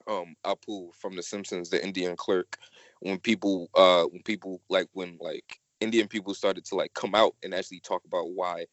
um 0.07 0.35
Apu 0.45 0.93
from 0.93 1.15
The 1.15 1.23
Simpsons, 1.23 1.69
the 1.69 1.83
Indian 1.83 2.15
clerk. 2.15 2.57
When 3.01 3.19
people 3.19 3.69
uh 3.75 4.03
when 4.05 4.21
people 4.23 4.61
like 4.69 4.87
when 4.93 5.17
like 5.19 5.59
Indian 5.79 6.07
people 6.07 6.33
started 6.33 6.65
to 6.65 6.75
like 6.75 6.93
come 6.93 7.15
out 7.15 7.35
and 7.43 7.53
actually 7.53 7.79
talk 7.79 8.03
about 8.05 8.31
why 8.31 8.65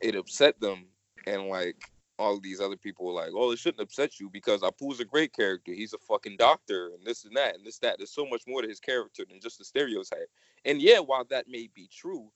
it 0.00 0.14
upset 0.14 0.58
them 0.60 0.86
and 1.26 1.48
like 1.48 1.76
all 2.18 2.40
these 2.40 2.60
other 2.60 2.76
people 2.76 3.06
were 3.06 3.12
like, 3.12 3.32
"Oh, 3.34 3.50
it 3.50 3.58
shouldn't 3.58 3.82
upset 3.82 4.18
you 4.18 4.30
because 4.30 4.62
Apu's 4.62 5.00
a 5.00 5.04
great 5.04 5.32
character. 5.34 5.72
He's 5.72 5.92
a 5.92 5.98
fucking 5.98 6.36
doctor, 6.38 6.92
and 6.94 7.04
this 7.04 7.24
and 7.24 7.36
that, 7.36 7.56
and 7.56 7.66
this 7.66 7.78
that. 7.80 7.98
There's 7.98 8.12
so 8.12 8.26
much 8.26 8.42
more 8.46 8.62
to 8.62 8.68
his 8.68 8.80
character 8.80 9.24
than 9.28 9.40
just 9.40 9.60
a 9.60 9.64
stereotype." 9.64 10.30
And 10.64 10.80
yeah, 10.80 10.98
while 10.98 11.24
that 11.30 11.48
may 11.48 11.68
be 11.74 11.88
true, 11.92 12.30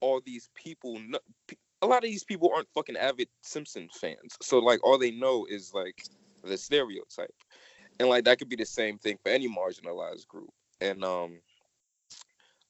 all 0.00 0.20
these 0.24 0.50
people, 0.54 1.00
a 1.80 1.86
lot 1.86 1.98
of 1.98 2.10
these 2.10 2.24
people 2.24 2.50
aren't 2.54 2.72
fucking 2.74 2.96
avid 2.96 3.28
Simpsons 3.40 3.92
fans. 4.00 4.36
So 4.42 4.58
like, 4.58 4.80
all 4.84 4.98
they 4.98 5.12
know 5.12 5.46
is 5.48 5.72
like 5.72 6.04
the 6.42 6.56
stereotype, 6.56 7.34
and 7.98 8.08
like 8.08 8.24
that 8.24 8.38
could 8.38 8.48
be 8.48 8.56
the 8.56 8.66
same 8.66 8.98
thing 8.98 9.18
for 9.22 9.30
any 9.30 9.48
marginalized 9.48 10.26
group. 10.26 10.50
And 10.80 11.04
um, 11.04 11.40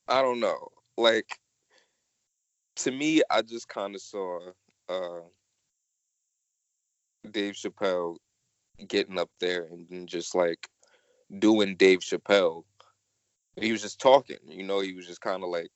I 0.09 0.23
don't 0.23 0.41
know, 0.41 0.69
like 0.97 1.39
to 2.77 2.91
me, 2.91 3.23
I 3.31 3.43
just 3.43 3.69
kind 3.69 3.95
of 3.95 4.01
saw 4.01 4.41
uh 4.89 5.21
Dave 7.31 7.55
Chappelle 7.55 8.17
getting 8.89 9.19
up 9.19 9.31
there 9.41 9.69
and, 9.71 9.89
and 9.91 10.09
just 10.09 10.35
like 10.35 10.69
doing 11.39 11.77
Dave 11.77 12.01
Chappelle. 12.01 12.65
He 13.61 13.71
was 13.71 13.83
just 13.83 14.01
talking, 14.01 14.39
you 14.47 14.65
know, 14.65 14.81
he 14.81 14.95
was 14.95 15.07
just 15.07 15.21
kind 15.21 15.43
of 15.43 15.51
like 15.51 15.71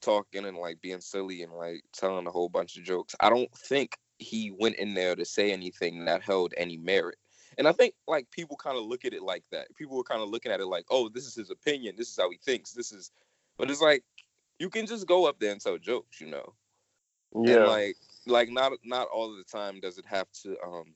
talking 0.00 0.46
and 0.46 0.56
like 0.56 0.80
being 0.80 1.00
silly 1.00 1.42
and 1.42 1.52
like 1.52 1.82
telling 1.92 2.26
a 2.26 2.30
whole 2.30 2.48
bunch 2.48 2.76
of 2.76 2.84
jokes. 2.84 3.14
I 3.20 3.28
don't 3.28 3.50
think 3.68 3.96
he 4.20 4.50
went 4.50 4.76
in 4.76 4.94
there 4.94 5.16
to 5.16 5.24
say 5.24 5.50
anything 5.50 6.04
that 6.04 6.22
held 6.22 6.54
any 6.56 6.76
merit. 6.76 7.16
And 7.58 7.66
I 7.66 7.72
think 7.72 7.94
like 8.06 8.30
people 8.30 8.56
kind 8.56 8.78
of 8.78 8.84
look 8.84 9.04
at 9.04 9.12
it 9.12 9.22
like 9.22 9.44
that. 9.50 9.74
People 9.74 9.96
were 9.96 10.04
kind 10.04 10.22
of 10.22 10.28
looking 10.28 10.52
at 10.52 10.60
it 10.60 10.66
like, 10.66 10.86
oh, 10.90 11.08
this 11.08 11.26
is 11.26 11.34
his 11.34 11.50
opinion. 11.50 11.94
This 11.96 12.08
is 12.08 12.16
how 12.16 12.30
he 12.30 12.38
thinks. 12.44 12.72
This 12.72 12.92
is, 12.92 13.10
but 13.58 13.70
it's 13.70 13.80
like 13.80 14.04
you 14.58 14.70
can 14.70 14.86
just 14.86 15.06
go 15.06 15.26
up 15.26 15.40
there 15.40 15.52
and 15.52 15.60
tell 15.60 15.78
jokes, 15.78 16.20
you 16.20 16.28
know. 16.28 16.54
Yeah. 17.34 17.56
And 17.56 17.66
like 17.66 17.96
like 18.26 18.50
not 18.50 18.72
not 18.84 19.08
all 19.08 19.30
of 19.30 19.38
the 19.38 19.44
time 19.44 19.80
does 19.80 19.98
it 19.98 20.06
have 20.06 20.30
to 20.42 20.56
um 20.64 20.94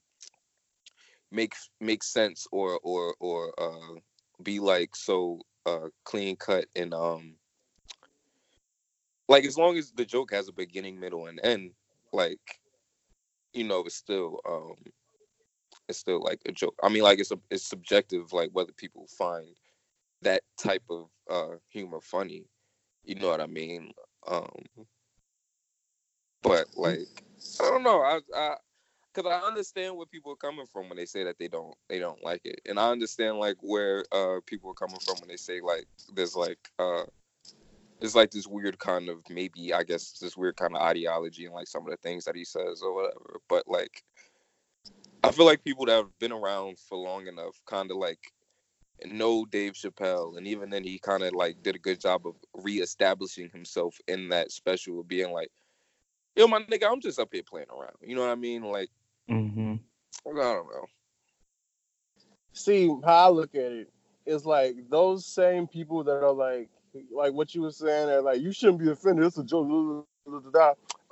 make 1.32 1.54
make 1.80 2.02
sense 2.02 2.46
or 2.52 2.78
or 2.82 3.14
or 3.18 3.52
uh 3.58 3.98
be 4.42 4.60
like 4.60 4.94
so 4.94 5.40
uh 5.66 5.88
clean 6.04 6.36
cut 6.36 6.66
and 6.76 6.92
um 6.92 7.36
like 9.28 9.44
as 9.44 9.56
long 9.56 9.78
as 9.78 9.90
the 9.92 10.04
joke 10.04 10.32
has 10.32 10.48
a 10.48 10.52
beginning, 10.52 11.00
middle, 11.00 11.26
and 11.26 11.40
end, 11.42 11.72
like 12.12 12.60
you 13.54 13.64
know, 13.64 13.80
it's 13.80 13.96
still 13.96 14.40
um 14.48 14.74
it's 15.88 15.98
still 15.98 16.22
like 16.22 16.40
a 16.46 16.52
joke. 16.52 16.74
I 16.82 16.88
mean, 16.88 17.02
like 17.02 17.18
it's 17.20 17.30
a 17.30 17.38
it's 17.50 17.64
subjective, 17.66 18.32
like 18.32 18.50
whether 18.52 18.72
people 18.72 19.06
find 19.18 19.48
that 20.22 20.42
type 20.58 20.84
of 20.90 21.08
uh 21.30 21.56
humor 21.68 22.00
funny. 22.00 22.46
You 23.04 23.16
know 23.16 23.28
what 23.28 23.40
I 23.40 23.46
mean? 23.46 23.92
Um 24.26 24.64
but 26.42 26.66
like 26.76 27.24
I 27.60 27.70
don't 27.70 27.82
know. 27.82 28.00
I 28.00 28.20
I 28.36 28.56
because 29.12 29.30
I 29.30 29.46
understand 29.46 29.96
where 29.96 30.06
people 30.06 30.32
are 30.32 30.36
coming 30.36 30.66
from 30.66 30.88
when 30.88 30.96
they 30.96 31.06
say 31.06 31.24
that 31.24 31.38
they 31.38 31.48
don't 31.48 31.74
they 31.88 31.98
don't 31.98 32.22
like 32.24 32.42
it, 32.44 32.60
and 32.66 32.78
I 32.78 32.90
understand 32.90 33.38
like 33.38 33.56
where 33.60 34.04
uh 34.12 34.40
people 34.46 34.70
are 34.70 34.74
coming 34.74 35.00
from 35.00 35.16
when 35.20 35.28
they 35.28 35.36
say 35.36 35.60
like 35.60 35.86
there's 36.14 36.36
like 36.36 36.58
uh 36.78 37.04
there's 38.00 38.16
like 38.16 38.30
this 38.30 38.46
weird 38.46 38.78
kind 38.78 39.08
of 39.08 39.18
maybe 39.30 39.72
I 39.74 39.84
guess 39.84 40.18
this 40.20 40.36
weird 40.36 40.56
kind 40.56 40.76
of 40.76 40.82
ideology 40.82 41.46
and 41.46 41.54
like 41.54 41.68
some 41.68 41.84
of 41.84 41.90
the 41.90 41.96
things 41.98 42.24
that 42.24 42.36
he 42.36 42.44
says 42.44 42.82
or 42.82 42.94
whatever. 42.94 43.40
But 43.48 43.64
like 43.68 44.02
I 45.22 45.32
feel 45.32 45.46
like 45.46 45.64
people 45.64 45.86
that 45.86 45.96
have 45.96 46.18
been 46.20 46.32
around 46.32 46.78
for 46.78 46.98
long 46.98 47.26
enough 47.26 47.60
kind 47.66 47.90
of 47.90 47.96
like 47.98 48.20
know 49.06 49.44
Dave 49.46 49.74
Chappelle, 49.74 50.36
and 50.38 50.46
even 50.46 50.70
then 50.70 50.84
he 50.84 50.98
kind 50.98 51.22
of 51.22 51.32
like 51.34 51.62
did 51.62 51.76
a 51.76 51.80
good 51.80 52.00
job 52.00 52.26
of 52.26 52.36
reestablishing 52.54 53.50
himself 53.52 53.96
in 54.08 54.28
that 54.30 54.52
special 54.52 55.00
of 55.00 55.08
being 55.08 55.32
like, 55.32 55.50
yo, 56.36 56.46
my 56.46 56.60
nigga, 56.62 56.90
I'm 56.90 57.00
just 57.00 57.18
up 57.20 57.30
here 57.32 57.42
playing 57.48 57.68
around. 57.70 57.96
You 58.02 58.16
know 58.16 58.22
what 58.22 58.30
I 58.30 58.36
mean? 58.36 58.62
Like, 58.62 58.90
Mm-hmm. 59.30 59.76
I 60.26 60.32
don't 60.34 60.66
know. 60.66 60.86
see 62.52 62.88
how 63.04 63.26
I 63.26 63.30
look 63.30 63.54
at 63.54 63.72
it 63.72 63.90
is 64.26 64.46
like 64.46 64.76
those 64.90 65.26
same 65.26 65.66
people 65.66 66.04
that 66.04 66.22
are 66.22 66.32
like 66.32 66.70
like 67.12 67.32
what 67.32 67.54
you 67.54 67.62
were 67.62 67.70
saying 67.70 68.08
that 68.08 68.24
like 68.24 68.40
you 68.40 68.52
shouldn't 68.52 68.78
be 68.78 68.90
offended. 68.90 69.24
It's 69.24 69.38
a 69.38 69.44
joke. 69.44 70.06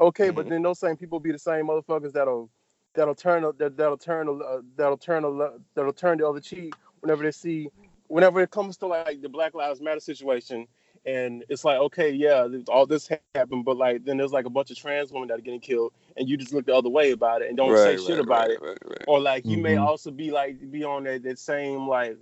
Okay, 0.01 0.31
but 0.31 0.49
then 0.49 0.63
those 0.63 0.79
same 0.79 0.97
people 0.97 1.21
be 1.21 1.33
the 1.33 1.39
same 1.39 1.67
motherfuckers 1.67 2.13
that'll 2.13 2.49
that'll 2.95 3.15
turn 3.15 3.43
that 3.59 3.77
that'll 3.77 3.99
turn 3.99 4.29
uh, 4.29 4.59
that'll 4.77 4.97
turn 4.97 5.25
a- 5.25 5.59
that'll 5.75 5.93
turn 5.93 6.19
the 6.19 6.29
other 6.29 6.41
cheek 6.41 6.75
whenever 7.01 7.23
they 7.23 7.31
see 7.31 7.69
whenever 8.09 8.41
it 8.41 8.51
comes 8.51 8.77
to 8.79 8.87
like 8.87 9.21
the 9.23 9.29
Black 9.29 9.55
Lives 9.55 9.81
Matter 9.81 10.01
situation. 10.01 10.67
And 11.05 11.45
it's 11.49 11.65
like, 11.65 11.79
okay, 11.79 12.11
yeah, 12.11 12.47
all 12.69 12.87
this 12.87 13.09
happened, 13.35 13.65
but 13.65 13.77
like 13.77 14.05
then 14.05 14.19
there's 14.19 14.33
like 14.33 14.45
a 14.47 14.51
bunch 14.51 14.71
of 14.71 14.77
trans 14.79 15.11
women 15.13 15.29
that 15.29 15.39
are 15.39 15.43
getting 15.43 15.61
killed, 15.61 15.93
and 16.17 16.29
you 16.29 16.37
just 16.37 16.53
look 16.53 16.67
the 16.67 16.75
other 16.75 16.91
way 16.91 17.11
about 17.11 17.43
it 17.43 17.49
and 17.49 17.57
don't 17.57 17.77
say 17.77 17.93
Right, 17.95 18.01
shit 18.01 18.11
right, 18.11 18.19
about 18.21 18.49
right, 18.49 18.51
it 18.51 19.05
or 19.07 19.21
like 19.21 19.45
you 19.47 19.59
may 19.59 19.75
Mhm. 19.75 19.85
also 19.87 20.11
be 20.11 20.31
like 20.31 20.71
be 20.71 20.85
on 20.85 21.05
that, 21.05 21.23
that 21.25 21.39
same 21.39 21.89
like 21.89 22.17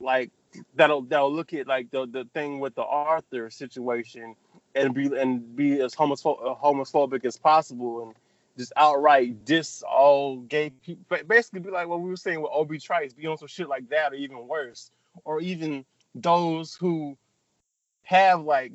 like 0.00 0.30
that'll 0.74 1.02
that'll 1.02 1.32
look 1.32 1.52
at 1.52 1.66
like 1.66 1.90
the 1.90 2.06
the 2.06 2.26
thing 2.34 2.60
with 2.60 2.74
the 2.74 2.84
Arthur 2.84 3.50
situation 3.50 4.34
and 4.74 4.94
be 4.94 5.06
and 5.18 5.56
be 5.56 5.80
as 5.80 5.94
uh, 5.94 5.98
homophobic 5.98 7.24
as 7.24 7.36
possible 7.36 8.02
and 8.02 8.14
just 8.58 8.72
outright 8.76 9.44
diss 9.44 9.82
all 9.82 10.38
gay 10.40 10.70
people. 10.70 11.04
Ba- 11.08 11.24
Basically, 11.24 11.60
be 11.60 11.70
like 11.70 11.88
what 11.88 12.00
we 12.00 12.10
were 12.10 12.16
saying 12.16 12.42
with 12.42 12.50
Obi 12.52 12.78
Trice, 12.78 13.12
be 13.12 13.26
on 13.26 13.38
some 13.38 13.48
shit 13.48 13.68
like 13.68 13.88
that 13.90 14.12
or 14.12 14.16
even 14.16 14.46
worse, 14.48 14.90
or 15.24 15.40
even 15.40 15.84
those 16.14 16.74
who 16.74 17.16
have 18.02 18.42
like 18.42 18.72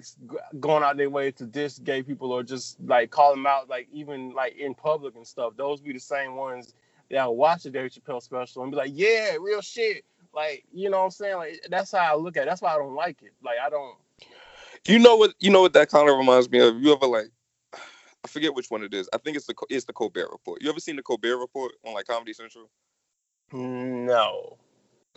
gone 0.59 0.83
out 0.83 0.95
their 0.95 1.09
way 1.09 1.29
to 1.29 1.45
diss 1.45 1.79
gay 1.79 2.01
people 2.01 2.31
or 2.31 2.41
just 2.41 2.79
like 2.85 3.09
call 3.09 3.31
them 3.31 3.45
out 3.45 3.67
like 3.67 3.87
even 3.91 4.33
like 4.33 4.55
in 4.57 4.73
public 4.73 5.15
and 5.15 5.27
stuff. 5.27 5.53
Those 5.57 5.81
be 5.81 5.91
the 5.91 5.99
same 5.99 6.35
ones 6.35 6.73
that 7.11 7.33
watch 7.33 7.63
the 7.63 7.69
Dave 7.69 7.91
Chappelle 7.91 8.21
special 8.21 8.63
and 8.63 8.71
be 8.71 8.77
like, 8.77 8.91
yeah, 8.93 9.35
real 9.39 9.61
shit. 9.61 10.05
Like, 10.35 10.65
you 10.73 10.89
know 10.89 10.99
what 10.99 11.05
I'm 11.05 11.11
saying? 11.11 11.37
Like 11.37 11.65
that's 11.69 11.91
how 11.91 11.99
I 11.99 12.15
look 12.15 12.37
at 12.37 12.43
it. 12.43 12.45
That's 12.47 12.61
why 12.61 12.73
I 12.73 12.77
don't 12.77 12.95
like 12.95 13.21
it. 13.21 13.33
Like 13.43 13.57
I 13.63 13.69
don't 13.69 13.95
You 14.87 14.99
know 14.99 15.15
what? 15.15 15.33
You 15.39 15.51
know 15.51 15.61
what 15.61 15.73
that 15.73 15.89
kind 15.89 16.09
of 16.09 16.17
reminds 16.17 16.49
me 16.49 16.59
of. 16.59 16.79
You 16.81 16.93
ever 16.93 17.07
like? 17.07 17.27
I 17.73 18.27
forget 18.27 18.53
which 18.55 18.71
one 18.71 18.83
it 18.83 18.93
is. 18.93 19.07
I 19.13 19.17
think 19.17 19.37
it's 19.37 19.45
the 19.45 19.55
it's 19.69 19.85
the 19.85 19.93
Colbert 19.93 20.29
Report. 20.31 20.61
You 20.61 20.69
ever 20.69 20.79
seen 20.79 20.95
the 20.95 21.03
Colbert 21.03 21.37
Report 21.37 21.73
on 21.85 21.93
like 21.93 22.07
Comedy 22.07 22.33
Central? 22.33 22.69
no. 23.51 24.57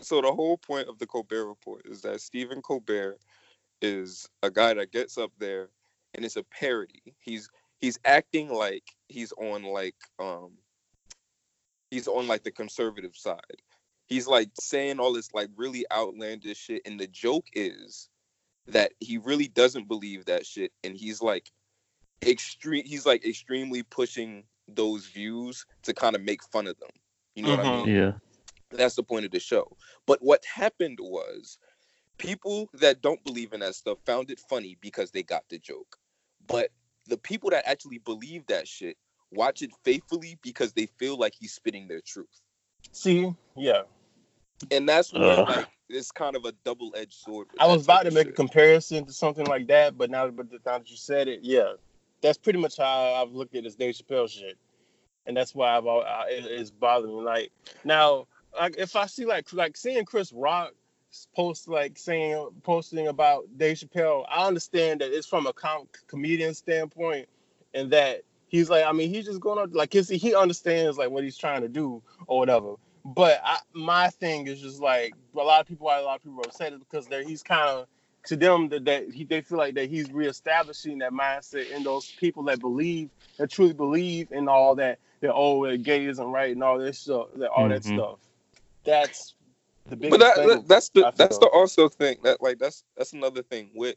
So 0.01 0.21
the 0.21 0.33
whole 0.33 0.57
point 0.57 0.89
of 0.89 0.99
the 0.99 1.07
Colbert 1.07 1.47
Report 1.47 1.83
is 1.87 2.03
that 2.03 2.21
Stephen 2.21 2.63
Colbert 2.63 3.19
is 3.83 4.29
a 4.43 4.51
guy 4.51 4.75
that 4.75 4.93
gets 4.93 5.19
up 5.19 5.33
there 5.39 5.71
and 6.15 6.25
it's 6.25 6.37
a 6.37 6.45
parody. 6.45 7.03
He's 7.19 7.49
he's 7.81 7.99
acting 8.05 8.53
like 8.53 8.85
he's 9.09 9.33
on 9.33 9.65
like 9.65 9.97
um 10.19 10.53
he's 11.91 12.09
on 12.09 12.27
like 12.27 12.45
the 12.45 12.51
conservative 12.51 13.17
side. 13.17 13.63
He's 14.09 14.27
like 14.27 14.49
saying 14.59 14.99
all 14.99 15.13
this 15.13 15.33
like 15.35 15.51
really 15.57 15.85
outlandish 15.93 16.59
shit 16.59 16.83
and 16.87 16.99
the 16.99 17.07
joke 17.07 17.47
is 17.53 18.09
that 18.67 18.93
he 19.01 19.19
really 19.19 19.49
doesn't 19.49 19.87
believe 19.87 20.25
that 20.25 20.47
shit 20.47 20.73
and 20.83 20.97
he's 20.97 21.23
like 21.23 21.51
extreme 22.27 22.85
he's 22.85 23.07
like 23.07 23.25
extremely 23.25 23.83
pushing 23.83 24.45
those 24.67 25.07
views 25.07 25.65
to 25.83 25.95
kind 25.95 26.17
of 26.17 26.23
make 26.23 26.43
fun 26.45 26.67
of 26.67 26.79
them. 26.79 26.91
You 27.35 27.45
know 27.45 27.51
what 27.51 27.61
I 27.61 27.65
Mhm. 27.65 27.87
mean? 27.87 27.97
Yeah. 27.97 28.13
That's 28.71 28.97
the 28.97 29.03
point 29.03 29.25
of 29.25 29.31
the 29.31 29.41
show. 29.41 29.77
But 30.07 30.23
what 30.23 30.45
happened 30.45 30.99
was 31.01 31.59
people 32.19 32.69
that 32.75 33.01
don't 33.01 33.23
believe 33.25 33.53
in 33.53 33.61
that 33.61 33.75
stuff 33.75 33.99
found 34.05 34.31
it 34.31 34.41
funny 34.41 34.77
because 34.81 35.11
they 35.11 35.23
got 35.23 35.49
the 35.49 35.59
joke. 35.59 35.97
But 36.47 36.71
the 37.07 37.17
people 37.17 37.51
that 37.51 37.67
actually 37.67 37.99
believe 37.99 38.47
that 38.47 38.69
shit 38.69 38.97
watch 39.31 39.63
it 39.63 39.71
faithfully 39.85 40.39
because 40.43 40.73
they 40.73 40.87
feel 40.99 41.17
like 41.17 41.35
he's 41.39 41.53
spitting 41.53 41.89
their 41.89 42.01
truth. 42.01 42.41
See, 42.93 43.35
yeah. 43.57 43.83
And 44.71 44.89
that's 44.89 45.13
where 45.13 45.41
Ugh. 45.41 45.49
like 45.49 45.69
it's 45.89 46.11
kind 46.11 46.37
of 46.37 46.45
a 46.45 46.53
double-edged 46.65 47.13
sword. 47.13 47.49
I 47.59 47.67
was 47.67 47.85
about 47.85 48.03
to 48.03 48.09
of 48.09 48.15
make 48.15 48.29
a 48.29 48.33
comparison 48.33 49.07
to 49.07 49.13
something 49.13 49.47
like 49.47 49.69
that, 49.69 49.97
but 49.97 50.11
now, 50.11 50.29
but 50.29 50.51
now 50.53 50.79
that 50.79 50.91
you 50.91 50.97
said 50.97 51.29
it, 51.29 51.41
yeah, 51.43 51.73
that's 52.21 52.39
pretty 52.39 52.59
much 52.59 52.77
how 52.77 53.15
I've 53.15 53.33
looked 53.33 53.55
at 53.55 53.65
this 53.65 53.75
Dave 53.75 53.95
Chappelle 53.95 54.29
shit, 54.29 54.59
and 55.27 55.37
that's 55.37 55.55
why 55.55 55.77
I've 55.77 55.87
al- 55.87 56.03
I, 56.03 56.27
it, 56.31 56.45
it's 56.45 56.71
bothering 56.71 57.17
me. 57.17 57.23
Like 57.23 57.53
now, 57.85 58.27
like 58.59 58.77
if 58.79 58.97
I 58.97 59.07
see 59.07 59.25
like 59.25 59.53
like 59.53 59.77
seeing 59.77 60.05
Chris 60.05 60.33
Rock 60.33 60.73
post 61.35 61.69
like 61.69 61.97
saying 61.97 62.49
posting 62.63 63.09
about 63.09 63.47
Dave 63.57 63.79
Chappelle, 63.79 64.25
I 64.29 64.47
understand 64.47 65.01
that 65.01 65.17
it's 65.17 65.27
from 65.27 65.47
a 65.47 65.53
com- 65.53 65.89
comedian 66.07 66.55
standpoint, 66.55 67.29
and 67.73 67.91
that 67.93 68.23
he's 68.49 68.69
like, 68.69 68.85
I 68.85 68.93
mean, 68.93 69.09
he's 69.09 69.27
just 69.27 69.41
going 69.41 69.59
on 69.59 69.73
like 69.73 69.93
his, 69.93 70.09
he 70.09 70.35
understands 70.35 70.99
like 70.99 71.11
what 71.11 71.25
he's 71.25 71.39
trying 71.39 71.63
to 71.63 71.69
do 71.69 72.03
or 72.27 72.39
whatever. 72.41 72.75
But 73.09 73.41
I, 73.45 73.59
my 73.75 74.11
thing 74.11 74.49
is 74.49 74.61
just 74.63 74.81
like 74.83 75.15
a 75.35 75.39
lot 75.39 75.63
of 75.63 75.69
people, 75.69 75.87
why 75.87 75.99
a 75.99 76.05
lot 76.05 76.17
of 76.19 76.25
people 76.25 76.41
are 76.43 76.47
upset 76.49 76.75
is 76.75 76.81
because 76.81 77.09
they're, 77.09 77.25
he's 77.25 77.43
kind 77.45 77.71
of 77.71 77.89
to 78.27 78.37
them 78.37 78.71
that, 78.71 78.87
that 78.87 79.11
he, 79.13 79.25
they 79.25 79.43
feel 79.43 79.59
like 79.59 79.75
that 79.77 79.91
he's 79.91 80.13
reestablishing 80.13 80.99
that 81.01 81.13
mindset 81.13 81.71
in 81.71 81.85
those 81.85 82.13
people 82.19 82.45
that 82.45 82.61
believe 82.61 83.11
that 83.39 83.51
truly 83.51 83.75
believe 83.75 84.33
in 84.33 84.49
all 84.49 84.77
that 84.77 85.01
that 85.23 85.33
oh 85.35 85.67
that 85.67 85.83
gay 85.85 86.07
isn't 86.07 86.27
right 86.33 86.53
and 86.53 86.65
all 86.65 86.79
this 86.79 87.01
stuff 87.01 87.29
that 87.37 87.51
all 87.51 87.69
that 87.69 87.85
Mhm. 87.85 87.85
stuff. 87.85 88.21
That's 88.85 89.35
the 89.89 89.97
big. 89.97 90.11
But 90.13 90.21
that, 90.21 90.37
that- 90.37 90.69
that's 90.69 90.91
the 90.91 91.01
that's 91.17 91.39
the 91.39 91.49
also 91.49 91.89
thing 91.89 92.19
that 92.25 92.43
like 92.43 92.59
that's 92.61 92.85
that's 92.97 93.15
another 93.15 93.43
thing 93.43 93.73
with 93.75 93.97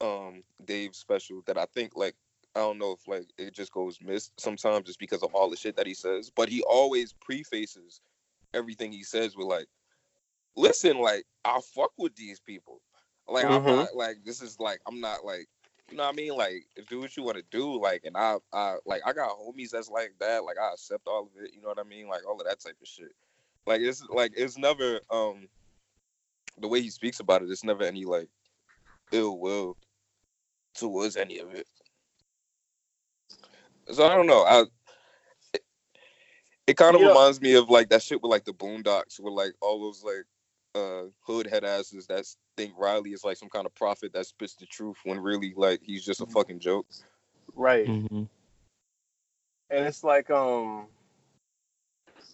um 0.00 0.44
Dave's 0.64 0.98
special 0.98 1.42
that 1.46 1.58
I 1.58 1.66
think 1.74 1.96
like 1.96 2.16
I 2.56 2.60
don't 2.60 2.78
know 2.78 2.92
if 2.92 3.08
like 3.08 3.26
it 3.38 3.54
just 3.54 3.72
goes 3.72 3.98
missed 4.02 4.32
sometimes 4.40 4.86
just 4.86 5.00
because 5.00 5.22
of 5.24 5.34
all 5.34 5.50
the 5.50 5.56
shit 5.56 5.76
that 5.76 5.86
he 5.88 5.94
says. 5.94 6.30
But 6.34 6.50
he 6.50 6.62
always 6.62 7.14
prefaces 7.14 8.00
everything 8.54 8.92
he 8.92 9.02
says 9.04 9.36
with 9.36 9.46
like, 9.46 9.66
listen, 10.56 10.98
like 10.98 11.24
I 11.44 11.60
fuck 11.74 11.92
with 11.98 12.14
these 12.16 12.40
people. 12.40 12.80
Like 13.28 13.46
I'm 13.46 13.64
Mhm. 13.64 13.66
not 13.66 13.94
like 13.94 14.18
this 14.24 14.42
is 14.42 14.58
like 14.58 14.80
I'm 14.86 15.00
not 15.00 15.24
like 15.24 15.46
you 15.90 15.96
know 15.96 16.04
what 16.04 16.14
I 16.14 16.16
mean? 16.16 16.34
Like 16.36 16.66
do 16.88 17.00
what 17.00 17.16
you 17.16 17.22
want 17.22 17.38
to 17.38 17.44
do. 17.50 17.80
Like 17.80 18.02
and 18.04 18.16
I 18.16 18.38
I 18.52 18.76
like 18.86 19.02
I 19.06 19.12
got 19.12 19.30
homies 19.38 19.70
that's 19.70 19.90
like 19.90 20.12
that. 20.20 20.44
Like 20.44 20.56
I 20.58 20.72
accept 20.72 21.06
all 21.06 21.24
of 21.24 21.42
it. 21.44 21.52
You 21.54 21.62
know 21.62 21.68
what 21.68 21.78
I 21.78 21.84
mean? 21.84 22.08
Like 22.08 22.26
all 22.26 22.40
of 22.40 22.46
that 22.46 22.60
type 22.60 22.76
of 22.80 22.88
shit. 22.88 23.12
Like 23.66 23.80
it's 23.80 24.02
like 24.10 24.32
it's 24.36 24.58
never 24.58 25.00
um 25.10 25.48
the 26.58 26.68
way 26.68 26.80
he 26.80 26.90
speaks 26.90 27.20
about 27.20 27.42
it. 27.42 27.50
It's 27.50 27.64
never 27.64 27.84
any 27.84 28.04
like 28.04 28.28
ill 29.12 29.38
will 29.38 29.76
towards 30.74 31.16
any 31.16 31.38
of 31.38 31.54
it. 31.54 31.66
So 33.92 34.06
I 34.06 34.14
don't 34.14 34.26
know. 34.26 34.44
I 34.44 34.64
it 36.68 36.76
kind 36.76 36.94
of 36.94 37.00
Yeah. 37.00 37.08
reminds 37.08 37.40
me 37.40 37.54
of 37.54 37.70
like 37.70 37.88
that 37.88 38.02
shit 38.02 38.22
with 38.22 38.30
like 38.30 38.44
the 38.44 38.52
Boondocks, 38.52 39.18
with 39.18 39.32
like 39.32 39.54
all 39.60 39.80
those 39.80 40.04
like 40.04 40.24
uh 40.74 41.08
hood 41.20 41.46
head 41.46 41.64
asses 41.64 42.06
that 42.06 42.26
think 42.56 42.74
Riley 42.76 43.12
is 43.12 43.24
like 43.24 43.38
some 43.38 43.48
kind 43.48 43.64
of 43.64 43.74
prophet 43.74 44.12
that 44.12 44.26
spits 44.26 44.54
the 44.54 44.66
truth 44.66 44.98
when 45.04 45.18
really 45.18 45.54
like 45.56 45.80
he's 45.82 46.04
just 46.04 46.20
a 46.20 46.26
fucking 46.26 46.60
joke. 46.60 46.86
Right. 47.54 47.86
Mm-hmm. 47.86 48.24
and 49.70 49.86
it's 49.86 50.04
like 50.04 50.30
um 50.30 50.86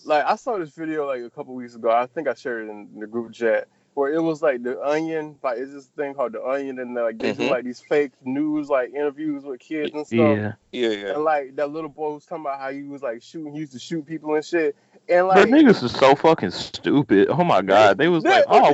like 0.05 0.25
I 0.25 0.35
saw 0.35 0.59
this 0.59 0.71
video 0.71 1.07
like 1.07 1.23
a 1.23 1.31
couple 1.31 1.55
weeks 1.55 1.77
ago. 1.77 1.91
I 1.91 2.07
think 2.07 2.27
I 2.27 2.35
shared 2.35 2.67
it 2.67 2.71
in 2.71 2.89
the 2.99 3.07
group 3.07 3.33
chat 3.33 3.69
where 3.95 4.13
it 4.13 4.21
was 4.21 4.43
like 4.43 4.63
the 4.63 4.81
Onion, 4.85 5.37
like 5.43 5.59
it's 5.59 5.73
this 5.73 5.87
thing 5.87 6.15
called 6.15 6.33
the 6.33 6.45
Onion, 6.45 6.79
and 6.79 6.95
like 6.95 7.19
they 7.19 7.33
do 7.33 7.43
Mhm. 7.45 7.51
like 7.51 7.65
these 7.65 7.81
fake 7.81 8.13
news 8.25 8.69
like 8.69 8.91
interviews 8.93 9.45
with 9.45 9.61
kids 9.61 9.95
and 9.95 10.07
stuff. 10.07 10.19
Yeah. 10.19 10.53
Yeah, 10.73 10.89
yeah. 10.89 11.15
And 11.15 11.25
like 11.25 11.57
that 11.57 11.71
little 11.71 11.89
boy 11.91 12.15
was 12.15 12.27
talking 12.27 12.45
about 12.45 12.59
how 12.61 12.71
he 12.73 12.83
was 12.83 13.03
like 13.03 13.23
shooting, 13.23 13.53
he 13.55 13.61
used 13.61 13.73
to 13.73 13.79
shoot 13.79 14.05
people 14.07 14.35
and 14.35 14.45
shit. 14.45 14.77
And 15.09 15.29
like, 15.29 15.37
like 15.37 15.49
niggas 15.49 15.83
is 15.83 15.93
so 15.97 16.15
fucking 16.17 16.51
stupid. 16.51 17.29
Oh 17.31 17.45
my 17.45 17.63
god, 17.63 17.97
they 17.99 18.09
was 18.09 18.25
like, 18.25 18.45
oh, 18.49 18.73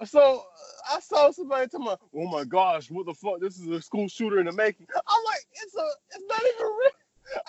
yo, 0.00 0.04
so 0.06 0.44
I 0.92 0.98
saw 1.00 1.30
somebody 1.30 1.68
talking 1.68 1.86
about, 1.86 2.00
oh 2.16 2.26
my 2.26 2.42
gosh, 2.44 2.90
what 2.90 3.06
the 3.06 3.14
fuck? 3.14 3.38
This 3.40 3.58
is 3.58 3.68
a 3.68 3.80
school 3.80 4.08
shooter 4.08 4.40
in 4.40 4.46
the 4.46 4.52
making. 4.52 4.86
I'm 4.96 5.24
like, 5.24 5.40
it's 5.62 5.76
a, 5.76 5.86
it's 6.16 6.24
not 6.28 6.40
even 6.40 6.66
real. 6.66 6.90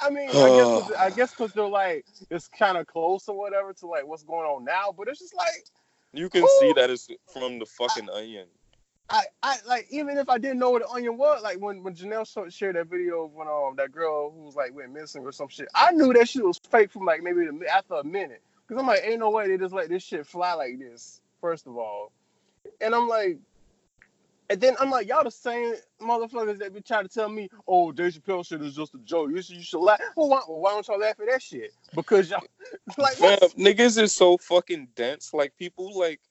I 0.01 0.09
mean, 0.11 0.29
I 0.29 0.55
guess 0.55 0.67
'cause- 0.87 0.95
I 0.99 1.09
guess 1.09 1.31
because 1.31 1.53
they're 1.53 1.67
like 1.67 2.05
it's 2.29 2.47
kind 2.49 2.77
of 2.77 2.85
close 2.85 3.27
or 3.27 3.35
whatever 3.37 3.73
to 3.73 3.87
like 3.87 4.05
what's 4.05 4.23
going 4.23 4.45
on 4.45 4.63
now, 4.63 4.93
but 4.95 5.07
it's 5.07 5.19
just 5.19 5.35
like 5.35 5.65
You 6.13 6.29
can 6.29 6.47
see 6.59 6.73
that 6.73 6.89
it's 6.89 7.09
from 7.33 7.59
the 7.59 7.65
fucking 7.65 8.09
onion. 8.09 8.47
I, 9.09 9.23
I 9.41 9.57
like 9.67 9.87
even 9.89 10.17
if 10.17 10.29
I 10.29 10.37
didn't 10.37 10.59
know 10.59 10.71
what 10.71 10.81
the 10.81 10.89
onion 10.89 11.17
was, 11.17 11.43
like 11.43 11.57
when 11.59 11.83
when 11.83 11.93
Janelle 11.93 12.25
sh- 12.25 12.53
shared 12.53 12.75
that 12.75 12.87
video 12.87 13.25
of 13.25 13.33
when 13.33 13.47
um 13.47 13.75
that 13.77 13.91
girl 13.91 14.31
who 14.31 14.43
was 14.43 14.55
like 14.55 14.73
went 14.73 14.93
missing 14.93 15.23
or 15.23 15.31
some 15.31 15.49
shit, 15.49 15.67
I 15.75 15.91
knew 15.91 16.13
that 16.13 16.29
shit 16.29 16.45
was 16.45 16.59
fake 16.69 16.91
from 16.91 17.05
like 17.05 17.21
maybe 17.21 17.45
the, 17.45 17.67
after 17.67 17.95
a 17.95 18.03
minute, 18.03 18.41
because 18.65 18.79
I'm 18.79 18.87
like, 18.87 19.01
ain't 19.03 19.19
no 19.19 19.29
way 19.29 19.47
they 19.47 19.57
just 19.57 19.73
let 19.73 19.89
this 19.89 20.03
shit 20.03 20.25
fly 20.25 20.53
like 20.53 20.79
this. 20.79 21.21
First 21.41 21.67
of 21.67 21.77
all, 21.77 22.11
and 22.79 22.95
I'm 22.95 23.07
like, 23.07 23.37
and 24.53 24.61
then 24.61 24.75
I'm 24.79 24.91
like, 24.91 25.07
y'all 25.07 25.23
the 25.23 25.31
same 25.31 25.73
motherfuckers 25.99 26.59
that 26.59 26.75
be 26.75 26.81
trying 26.81 27.07
to 27.07 27.09
tell 27.09 27.27
me, 27.27 27.49
oh, 27.67 27.91
Dave 27.91 28.13
Chappelle 28.13 28.45
shit 28.45 28.61
is 28.61 28.75
just 28.75 28.93
a 28.93 28.99
joke. 28.99 29.31
You 29.31 29.41
should 29.41 29.55
you 29.55 29.63
should 29.63 29.79
laugh. 29.79 29.99
Well, 30.15 30.29
why, 30.29 30.41
why 30.45 30.69
don't 30.69 30.87
y'all 30.87 30.99
laugh 30.99 31.19
at 31.19 31.25
that 31.27 31.41
shit? 31.41 31.71
Because 31.95 32.29
y'all 32.29 32.43
like 32.99 33.19
what's- 33.19 33.55
niggas 33.55 33.99
is 33.99 34.13
so 34.13 34.37
fucking 34.37 34.89
dense. 34.95 35.33
Like 35.33 35.57
people 35.57 35.97
like 35.97 36.21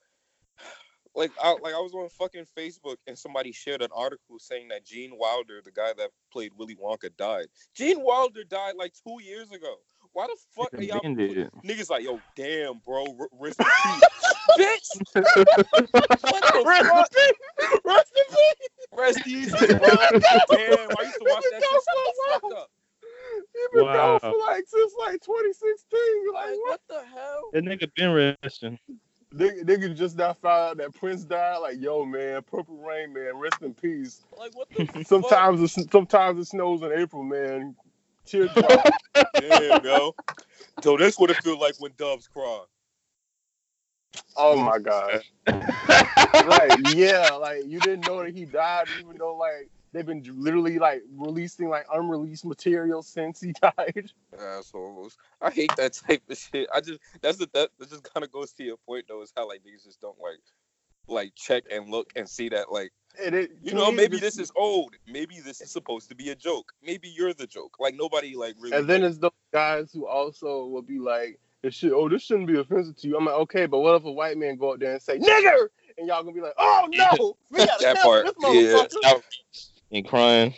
like 1.16 1.32
I 1.42 1.50
like 1.50 1.74
I 1.74 1.78
was 1.78 1.94
on 1.94 2.08
fucking 2.10 2.46
Facebook 2.56 2.94
and 3.08 3.18
somebody 3.18 3.50
shared 3.50 3.82
an 3.82 3.90
article 3.92 4.38
saying 4.38 4.68
that 4.68 4.86
Gene 4.86 5.18
Wilder, 5.18 5.60
the 5.64 5.72
guy 5.72 5.92
that 5.98 6.10
played 6.32 6.52
Willy 6.56 6.76
Wonka, 6.76 7.10
died. 7.16 7.46
Gene 7.74 8.04
Wilder 8.04 8.44
died 8.44 8.74
like 8.78 8.92
two 9.04 9.20
years 9.20 9.50
ago. 9.50 9.74
Why 10.12 10.26
the 10.26 10.36
fuck 10.54 10.74
are 10.78 10.82
y'all 10.82 11.00
Ben 11.02 11.14
did. 11.14 11.50
niggas 11.64 11.90
like 11.90 12.04
yo 12.04 12.20
damn 12.36 12.78
bro 12.84 13.04
r- 13.18 13.28
rest 13.40 13.60
in 13.60 13.66
peace 13.82 14.02
bitch 14.58 15.00
what 15.14 16.44
the 16.52 16.66
fuck 16.66 17.10
Rest 17.84 18.12
in 18.16 18.24
peace. 18.30 18.86
rest 18.96 19.26
easy 19.26 19.74
bro 19.74 19.88
damn 20.50 20.90
I 20.98 21.02
used 21.02 21.18
to 21.18 21.26
watch 21.28 21.44
that 21.50 21.62
shit 21.62 21.82
shut 22.28 22.42
the 22.48 22.56
up 22.56 22.70
He 23.54 23.60
been 23.74 23.84
Wow. 23.84 24.18
gone 24.18 24.20
for 24.20 24.38
like 24.38 24.64
since 24.66 24.92
like 24.98 25.20
2016. 25.22 25.98
Like 26.34 26.44
like 26.46 26.56
what? 26.58 26.70
what 26.70 26.80
the 26.88 27.02
hell 27.14 27.42
that 27.52 27.64
nigga 27.64 27.90
been 27.94 28.36
resting. 28.42 28.78
Nigga, 29.34 29.64
nigga 29.64 29.96
just 29.96 30.16
now 30.18 30.34
found 30.34 30.62
out 30.72 30.76
that 30.76 30.94
Prince 30.94 31.24
died. 31.24 31.56
Like, 31.58 31.80
yo, 31.80 32.04
man, 32.04 32.42
Purple 32.42 32.76
Rain, 32.76 33.14
man, 33.14 33.36
rest 33.38 33.62
in 33.62 33.72
peace. 33.72 34.20
like 34.38 34.54
what 34.54 34.68
the 34.74 34.84
fuck 35.04 35.06
Sometimes 35.06 35.62
it 35.76 35.90
sometimes 35.90 36.38
it 36.38 36.44
snows 36.50 36.82
in 36.82 36.92
April, 36.92 37.22
man. 37.22 37.74
Teardrop. 38.26 38.86
damn 39.34 39.84
yo 39.84 40.14
so 40.82 40.96
that's 40.96 41.18
what 41.18 41.30
it 41.30 41.36
feel 41.38 41.58
like 41.58 41.74
when 41.78 41.92
doves 41.96 42.28
cry 42.28 42.62
oh 44.36 44.56
my 44.56 44.78
god. 44.78 45.22
Like, 45.46 46.78
yeah, 46.94 47.32
like 47.32 47.64
you 47.66 47.80
didn't 47.80 48.06
know 48.06 48.22
that 48.22 48.34
he 48.34 48.44
died, 48.44 48.86
even 48.98 49.16
though 49.18 49.36
like 49.36 49.68
they've 49.92 50.06
been 50.06 50.22
literally 50.36 50.78
like 50.78 51.02
releasing 51.16 51.68
like 51.68 51.86
unreleased 51.92 52.44
material 52.44 53.02
since 53.02 53.40
he 53.40 53.52
died. 53.62 54.10
assholes. 54.38 55.16
I 55.40 55.50
hate 55.50 55.74
that 55.76 55.92
type 55.92 56.22
of 56.28 56.38
shit. 56.38 56.68
I 56.74 56.80
just 56.80 57.00
that's 57.20 57.38
the 57.38 57.48
that, 57.54 57.70
that 57.78 57.90
just 57.90 58.12
kind 58.12 58.24
of 58.24 58.32
goes 58.32 58.52
to 58.54 58.64
your 58.64 58.76
point 58.76 59.06
though. 59.08 59.22
Is 59.22 59.32
how 59.36 59.48
like 59.48 59.60
niggas 59.60 59.84
just 59.84 60.00
don't 60.00 60.20
like 60.20 60.40
like 61.08 61.34
check 61.34 61.64
and 61.70 61.88
look 61.90 62.10
and 62.16 62.28
see 62.28 62.48
that 62.50 62.70
like 62.72 62.92
And 63.22 63.34
it, 63.34 63.50
you 63.62 63.74
know 63.74 63.90
maybe 63.92 64.18
just- 64.18 64.36
this 64.36 64.38
is 64.38 64.52
old. 64.56 64.94
Maybe 65.06 65.40
this 65.40 65.60
is 65.60 65.70
supposed 65.70 66.08
to 66.10 66.14
be 66.14 66.30
a 66.30 66.34
joke. 66.34 66.72
Maybe 66.82 67.08
you're 67.08 67.34
the 67.34 67.46
joke. 67.46 67.76
Like 67.80 67.94
nobody 67.94 68.34
like 68.36 68.54
really. 68.60 68.76
And 68.76 68.88
then 68.88 69.02
there's 69.02 69.18
those 69.18 69.30
guys 69.52 69.90
who 69.92 70.06
also 70.06 70.66
will 70.66 70.82
be 70.82 70.98
like, 70.98 71.38
"This 71.62 71.74
shit, 71.74 71.92
oh, 71.92 72.08
this 72.08 72.22
shouldn't 72.22 72.46
be 72.46 72.58
offensive 72.58 72.96
to 72.96 73.08
you." 73.08 73.16
I'm 73.16 73.24
like, 73.26 73.34
okay, 73.34 73.66
but 73.66 73.80
what 73.80 73.96
if 73.96 74.04
a 74.04 74.10
white 74.12 74.38
man 74.38 74.56
go 74.56 74.72
out 74.72 74.80
there 74.80 74.92
and 74.92 75.02
say 75.02 75.18
"nigger," 75.18 75.68
and 75.98 76.06
y'all 76.06 76.22
gonna 76.22 76.34
be 76.34 76.40
like, 76.40 76.54
"Oh 76.56 76.86
no, 76.90 77.36
we 77.50 77.58
gotta 77.58 77.84
That 77.84 77.96
part, 77.98 78.26
this 78.40 78.96
yeah. 79.02 79.14
and 79.90 80.08
crying. 80.08 80.54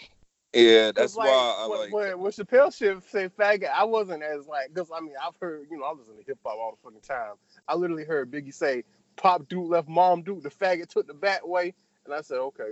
yeah, 0.52 0.92
that's 0.94 1.16
like, 1.16 1.28
why 1.28 1.56
I 1.64 1.66
when, 1.66 1.80
like. 1.80 1.92
when, 1.92 2.18
when 2.20 2.30
Chappelle 2.32 2.72
shit 2.72 3.02
say 3.10 3.28
faggot, 3.28 3.70
I 3.74 3.82
wasn't 3.82 4.22
as 4.22 4.46
like, 4.46 4.72
because 4.72 4.90
I 4.94 5.00
mean, 5.00 5.14
I've 5.20 5.34
heard, 5.40 5.66
you 5.70 5.78
know, 5.78 5.84
I 5.84 5.92
listen 5.92 6.16
to 6.16 6.22
hip 6.24 6.38
hop 6.44 6.56
all 6.56 6.70
the 6.80 6.88
fucking 6.88 7.00
time. 7.00 7.34
I 7.66 7.74
literally 7.74 8.04
heard 8.04 8.30
Biggie 8.30 8.54
say, 8.54 8.84
"Pop 9.16 9.48
dude 9.48 9.68
left 9.68 9.88
mom 9.88 10.22
dude, 10.22 10.42
the 10.42 10.50
faggot 10.50 10.88
took 10.88 11.06
the 11.06 11.14
back 11.14 11.46
way," 11.46 11.74
and 12.04 12.14
I 12.14 12.20
said, 12.20 12.38
okay. 12.38 12.70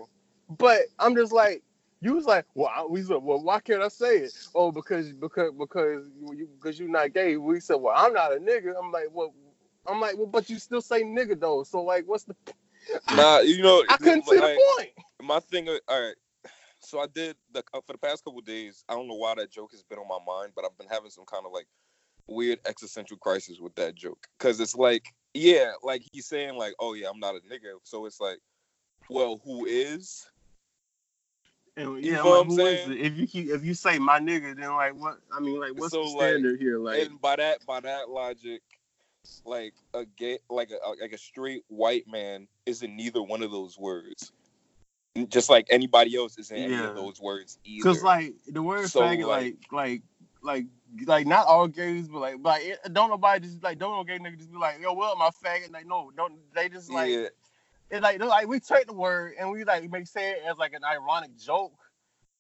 But 0.49 0.83
I'm 0.99 1.15
just 1.15 1.33
like, 1.33 1.63
you 2.01 2.15
was 2.15 2.27
like, 2.27 2.45
well, 2.55 2.71
I, 2.75 2.85
we 2.85 3.03
said, 3.03 3.23
well, 3.23 3.41
why 3.41 3.61
can't 3.61 3.83
I 3.83 3.89
say 3.89 4.19
it? 4.19 4.33
Oh, 4.55 4.73
because 4.73 5.13
because 5.13 5.53
because 5.57 6.05
you 6.33 6.49
because 6.61 6.79
you're 6.79 6.89
not 6.89 7.15
gay. 7.15 7.37
We 7.37 7.61
said, 7.61 7.77
well, 7.77 7.95
I'm 7.97 8.13
not 8.13 8.33
a 8.33 8.37
nigga. 8.37 8.75
I'm 8.79 8.91
like, 8.91 9.07
well, 9.13 9.33
I'm 9.87 10.01
like, 10.01 10.17
well, 10.17 10.27
but 10.27 10.51
you 10.51 10.59
still 10.59 10.81
say 10.81 11.03
nigga 11.03 11.39
though. 11.39 11.63
So 11.63 11.83
like, 11.83 12.05
what's 12.07 12.25
the? 12.25 12.35
Nah, 13.15 13.39
you 13.39 13.63
know, 13.63 13.85
I 13.89 13.97
couldn't 13.97 14.27
see 14.27 14.39
like, 14.39 14.57
the 14.57 14.75
point. 14.77 14.91
my 15.23 15.41
thing. 15.41 15.69
uh, 15.69 15.77
All 15.89 16.03
right. 16.03 16.17
So 16.81 16.99
I 16.99 17.07
did 17.07 17.37
the 17.53 17.63
uh, 17.73 17.81
for 17.87 17.93
the 17.93 17.99
past 17.99 18.25
couple 18.25 18.41
days. 18.41 18.85
I 18.89 18.95
don't 18.95 19.07
know 19.07 19.15
why 19.15 19.35
that 19.37 19.53
joke 19.53 19.71
has 19.71 19.85
been 19.85 20.01
on 20.01 20.09
my 20.09 20.19
mind, 20.27 20.53
but 20.57 20.65
I've 20.65 20.77
been 20.77 20.89
having 20.89 21.11
some 21.11 21.25
kind 21.25 21.47
of 21.47 21.53
like 21.53 21.67
weird 22.27 22.59
existential 22.67 23.17
crisis 23.17 23.61
with 23.61 23.75
that 23.77 23.95
joke 23.95 24.27
because 24.39 24.59
it's 24.59 24.75
like, 24.75 25.05
yeah, 25.35 25.73
like 25.83 26.03
he's 26.13 26.27
saying 26.27 26.57
like, 26.57 26.75
oh 26.79 26.95
yeah, 26.95 27.09
I'm 27.13 27.21
not 27.21 27.35
a 27.35 27.41
nigga. 27.41 27.75
So 27.85 28.07
it's 28.07 28.21
like, 28.21 28.39
well, 29.09 29.41
who 29.45 29.67
is? 29.67 30.27
And, 31.77 32.05
You 32.05 32.13
yeah, 32.13 32.17
know 32.19 32.29
what 32.29 32.47
I'm 32.47 32.51
saying? 32.51 32.99
If 32.99 33.17
you 33.17 33.27
keep, 33.27 33.49
if 33.49 33.65
you 33.65 33.73
say 33.75 33.99
my 33.99 34.21
nigga, 34.21 34.55
then 34.55 34.75
like 34.75 34.95
what? 34.95 35.19
I 35.35 35.41
mean, 35.41 35.59
like 35.59 35.73
what's 35.75 35.93
So, 35.93 36.05
the 36.05 36.11
like, 36.11 36.29
standard 36.29 36.61
here? 36.61 36.79
Like, 36.79 37.01
and 37.01 37.21
by 37.21 37.37
that 37.37 37.65
by 37.67 37.81
that 37.81 38.11
logic, 38.11 38.61
like 39.47 39.73
a 39.95 40.05
gay, 40.05 40.39
like 40.51 40.71
a 40.71 40.77
like 41.01 41.13
a 41.13 41.19
straight 41.19 41.63
white 41.69 42.07
man 42.07 42.47
isn't 42.67 42.95
neither 42.95 43.23
one 43.23 43.43
of 43.43 43.51
those 43.51 43.79
words. 43.79 44.33
Just 45.29 45.51
like 45.51 45.67
anybody 45.71 46.17
else 46.17 46.39
isn't 46.39 46.57
any 46.57 46.75
of 46.85 46.95
those 46.95 47.21
words 47.21 47.59
either. 47.65 47.85
because 47.85 48.03
like 48.03 48.35
the 48.49 48.63
word 48.63 48.89
So, 48.89 49.01
faggot, 49.01 49.27
like, 49.27 49.57
like, 49.71 49.73
like, 49.73 50.03
like, 50.43 50.67
like 51.07 51.27
not 51.27 51.47
all 51.47 51.69
gays, 51.69 52.09
but 52.09 52.21
like, 52.21 52.43
but 52.43 52.49
like, 52.51 52.65
it, 52.65 52.93
don't 52.93 53.11
nobody 53.11 53.47
just 53.47 53.63
like, 53.63 53.79
don't 53.79 53.97
no 53.97 54.05
gay 54.05 54.19
nigga 54.19 54.39
just 54.39 54.53
be 54.53 54.59
like, 54.59 54.81
yo, 54.81 54.93
well, 54.93 55.17
my 55.17 55.31
faggot. 55.31 55.73
Like, 55.73 55.87
no, 55.87 56.11
don't. 56.17 56.35
They 56.55 56.69
just 56.69 56.91
like, 56.91 57.11
yeah, 57.11 57.29
it's 57.91 58.03
like, 58.03 58.23
like 58.23 58.49
we 58.49 58.61
take 58.61 58.87
the 58.87 58.93
word 58.93 59.35
and 59.39 59.51
we 59.51 59.65
like 59.65 59.91
make 59.91 60.07
say 60.07 60.33
it 60.33 60.43
as 60.49 60.59
like 60.59 60.73
an 60.73 60.85
ironic 60.85 61.37
joke. 61.37 61.75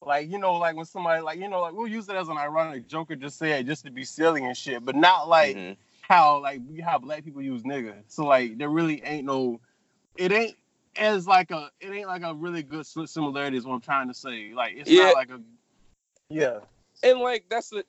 Like 0.04 0.30
you 0.30 0.38
know, 0.38 0.54
like 0.54 0.76
when 0.76 0.84
somebody 0.84 1.22
like 1.22 1.38
you 1.38 1.48
know, 1.48 1.60
like 1.60 1.74
we'll 1.74 1.86
use 1.86 2.08
it 2.08 2.16
as 2.16 2.28
an 2.28 2.36
ironic 2.36 2.88
joke 2.88 3.10
or 3.10 3.16
just 3.16 3.38
say 3.38 3.58
it 3.58 3.66
just 3.66 3.84
to 3.84 3.90
be 3.90 4.04
silly 4.04 4.44
and 4.44 4.56
shit, 4.56 4.84
but 4.84 4.96
not 4.96 5.28
like 5.28 5.56
mhm. 5.56 5.76
how 6.00 6.40
like 6.40 6.60
we 6.68 6.80
how 6.80 6.98
black 6.98 7.24
people 7.24 7.42
use 7.42 7.62
nigga. 7.62 7.94
So 8.08 8.24
like 8.26 8.58
there 8.58 8.68
really 8.68 9.02
ain't 9.04 9.26
no, 9.26 9.60
it 10.16 10.32
ain't 10.32 10.56
as 10.96 11.26
like 11.26 11.52
a 11.52 11.70
it 11.80 11.90
ain't 11.90 12.08
like 12.08 12.22
a 12.22 12.34
really 12.34 12.62
good 12.62 12.84
si- 12.84 13.06
similarity 13.06 13.56
is 13.56 13.64
what 13.64 13.74
I'm 13.74 13.80
trying 13.80 14.08
to 14.08 14.14
say. 14.14 14.52
Like 14.52 14.74
it's 14.76 14.90
Yeah. 14.90 15.04
not 15.04 15.14
like 15.14 15.30
a 15.30 15.40
yeah 16.28 16.58
and 17.02 17.20
like 17.20 17.44
that's 17.48 17.72
a 17.72 17.84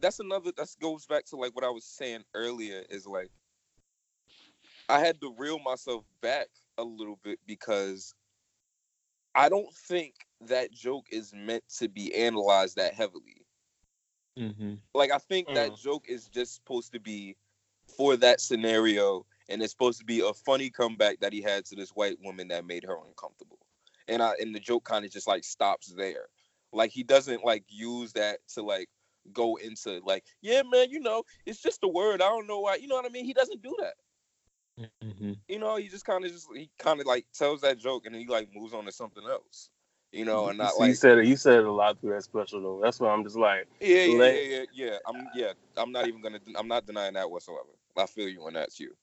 that's 0.00 0.20
another 0.20 0.52
that 0.56 0.68
goes 0.80 1.06
back 1.06 1.24
to 1.26 1.36
like 1.36 1.54
what 1.54 1.64
I 1.64 1.70
was 1.70 1.84
saying 1.84 2.24
earlier 2.34 2.84
is 2.90 3.06
like 3.06 3.30
I 4.88 5.00
had 5.00 5.20
to 5.20 5.34
reel 5.36 5.58
myself 5.58 6.04
back 6.20 6.48
a 6.78 6.84
little 6.84 7.18
bit 7.22 7.38
because 7.46 8.14
I 9.34 9.48
don't 9.48 9.72
think 9.74 10.14
that 10.42 10.72
joke 10.72 11.06
is 11.10 11.32
meant 11.34 11.64
to 11.78 11.88
be 11.88 12.14
analyzed 12.14 12.76
that 12.76 12.94
heavily. 12.94 13.46
Mm-hmm. 14.38 14.74
Like 14.94 15.10
I 15.12 15.18
think 15.18 15.52
that 15.54 15.72
Mm. 15.72 15.78
joke 15.78 16.04
is 16.08 16.28
just 16.28 16.54
supposed 16.56 16.92
to 16.92 17.00
be 17.00 17.36
for 17.96 18.16
that 18.16 18.40
scenario, 18.40 19.26
and 19.48 19.62
it's 19.62 19.72
supposed 19.72 19.98
to 20.00 20.04
be 20.04 20.20
a 20.20 20.32
funny 20.34 20.70
comeback 20.70 21.20
that 21.20 21.32
he 21.32 21.42
had 21.42 21.64
to 21.66 21.76
this 21.76 21.90
white 21.90 22.18
woman 22.22 22.48
that 22.48 22.66
made 22.66 22.84
her 22.84 22.96
uncomfortable. 23.06 23.58
And 24.08 24.22
I 24.22 24.34
and 24.40 24.54
the 24.54 24.60
joke 24.60 24.84
kind 24.84 25.04
of 25.04 25.10
just 25.10 25.28
like 25.28 25.44
stops 25.44 25.92
there. 25.96 26.26
Like 26.72 26.90
he 26.90 27.02
doesn't 27.02 27.44
like 27.44 27.64
use 27.68 28.12
that 28.14 28.40
to 28.54 28.62
like 28.62 28.88
go 29.28 29.56
into 29.56 30.00
like, 30.04 30.24
yeah, 30.40 30.62
man, 30.70 30.90
you 30.90 31.00
know, 31.00 31.22
it's 31.46 31.62
just 31.62 31.80
a 31.82 31.88
word. 31.88 32.22
I 32.22 32.28
don't 32.28 32.46
know 32.46 32.60
why. 32.60 32.76
You 32.76 32.88
know 32.88 32.96
what 32.96 33.06
I 33.06 33.10
mean? 33.10 33.24
He 33.24 33.32
doesn't 33.32 33.62
do 33.62 33.74
that. 33.80 33.94
Mm-hmm. 35.04 35.32
You 35.48 35.58
know, 35.58 35.76
he 35.76 35.88
just 35.88 36.04
kind 36.04 36.24
of 36.24 36.30
just 36.30 36.46
he 36.54 36.70
kind 36.78 37.00
of 37.00 37.06
like 37.06 37.26
tells 37.34 37.60
that 37.62 37.78
joke 37.78 38.06
and 38.06 38.14
then 38.14 38.22
he 38.22 38.28
like 38.28 38.48
moves 38.54 38.74
on 38.74 38.84
to 38.84 38.92
something 38.92 39.24
else. 39.28 39.70
You 40.12 40.24
know, 40.24 40.48
and 40.48 40.56
not 40.56 40.78
like 40.78 40.88
he 40.88 40.94
said 40.94 41.18
it. 41.18 41.26
He 41.26 41.36
said 41.36 41.58
it 41.58 41.66
a 41.66 41.72
lot 41.72 42.00
through 42.00 42.14
that 42.14 42.22
special 42.22 42.62
though. 42.62 42.80
That's 42.82 42.98
why 42.98 43.10
I'm 43.10 43.24
just 43.24 43.36
like, 43.36 43.66
Yeah, 43.80 44.04
yeah, 44.04 44.18
Let- 44.18 44.34
yeah, 44.34 44.40
yeah, 44.40 44.64
yeah. 44.72 44.98
I'm 45.06 45.28
yeah. 45.34 45.52
I'm 45.76 45.92
not 45.92 46.08
even 46.08 46.22
gonna. 46.22 46.40
I'm 46.56 46.68
not 46.68 46.86
denying 46.86 47.14
that 47.14 47.30
whatsoever. 47.30 47.68
I 47.96 48.06
feel 48.06 48.28
you, 48.28 48.46
and 48.46 48.56
that's 48.56 48.80
you, 48.80 48.94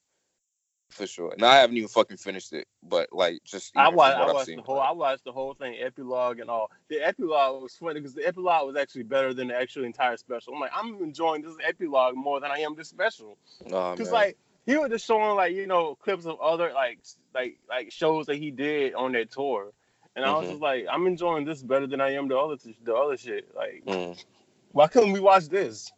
for 0.90 1.06
sure. 1.06 1.32
And 1.32 1.44
I 1.44 1.56
haven't 1.56 1.76
even 1.76 1.88
fucking 1.88 2.16
finished 2.16 2.52
it, 2.52 2.66
but 2.82 3.08
like 3.12 3.40
just 3.44 3.72
I 3.76 3.88
watched, 3.88 4.16
I 4.16 4.32
watched 4.32 4.46
the 4.54 4.62
whole, 4.62 4.80
I 4.80 4.92
watched 4.92 5.24
the 5.24 5.32
whole 5.32 5.54
thing, 5.54 5.76
epilogue 5.80 6.38
and 6.40 6.48
all. 6.48 6.70
The 6.88 7.00
epilogue 7.00 7.62
was 7.62 7.74
funny 7.74 8.00
because 8.00 8.14
the 8.14 8.26
epilogue 8.26 8.66
was 8.66 8.76
actually 8.76 9.02
better 9.04 9.34
than 9.34 9.48
the 9.48 9.56
actual 9.56 9.84
entire 9.84 10.16
special. 10.16 10.54
I'm 10.54 10.60
like, 10.60 10.70
I'm 10.74 11.02
enjoying 11.02 11.42
this 11.42 11.56
epilogue 11.66 12.14
more 12.16 12.40
than 12.40 12.50
I 12.50 12.58
am 12.58 12.74
this 12.74 12.88
special. 12.88 13.36
Because 13.64 14.10
man. 14.10 14.12
like 14.12 14.36
he 14.64 14.76
was 14.76 14.90
just 14.90 15.06
showing 15.06 15.36
like 15.36 15.54
you 15.54 15.66
know 15.66 15.94
clips 15.96 16.26
of 16.26 16.40
other 16.40 16.72
like 16.72 17.00
like 17.34 17.58
like 17.68 17.92
shows 17.92 18.26
that 18.26 18.36
he 18.36 18.50
did 18.50 18.94
on 18.94 19.12
that 19.12 19.30
tour, 19.30 19.72
and 20.14 20.24
I 20.24 20.36
was 20.36 20.46
Mhm. 20.46 20.50
just 20.52 20.62
like, 20.62 20.86
I'm 20.90 21.06
enjoying 21.06 21.44
this 21.44 21.62
better 21.62 21.86
than 21.86 22.00
I 22.00 22.12
am 22.14 22.28
the 22.28 22.38
other 22.38 22.56
the 22.82 22.94
other 22.94 23.16
shit. 23.16 23.54
Like, 23.54 23.84
Mm. 23.86 24.24
why 24.72 24.86
couldn't 24.88 25.12
we 25.12 25.20
watch 25.20 25.48
this? 25.48 25.92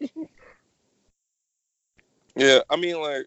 yeah, 2.36 2.60
I 2.70 2.76
mean 2.76 3.00
like 3.00 3.26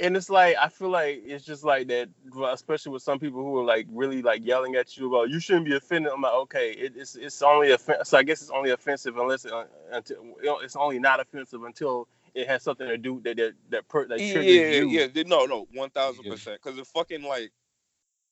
And 0.00 0.16
it's 0.16 0.30
like 0.30 0.56
I 0.56 0.68
feel 0.68 0.90
like 0.90 1.22
it's 1.24 1.44
just 1.44 1.64
like 1.64 1.88
that, 1.88 2.08
especially 2.52 2.92
with 2.92 3.02
some 3.02 3.18
people 3.18 3.42
who 3.42 3.58
are 3.58 3.64
like 3.64 3.86
really 3.90 4.22
like 4.22 4.44
yelling 4.44 4.74
at 4.76 4.96
you 4.96 5.08
about 5.08 5.30
you 5.30 5.40
shouldn't 5.40 5.66
be 5.66 5.74
offended. 5.74 6.12
I'm 6.12 6.22
like, 6.22 6.32
okay, 6.32 6.72
it, 6.72 6.92
it's 6.96 7.16
it's 7.16 7.42
only 7.42 7.72
offensive. 7.72 8.06
So 8.06 8.18
I 8.18 8.22
guess 8.22 8.40
it's 8.42 8.50
only 8.50 8.70
offensive 8.70 9.16
unless 9.16 9.44
it, 9.44 9.52
uh, 9.52 9.64
until 9.92 10.36
it's 10.62 10.76
only 10.76 10.98
not 10.98 11.20
offensive 11.20 11.62
until 11.64 12.08
it 12.34 12.46
has 12.46 12.62
something 12.62 12.86
to 12.86 12.96
do 12.96 13.20
that 13.24 13.36
that 13.36 13.54
that, 13.70 13.88
per, 13.88 14.06
that 14.06 14.20
yeah, 14.20 14.32
triggers 14.32 14.76
you. 14.76 14.88
yeah, 14.88 15.06
yeah. 15.12 15.22
No, 15.26 15.46
no, 15.46 15.66
one 15.72 15.90
thousand 15.90 16.24
percent. 16.24 16.60
Because 16.62 16.78
if 16.78 16.86
fucking 16.88 17.22
like, 17.22 17.50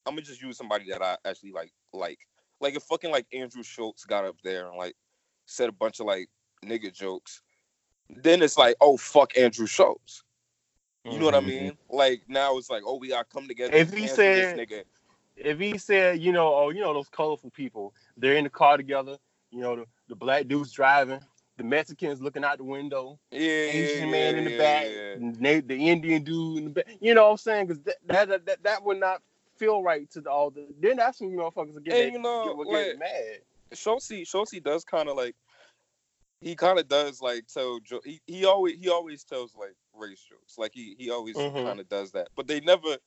I'm 0.06 0.14
gonna 0.14 0.22
just 0.22 0.42
use 0.42 0.56
somebody 0.56 0.90
that 0.90 1.02
I 1.02 1.16
actually 1.24 1.52
like. 1.52 1.72
Like, 1.92 2.18
like 2.60 2.76
if 2.76 2.82
fucking 2.84 3.10
like 3.10 3.26
Andrew 3.32 3.62
Schulz 3.62 4.04
got 4.04 4.24
up 4.24 4.36
there 4.44 4.68
and 4.68 4.76
like 4.76 4.94
said 5.46 5.68
a 5.68 5.72
bunch 5.72 6.00
of 6.00 6.06
like 6.06 6.28
nigga 6.64 6.92
jokes, 6.92 7.42
then 8.08 8.42
it's 8.42 8.56
like, 8.56 8.76
oh 8.80 8.96
fuck 8.96 9.36
Andrew 9.36 9.66
Schulz. 9.66 10.22
You 11.10 11.18
know 11.18 11.24
what 11.26 11.34
I 11.34 11.40
Mhm. 11.40 11.46
mean? 11.46 11.78
Like 11.88 12.22
now 12.28 12.56
it's 12.58 12.70
like, 12.70 12.82
oh, 12.86 12.96
we 12.96 13.08
gotta 13.08 13.24
come 13.24 13.46
together. 13.48 13.74
If 13.74 13.92
he 13.92 14.06
said- 14.06 14.76
if 15.36 15.58
he 15.58 15.76
said, 15.76 16.20
you 16.20 16.32
know, 16.32 16.54
oh, 16.54 16.70
you 16.70 16.80
know, 16.80 16.94
those 16.94 17.08
colorful 17.10 17.50
people, 17.50 17.92
they're 18.16 18.36
in 18.36 18.44
the 18.44 18.50
car 18.50 18.76
together, 18.78 19.18
you 19.50 19.60
know, 19.60 19.76
the, 19.76 19.84
the 20.08 20.16
black 20.16 20.48
dude's 20.48 20.72
driving, 20.72 21.20
the 21.58 21.64
Mexicans 21.64 22.22
looking 22.22 22.42
out 22.42 22.56
the 22.58 22.64
window, 22.64 23.18
yeah, 23.30 23.40
yeah, 23.40 23.46
Asian 23.72 24.04
yeah, 24.06 24.10
man 24.10 24.36
in 24.36 24.44
the 24.44 24.50
yeah, 24.52 24.58
back, 24.58 24.86
yeah. 24.86 25.60
The 25.60 25.74
Indian 25.76 26.22
dude 26.24 26.58
in 26.58 26.64
the 26.64 26.70
back. 26.70 26.86
You 27.00 27.12
know 27.14 27.24
what 27.24 27.30
I'm 27.32 27.36
saying? 27.36 27.66
Because 27.66 27.82
that, 27.82 28.28
that 28.28 28.46
that 28.46 28.62
that 28.62 28.82
would 28.84 28.98
not 28.98 29.22
feel 29.56 29.82
right 29.82 30.10
to 30.10 30.20
the, 30.22 30.30
all 30.30 30.50
the. 30.50 30.66
Then 30.80 30.96
that's 30.96 31.20
when 31.20 31.30
motherfuckers 31.32 31.74
will 31.74 31.80
get, 31.80 31.94
And 31.94 32.06
that, 32.06 32.12
you 32.12 32.18
know, 32.18 32.44
get, 32.46 32.56
will 32.56 32.64
get 32.64 32.88
like- 32.90 32.98
mad. 32.98 33.38
Schulz, 33.72 34.10
Schulz 34.24 34.52
does 34.64 34.84
kind 34.84 35.08
of 35.08 35.16
like 35.16 35.34
he 36.40 36.54
kind 36.54 36.78
of 36.78 36.86
does 36.88 37.20
like 37.20 37.46
tell 37.46 37.80
he, 38.04 38.20
he 38.26 38.44
always 38.44 38.76
he 38.80 38.88
always 38.88 39.24
tells 39.24 39.54
like 39.56 39.74
race 39.98 40.22
jokes 40.28 40.58
like 40.58 40.72
he 40.74 40.94
he 40.98 41.10
always 41.10 41.36
Mhm. 41.36 41.64
kind 41.64 41.80
of 41.80 41.88
does 41.88 42.12
that. 42.12 42.28
But 42.36 42.46
they 42.46 42.60
never 42.60 42.98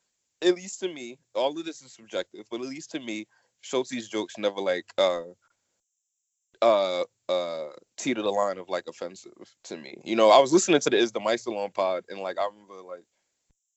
at 0.41 0.56
least 0.56 0.80
to 0.82 0.94
me 0.94 1.20
all 1.36 1.57
of 1.57 1.66
this 1.66 1.82
is 1.82 1.94
subjective 1.94 2.45
but 2.49 2.61
at 2.61 2.68
least 2.68 2.91
to 2.91 2.99
me 2.99 3.28
Schulz's 3.61 4.07
jokes 4.07 4.38
never 4.38 4.61
like 4.61 4.86
uh 4.98 5.24
uh 6.61 7.03
uh 7.30 7.70
teeter 7.98 8.22
the 8.22 8.32
line 8.32 8.57
of 8.57 8.70
like 8.70 8.86
offensive 8.88 9.34
to 9.66 9.78
me. 9.78 9.98
You 10.03 10.16
know 10.16 10.30
I 10.30 10.40
was 10.40 10.52
listening 10.53 10.80
to 10.82 10.90
the 10.90 10.98
Is 10.98 11.11
the 11.11 11.20
Mice 11.20 11.45
Alone 11.45 11.72
pod 11.72 12.03
and 12.10 12.20
like 12.20 12.38
I 12.40 12.45
remember 12.45 12.82
like 12.82 13.06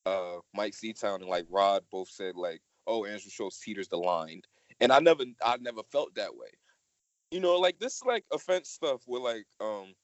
uh 0.07 0.39
Mike 0.55 0.73
Seatown 0.75 1.17
and 1.17 1.27
like 1.29 1.47
Rod 1.49 1.85
both 1.91 2.09
said 2.09 2.35
like 2.37 2.61
oh 2.87 3.05
Andrew 3.05 3.31
Schulz 3.31 3.61
teeters 3.61 3.89
the 3.89 3.97
line. 3.99 4.43
And 4.81 4.93
I 4.93 4.99
never 5.01 5.25
I 5.45 5.57
never 5.59 5.83
felt 5.93 6.15
that 6.17 6.35
way. 6.35 6.49
You 7.31 7.41
know, 7.41 7.57
like 7.59 7.79
this 7.79 8.03
like 8.03 8.25
offense 8.33 8.71
stuff 8.71 9.03
with 9.07 9.23
like 9.23 9.47
um 9.61 9.95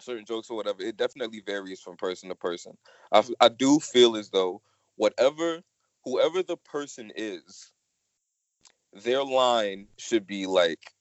certain 0.00 0.24
jokes 0.24 0.50
or 0.50 0.56
whatever, 0.56 0.82
it 0.82 0.96
definitely 0.96 1.40
varies 1.44 1.80
from 1.80 1.96
person 1.96 2.28
to 2.28 2.34
person. 2.34 2.76
I 3.40 3.48
do 3.48 3.78
feel 3.80 4.16
as 4.16 4.30
though 4.30 4.62
whatever 4.96 5.62
whoever 6.04 6.42
the 6.42 6.56
person 6.56 7.12
is, 7.14 7.72
their 8.92 9.24
line 9.24 9.88
should 9.98 10.26
be 10.26 10.46
like 10.46 10.94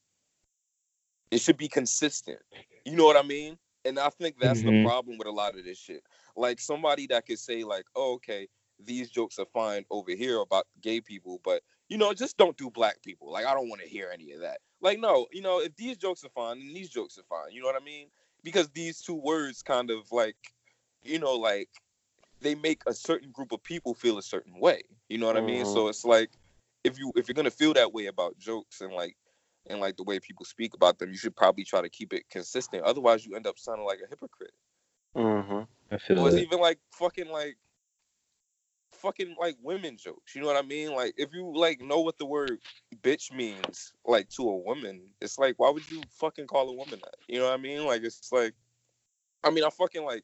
it 1.31 1.41
should 1.41 1.57
be 1.57 1.68
consistent. 1.68 2.39
You 2.85 2.95
know 2.95 3.05
what 3.05 3.18
I 3.18 3.23
mean? 3.23 3.57
And 3.85 3.97
I 3.99 4.09
think 4.09 4.38
that's 4.39 4.63
the 4.63 4.73
Mhm. 4.73 4.81
problem 4.84 5.18
with 5.18 5.27
a 5.27 5.31
lot 5.31 5.57
of 5.57 5.63
this 5.65 5.77
shit. 5.77 6.03
Like 6.35 6.59
somebody 6.59 7.07
that 7.07 7.26
could 7.26 7.39
say 7.39 7.63
like, 7.63 7.85
"Oh, 7.95 8.13
okay, 8.15 8.47
these 8.80 9.09
jokes 9.09 9.39
are 9.39 9.45
fine 9.53 9.85
over 9.89 10.11
here 10.11 10.39
about 10.39 10.68
gay 10.81 11.01
people, 11.01 11.39
but 11.43 11.63
you 11.89 11.97
know, 11.97 12.13
just 12.13 12.38
don't 12.38 12.57
do 12.57 12.69
black 12.69 13.01
people. 13.01 13.31
Like 13.31 13.45
I 13.45 13.53
don't 13.53 13.69
want 13.69 13.81
to 13.81 13.88
hear 13.89 14.09
any 14.13 14.31
of 14.34 14.41
that." 14.41 14.59
Like 14.81 14.99
no, 14.99 15.27
you 15.31 15.41
know, 15.41 15.59
if 15.61 15.76
these 15.76 15.97
jokes 15.97 16.23
are 16.23 16.30
fine, 16.30 16.59
then 16.59 16.73
these 16.73 16.89
jokes 16.89 17.18
are 17.18 17.23
fine. 17.23 17.51
You 17.53 17.61
know 17.61 17.68
what 17.68 17.81
I 17.81 17.85
mean? 17.85 18.09
Because 18.43 18.69
these 18.72 19.01
two 19.01 19.15
words 19.15 19.61
kind 19.63 19.91
of 19.91 20.11
like, 20.11 20.38
you 21.03 21.19
know, 21.19 21.35
like 21.35 21.69
they 22.41 22.55
make 22.55 22.81
a 22.88 22.93
certain 22.93 23.31
group 23.31 23.51
of 23.51 23.63
people 23.63 23.93
feel 23.93 24.18
a 24.18 24.23
certain 24.23 24.59
way. 24.59 24.84
You 25.09 25.18
know 25.18 25.27
what 25.27 25.38
I 25.38 25.41
mean? 25.41 25.65
Mhm. 25.65 25.65
So 25.65 25.88
it's 25.88 26.05
like 26.05 26.31
if 26.84 26.97
you 26.99 27.11
if 27.15 27.27
you're 27.27 27.35
gonna 27.35 27.51
feel 27.51 27.73
that 27.73 27.93
way 27.93 28.07
about 28.07 28.38
jokes 28.38 28.81
and 28.81 28.93
like 28.93 29.18
and 29.68 29.80
like 29.80 29.97
the 29.97 30.03
way 30.03 30.19
people 30.19 30.45
speak 30.45 30.73
about 30.73 30.99
them, 30.99 31.11
you 31.11 31.18
should 31.18 31.35
probably 31.35 31.63
try 31.63 31.81
to 31.81 31.89
keep 31.89 32.13
it 32.13 32.30
consistent. 32.30 32.84
Otherwise, 32.84 33.26
you 33.26 33.35
end 33.35 33.47
up 33.47 33.59
sounding 33.59 33.85
like 33.85 33.99
a 34.05 34.09
hypocrite. 34.09 34.53
Mm-hmm. 35.15 35.63
I 35.93 35.97
feel 35.97 36.19
Or 36.19 36.27
it's 36.27 36.38
it. 36.38 36.45
even 36.45 36.59
like 36.59 36.80
fucking 36.93 37.30
like 37.30 37.57
fucking 39.01 39.35
like 39.39 39.57
women 39.61 39.97
jokes. 39.97 40.35
You 40.35 40.41
know 40.41 40.47
what 40.47 40.63
I 40.63 40.67
mean? 40.67 40.93
Like 40.93 41.13
if 41.17 41.33
you 41.33 41.51
like 41.55 41.81
know 41.81 42.01
what 42.01 42.17
the 42.17 42.25
word 42.25 42.59
bitch 43.01 43.33
means 43.33 43.93
like 44.05 44.29
to 44.29 44.43
a 44.43 44.57
woman, 44.57 45.01
it's 45.21 45.39
like 45.39 45.55
why 45.57 45.69
would 45.69 45.89
you 45.91 46.01
fucking 46.19 46.47
call 46.47 46.69
a 46.69 46.73
woman 46.73 46.99
that? 47.03 47.15
You 47.27 47.39
know 47.39 47.45
what 47.45 47.59
I 47.59 47.61
mean? 47.61 47.85
Like 47.85 48.03
it's 48.03 48.31
like 48.31 48.53
I 49.43 49.49
mean 49.49 49.63
I 49.63 49.69
fucking 49.69 50.03
like 50.03 50.23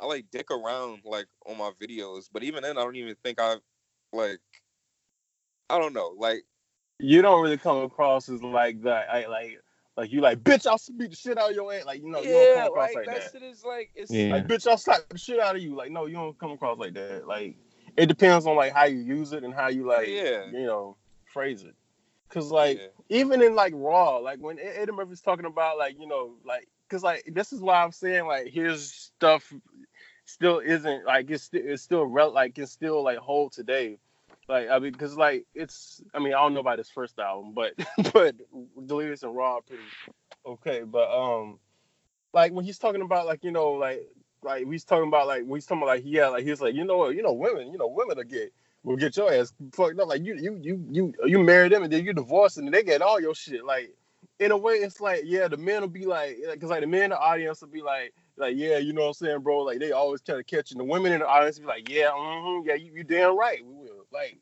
I 0.00 0.06
like 0.06 0.26
dick 0.32 0.50
around 0.50 1.02
like 1.04 1.26
on 1.46 1.58
my 1.58 1.70
videos, 1.80 2.28
but 2.32 2.42
even 2.42 2.62
then 2.62 2.78
I 2.78 2.82
don't 2.82 2.96
even 2.96 3.16
think 3.22 3.40
I 3.40 3.56
like 4.12 4.40
I 5.70 5.78
don't 5.78 5.94
know, 5.94 6.14
like 6.18 6.44
You 6.98 7.22
don't 7.22 7.42
really 7.42 7.58
come 7.58 7.78
across 7.78 8.28
as 8.28 8.42
like 8.42 8.82
that. 8.82 9.08
I 9.10 9.26
like 9.26 9.60
like 9.96 10.12
you 10.12 10.20
like 10.20 10.42
bitch. 10.42 10.66
I'll 10.66 10.80
beat 10.96 11.10
the 11.10 11.16
shit 11.16 11.38
out 11.38 11.50
of 11.50 11.56
your 11.56 11.72
ass. 11.72 11.84
Like 11.84 12.00
you 12.02 12.10
know 12.10 12.20
you 12.20 12.30
don't 12.30 12.48
yeah, 12.48 12.54
come 12.54 12.66
across 12.66 12.94
like 12.94 12.96
like, 12.96 13.06
that 13.06 13.22
that. 13.22 13.32
shit 13.32 13.42
is 13.42 13.64
like 13.64 13.90
it's 13.94 14.10
Yeah. 14.10 14.32
Like 14.32 14.48
bitch, 14.48 14.66
I'll 14.68 14.76
slap 14.76 15.08
the 15.08 15.18
shit 15.18 15.38
out 15.38 15.56
of 15.56 15.62
you. 15.62 15.76
Like 15.76 15.92
no, 15.92 16.06
you 16.06 16.14
don't 16.14 16.38
come 16.38 16.50
across 16.52 16.78
like 16.78 16.94
that. 16.94 17.28
Like 17.28 17.56
it 17.96 18.06
depends 18.06 18.46
on 18.46 18.56
like 18.56 18.72
how 18.72 18.84
you 18.84 18.98
use 18.98 19.32
it 19.32 19.44
and 19.44 19.54
how 19.54 19.68
you 19.68 19.86
like 19.86 20.08
Yeah. 20.08 20.46
you 20.46 20.66
know 20.66 20.96
phrase 21.26 21.62
it. 21.62 21.74
Cause 22.28 22.50
like 22.50 22.78
yeah. 22.78 22.86
even 23.20 23.42
in 23.42 23.54
like 23.54 23.72
Raw, 23.76 24.16
like 24.18 24.40
when 24.40 24.58
Eddie 24.58 24.90
Murphy's 24.92 25.20
talking 25.20 25.44
about 25.46 25.78
like 25.78 25.98
you 26.00 26.06
know 26.08 26.34
like 26.44 26.68
because 26.88 27.02
like 27.02 27.24
this 27.32 27.52
is 27.52 27.60
why 27.60 27.82
I'm 27.82 27.92
saying 27.92 28.26
like 28.26 28.48
his 28.48 28.92
stuff 28.92 29.52
still 30.24 30.58
isn't 30.58 31.04
like 31.04 31.30
it's 31.30 31.44
still 31.44 31.62
it's 31.64 31.82
still 31.82 32.04
rel- 32.06 32.32
like 32.32 32.58
it's 32.58 32.72
still 32.72 33.02
like 33.02 33.18
hold 33.18 33.52
today. 33.52 33.98
Like 34.48 34.68
I 34.68 34.78
mean, 34.78 34.92
because 34.92 35.16
like 35.16 35.46
it's 35.54 36.02
I 36.12 36.18
mean 36.18 36.34
I 36.34 36.38
don't 36.38 36.54
know 36.54 36.60
about 36.60 36.78
his 36.78 36.90
first 36.90 37.18
album, 37.18 37.52
but 37.54 37.74
but 38.12 38.34
Delirious 38.86 39.22
and 39.22 39.34
Raw 39.34 39.56
are 39.56 39.62
pretty 39.62 39.82
okay. 40.44 40.82
But 40.82 41.10
um, 41.10 41.58
like 42.32 42.52
when 42.52 42.64
he's 42.64 42.78
talking 42.78 43.02
about 43.02 43.26
like 43.26 43.44
you 43.44 43.52
know 43.52 43.72
like 43.72 44.06
like 44.44 44.66
he's 44.70 44.84
talking 44.84 45.08
about 45.08 45.28
like 45.28 45.44
when 45.44 45.58
he's 45.58 45.66
talking 45.66 45.82
about 45.82 45.96
like 45.96 46.04
yeah 46.06 46.28
like 46.28 46.44
he's 46.44 46.60
like 46.62 46.74
you 46.74 46.84
know 46.84 46.98
what? 46.98 47.16
You 47.16 47.22
know 47.22 47.34
women 47.34 47.72
you 47.72 47.78
know 47.78 47.88
women 47.88 48.18
get 48.28 48.52
will 48.84 48.96
get 48.96 49.16
your 49.16 49.32
ass 49.32 49.54
fucked 49.72 50.00
up. 50.00 50.08
Like 50.08 50.24
you 50.24 50.36
you 50.36 50.58
you 50.62 50.86
you 50.90 51.14
you 51.26 51.40
marry 51.40 51.68
them 51.70 51.84
and 51.84 51.92
then 51.92 52.04
you 52.04 52.14
divorce 52.14 52.58
and 52.58 52.72
they 52.72 52.84
get 52.84 53.02
all 53.02 53.20
your 53.20 53.34
shit. 53.34 53.64
Like 53.64 53.94
in 54.40 54.52
a 54.52 54.56
way 54.58 54.74
it's 54.74 55.00
like 55.00 55.22
yeah 55.24 55.48
the 55.48 55.56
men 55.58 55.82
will 55.82 55.88
be 55.88 56.06
like 56.06 56.38
because 56.52 56.70
like 56.70 56.82
the 56.82 56.86
men 56.88 57.04
in 57.04 57.10
the 57.10 57.18
audience 57.18 57.62
will 57.62 57.68
be 57.68 57.82
like 57.82 58.14
like 58.38 58.56
yeah 58.56 58.78
you 58.78 58.92
know 58.92 59.02
what 59.02 59.08
I'm 59.08 59.14
saying 59.14 59.40
bro? 59.40 59.60
Like 59.60 59.80
they 59.80 59.92
always 59.92 60.22
try 60.22 60.36
to 60.36 60.44
catch 60.44 60.72
and 60.72 60.80
the 60.80 60.84
women 60.84 61.12
in 61.12 61.20
the 61.20 61.28
audience 61.28 61.58
be 61.58 61.66
like 61.66 61.88
yeah 61.90 62.10
mm-hmm, 62.10 62.68
yeah 62.68 62.76
you, 62.76 62.92
you 62.96 63.04
damn 63.04 63.38
right 63.38 63.64
we 63.64 63.74
will. 63.74 64.06
Like 64.12 64.38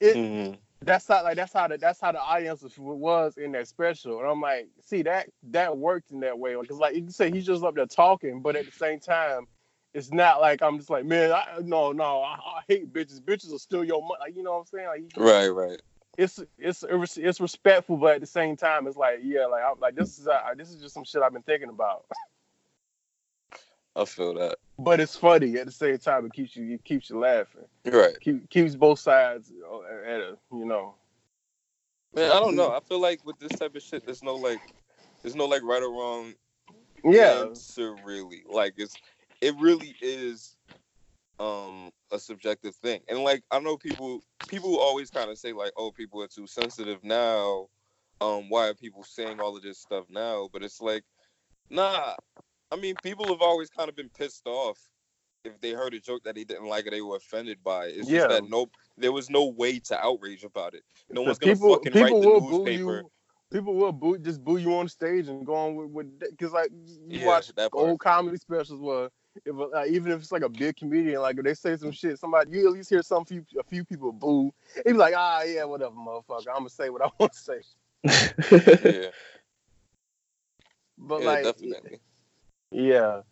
it 0.00 0.16
Mhm. 0.16 0.58
That's 0.86 1.08
how 1.08 1.24
like 1.24 1.36
that's 1.36 1.54
how 1.54 1.68
the 1.68 1.78
that's 1.78 2.00
how 2.00 2.12
the 2.12 2.20
audience 2.20 2.62
was- 2.62 2.78
was 2.78 3.38
in 3.38 3.52
that 3.54 3.68
special, 3.68 4.20
and 4.20 4.28
I'm 4.30 4.42
like, 4.42 4.68
see 4.82 5.02
that 5.04 5.30
that 5.50 5.78
worked 5.78 6.12
in 6.12 6.20
that 6.22 6.38
way 6.38 6.56
because 6.60 6.78
like 6.78 6.96
you 6.96 7.02
can 7.02 7.12
say 7.12 7.30
he's 7.32 7.46
just 7.46 7.64
up 7.64 7.76
there 7.76 7.86
talking, 7.86 8.42
but 8.42 8.56
at 8.56 8.66
the 8.66 8.72
same 8.72 9.00
time, 9.00 9.46
it's 9.94 10.12
not 10.12 10.40
like 10.42 10.62
I'm 10.62 10.78
just 10.78 10.90
like 10.90 11.06
man, 11.06 11.32
I, 11.32 11.60
no 11.62 11.92
no, 11.92 12.22
I, 12.22 12.34
I 12.36 12.62
hate 12.68 12.92
bitches. 12.94 13.20
Bitches 13.22 13.54
are 13.54 13.60
still 13.60 13.84
your 13.84 14.02
money. 14.02 14.20
Like 14.20 14.36
you 14.36 14.44
know 14.44 14.52
what 14.54 14.60
I'm 14.60 14.66
saying? 14.66 14.88
Like 14.88 15.02
he, 15.02 15.12
Right, 15.16 15.48
right. 15.48 15.80
it's 16.18 16.40
it's 16.58 16.84
it's 16.88 17.18
it's 17.18 17.40
respectful, 17.40 17.98
but 17.98 18.16
at 18.16 18.22
the 18.22 18.28
same 18.28 18.56
time, 18.56 18.86
it's 18.88 18.96
like 18.98 19.20
yeah, 19.24 19.46
like 19.46 19.64
I'm 19.64 19.80
like 19.80 19.96
this 19.96 20.18
is 20.18 20.28
uh, 20.28 20.40
this 20.56 20.70
is 20.70 20.76
just 20.82 20.94
some 20.94 21.04
shit 21.04 21.22
I've 21.22 21.34
been 21.34 21.42
thinking 21.42 21.70
about. 21.70 22.04
I 23.96 24.04
feel 24.04 24.34
that. 24.34 24.58
But 24.78 25.00
it's 25.00 25.16
funny 25.16 25.56
at 25.56 25.66
the 25.66 25.72
same 25.72 25.98
time. 25.98 26.26
It 26.26 26.34
keeps 26.34 26.54
you 26.54 26.74
it 26.74 26.84
keeps 26.84 27.08
you 27.08 27.18
laughing. 27.18 27.64
Right. 27.86 28.18
Keep, 28.20 28.50
keeps 28.50 28.76
both 28.76 28.98
sides 28.98 29.50
uh, 29.68 29.80
at 30.06 30.20
a 30.20 30.36
you 30.52 30.66
know. 30.66 30.94
Man, 32.14 32.30
I 32.30 32.40
don't 32.40 32.56
know. 32.56 32.70
I 32.70 32.80
feel 32.80 33.00
like 33.00 33.24
with 33.24 33.38
this 33.38 33.52
type 33.52 33.74
of 33.74 33.82
shit, 33.82 34.04
there's 34.04 34.22
no 34.22 34.36
like, 34.36 34.60
there's 35.22 35.34
no 35.34 35.46
like 35.46 35.62
right 35.62 35.82
or 35.82 35.90
wrong 35.90 36.34
Yeah. 37.04 37.44
answer 37.44 37.94
really. 38.04 38.42
Like 38.48 38.74
it's, 38.76 38.96
it 39.40 39.54
really 39.58 39.94
is, 40.00 40.56
um, 41.38 41.90
a 42.10 42.18
subjective 42.18 42.74
thing. 42.76 43.00
And 43.08 43.18
like 43.20 43.42
I 43.50 43.60
know 43.60 43.76
people, 43.76 44.22
people 44.48 44.78
always 44.78 45.10
kind 45.10 45.30
of 45.30 45.38
say 45.38 45.52
like, 45.52 45.72
oh, 45.76 45.90
people 45.90 46.22
are 46.22 46.28
too 46.28 46.46
sensitive 46.46 47.02
now. 47.02 47.68
Um, 48.20 48.48
why 48.48 48.68
are 48.68 48.74
people 48.74 49.04
saying 49.04 49.40
all 49.40 49.56
of 49.56 49.62
this 49.62 49.78
stuff 49.78 50.06
now? 50.08 50.48
But 50.52 50.62
it's 50.62 50.80
like, 50.80 51.04
nah. 51.70 52.14
I 52.70 52.76
mean, 52.76 52.94
people 53.02 53.26
have 53.28 53.42
always 53.42 53.70
kind 53.70 53.88
of 53.88 53.96
been 53.96 54.10
pissed 54.10 54.46
off 54.46 54.78
if 55.44 55.60
they 55.60 55.70
heard 55.70 55.94
a 55.94 56.00
joke 56.00 56.22
that 56.24 56.34
they 56.34 56.44
didn't 56.44 56.66
like 56.66 56.86
or 56.86 56.90
they 56.90 57.00
were 57.00 57.16
offended 57.16 57.62
by. 57.62 57.86
it. 57.86 57.96
It's 57.96 58.08
Yeah. 58.08 58.26
just 58.26 58.28
that 58.28 58.48
no, 58.48 58.66
there 58.98 59.12
was 59.12 59.30
no 59.30 59.46
way 59.46 59.78
to 59.80 59.98
outrage 59.98 60.44
about 60.44 60.74
it. 60.74 60.82
No 61.12 61.22
one's 61.22 61.38
gonna 61.38 61.54
people 61.54 61.70
fucking 61.70 61.92
people 61.92 62.00
write 62.02 62.20
will 62.20 62.40
the 62.40 62.46
boo 62.46 62.70
newspaper. 62.70 62.98
you. 63.02 63.10
People 63.52 63.74
will 63.74 63.92
boo 63.92 64.18
just 64.18 64.42
boo 64.42 64.56
you 64.56 64.74
on 64.76 64.88
stage 64.88 65.28
and 65.28 65.46
go 65.46 65.54
on 65.54 65.76
with 65.76 65.90
with 65.90 66.18
because 66.18 66.52
like 66.52 66.70
you 67.08 67.20
Yeah, 67.20 67.26
watch 67.26 67.54
that 67.54 67.70
old 67.72 68.00
comedy 68.00 68.36
specials 68.36 68.80
where 68.80 69.08
if 69.44 69.54
like, 69.72 69.90
even 69.90 70.10
if 70.10 70.20
it's 70.20 70.32
like 70.32 70.42
a 70.42 70.48
big 70.48 70.76
comedian 70.76 71.20
like 71.20 71.38
if 71.38 71.44
they 71.44 71.54
say 71.54 71.76
some 71.76 71.92
shit 71.92 72.18
somebody 72.18 72.50
you 72.56 72.66
at 72.66 72.72
least 72.72 72.90
hear 72.90 73.02
some 73.02 73.24
few 73.24 73.44
a 73.58 73.62
few 73.64 73.84
people 73.84 74.10
boo 74.10 74.52
they 74.84 74.92
be 74.92 74.98
like 74.98 75.14
ah 75.16 75.42
yeah 75.42 75.62
whatever 75.64 75.94
motherfucker 75.94 76.48
I'm 76.48 76.58
gonna 76.60 76.70
say 76.70 76.90
what 76.90 77.02
I 77.02 77.08
want 77.20 77.32
to 77.32 77.38
say 77.38 77.60
yeah, 78.82 79.10
but 80.98 81.22
yeah, 81.22 81.24
like 81.24 81.42
definitely. 81.42 82.00
Yeah. 82.70 83.22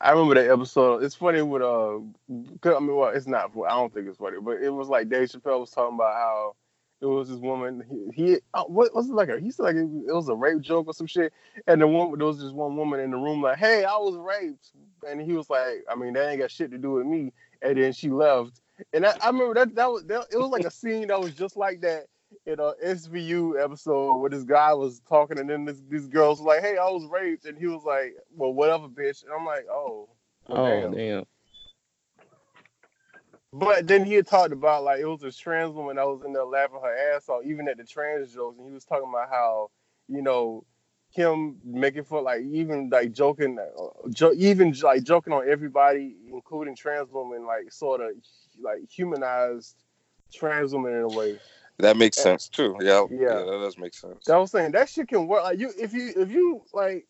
I 0.00 0.10
remember 0.10 0.34
that 0.34 0.50
episode. 0.50 1.02
It's 1.02 1.14
funny 1.14 1.42
with 1.42 1.62
uh 1.62 1.96
I 1.96 2.80
mean 2.80 2.96
well 2.96 3.10
it's 3.10 3.26
not 3.26 3.52
I 3.66 3.70
don't 3.70 3.92
think 3.92 4.08
it's 4.08 4.18
funny, 4.18 4.38
but 4.40 4.62
it 4.62 4.70
was 4.70 4.88
like 4.88 5.08
Dave 5.08 5.28
Chappelle 5.28 5.60
was 5.60 5.70
talking 5.70 5.94
about 5.94 6.14
how 6.14 6.56
it 7.00 7.06
was 7.06 7.28
this 7.28 7.38
woman 7.38 7.82
he, 8.14 8.24
he 8.24 8.36
uh, 8.54 8.64
what 8.64 8.94
was 8.94 9.10
it 9.10 9.14
like 9.14 9.28
a 9.28 9.38
he 9.38 9.50
said 9.50 9.64
like 9.64 9.76
it, 9.76 9.88
it 10.08 10.14
was 10.14 10.28
a 10.28 10.34
rape 10.34 10.60
joke 10.60 10.86
or 10.86 10.94
some 10.94 11.06
shit 11.06 11.32
and 11.66 11.80
the 11.80 11.86
one 11.86 12.16
there 12.16 12.26
was 12.26 12.38
just 12.38 12.54
one 12.54 12.76
woman 12.76 13.00
in 13.00 13.10
the 13.10 13.16
room 13.16 13.42
like 13.42 13.58
hey 13.58 13.84
I 13.84 13.96
was 13.96 14.16
raped 14.16 14.70
and 15.06 15.20
he 15.20 15.32
was 15.32 15.50
like 15.50 15.84
I 15.90 15.94
mean 15.96 16.14
that 16.14 16.30
ain't 16.30 16.40
got 16.40 16.50
shit 16.50 16.70
to 16.70 16.78
do 16.78 16.92
with 16.92 17.06
me 17.06 17.32
and 17.60 17.76
then 17.76 17.92
she 17.92 18.08
left 18.08 18.60
and 18.92 19.04
I, 19.04 19.14
I 19.20 19.26
remember 19.26 19.54
that 19.54 19.74
that 19.74 19.90
was 19.90 20.04
that, 20.04 20.26
it 20.32 20.38
was 20.38 20.50
like 20.50 20.64
a 20.64 20.70
scene 20.70 21.08
that 21.08 21.20
was 21.20 21.34
just 21.34 21.56
like 21.56 21.82
that 21.82 22.06
in 22.46 22.60
a 22.60 22.72
SVU 22.84 23.62
episode 23.62 24.18
where 24.18 24.30
this 24.30 24.44
guy 24.44 24.74
was 24.74 25.00
talking 25.08 25.38
and 25.38 25.48
then 25.48 25.64
this, 25.64 25.80
these 25.88 26.06
girls 26.06 26.40
were 26.40 26.48
like, 26.48 26.62
"Hey, 26.62 26.76
I 26.76 26.88
was 26.90 27.06
raped," 27.06 27.46
and 27.46 27.56
he 27.56 27.66
was 27.66 27.84
like, 27.84 28.14
"Well, 28.34 28.52
whatever, 28.52 28.88
bitch." 28.88 29.24
And 29.24 29.32
I'm 29.32 29.46
like, 29.46 29.66
"Oh, 29.70 30.08
well, 30.48 30.66
oh 30.66 30.80
damn." 30.80 30.92
damn. 30.92 31.24
But 33.52 33.86
then 33.86 34.04
he 34.04 34.14
had 34.14 34.26
talked 34.26 34.52
about 34.52 34.82
like 34.82 35.00
it 35.00 35.06
was 35.06 35.22
a 35.22 35.30
trans 35.30 35.74
woman 35.74 35.96
that 35.96 36.06
was 36.06 36.22
in 36.24 36.32
there 36.32 36.44
laughing 36.44 36.80
her 36.82 37.14
ass 37.14 37.28
off, 37.28 37.44
even 37.46 37.68
at 37.68 37.76
the 37.76 37.84
trans 37.84 38.34
jokes, 38.34 38.58
and 38.58 38.66
he 38.66 38.74
was 38.74 38.84
talking 38.84 39.08
about 39.08 39.30
how 39.30 39.70
you 40.08 40.22
know 40.22 40.64
him 41.10 41.56
making 41.64 42.02
fun, 42.02 42.24
like 42.24 42.42
even 42.42 42.90
like 42.90 43.12
joking, 43.12 43.56
uh, 43.58 44.08
jo- 44.10 44.34
even 44.36 44.74
like 44.82 45.04
joking 45.04 45.32
on 45.32 45.48
everybody, 45.48 46.16
including 46.32 46.74
trans 46.74 47.08
women, 47.12 47.46
like 47.46 47.70
sort 47.70 48.00
of 48.00 48.10
like 48.60 48.90
humanized 48.90 49.76
trans 50.32 50.74
women 50.74 50.92
in 50.92 51.02
a 51.02 51.08
way. 51.08 51.38
That 51.78 51.96
makes 51.96 52.18
sense 52.18 52.48
too. 52.48 52.76
Yeah, 52.80 53.06
Yeah. 53.10 53.18
yeah, 53.20 53.44
that 53.44 53.58
does 53.62 53.78
make 53.78 53.94
sense. 53.94 54.28
I 54.30 54.38
was 54.38 54.50
saying 54.50 54.72
that 54.72 54.88
shit 54.88 55.08
can 55.08 55.26
work. 55.26 55.44
Like 55.44 55.58
you, 55.58 55.72
if 55.78 55.92
you, 55.92 56.12
if 56.16 56.30
you 56.30 56.62
like, 56.72 57.06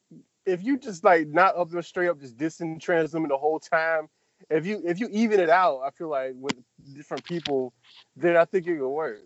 if 0.47 0.63
you 0.63 0.79
just 0.79 1.05
like 1.05 1.29
not 1.29 1.57
up 1.57 1.71
there 1.71 1.83
straight 1.83 2.09
up 2.09 2.21
just 2.21 2.37
dissing 2.37 2.81
trans 2.81 3.15
women 3.15 3.31
the 3.31 3.39
whole 3.39 3.61
time. 3.61 4.09
If 4.51 4.67
you 4.67 4.83
if 4.85 5.01
you 5.01 5.09
even 5.13 5.41
it 5.41 5.49
out, 5.49 5.81
I 5.87 5.91
feel 5.91 6.11
like 6.11 6.33
with 6.37 6.57
different 6.95 7.25
people, 7.25 7.73
then 8.17 8.37
I 8.37 8.45
think 8.45 8.67
it 8.67 8.77
could 8.79 8.89
work. 8.89 9.21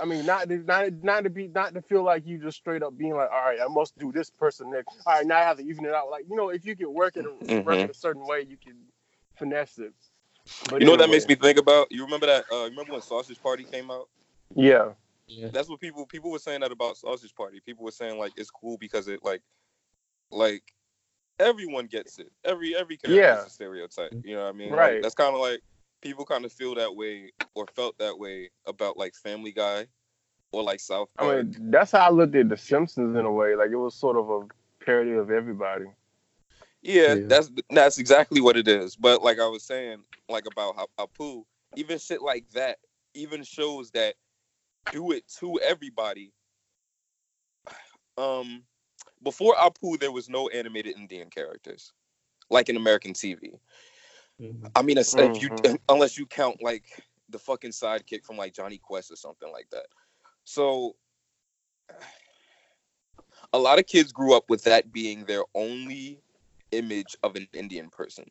I 0.00 0.04
mean, 0.06 0.24
not 0.24 0.48
to, 0.48 0.58
not 0.58 0.92
not 1.02 1.24
to 1.24 1.30
be 1.30 1.48
not 1.48 1.74
to 1.74 1.82
feel 1.82 2.02
like 2.04 2.26
you 2.26 2.38
just 2.38 2.58
straight 2.58 2.82
up 2.82 2.96
being 2.96 3.14
like, 3.14 3.30
all 3.30 3.44
right, 3.44 3.58
I 3.60 3.68
must 3.68 3.98
do 3.98 4.12
this 4.12 4.30
person 4.30 4.70
next. 4.70 4.96
All 5.06 5.14
right, 5.14 5.26
now 5.26 5.38
I 5.38 5.42
have 5.42 5.58
to 5.58 5.64
even 5.64 5.84
it 5.84 5.92
out. 5.94 6.10
Like 6.10 6.24
you 6.28 6.36
know, 6.36 6.50
if 6.50 6.64
you 6.64 6.76
can 6.76 6.92
work 6.94 7.16
it 7.16 7.26
work 7.64 7.82
it 7.82 7.90
a 7.90 7.94
certain 7.94 8.26
way, 8.26 8.46
you 8.48 8.56
can 8.56 8.76
finesse 9.38 9.78
it. 9.78 9.92
But 10.70 10.80
You 10.80 10.86
know 10.86 10.92
what 10.92 11.00
that 11.00 11.10
makes 11.10 11.28
me 11.28 11.34
think 11.34 11.58
about? 11.58 11.88
You 11.90 12.04
remember 12.04 12.26
that? 12.26 12.44
Uh, 12.52 12.64
remember 12.64 12.92
when 12.92 13.02
Sausage 13.02 13.42
Party 13.42 13.64
came 13.64 13.90
out? 13.90 14.08
Yeah, 14.54 14.92
Yeah. 15.26 15.48
That's 15.48 15.68
what 15.68 15.80
people 15.80 16.06
people 16.06 16.30
were 16.30 16.38
saying 16.38 16.60
that 16.60 16.72
about 16.72 16.96
Sausage 16.96 17.34
Party. 17.34 17.60
People 17.64 17.84
were 17.84 17.90
saying 17.90 18.18
like 18.18 18.32
it's 18.36 18.50
cool 18.50 18.76
because 18.78 19.08
it 19.08 19.20
like 19.24 19.42
like 20.30 20.62
everyone 21.38 21.86
gets 21.86 22.18
it. 22.18 22.30
Every 22.44 22.76
every 22.76 22.96
character 22.96 23.20
Yeah. 23.20 23.40
is 23.40 23.46
a 23.46 23.50
stereotype. 23.50 24.12
You 24.24 24.36
know 24.36 24.44
what 24.44 24.48
I 24.48 24.52
mean? 24.52 24.70
Like, 24.70 24.78
Right. 24.78 25.02
that's 25.02 25.14
kind 25.14 25.34
of 25.34 25.40
like 25.40 25.60
people 26.00 26.24
kind 26.24 26.44
of 26.44 26.52
feel 26.52 26.74
that 26.76 26.94
way 26.94 27.32
or 27.54 27.66
felt 27.74 27.98
that 27.98 28.18
way 28.18 28.50
about 28.66 28.96
like 28.96 29.14
Family 29.14 29.52
Guy 29.52 29.86
or 30.52 30.62
like 30.62 30.78
South 30.80 31.08
I 31.18 31.42
mean 31.42 31.56
that's 31.70 31.90
how 31.92 32.06
I 32.06 32.10
looked 32.10 32.34
at 32.36 32.48
The 32.48 32.56
Simpsons 32.56 33.16
in 33.16 33.24
a 33.24 33.32
way. 33.32 33.56
Like 33.56 33.70
it 33.70 33.76
was 33.76 33.94
sort 33.94 34.16
of 34.16 34.30
a 34.30 34.46
parody 34.84 35.12
of 35.12 35.30
everybody. 35.30 35.86
Yeah, 36.82 37.14
Yeah. 37.14 37.26
that's 37.26 37.50
that's 37.70 37.98
exactly 37.98 38.40
what 38.40 38.56
it 38.56 38.68
is. 38.68 38.94
But 38.96 39.22
like 39.22 39.40
I 39.40 39.48
was 39.48 39.64
saying, 39.64 40.04
like 40.28 40.44
about 40.46 40.76
Hap- 40.76 40.90
Apu, 41.10 41.44
even 41.74 41.98
shit 41.98 42.22
like 42.22 42.48
that, 42.50 42.78
even 43.14 43.42
shows 43.42 43.90
that 43.90 44.14
do 44.90 45.12
it 45.12 45.26
to 45.40 45.58
everybody. 45.60 46.32
Um, 48.16 48.64
before 49.22 49.54
Apu, 49.54 49.98
there 49.98 50.12
was 50.12 50.28
no 50.28 50.48
animated 50.48 50.96
Indian 50.96 51.30
characters, 51.30 51.92
like 52.50 52.68
in 52.68 52.76
American 52.76 53.12
TV. 53.12 53.60
Mhm. 54.40 54.70
I 54.74 54.82
mean, 54.82 54.98
it's- 54.98 55.14
if 55.14 55.42
you 55.42 55.50
unless 55.88 56.16
you 56.18 56.26
count 56.26 56.62
like 56.62 56.84
the 57.28 57.38
fucking 57.38 57.70
sidekick 57.72 58.24
from 58.24 58.36
like 58.36 58.54
Jonny 58.54 58.78
Quest 58.78 59.10
or 59.10 59.16
something 59.16 59.50
like 59.52 59.68
that. 59.70 59.86
So 60.44 60.96
a 63.52 63.58
lot 63.58 63.78
of 63.78 63.86
kids 63.86 64.12
grew 64.12 64.34
up 64.36 64.48
with 64.48 64.62
that 64.64 64.92
being 64.92 65.24
their 65.24 65.42
only 65.54 66.22
image 66.72 67.16
of 67.22 67.36
an 67.36 67.48
Indian 67.52 67.90
person. 67.90 68.30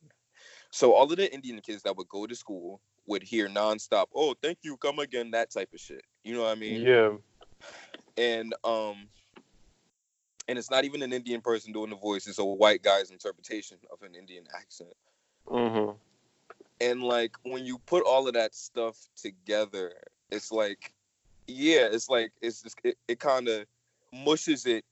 So 0.71 0.93
all 0.93 1.09
of 1.11 1.17
the 1.17 1.33
Indian 1.33 1.61
kids 1.61 1.83
that 1.83 1.95
would 1.97 2.09
go 2.09 2.25
to 2.25 2.35
school 2.35 2.81
would 3.07 3.23
hear 3.23 3.47
nonstop, 3.47 4.07
"Oh, 4.13 4.35
thank 4.41 4.59
you, 4.63 4.77
come 4.77 4.99
again," 4.99 5.31
that 5.31 5.51
type 5.51 5.69
of 5.73 5.79
shit. 5.79 6.03
You 6.23 6.35
know 6.35 6.43
what 6.43 6.51
I 6.51 6.59
mean? 6.59 6.81
Yeah. 6.81 7.13
and 8.17 8.53
um 8.63 9.07
and 10.47 10.59
it's 10.59 10.69
not 10.69 10.85
even 10.85 11.01
an 11.01 11.11
Indian 11.11 11.41
person 11.41 11.73
doing 11.73 11.89
the 11.89 11.95
voice, 11.95 12.27
it's 12.27 12.39
a 12.39 12.45
white 12.45 12.83
guy's 12.83 13.09
interpretation 13.09 13.77
of 13.91 14.01
an 14.03 14.15
Indian 14.15 14.45
accent. 14.55 14.93
Mm-hmm. 15.47 15.91
And 16.81 17.03
like 17.03 17.35
when 17.43 17.65
you 17.65 17.79
put 17.85 18.03
all 18.03 18.27
of 18.27 18.35
that 18.35 18.53
stuff 18.53 18.97
together, 19.15 19.93
it's 20.29 20.51
like 20.51 20.93
yeah, 21.47 21.87
it's 21.91 22.09
like 22.09 22.31
it's 22.41 22.61
just 22.61 22.79
it, 22.83 22.97
it 23.07 23.19
kind 23.19 23.47
of 23.47 23.65
mushes 24.13 24.65
it 24.65 24.83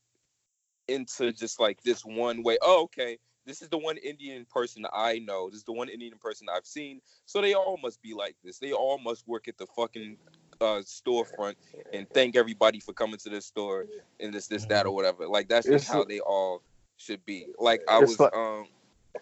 into 0.87 1.31
just 1.31 1.59
like 1.59 1.81
this 1.83 2.03
one 2.03 2.43
way. 2.43 2.57
Oh, 2.61 2.83
okay. 2.83 3.17
This 3.45 3.61
is 3.61 3.69
the 3.69 3.77
one 3.77 3.97
Indian 3.97 4.45
person 4.45 4.85
I 4.93 5.19
know. 5.19 5.49
This 5.49 5.59
is 5.59 5.63
the 5.65 5.73
one 5.73 5.89
Indian 5.89 6.17
person 6.17 6.47
I've 6.53 6.65
seen. 6.65 7.01
So 7.25 7.41
they 7.41 7.53
all 7.53 7.77
must 7.81 8.01
be 8.01 8.13
like 8.13 8.35
this. 8.43 8.57
They 8.59 8.71
all 8.71 8.97
must 8.99 9.27
work 9.27 9.47
at 9.47 9.57
the 9.57 9.67
fucking 9.75 10.17
uh, 10.61 10.81
storefront 10.85 11.55
and 11.91 12.09
thank 12.09 12.35
everybody 12.35 12.79
for 12.79 12.93
coming 12.93 13.17
to 13.17 13.29
this 13.29 13.45
store 13.45 13.85
and 14.19 14.33
this, 14.33 14.47
this, 14.47 14.65
that, 14.67 14.85
or 14.85 14.95
whatever. 14.95 15.27
Like 15.27 15.49
that's 15.49 15.67
just 15.67 15.85
It's- 15.85 15.91
how 15.91 16.03
they 16.05 16.19
all 16.19 16.61
should 16.97 17.25
be. 17.25 17.47
Like 17.59 17.81
I 17.87 17.99
was, 17.99 18.19
like- 18.19 18.33
um, 18.35 18.67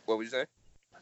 what 0.05 0.17
would 0.17 0.23
you 0.25 0.29
say? 0.29 0.45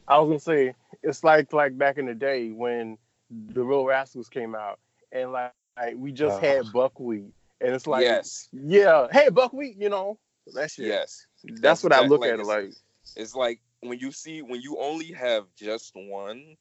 I 0.08 0.18
was 0.18 0.28
gonna 0.28 0.40
say 0.40 0.74
it's 1.02 1.22
like 1.22 1.52
like 1.52 1.78
back 1.78 1.98
in 1.98 2.06
the 2.06 2.14
day 2.14 2.50
when 2.50 2.98
the 3.30 3.62
Real 3.62 3.84
Rascals 3.84 4.28
came 4.28 4.56
out, 4.56 4.80
and 5.12 5.30
like, 5.30 5.52
like 5.76 5.94
we 5.96 6.10
just 6.10 6.38
Oh. 6.38 6.40
had 6.40 6.72
buckwheat, 6.72 7.32
and 7.60 7.74
it's 7.74 7.86
like 7.86 8.02
yes, 8.02 8.48
yeah, 8.52 9.06
hey 9.12 9.28
buckwheat, 9.28 9.76
you 9.78 9.88
know 9.88 10.18
that 10.54 10.70
shit. 10.72 10.86
yes. 10.86 11.26
that's, 11.44 11.84
what 11.84 11.92
I 11.92 12.04
look 12.06 12.22
like, 12.22 12.30
at 12.32 12.40
it 12.40 12.46
like. 12.46 12.72
It's 13.16 13.34
like 13.34 13.60
when 13.80 13.98
you 13.98 14.12
see 14.12 14.42
when 14.42 14.60
you 14.60 14.78
only 14.78 15.12
have 15.12 15.46
just 15.56 15.92
one, 15.94 16.56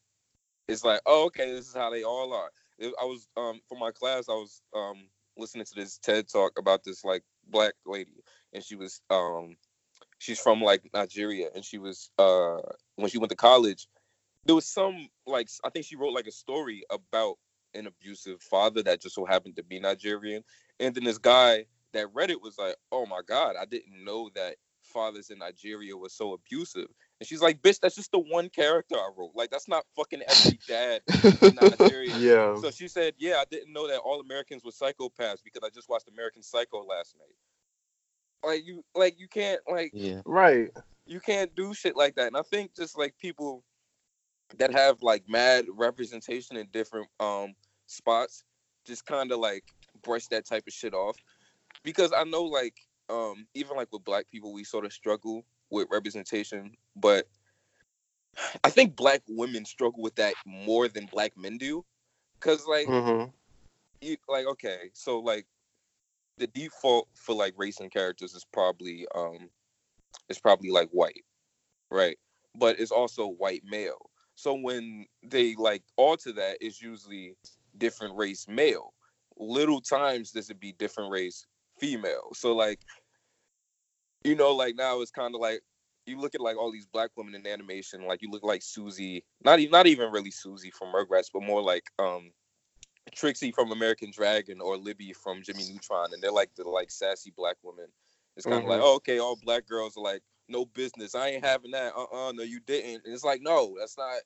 it's 0.68 0.84
like, 0.84 1.02
oh, 1.06 1.26
okay, 1.26 1.52
this 1.52 1.68
is 1.68 1.76
how 1.76 1.90
they 1.90 2.04
all 2.04 2.34
are. 2.34 2.52
I 2.82 3.06
was 3.06 3.28
um 3.36 3.60
for 3.68 3.78
my 3.78 3.92
class, 3.92 4.30
I 4.30 4.34
was 4.34 4.62
um 4.76 5.08
listening 5.38 5.66
to 5.66 5.76
this 5.76 5.98
TED 5.98 6.30
talk 6.30 6.58
about 6.58 6.84
this 6.84 7.04
like 7.04 7.24
black 7.48 7.74
lady, 7.86 8.24
and 8.54 8.64
she 8.64 8.76
was 8.76 9.02
um 9.10 9.56
she's 10.20 10.40
from 10.40 10.62
like 10.62 10.82
Nigeria, 10.94 11.50
and 11.54 11.64
she 11.64 11.78
was 11.78 12.12
uh 12.18 12.58
when 12.96 13.10
she 13.10 13.18
went 13.18 13.32
to 13.32 13.36
college, 13.36 13.88
there 14.46 14.56
was 14.56 14.68
some 14.68 15.10
like 15.26 15.50
I 15.64 15.70
think 15.70 15.86
she 15.86 15.96
wrote 15.96 16.14
like 16.14 16.28
a 16.28 16.32
story 16.32 16.84
about 16.90 17.38
an 17.74 17.88
abusive 17.88 18.42
father 18.42 18.82
that 18.84 19.02
just 19.02 19.16
so 19.16 19.26
happened 19.26 19.56
to 19.58 19.64
be 19.64 19.80
Nigerian, 19.80 20.44
and 20.80 20.96
then 20.96 21.04
this 21.04 21.18
guy 21.18 21.66
that 21.94 22.14
read 22.14 22.30
it 22.30 22.42
was 22.42 22.58
like, 22.58 22.76
oh 22.92 23.06
my 23.06 23.22
god, 23.28 23.56
I 23.60 23.66
didn't 23.66 24.04
know 24.04 24.30
that 24.36 24.56
fathers 24.90 25.30
in 25.30 25.40
Nigeria 25.40 25.96
were 25.96 26.10
so 26.10 26.34
abusive. 26.34 26.88
And 27.20 27.28
she's 27.28 27.42
like, 27.42 27.62
bitch, 27.62 27.80
that's 27.80 27.96
just 27.96 28.12
the 28.12 28.20
one 28.20 28.50
character 28.50 28.96
I 28.96 29.10
wrote. 29.18 29.32
Like, 29.36 29.50
that's 29.50 29.68
not 29.68 29.86
fucking 29.96 30.22
every 30.28 30.60
dad 30.68 31.02
in 31.42 31.56
Nigeria. 31.62 32.16
Yeah. 32.18 32.56
So 32.60 32.72
she 32.72 32.88
said, 32.88 33.14
yeah, 33.18 33.36
I 33.38 33.46
didn't 33.50 33.72
know 33.74 33.88
that 33.88 34.00
all 34.00 34.20
Americans 34.22 34.64
were 34.64 34.72
psychopaths 34.72 35.44
because 35.44 35.62
I 35.64 35.70
just 35.74 35.90
watched 35.90 36.10
American 36.10 36.42
Psycho 36.42 36.84
last 36.84 37.16
night. 37.18 37.36
Like 38.52 38.66
you, 38.66 38.84
like 38.96 39.20
you 39.20 39.28
can't 39.28 39.60
like 39.70 39.92
Yeah. 39.94 40.22
Right. 40.26 40.70
you 41.06 41.20
can't 41.20 41.54
do 41.56 41.74
shit 41.74 41.96
like 41.98 42.16
that. 42.16 42.28
And 42.28 42.38
I 42.38 42.42
think 42.44 42.76
just 42.76 42.98
like 42.98 43.18
people 43.18 43.64
that 44.58 44.72
have 44.72 45.02
like 45.04 45.24
mad 45.28 45.66
representation 45.76 46.58
in 46.58 46.68
different 46.72 47.08
um 47.20 47.54
spots 47.88 48.44
just 48.86 49.06
kind 49.06 49.32
of 49.32 49.40
like 49.40 49.64
brush 50.04 50.28
that 50.28 50.46
type 50.48 50.64
of 50.68 50.74
shit 50.74 50.94
off. 50.94 51.18
Because 51.84 52.14
I 52.16 52.24
know 52.24 52.44
like 52.44 52.76
um 53.10 53.48
even 53.54 53.78
like 53.78 53.92
with 53.92 54.04
black 54.04 54.30
people 54.32 54.54
we 54.54 54.64
sort 54.64 54.86
of 54.86 54.94
struggle 54.94 55.46
with 55.72 55.88
representation, 55.92 56.76
but 56.96 57.28
I 58.64 58.70
think 58.70 58.96
black 58.96 59.22
women 59.28 59.66
struggle 59.66 60.02
with 60.02 60.16
that 60.16 60.38
more 60.46 60.88
than 60.88 61.08
black 61.08 61.38
men 61.38 61.58
do. 61.58 61.86
Cause 62.40 62.66
like 62.68 62.92
Mm-hmm. 62.92 63.30
you 64.02 64.18
like 64.28 64.46
okay, 64.46 64.90
so 64.94 65.20
like 65.20 65.46
the 66.38 66.48
default 66.48 67.08
for 67.16 67.36
like 67.36 67.54
race 67.58 67.80
and 67.80 67.92
characters 67.92 68.34
is 68.34 68.46
probably 68.46 69.06
um 69.16 69.50
is 70.30 70.40
probably 70.40 70.70
like 70.72 70.90
white, 70.90 71.26
right? 71.92 72.18
But 72.56 72.80
it's 72.80 72.92
also 72.92 73.28
white 73.28 73.64
male. 73.66 74.10
So 74.36 74.54
when 74.54 75.06
they 75.24 75.56
like 75.56 75.84
alter 75.98 76.32
that, 76.34 76.58
it's 76.62 76.82
usually 76.82 77.36
different 77.78 78.18
race 78.18 78.48
male. 78.48 78.94
Little 79.38 79.82
times 79.82 80.32
this 80.32 80.50
would 80.50 80.60
be 80.60 80.74
different 80.74 81.12
race 81.12 81.46
female. 81.80 82.30
So 82.34 82.56
like, 82.56 82.80
you 84.24 84.36
know, 84.36 84.54
like 84.56 84.76
now 84.76 85.02
it's 85.02 85.12
kind 85.12 85.34
of 85.36 85.42
like 85.42 85.62
you 86.06 86.20
look 86.20 86.36
at 86.36 86.42
like 86.42 86.58
all 86.58 86.72
these 86.72 86.88
black 86.88 87.12
women 87.16 87.36
in 87.36 87.48
animation, 87.48 88.06
like 88.06 88.22
you 88.22 88.30
look 88.32 88.44
like 88.44 88.62
Susie, 88.62 89.24
not 89.44 89.60
even 89.60 89.72
not 89.72 89.88
even 89.88 90.12
really 90.12 90.32
Susie 90.32 90.72
from 90.72 90.94
Rugrats, 90.94 91.30
but 91.34 91.44
more 91.44 91.62
like 91.62 91.84
um 92.00 92.32
Trixie 93.14 93.52
from 93.52 93.72
American 93.72 94.12
Dragon 94.12 94.62
or 94.62 94.78
Libby 94.78 95.14
from 95.14 95.42
Jimmy 95.44 95.64
Neutron, 95.72 96.14
and 96.14 96.22
they're 96.22 96.32
like 96.32 96.54
the 96.56 96.68
like 96.68 96.92
sassy 96.92 97.32
black 97.36 97.58
women. 97.64 97.88
It's 98.38 98.46
kind 98.46 98.60
of 98.60 98.66
Mhm. 98.66 98.70
like, 98.70 98.82
oh, 98.82 98.96
okay, 98.96 99.20
all 99.20 99.36
black 99.36 99.68
girls 99.68 99.98
are 99.98 100.04
like, 100.04 100.22
no 100.48 100.66
business. 100.66 101.16
I 101.16 101.30
ain't 101.30 101.46
having 101.46 101.72
that. 101.72 101.94
Uh, 101.96 102.28
uh 102.28 102.32
no, 102.32 102.44
you 102.44 102.60
didn't. 102.62 103.04
And 103.06 103.14
it's 103.14 103.24
like, 103.24 103.42
no, 103.42 103.76
that's 103.80 103.98
not. 103.98 104.22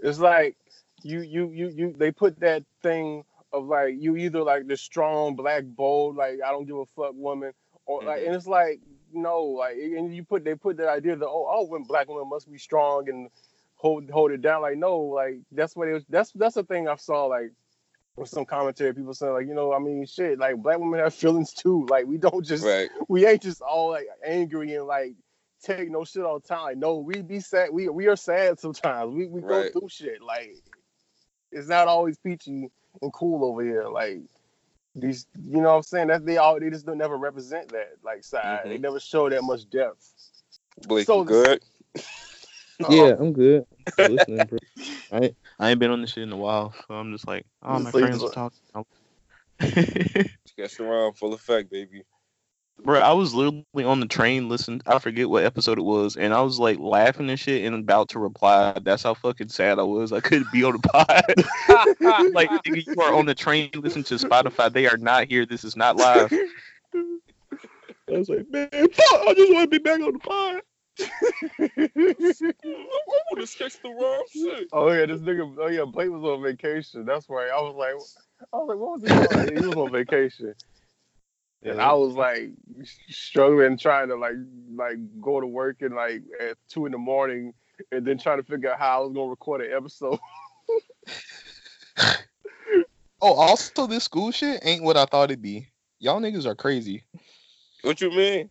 It's 0.00 0.18
like 0.18 0.56
you 1.02 1.20
you 1.20 1.50
you 1.50 1.68
you 1.68 1.94
they 1.96 2.10
put 2.10 2.38
that 2.40 2.64
thing 2.82 3.24
of 3.52 3.66
like 3.66 3.94
you 3.98 4.16
either 4.16 4.42
like 4.42 4.66
the 4.66 4.76
strong 4.76 5.36
black 5.36 5.64
bold 5.64 6.16
like 6.16 6.38
I 6.44 6.50
don't 6.50 6.66
give 6.66 6.76
a 6.76 6.86
fuck 6.86 7.12
woman 7.14 7.52
or 7.86 8.02
like 8.04 8.22
Mhm. 8.22 8.26
and 8.26 8.34
it's 8.34 8.46
like 8.46 8.80
no 9.12 9.42
like 9.44 9.76
and 9.76 10.14
you 10.14 10.24
put 10.24 10.44
they 10.44 10.54
put 10.54 10.76
that 10.76 10.88
idea 10.88 11.16
that 11.16 11.26
oh 11.26 11.46
oh 11.50 11.66
when 11.66 11.82
black 11.84 12.08
women 12.08 12.28
must 12.28 12.50
be 12.50 12.58
strong 12.58 13.08
and 13.08 13.28
hold 13.76 14.08
hold 14.10 14.30
it 14.30 14.42
down 14.42 14.62
like 14.62 14.76
no 14.76 14.98
like 14.98 15.40
that's 15.52 15.74
what 15.76 15.88
it 15.88 15.92
was 15.92 16.04
that's 16.08 16.32
that's 16.32 16.54
the 16.54 16.64
thing 16.64 16.88
I 16.88 16.96
saw 16.96 17.26
like 17.26 17.52
with 18.16 18.28
some 18.28 18.44
commentary 18.44 18.94
people 18.94 19.14
saying 19.14 19.32
like 19.32 19.46
you 19.46 19.54
know 19.54 19.72
I 19.72 19.78
mean 19.78 20.06
shit 20.06 20.38
like 20.38 20.56
black 20.56 20.78
women 20.78 21.00
have 21.00 21.14
feelings 21.14 21.52
too 21.52 21.86
like 21.90 22.06
we 22.06 22.18
don't 22.18 22.44
just 22.44 22.64
Right. 22.64 22.90
we 23.08 23.26
ain't 23.26 23.42
just 23.42 23.60
all 23.62 23.90
like 23.90 24.06
angry 24.24 24.74
and 24.74 24.86
like 24.86 25.14
take 25.62 25.90
no 25.90 26.04
shit 26.04 26.24
all 26.24 26.40
the 26.40 26.46
time. 26.48 26.62
Like, 26.64 26.76
no, 26.76 26.98
we 26.98 27.22
be 27.22 27.40
sad. 27.40 27.70
We 27.72 27.88
we 27.88 28.08
are 28.08 28.16
sad 28.16 28.58
sometimes. 28.58 29.14
We 29.14 29.26
we 29.26 29.40
go 29.40 29.68
through 29.70 29.88
shit. 29.88 30.20
Like 30.22 30.56
it's 31.50 31.68
not 31.68 31.88
always 31.88 32.18
peachy 32.18 32.70
and 33.00 33.12
cool 33.12 33.44
over 33.44 33.62
here. 33.62 33.88
Like 33.88 34.20
these, 34.94 35.26
you 35.42 35.60
know 35.62 35.70
what 35.70 35.76
I'm 35.76 35.82
saying? 35.82 36.08
That 36.08 36.26
they 36.26 36.36
all 36.36 36.58
they 36.60 36.70
just 36.70 36.84
don't 36.86 36.98
never 36.98 37.16
represent 37.16 37.68
that 37.72 37.92
like 38.04 38.24
side. 38.24 38.60
They 38.64 38.76
Mhm. 38.78 38.82
never 38.82 39.00
show 39.00 39.28
that 39.30 39.42
much 39.42 39.68
depth. 39.70 40.12
Blake, 40.86 41.06
So 41.06 41.18
you 41.18 41.24
the- 41.24 41.30
good? 41.30 41.62
Yeah, 42.90 43.14
I'm 43.18 43.32
good. 43.32 43.64
I'm 43.98 44.16
listening, 44.16 44.46
bro. 44.46 44.58
I 45.12 45.18
ain't, 45.18 45.36
I 45.58 45.70
ain't 45.70 45.78
been 45.78 45.90
on 45.92 46.00
this 46.00 46.10
shit 46.12 46.24
in 46.24 46.32
a 46.32 46.36
while, 46.36 46.74
so 46.88 46.94
I'm 46.94 47.12
just 47.12 47.28
like, 47.28 47.46
oh, 47.62 47.78
my 47.78 47.90
So 47.90 47.98
you 47.98 48.06
friends 48.06 48.22
are 48.22 48.26
just- 48.26 48.34
talking. 48.34 48.58
Sketch 50.46 50.80
around, 50.80 51.12
full 51.14 51.34
effect, 51.34 51.70
baby. 51.70 52.02
Bro, 52.84 53.00
I 53.00 53.12
was 53.12 53.32
literally 53.32 53.84
on 53.84 54.00
the 54.00 54.06
train 54.06 54.48
listening. 54.48 54.82
I 54.86 54.98
forget 54.98 55.30
what 55.30 55.44
episode 55.44 55.78
it 55.78 55.82
was, 55.82 56.16
and 56.16 56.34
I 56.34 56.40
was 56.40 56.58
like 56.58 56.80
laughing 56.80 57.30
and 57.30 57.38
shit, 57.38 57.64
and 57.64 57.76
about 57.76 58.08
to 58.10 58.18
reply. 58.18 58.76
That's 58.82 59.04
how 59.04 59.14
fucking 59.14 59.50
sad 59.50 59.78
I 59.78 59.82
was. 59.82 60.12
I 60.12 60.20
couldn't 60.20 60.50
be 60.50 60.64
on 60.64 60.72
the 60.72 60.88
pod. 60.88 62.32
like, 62.34 62.50
you 62.66 62.82
are 63.00 63.14
on 63.14 63.26
the 63.26 63.34
train 63.34 63.70
listening 63.74 64.04
to 64.04 64.16
Spotify. 64.16 64.72
They 64.72 64.88
are 64.88 64.96
not 64.96 65.28
here. 65.28 65.46
This 65.46 65.62
is 65.62 65.76
not 65.76 65.96
live. 65.96 66.32
I 68.12 68.18
was 68.18 68.28
like, 68.28 68.50
man, 68.50 68.68
fuck, 68.70 69.20
I 69.28 69.34
just 69.36 69.52
want 69.52 69.70
to 69.70 69.78
be 69.78 69.78
back 69.78 70.00
on 70.00 70.12
the 70.12 70.18
pod. 70.18 70.62
I 71.00 71.80
would 73.30 73.38
have 73.38 73.48
sketched 73.48 73.82
the 73.82 73.90
wrong 73.90 74.24
shit. 74.30 74.68
Oh 74.72 74.90
yeah, 74.90 75.06
this 75.06 75.20
nigga. 75.20 75.54
Oh 75.58 75.68
yeah, 75.68 75.84
Blake 75.84 76.10
was 76.10 76.22
on 76.22 76.42
vacation. 76.42 77.06
That's 77.06 77.28
why 77.28 77.48
I 77.48 77.60
was 77.60 77.74
like, 77.76 77.94
I 78.52 78.56
was 78.56 78.68
like, 78.68 78.78
what 78.78 79.00
was 79.00 79.02
he 79.02 79.36
doing? 79.36 79.62
he 79.62 79.66
was 79.68 79.76
on 79.76 79.92
vacation. 79.92 80.54
And 81.64 81.80
I 81.80 81.92
was 81.92 82.14
like 82.14 82.50
struggling, 83.08 83.78
trying 83.78 84.08
to 84.08 84.16
like 84.16 84.34
like 84.74 84.96
go 85.20 85.40
to 85.40 85.46
work 85.46 85.82
and 85.82 85.94
like 85.94 86.22
at 86.40 86.56
two 86.68 86.86
in 86.86 86.92
the 86.92 86.98
morning, 86.98 87.54
and 87.92 88.04
then 88.04 88.18
trying 88.18 88.38
to 88.38 88.42
figure 88.42 88.72
out 88.72 88.78
how 88.78 89.02
I 89.02 89.04
was 89.04 89.14
gonna 89.14 89.30
record 89.30 89.60
an 89.60 89.72
episode. 89.72 90.18
Oh, 93.24 93.34
also, 93.34 93.86
this 93.86 94.02
school 94.02 94.32
shit 94.32 94.60
ain't 94.64 94.82
what 94.82 94.96
I 94.96 95.04
thought 95.04 95.30
it'd 95.30 95.40
be. 95.40 95.68
Y'all 96.00 96.20
niggas 96.20 96.44
are 96.44 96.56
crazy. 96.56 97.04
What 97.82 98.00
you 98.00 98.10
mean? 98.10 98.50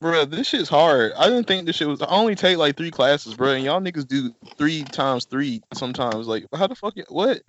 Bro, 0.00 0.24
this 0.24 0.48
shit's 0.48 0.68
hard. 0.68 1.12
I 1.16 1.28
didn't 1.28 1.46
think 1.46 1.64
this 1.64 1.76
shit 1.76 1.86
was. 1.86 2.02
I 2.02 2.06
only 2.06 2.34
take 2.34 2.58
like 2.58 2.76
three 2.76 2.90
classes, 2.90 3.34
bro, 3.34 3.52
and 3.52 3.64
y'all 3.64 3.80
niggas 3.80 4.08
do 4.08 4.34
three 4.58 4.82
times 4.82 5.26
three 5.26 5.62
sometimes. 5.74 6.26
Like, 6.26 6.44
how 6.52 6.66
the 6.66 6.74
fuck? 6.74 6.94
What? 7.08 7.42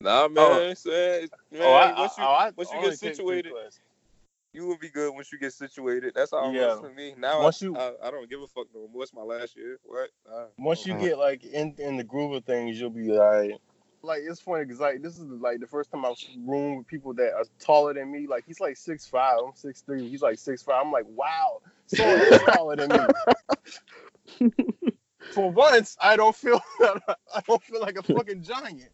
Nah, 0.00 0.28
man. 0.28 0.76
say- 0.76 1.28
man 1.50 1.62
oh, 1.62 1.72
I, 1.72 2.00
once 2.00 2.18
you, 2.18 2.24
oh, 2.24 2.28
I 2.28 2.50
once 2.56 2.72
you 2.72 2.80
get 2.80 2.98
situated, 2.98 3.52
you 4.52 4.66
will 4.66 4.78
be 4.78 4.90
good 4.90 5.12
once 5.12 5.32
you 5.32 5.38
get 5.38 5.52
situated. 5.52 6.12
That's 6.14 6.32
all 6.32 6.50
it 6.50 6.54
Yeah. 6.54 6.66
was 6.74 6.80
for 6.80 6.90
me. 6.90 7.14
Now 7.18 7.42
Once 7.42 7.62
I, 7.62 7.66
you- 7.66 7.76
I, 7.76 7.92
I 8.04 8.10
don't 8.10 8.30
give 8.30 8.40
a 8.40 8.46
fuck 8.46 8.66
no 8.74 8.88
more. 8.92 9.02
It's 9.02 9.12
my 9.12 9.22
last 9.22 9.56
year. 9.56 9.78
What? 9.84 10.10
Uh, 10.30 10.46
Once 10.56 10.86
you 10.86 10.94
get 10.94 11.18
like 11.18 11.44
in 11.44 11.74
in 11.78 11.96
the 11.96 12.04
groove 12.04 12.32
of 12.32 12.44
things, 12.44 12.78
you'll 12.78 12.90
be 12.90 13.08
like. 13.10 13.52
Like 14.00 14.20
it's 14.24 14.40
funny 14.40 14.64
because 14.64 14.78
like 14.78 15.02
this 15.02 15.18
is 15.18 15.24
like 15.24 15.58
the 15.58 15.66
first 15.66 15.90
time 15.90 16.04
I've 16.04 16.14
room 16.46 16.76
with 16.76 16.86
people 16.86 17.12
that 17.14 17.32
are 17.34 17.44
taller 17.58 17.92
than 17.94 18.12
me. 18.12 18.28
Like 18.28 18.44
he's 18.46 18.60
like 18.60 18.76
six 18.76 19.04
five, 19.06 19.38
I'm 19.44 19.50
six 19.56 19.80
three. 19.82 20.08
He's 20.08 20.22
like 20.22 20.38
six 20.38 20.62
five. 20.62 20.80
I'm 20.84 20.92
like, 20.92 21.06
wow, 21.08 21.60
someone 21.88 22.20
is 22.20 22.40
taller 22.46 22.76
than 22.76 22.88
me. 24.40 24.50
For 25.32 25.50
once, 25.50 25.96
I 26.00 26.14
don't 26.14 26.34
feel 26.36 26.60
I 26.80 27.40
don't 27.48 27.62
feel 27.64 27.80
like 27.80 27.98
a 27.98 28.02
fucking 28.04 28.42
giant. 28.44 28.90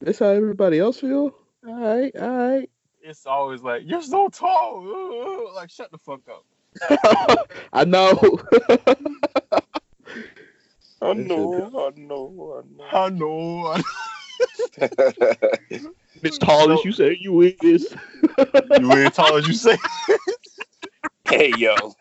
That's 0.00 0.18
how 0.18 0.26
everybody 0.28 0.78
else 0.78 1.00
feel. 1.00 1.34
All 1.66 1.74
right, 1.74 2.14
all 2.16 2.28
right. 2.30 2.70
It's 3.02 3.26
always 3.26 3.62
like 3.62 3.82
you're 3.84 4.02
so 4.02 4.28
tall. 4.28 5.52
Like 5.54 5.70
shut 5.70 5.90
the 5.90 5.98
fuck 5.98 6.20
up. 6.28 6.44
I 7.72 7.84
know. 7.84 8.12
I 11.02 11.14
That 11.14 11.16
shit 11.16 11.28
know, 11.28 11.70
I 11.74 11.90
know, 11.98 12.62
I 12.92 13.08
know. 13.10 13.66
I 13.66 13.82
I 14.80 15.80
As 16.24 16.38
tall 16.38 16.72
as 16.72 16.84
you 16.84 16.92
say 16.92 17.16
you 17.20 17.42
is. 17.42 17.94
you 18.78 18.92
ain't 18.92 19.14
tall 19.14 19.36
as 19.36 19.46
you 19.46 19.54
say. 19.54 19.76
hey, 21.24 21.50
yo. 21.56 21.94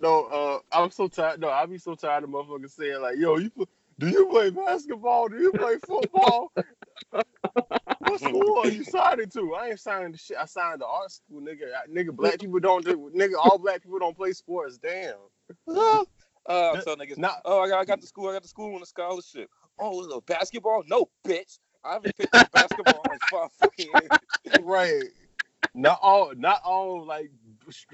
No, 0.00 0.24
uh, 0.26 0.58
I'm 0.72 0.90
so 0.90 1.08
tired. 1.08 1.40
No, 1.40 1.50
I 1.50 1.66
be 1.66 1.78
so 1.78 1.94
tired 1.94 2.24
of 2.24 2.30
motherfuckers 2.30 2.70
saying 2.70 3.00
like, 3.00 3.16
"Yo, 3.18 3.36
you 3.38 3.50
pl- 3.50 3.68
do 3.98 4.08
you 4.08 4.26
play 4.26 4.50
basketball? 4.50 5.28
Do 5.28 5.38
you 5.38 5.52
play 5.52 5.76
football? 5.86 6.52
what 7.98 8.20
school 8.20 8.58
are 8.64 8.68
you 8.68 8.84
signing 8.84 9.28
to? 9.30 9.54
I 9.54 9.68
ain't 9.70 9.80
signing 9.80 10.12
to 10.12 10.18
shit. 10.18 10.36
I 10.36 10.46
signed 10.46 10.80
to 10.80 10.86
art 10.86 11.10
school, 11.10 11.40
nigga. 11.40 11.72
I, 11.74 11.88
nigga, 11.88 12.12
black 12.16 12.38
people 12.38 12.60
don't 12.60 12.84
do. 12.84 13.10
Nigga, 13.14 13.34
all 13.42 13.58
black 13.58 13.82
people 13.82 13.98
don't 13.98 14.16
play 14.16 14.32
sports. 14.32 14.78
Damn. 14.78 15.16
Uh, 16.46 16.72
I 16.72 16.80
tell 16.82 16.94
niggas, 16.94 17.16
Nah. 17.16 17.36
oh, 17.46 17.60
I 17.60 17.68
got, 17.70 17.80
I 17.80 17.84
got 17.86 18.02
the 18.02 18.06
school, 18.06 18.28
I 18.28 18.34
got 18.34 18.42
the 18.42 18.48
school 18.48 18.74
on 18.74 18.82
a 18.82 18.84
scholarship. 18.84 19.48
Oh, 19.78 20.04
it 20.04 20.26
basketball? 20.26 20.82
No, 20.86 21.08
bitch. 21.26 21.58
I 21.82 21.94
haven't 21.94 22.14
picked 22.18 22.34
up 22.34 22.52
basketball 22.52 23.02
in 23.10 23.18
five 23.30 23.50
fucking 23.52 23.88
years. 23.94 24.60
right. 24.60 25.04
Not 25.74 26.00
all, 26.02 26.34
not 26.36 26.60
all 26.62 27.02
like, 27.06 27.30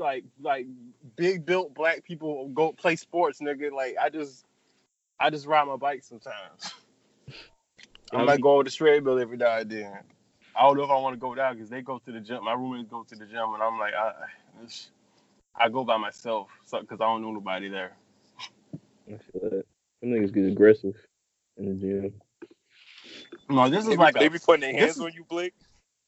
like, 0.01 0.25
like 0.41 0.67
big 1.15 1.47
built 1.47 1.75
black 1.75 2.03
people 2.03 2.49
go 2.49 2.73
play 2.73 2.97
sports, 2.97 3.41
nigga. 3.41 3.71
Like 3.71 3.95
I 4.03 4.09
just, 4.11 4.45
I 5.21 5.31
just 5.31 5.47
ride 5.47 5.67
my 5.69 5.77
bike 5.77 6.03
sometimes. 6.03 6.75
I 8.13 8.25
might 8.25 8.41
go 8.41 8.55
over 8.55 8.65
to 8.65 8.71
Shredville 8.71 9.21
every 9.21 9.37
now 9.37 9.59
and 9.59 9.71
then. 9.71 9.93
I 10.57 10.63
don't 10.63 10.77
know 10.77 10.85
if 10.85 10.91
I 10.91 10.97
want 10.99 11.15
to 11.15 11.21
go 11.21 11.35
down 11.35 11.55
because 11.55 11.71
they 11.71 11.83
go 11.83 11.99
to 11.99 12.13
the 12.13 12.21
gym. 12.21 12.45
My 12.45 12.55
roommates 12.55 12.89
go 12.91 13.05
to 13.05 13.15
the 13.15 13.27
gym, 13.27 13.55
and 13.55 13.63
I'm 13.63 13.79
like, 13.79 13.95
I, 13.95 14.09
it's- 14.59 14.91
I 15.55 15.69
go 15.69 15.85
by 15.85 15.97
myself 15.97 16.49
because 16.71 17.01
I 17.01 17.05
don't 17.05 17.23
know 17.23 17.33
nobody 17.33 17.69
there. 17.69 17.93
I 19.09 19.19
feel 19.33 19.51
that. 19.51 19.65
Them 20.01 20.11
niggas 20.13 20.33
get 20.33 20.47
aggressive 20.47 20.95
in 21.59 21.67
the 21.69 21.75
gym. 21.75 22.15
No, 23.49 23.69
this 23.69 23.85
They 23.85 23.91
is 23.93 23.97
be, 23.97 24.03
like 24.03 24.15
they 24.15 24.27
a, 24.27 24.31
be 24.31 24.39
putting 24.39 24.61
their 24.63 24.73
this 24.73 24.81
hands 24.81 24.97
is- 24.97 25.03
on 25.03 25.13
you, 25.13 25.25
Blake. 25.29 25.55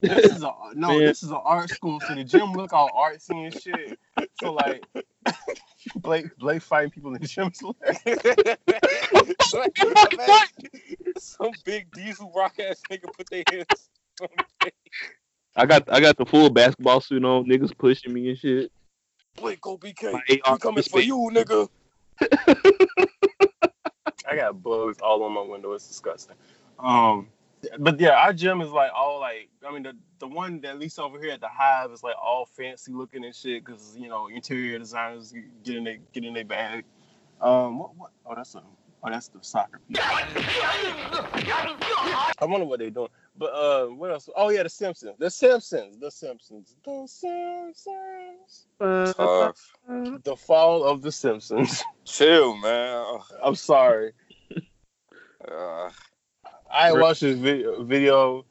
This 0.02 0.32
is 0.32 0.42
a 0.42 0.52
no. 0.74 0.88
Man. 0.88 1.04
This 1.04 1.22
is 1.22 1.30
an 1.30 1.40
art 1.42 1.70
school, 1.70 2.00
so 2.00 2.14
the 2.14 2.24
gym 2.24 2.52
look 2.52 2.72
all 2.72 2.90
artsy 2.90 3.46
and 3.46 3.54
shit. 3.54 3.98
So 4.34 4.52
like, 4.52 4.84
Blake 5.96 6.36
Blake 6.36 6.62
fighting 6.62 6.90
people 6.90 7.14
in 7.14 7.20
the 7.22 7.28
gym. 7.28 7.52
is. 7.52 7.62
Like, 9.54 9.76
Some 11.18 11.52
big 11.64 11.90
diesel 11.92 12.32
rock 12.34 12.58
ass 12.58 12.82
nigga 12.90 13.12
put 13.16 13.30
their 13.30 13.44
hands 13.48 13.90
on 14.20 14.28
me. 14.36 14.70
I 15.54 15.66
got 15.66 15.92
I 15.92 16.00
got 16.00 16.16
the 16.16 16.26
full 16.26 16.50
basketball 16.50 17.00
suit 17.00 17.24
on. 17.24 17.46
Niggas 17.46 17.76
pushing 17.76 18.12
me 18.12 18.30
and 18.30 18.38
shit. 18.38 18.72
Blake, 19.36 19.60
go 19.60 19.78
BK. 19.78 20.12
My 20.12 20.22
We 20.28 20.40
AR 20.44 20.58
coming 20.58 20.82
for 20.82 21.00
you, 21.00 21.30
nigga. 21.32 21.68
I 24.28 24.36
got 24.36 24.62
bugs 24.62 24.98
all 25.00 25.22
on 25.22 25.32
my 25.32 25.42
window. 25.42 25.72
It's 25.72 25.86
disgusting. 25.86 26.36
Um, 26.78 27.28
but 27.78 28.00
yeah, 28.00 28.10
our 28.10 28.32
gym 28.32 28.60
is 28.60 28.70
like 28.70 28.90
all 28.94 29.20
like. 29.20 29.48
I 29.66 29.72
mean, 29.72 29.82
the 29.82 29.96
the 30.18 30.26
one 30.26 30.60
that 30.62 30.70
at 30.70 30.78
least 30.78 30.98
over 30.98 31.20
here 31.20 31.32
at 31.32 31.40
the 31.40 31.48
Hive 31.48 31.92
is 31.92 32.02
like 32.02 32.16
all 32.20 32.46
fancy 32.46 32.92
looking 32.92 33.24
and 33.24 33.34
shit 33.34 33.64
because 33.64 33.96
you 33.96 34.08
know 34.08 34.28
interior 34.28 34.78
designers 34.78 35.32
getting 35.64 35.78
in 35.78 35.84
their 35.84 35.98
get 36.12 36.34
their 36.34 36.44
bag. 36.44 36.84
Um, 37.40 37.78
what 37.78 37.96
what? 37.96 38.10
Oh, 38.26 38.34
that's 38.34 38.54
a 38.54 38.62
oh 39.04 39.10
that's 39.10 39.28
the 39.28 39.38
soccer 39.42 39.80
people. 39.88 40.02
I 42.42 42.42
wonder 42.42 42.66
what 42.66 42.80
they're 42.80 42.90
doing. 42.90 43.08
But 43.36 43.54
uh, 43.54 43.86
what 43.86 44.10
else? 44.10 44.28
Oh 44.36 44.50
yeah, 44.50 44.62
the 44.62 44.68
Simpsons. 44.68 45.14
The 45.18 45.30
Simpsons. 45.30 45.96
The 45.98 46.10
Simpsons. 46.10 46.74
The 46.84 47.06
Simpsons. 47.06 48.66
Tough. 49.16 49.72
The 50.22 50.36
fall 50.36 50.84
of 50.84 51.02
the 51.02 51.12
Simpsons. 51.12 51.82
Chill, 52.04 52.56
man. 52.56 53.18
I'm 53.42 53.54
sorry. 53.54 54.12
Uh, 55.42 55.90
I 56.72 56.92
watched 56.92 57.20
this 57.20 57.36
video, 57.38 57.82
video 57.82 58.44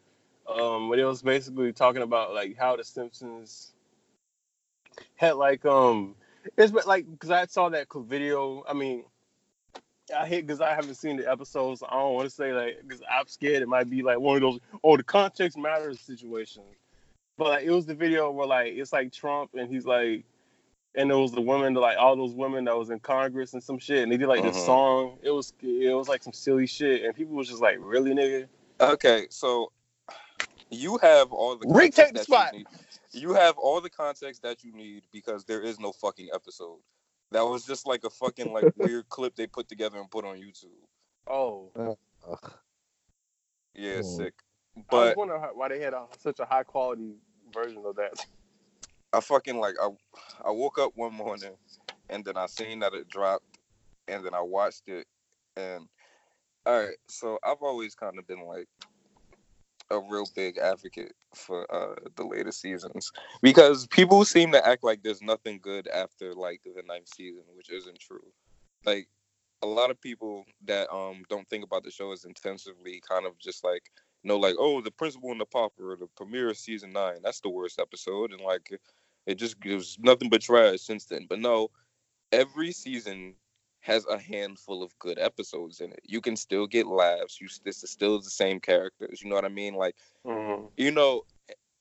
um, 0.47 0.89
when 0.89 0.99
it 0.99 1.03
was 1.03 1.21
basically 1.21 1.73
talking 1.73 2.03
about 2.03 2.33
like 2.33 2.57
how 2.57 2.75
the 2.75 2.83
Simpsons 2.83 3.73
had 5.15 5.33
like 5.33 5.65
um, 5.65 6.15
it's 6.57 6.73
like 6.85 7.09
because 7.09 7.31
I 7.31 7.45
saw 7.47 7.69
that 7.69 7.87
video. 7.93 8.63
I 8.67 8.73
mean, 8.73 9.03
I 10.15 10.27
hate 10.27 10.45
because 10.45 10.61
I 10.61 10.75
haven't 10.75 10.95
seen 10.95 11.17
the 11.17 11.29
episodes. 11.29 11.83
I 11.87 11.93
don't 11.93 12.13
want 12.13 12.29
to 12.29 12.35
say 12.35 12.53
like 12.53 12.81
because 12.87 13.01
I'm 13.11 13.27
scared 13.27 13.63
it 13.63 13.67
might 13.67 13.89
be 13.89 14.03
like 14.03 14.19
one 14.19 14.35
of 14.35 14.41
those 14.41 14.59
oh 14.83 14.97
the 14.97 15.03
context 15.03 15.57
matters 15.57 15.99
situations. 15.99 16.65
But 17.37 17.47
like, 17.47 17.65
it 17.65 17.71
was 17.71 17.87
the 17.87 17.95
video 17.95 18.29
where 18.29 18.47
like 18.47 18.73
it's 18.73 18.93
like 18.93 19.11
Trump 19.11 19.51
and 19.55 19.71
he's 19.71 19.85
like. 19.85 20.25
And 20.95 21.09
it 21.09 21.15
was 21.15 21.31
the 21.31 21.41
women, 21.41 21.73
like 21.75 21.97
all 21.97 22.15
those 22.17 22.33
women 22.33 22.65
that 22.65 22.77
was 22.77 22.89
in 22.89 22.99
Congress 22.99 23.53
and 23.53 23.63
some 23.63 23.79
shit, 23.79 24.03
and 24.03 24.11
they 24.11 24.17
did 24.17 24.27
like 24.27 24.43
this 24.43 24.57
Mhm. 24.57 24.65
song. 24.65 25.19
It 25.21 25.31
was, 25.31 25.53
it 25.61 25.95
was 25.95 26.09
like 26.09 26.21
some 26.21 26.33
silly 26.33 26.67
shit, 26.67 27.03
and 27.05 27.15
people 27.15 27.33
was 27.33 27.47
just 27.47 27.61
like, 27.61 27.77
"Really, 27.79 28.11
nigga?" 28.11 28.49
okay, 28.81 29.27
so 29.29 29.71
you 30.69 30.97
have 30.97 31.31
all 31.31 31.55
the 31.55 31.65
Rick, 31.67 31.93
context 31.95 31.97
take 31.97 32.07
the 32.13 32.19
that 32.19 32.25
spot. 32.25 32.53
You, 32.53 32.59
need. 32.59 32.67
you 33.13 33.33
have 33.33 33.57
all 33.57 33.79
the 33.79 33.89
context 33.89 34.41
that 34.43 34.63
you 34.63 34.73
need 34.73 35.03
because 35.13 35.45
there 35.45 35.61
is 35.61 35.79
no 35.79 35.93
fucking 35.93 36.29
episode. 36.33 36.79
That 37.31 37.45
was 37.45 37.65
just 37.65 37.87
like 37.87 38.03
a 38.03 38.09
fucking 38.09 38.51
like 38.51 38.65
weird 38.75 39.07
clip 39.07 39.35
they 39.35 39.47
put 39.47 39.69
together 39.69 39.97
and 39.99 40.11
put 40.11 40.25
on 40.25 40.37
YouTube. 40.37 40.75
Oh, 41.27 41.71
Yeah, 43.73 44.01
sick. 44.01 44.33
I 44.75 44.79
was 44.79 44.87
But 44.89 45.17
wondering 45.17 45.41
why 45.53 45.69
they 45.69 45.79
had 45.79 45.93
a, 45.93 46.05
such 46.19 46.39
a 46.39 46.45
high 46.45 46.63
quality 46.63 47.15
version 47.53 47.83
of 47.85 47.95
that. 47.95 48.25
I 49.13 49.19
fucking 49.19 49.57
like 49.57 49.75
I 49.81 49.89
I 50.45 50.51
woke 50.51 50.79
up 50.79 50.91
one 50.95 51.13
morning 51.13 51.55
and 52.09 52.23
then 52.23 52.37
I 52.37 52.45
seen 52.45 52.79
that 52.79 52.93
it 52.93 53.09
dropped 53.09 53.57
and 54.07 54.25
then 54.25 54.33
I 54.33 54.41
watched 54.41 54.87
it 54.87 55.07
and 55.57 55.87
all 56.65 56.79
right, 56.79 56.97
so 57.07 57.39
I've 57.43 57.61
always 57.61 57.95
kind 57.95 58.19
of 58.19 58.27
been 58.27 58.45
like 58.45 58.67
a 59.89 59.99
real 59.99 60.25
big 60.35 60.57
advocate 60.57 61.13
for 61.35 61.69
uh 61.73 61.95
the 62.15 62.23
later 62.23 62.51
seasons 62.51 63.11
because 63.41 63.87
people 63.87 64.23
seem 64.23 64.51
to 64.53 64.65
act 64.65 64.83
like 64.83 65.03
there's 65.03 65.21
nothing 65.21 65.59
good 65.61 65.87
after 65.89 66.33
like 66.33 66.61
the 66.63 66.83
ninth 66.87 67.09
season, 67.13 67.43
which 67.55 67.69
isn't 67.69 67.99
true. 67.99 68.25
Like 68.85 69.09
a 69.61 69.67
lot 69.67 69.91
of 69.91 69.99
people 70.01 70.45
that 70.65 70.91
um 70.93 71.23
don't 71.29 71.49
think 71.49 71.63
about 71.63 71.83
the 71.83 71.91
show 71.91 72.11
as 72.11 72.25
intensively 72.25 73.01
kind 73.07 73.25
of 73.25 73.37
just 73.39 73.63
like 73.63 73.91
know 74.23 74.37
like 74.37 74.55
oh 74.59 74.81
the 74.81 74.91
principal 74.91 75.31
and 75.31 75.41
the 75.41 75.45
pauper 75.45 75.95
the 75.99 76.07
premiere 76.15 76.49
of 76.49 76.57
season 76.57 76.91
nine 76.91 77.17
that's 77.23 77.41
the 77.41 77.49
worst 77.49 77.79
episode 77.79 78.31
and 78.31 78.41
like 78.41 78.79
it 79.25 79.35
just 79.35 79.59
gives 79.59 79.97
nothing 79.99 80.29
but 80.29 80.41
trash 80.41 80.79
since 80.81 81.05
then 81.05 81.25
but 81.29 81.39
no 81.39 81.69
every 82.31 82.71
season 82.71 83.35
has 83.81 84.05
a 84.05 84.17
handful 84.17 84.83
of 84.83 84.97
good 84.99 85.17
episodes 85.19 85.79
in 85.81 85.91
it 85.91 85.99
you 86.03 86.21
can 86.21 86.35
still 86.35 86.67
get 86.67 86.87
laughs 86.87 87.39
you 87.41 87.47
this 87.63 87.83
is 87.83 87.91
still 87.91 88.19
the 88.19 88.29
same 88.29 88.59
characters 88.59 89.21
you 89.21 89.29
know 89.29 89.35
what 89.35 89.45
i 89.45 89.49
mean 89.49 89.73
like 89.73 89.95
Mm-hmm. 90.25 90.67
you 90.77 90.91
know, 90.91 91.23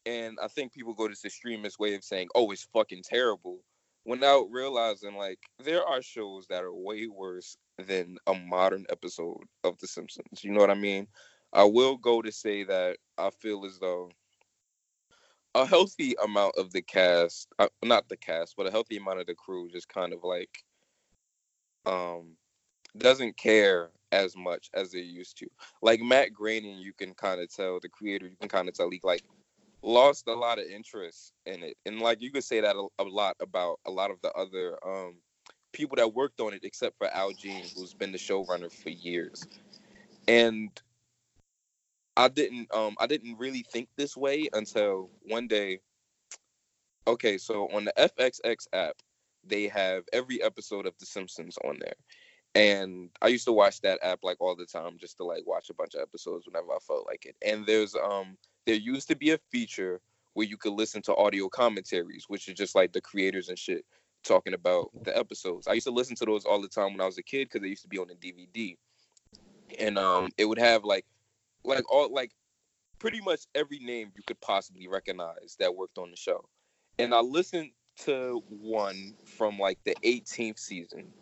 and 0.07 0.39
I 0.43 0.49
think 0.49 0.73
people 0.73 0.95
go 0.95 1.09
this 1.09 1.25
extremist 1.25 1.79
way 1.79 1.95
of 1.95 2.05
saying, 2.05 2.29
"Oh, 2.35 2.51
it's 2.51 2.65
fucking 2.73 3.03
terrible," 3.05 3.63
without 4.05 4.51
realizing 4.51 5.15
like 5.17 5.39
there 5.59 5.85
are 5.85 6.03
shows 6.03 6.47
that 6.49 6.63
are 6.65 6.75
way 6.75 7.07
worse 7.07 7.57
than 7.79 8.17
a 8.27 8.35
modern 8.35 8.87
episode 8.91 9.45
of 9.65 9.79
The 9.79 9.87
Simpsons. 9.87 10.43
You 10.45 10.53
know 10.53 10.61
what 10.61 10.71
I 10.71 10.75
mean? 10.75 11.09
I 11.53 11.65
will 11.65 11.97
go 11.97 12.23
to 12.23 12.33
say 12.33 12.65
that 12.65 12.99
I 13.19 13.31
feel 13.31 13.65
as 13.65 13.79
though 13.79 14.11
a 15.55 15.67
healthy 15.67 16.15
amount 16.23 16.55
of 16.57 16.73
the 16.73 16.83
cast, 16.83 17.49
uh, 17.59 17.69
not 17.83 18.09
the 18.09 18.17
cast, 18.17 18.55
but 18.57 18.67
a 18.67 18.71
healthy 18.71 18.97
amount 18.97 19.21
of 19.21 19.27
the 19.27 19.35
crew, 19.35 19.69
just 19.71 19.89
kind 19.89 20.13
of 20.13 20.23
like 20.23 20.65
um 21.87 22.37
doesn't 22.99 23.37
care 23.37 23.91
as 24.13 24.37
much 24.37 24.71
as 24.75 24.91
they 24.91 25.01
used 25.01 25.39
to. 25.39 25.47
Like 25.83 26.01
Matt 26.01 26.33
Groening, 26.33 26.79
you 26.79 26.93
can 26.93 27.15
kind 27.15 27.41
of 27.41 27.55
tell 27.55 27.79
the 27.81 27.89
creator, 27.89 28.27
you 28.27 28.37
can 28.37 28.49
kind 28.49 28.69
of 28.69 28.75
tell 28.75 28.91
he 28.91 29.01
like 29.03 29.23
lost 29.83 30.27
a 30.29 30.35
lot 30.35 30.59
of 30.59 30.67
interest 30.67 31.33
in 31.47 31.63
it, 31.63 31.77
and 31.87 32.01
like 32.01 32.21
you 32.21 32.31
could 32.31 32.45
say 32.45 32.61
that 32.61 32.77
a, 32.77 32.87
a 32.99 33.05
lot 33.05 33.37
about 33.41 33.81
a 33.87 33.91
lot 33.91 34.11
of 34.11 34.21
the 34.23 34.33
other 34.33 34.77
um 34.87 35.17
people 35.73 35.97
that 35.97 36.15
worked 36.15 36.41
on 36.41 36.53
it, 36.53 36.65
except 36.65 36.99
for 36.99 37.09
Al 37.15 37.33
Jean, 37.33 37.65
who's 37.77 37.95
been 37.95 38.13
the 38.13 38.19
showrunner 38.19 38.73
for 38.73 38.91
years, 38.91 39.47
and 40.29 40.71
I 42.21 42.29
didn't 42.29 42.73
um 42.75 42.97
I 43.01 43.07
didn't 43.07 43.39
really 43.39 43.65
think 43.73 43.89
this 43.97 44.17
way 44.17 44.49
until 44.53 45.11
one 45.23 45.49
day. 45.49 45.81
Okay, 47.07 47.39
so 47.39 47.69
on 47.69 47.85
the 47.87 47.95
FXX 47.99 48.67
app, 48.73 48.97
they 49.45 49.69
have 49.69 50.05
every 50.13 50.43
episode 50.43 50.87
of 50.87 50.95
The 51.01 51.07
Simpsons 51.07 51.57
on 51.65 51.79
there 51.81 51.95
and 52.55 53.11
I 53.23 53.29
used 53.29 53.45
to 53.45 53.53
watch 53.53 53.81
that 53.83 54.01
app 54.03 54.21
like 54.23 54.41
all 54.41 54.57
the 54.57 54.67
time 54.67 54.97
just 54.99 55.17
to 55.19 55.25
like 55.25 55.47
watch 55.47 55.71
a 55.71 55.75
bunch 55.75 55.95
of 55.95 56.03
episodes 56.03 56.47
whenever 56.47 56.73
I 56.73 56.79
felt 56.87 57.07
like 57.07 57.27
it. 57.27 57.37
And 57.47 57.65
there's 57.67 57.95
um 57.95 58.37
there 58.67 58.75
used 58.75 59.09
to 59.09 59.17
be 59.17 59.31
a 59.31 59.39
feature 59.51 60.01
where 60.35 60.47
you 60.47 60.57
could 60.57 60.73
listen 60.73 61.03
to 61.03 61.15
audio 61.17 61.49
commentaries, 61.49 62.25
which 62.29 62.49
is 62.49 62.55
just 62.55 62.75
like 62.75 62.93
the 62.93 63.01
creators 63.01 63.49
and 63.49 63.59
shit 63.59 63.85
talking 64.25 64.55
about 64.55 64.91
the 65.05 65.17
episodes. 65.17 65.67
I 65.67 65.75
used 65.75 65.87
to 65.87 65.93
listen 65.93 66.17
to 66.17 66.25
those 66.25 66.45
all 66.45 66.61
the 66.61 66.69
time 66.69 66.93
when 66.93 67.01
I 67.01 67.07
was 67.07 67.19
a 67.19 67.23
kid 67.23 67.47
because 67.47 67.63
they 67.63 67.69
used 67.69 67.83
to 67.83 67.89
be 67.89 67.99
on 67.99 68.09
the 68.09 68.15
DVD, 68.15 68.77
and 69.79 69.99
um 69.99 70.31
it 70.37 70.45
would 70.47 70.59
have 70.59 70.85
like 70.85 71.07
like 71.65 71.91
all 71.91 72.13
like 72.13 72.33
pretty 72.99 73.21
much 73.21 73.41
every 73.55 73.79
name 73.79 74.13
you 74.17 74.23
could 74.27 74.41
possibly 74.41 74.89
recognize 74.89 75.57
that 75.59 75.75
worked 75.75 75.99
on 75.99 76.11
the 76.11 76.17
show. 76.17 76.45
And 76.99 77.15
I 77.15 77.21
listened 77.21 77.71
to 78.05 78.43
one 78.49 79.15
from 79.25 79.59
like 79.59 79.79
the 79.85 79.97
18th 80.05 80.59
season 80.59 81.13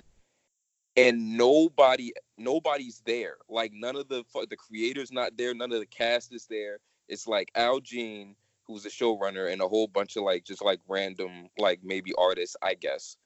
and 0.96 1.36
nobody 1.36 2.12
nobody's 2.36 3.02
there. 3.06 3.36
Like 3.48 3.72
none 3.72 3.96
of 3.96 4.08
the 4.08 4.24
the 4.48 4.56
creators 4.56 5.12
not 5.12 5.36
there. 5.36 5.54
None 5.54 5.72
of 5.72 5.80
the 5.80 5.86
cast 5.86 6.34
is 6.34 6.46
there. 6.46 6.78
It's 7.08 7.26
like 7.26 7.50
al 7.54 7.80
jean 7.80 8.34
who's 8.68 8.84
a 8.84 8.90
showrunner 8.90 9.50
and 9.50 9.62
a 9.62 9.68
whole 9.68 9.88
bunch 9.88 10.16
of 10.16 10.22
like 10.22 10.44
just 10.44 10.62
like 10.62 10.78
random 10.86 11.48
like 11.58 11.80
maybe 11.82 12.12
artists 12.18 12.54
i 12.62 12.74
guess 12.74 13.16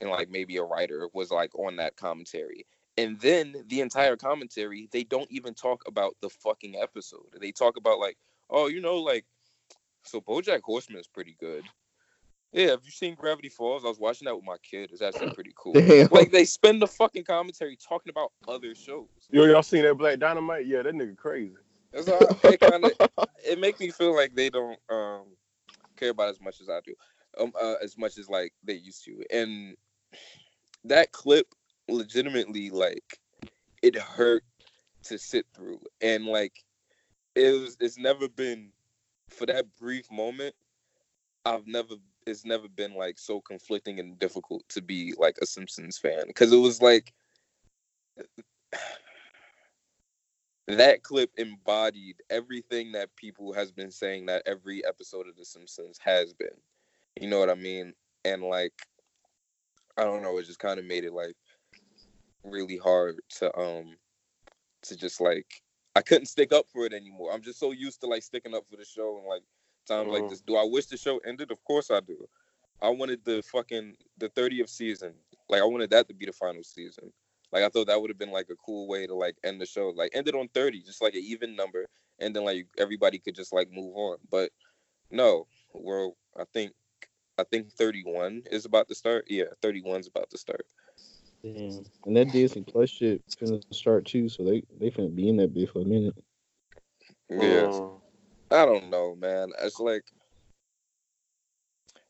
and 0.00 0.08
like 0.08 0.30
maybe 0.30 0.56
a 0.56 0.62
writer 0.62 1.08
was 1.12 1.30
like 1.30 1.52
on 1.58 1.76
that 1.76 1.96
commentary 1.96 2.64
and 2.96 3.18
then 3.20 3.54
the 3.68 3.80
entire 3.80 4.16
commentary 4.16 4.88
they 4.92 5.04
don't 5.04 5.30
even 5.30 5.54
talk 5.54 5.82
about 5.86 6.14
the 6.20 6.28
fucking 6.30 6.76
episode 6.76 7.26
they 7.40 7.52
talk 7.52 7.76
about 7.76 7.98
like 7.98 8.16
oh 8.50 8.66
you 8.66 8.80
know 8.80 8.96
like 8.96 9.24
so 10.04 10.20
bojack 10.20 10.60
horseman 10.62 11.00
is 11.00 11.08
pretty 11.08 11.36
good 11.40 11.64
yeah, 12.54 12.68
have 12.68 12.84
you 12.84 12.92
seen 12.92 13.16
Gravity 13.16 13.48
Falls? 13.48 13.84
I 13.84 13.88
was 13.88 13.98
watching 13.98 14.26
that 14.26 14.36
with 14.36 14.44
my 14.44 14.56
kid. 14.62 14.90
It's 14.92 15.02
actually 15.02 15.32
pretty 15.32 15.52
cool. 15.56 15.72
Damn. 15.72 16.06
Like 16.12 16.30
they 16.30 16.44
spend 16.44 16.80
the 16.80 16.86
fucking 16.86 17.24
commentary 17.24 17.76
talking 17.76 18.10
about 18.10 18.30
other 18.46 18.76
shows. 18.76 19.08
Yo, 19.32 19.44
y'all 19.44 19.64
seen 19.64 19.82
that 19.82 19.96
Black 19.96 20.20
Dynamite? 20.20 20.66
Yeah, 20.66 20.82
that 20.82 20.94
nigga 20.94 21.16
crazy. 21.16 21.56
That's 21.92 22.08
all, 22.08 22.20
it 22.44 22.60
kind 22.60 22.84
of 22.84 22.92
it 23.44 23.58
make 23.58 23.80
me 23.80 23.90
feel 23.90 24.14
like 24.14 24.36
they 24.36 24.50
don't 24.50 24.78
um 24.88 25.24
care 25.96 26.10
about 26.10 26.28
as 26.28 26.40
much 26.40 26.60
as 26.60 26.68
I 26.68 26.78
do, 26.84 26.94
um 27.40 27.52
uh, 27.60 27.74
as 27.82 27.98
much 27.98 28.18
as 28.18 28.28
like 28.28 28.52
they 28.62 28.74
used 28.74 29.04
to. 29.06 29.24
And 29.32 29.76
that 30.84 31.10
clip, 31.10 31.46
legitimately, 31.88 32.70
like 32.70 33.18
it 33.82 33.96
hurt 33.96 34.44
to 35.04 35.18
sit 35.18 35.46
through. 35.54 35.80
And 36.00 36.26
like 36.26 36.64
it 37.34 37.60
was, 37.60 37.76
it's 37.80 37.98
never 37.98 38.28
been 38.28 38.70
for 39.30 39.46
that 39.46 39.66
brief 39.78 40.10
moment. 40.10 40.54
I've 41.44 41.66
never 41.66 41.96
it's 42.26 42.44
never 42.44 42.68
been 42.68 42.94
like 42.94 43.18
so 43.18 43.40
conflicting 43.40 44.00
and 44.00 44.18
difficult 44.18 44.66
to 44.70 44.80
be 44.80 45.12
like 45.18 45.36
a 45.42 45.46
Simpsons 45.46 45.98
fan 45.98 46.24
because 46.26 46.52
it 46.52 46.58
was 46.58 46.80
like 46.80 47.12
that 50.68 51.02
clip 51.02 51.30
embodied 51.36 52.16
everything 52.30 52.92
that 52.92 53.14
people 53.16 53.52
has 53.52 53.70
been 53.70 53.90
saying 53.90 54.26
that 54.26 54.42
every 54.46 54.84
episode 54.86 55.28
of 55.28 55.36
The 55.36 55.44
Simpsons 55.44 55.98
has 56.02 56.32
been. 56.32 56.56
You 57.20 57.28
know 57.28 57.38
what 57.38 57.50
I 57.50 57.54
mean? 57.54 57.92
And 58.24 58.42
like, 58.42 58.72
I 59.98 60.04
don't 60.04 60.22
know, 60.22 60.38
it 60.38 60.46
just 60.46 60.58
kind 60.58 60.78
of 60.78 60.86
made 60.86 61.04
it 61.04 61.12
like 61.12 61.36
really 62.44 62.76
hard 62.78 63.16
to 63.38 63.56
um 63.58 63.96
to 64.82 64.96
just 64.96 65.20
like 65.20 65.46
I 65.96 66.02
couldn't 66.02 66.26
stick 66.26 66.52
up 66.52 66.66
for 66.72 66.86
it 66.86 66.92
anymore. 66.92 67.32
I'm 67.32 67.42
just 67.42 67.58
so 67.58 67.72
used 67.72 68.00
to 68.00 68.06
like 68.06 68.22
sticking 68.22 68.54
up 68.54 68.64
for 68.70 68.76
the 68.76 68.84
show 68.84 69.18
and 69.18 69.26
like 69.26 69.42
times 69.86 70.12
like 70.12 70.26
Mhm. 70.26 70.28
this. 70.28 70.40
Do 70.40 70.56
I 70.56 70.64
wish 70.64 70.86
the 70.86 70.96
show 70.96 71.18
ended? 71.18 71.50
Of 71.50 71.62
course 71.64 71.90
I 71.90 72.00
do. 72.00 72.28
I 72.82 72.90
wanted 72.90 73.24
the 73.24 73.42
fucking 73.52 73.96
the 74.18 74.28
30th 74.30 74.70
season. 74.70 75.14
Like 75.48 75.62
I 75.62 75.66
wanted 75.66 75.90
that 75.90 76.08
to 76.08 76.14
be 76.14 76.26
the 76.26 76.32
final 76.32 76.64
season. 76.64 77.12
Like 77.52 77.64
I 77.64 77.68
thought 77.68 77.86
that 77.88 78.00
would 78.00 78.10
have 78.10 78.18
been 78.18 78.32
like 78.32 78.48
a 78.50 78.56
cool 78.56 78.88
way 78.88 79.06
to 79.06 79.14
like 79.14 79.36
end 79.44 79.60
the 79.60 79.66
show. 79.66 79.90
Like 79.90 80.12
end 80.14 80.28
it 80.28 80.34
on 80.34 80.48
30, 80.48 80.82
just 80.82 81.02
like 81.02 81.14
an 81.14 81.22
even 81.24 81.56
number, 81.56 81.86
and 82.20 82.34
then 82.36 82.44
like 82.44 82.68
everybody 82.78 83.18
could 83.18 83.34
just 83.34 83.52
like 83.52 83.70
move 83.70 83.96
on. 83.96 84.18
But 84.30 84.52
no, 85.10 85.46
we're 85.74 86.08
I 86.36 86.44
think 86.52 86.72
I 87.38 87.44
think 87.44 87.72
31 87.72 88.44
is 88.50 88.64
about 88.66 88.88
to 88.88 88.94
start. 88.94 89.26
Yeah, 89.28 89.46
31's 89.62 90.08
about 90.08 90.30
to 90.30 90.38
start. 90.38 90.66
Damn. 91.44 91.84
And 92.06 92.16
that 92.16 92.32
Disney 92.32 92.62
Plus 92.62 92.88
shit 92.88 93.22
finna 93.28 93.62
start 93.70 94.06
too, 94.06 94.30
so 94.30 94.44
they 94.44 94.62
they 94.80 94.88
finna 94.90 95.14
be 95.14 95.28
in 95.28 95.36
that 95.36 95.52
bit 95.52 95.70
for 95.70 95.82
a 95.82 95.84
minute. 95.84 96.16
Yeah. 97.28 97.66
Mm. 97.68 98.00
I 98.50 98.64
don't 98.64 98.88
know, 98.88 99.14
man. 99.14 99.50
It's 99.60 99.78
like, 99.78 100.04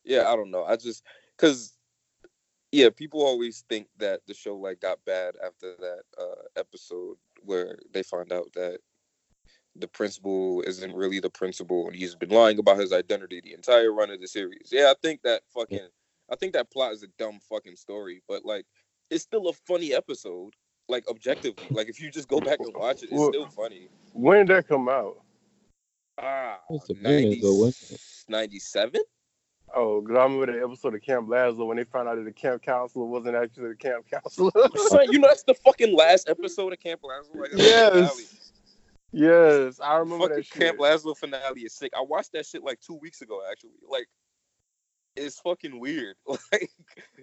yeah, 0.05 0.31
I 0.31 0.37
don't 0.37 0.51
know. 0.51 0.63
I 0.63 0.77
just, 0.77 1.03
cause, 1.37 1.73
yeah, 2.71 2.89
people 2.95 3.25
always 3.25 3.65
think 3.67 3.87
that 3.97 4.21
the 4.25 4.33
show 4.33 4.55
like 4.55 4.79
got 4.79 5.03
bad 5.05 5.35
after 5.45 5.75
that 5.79 6.03
uh 6.17 6.43
episode 6.55 7.17
where 7.43 7.77
they 7.93 8.03
find 8.03 8.31
out 8.31 8.53
that 8.53 8.79
the 9.75 9.87
principal 9.89 10.61
isn't 10.61 10.95
really 10.95 11.19
the 11.19 11.29
principal 11.29 11.87
and 11.87 11.95
he's 11.95 12.15
been 12.15 12.29
lying 12.29 12.59
about 12.59 12.79
his 12.79 12.93
identity 12.93 13.41
the 13.41 13.53
entire 13.53 13.91
run 13.91 14.11
of 14.11 14.21
the 14.21 14.27
series. 14.27 14.69
Yeah, 14.71 14.91
I 14.91 14.95
think 15.01 15.23
that 15.23 15.41
fucking, 15.53 15.89
I 16.29 16.35
think 16.37 16.53
that 16.53 16.71
plot 16.71 16.93
is 16.93 17.03
a 17.03 17.07
dumb 17.17 17.39
fucking 17.49 17.75
story, 17.75 18.21
but 18.29 18.45
like, 18.45 18.65
it's 19.09 19.23
still 19.23 19.47
a 19.49 19.53
funny 19.53 19.93
episode. 19.93 20.53
Like 20.87 21.07
objectively, 21.09 21.65
like 21.71 21.89
if 21.89 21.99
you 21.99 22.11
just 22.11 22.27
go 22.27 22.39
back 22.39 22.59
and 22.59 22.71
watch 22.75 22.97
it, 23.01 23.05
it's 23.05 23.13
Well- 23.13 23.29
still 23.29 23.47
funny. 23.47 23.89
When 24.13 24.45
did 24.45 24.55
that 24.55 24.67
come 24.67 24.87
out? 24.87 25.17
Ah, 26.17 26.59
It's 26.69 26.89
a 26.89 26.93
minute 26.95 27.39
ago, 27.39 27.53
wasn't 27.55 27.91
it? 27.99 28.01
97? 28.29 29.01
Oh, 29.75 30.01
'cause 30.01 30.15
I 30.15 30.23
remember 30.23 30.45
the 30.53 30.63
episode 30.63 30.95
of 30.95 31.01
Camp 31.01 31.27
Lazlo 31.27 31.67
when 31.67 31.75
they 31.77 31.83
found 31.83 32.07
out 32.07 32.15
that 32.15 32.23
the 32.23 32.31
camp 32.31 32.61
counselor 32.61 33.05
wasn't 33.05 33.35
actually 33.35 33.69
the 33.69 33.75
camp 33.75 34.05
counselor. 34.09 34.51
Son, 34.87 35.11
you 35.11 35.19
know 35.19 35.27
that's 35.29 35.43
the 35.43 35.53
fucking 35.55 35.93
last 35.93 36.29
episode 36.29 36.71
of 36.71 36.79
Camp 36.79 37.01
Lazlo. 37.01 37.35
Like, 37.41 37.51
that's 37.51 37.63
the 37.63 37.89
finale. 37.91 38.23
yes. 38.23 38.51
Yes, 39.11 39.79
I 39.81 39.97
remember 39.97 40.25
fucking 40.25 40.35
that 40.37 40.45
shit. 40.45 40.61
Camp 40.61 40.79
Lazlo 40.79 41.17
finale 41.17 41.61
is 41.61 41.73
sick. 41.73 41.91
I 41.97 42.01
watched 42.01 42.31
that 42.33 42.45
shit 42.45 42.63
like 42.63 42.79
two 42.79 42.95
weeks 42.95 43.21
ago, 43.21 43.41
actually. 43.51 43.71
Like, 43.89 44.07
it's 45.15 45.39
fucking 45.39 45.79
weird. 45.79 46.15
Like, 46.51 46.69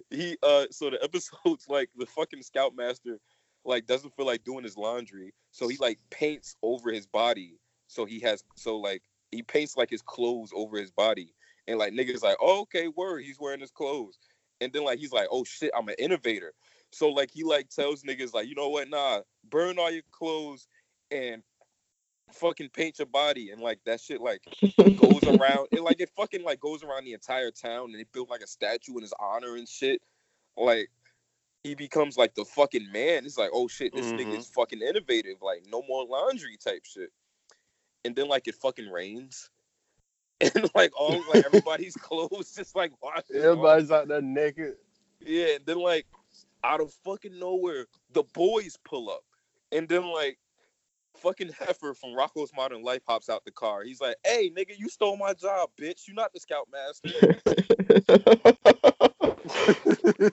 he 0.09 0.37
uh, 0.43 0.65
so 0.71 0.89
the 0.89 1.03
episode's 1.03 1.65
like 1.69 1.89
the 1.95 2.05
fucking 2.05 2.43
scoutmaster 2.43 3.19
like 3.65 3.85
doesn't 3.85 4.15
feel 4.15 4.25
like 4.25 4.43
doing 4.43 4.63
his 4.63 4.77
laundry, 4.77 5.33
so 5.51 5.67
he 5.67 5.77
like 5.77 5.99
paints 6.09 6.55
over 6.61 6.91
his 6.91 7.07
body. 7.07 7.57
So 7.87 8.05
he 8.05 8.19
has 8.21 8.43
so 8.55 8.77
like 8.77 9.01
he 9.31 9.41
paints 9.41 9.77
like 9.77 9.89
his 9.89 10.01
clothes 10.01 10.51
over 10.55 10.77
his 10.77 10.91
body, 10.91 11.33
and 11.67 11.79
like 11.79 11.93
niggas 11.93 12.23
like, 12.23 12.37
oh, 12.41 12.61
okay, 12.61 12.87
word, 12.89 13.23
he's 13.23 13.39
wearing 13.39 13.61
his 13.61 13.71
clothes, 13.71 14.17
and 14.61 14.71
then 14.73 14.83
like 14.83 14.99
he's 14.99 15.13
like, 15.13 15.27
oh 15.31 15.43
shit, 15.43 15.71
I'm 15.77 15.87
an 15.87 15.95
innovator. 15.97 16.53
So 16.91 17.09
like 17.09 17.31
he 17.31 17.43
like 17.43 17.69
tells 17.69 18.03
niggas 18.03 18.33
like, 18.33 18.47
you 18.47 18.55
know 18.55 18.69
what, 18.69 18.89
nah, 18.89 19.21
burn 19.49 19.79
all 19.79 19.91
your 19.91 20.03
clothes 20.11 20.67
and 21.11 21.41
fucking 22.31 22.69
paint 22.69 22.99
your 22.99 23.05
body 23.05 23.51
and 23.51 23.61
like 23.61 23.79
that 23.85 23.99
shit 24.01 24.21
like 24.21 24.41
goes 24.97 25.23
around 25.27 25.67
it 25.71 25.81
like 25.81 25.99
it 25.99 26.09
fucking 26.15 26.43
like 26.43 26.59
goes 26.59 26.83
around 26.83 27.03
the 27.05 27.13
entire 27.13 27.51
town 27.51 27.85
and 27.91 27.95
they 27.99 28.05
built 28.11 28.29
like 28.29 28.41
a 28.41 28.47
statue 28.47 28.95
in 28.95 29.01
his 29.01 29.13
honor 29.19 29.55
and 29.55 29.67
shit. 29.67 30.01
Like 30.57 30.89
he 31.63 31.75
becomes 31.75 32.17
like 32.17 32.35
the 32.35 32.45
fucking 32.45 32.91
man. 32.91 33.25
It's 33.25 33.37
like, 33.37 33.51
oh 33.53 33.67
shit, 33.67 33.93
this 33.93 34.11
Mhm. 34.11 34.19
nigga's 34.19 34.47
fucking 34.49 34.81
innovative. 34.81 35.41
Like 35.41 35.63
no 35.69 35.81
more 35.87 36.05
laundry 36.05 36.57
type 36.57 36.83
shit. 36.85 37.11
And 38.05 38.15
then 38.15 38.27
like 38.27 38.47
it 38.47 38.55
fucking 38.55 38.89
rains. 38.89 39.49
And 40.41 40.69
like 40.75 40.91
all 40.99 41.23
like 41.29 41.45
everybody's 41.45 41.95
clothes 41.95 42.53
just 42.53 42.75
like 42.75 42.91
off. 43.01 43.23
Everybody's 43.33 43.91
out 43.91 44.09
there 44.09 44.21
naked. 44.21 44.73
Yeah, 45.21 45.55
and 45.55 45.65
then 45.65 45.77
like 45.77 46.05
out 46.65 46.81
of 46.81 46.93
fucking 47.05 47.39
nowhere, 47.39 47.85
the 48.11 48.23
boys 48.33 48.77
pull 48.83 49.09
up. 49.09 49.23
And 49.71 49.87
then 49.87 50.03
like 50.11 50.37
fucking 51.17 51.49
Heffer 51.49 51.95
from 51.97 52.11
Rocko's 52.11 52.51
Modern 52.55 52.83
Life 52.83 53.01
hops 53.07 53.29
out 53.29 53.43
the 53.45 53.51
car. 53.51 53.83
He's 53.83 54.01
like, 54.01 54.15
hey 54.25 54.51
nigga, 54.55 54.77
you 54.77 54.89
stole 54.89 55.17
my 55.17 55.33
job, 55.33 55.69
bitch. 55.79 56.07
You're 56.07 56.15
not 56.15 56.31
the 56.33 56.39
scoutmaster. 56.39 57.09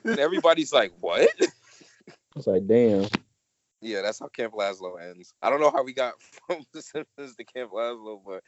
and 0.05 0.19
everybody's 0.19 0.73
like, 0.73 0.91
What? 0.99 1.29
It's 2.35 2.47
like, 2.47 2.65
damn. 2.67 3.07
Yeah, 3.81 4.01
that's 4.03 4.19
how 4.19 4.27
Camp 4.27 4.53
Lazlo 4.53 5.01
ends. 5.01 5.33
I 5.41 5.49
don't 5.49 5.59
know 5.59 5.71
how 5.71 5.83
we 5.83 5.93
got 5.93 6.13
from 6.47 6.63
the 6.71 6.81
Simpsons 6.81 7.35
to 7.35 7.43
Camp 7.43 7.71
Lazlo, 7.71 8.21
but 8.25 8.43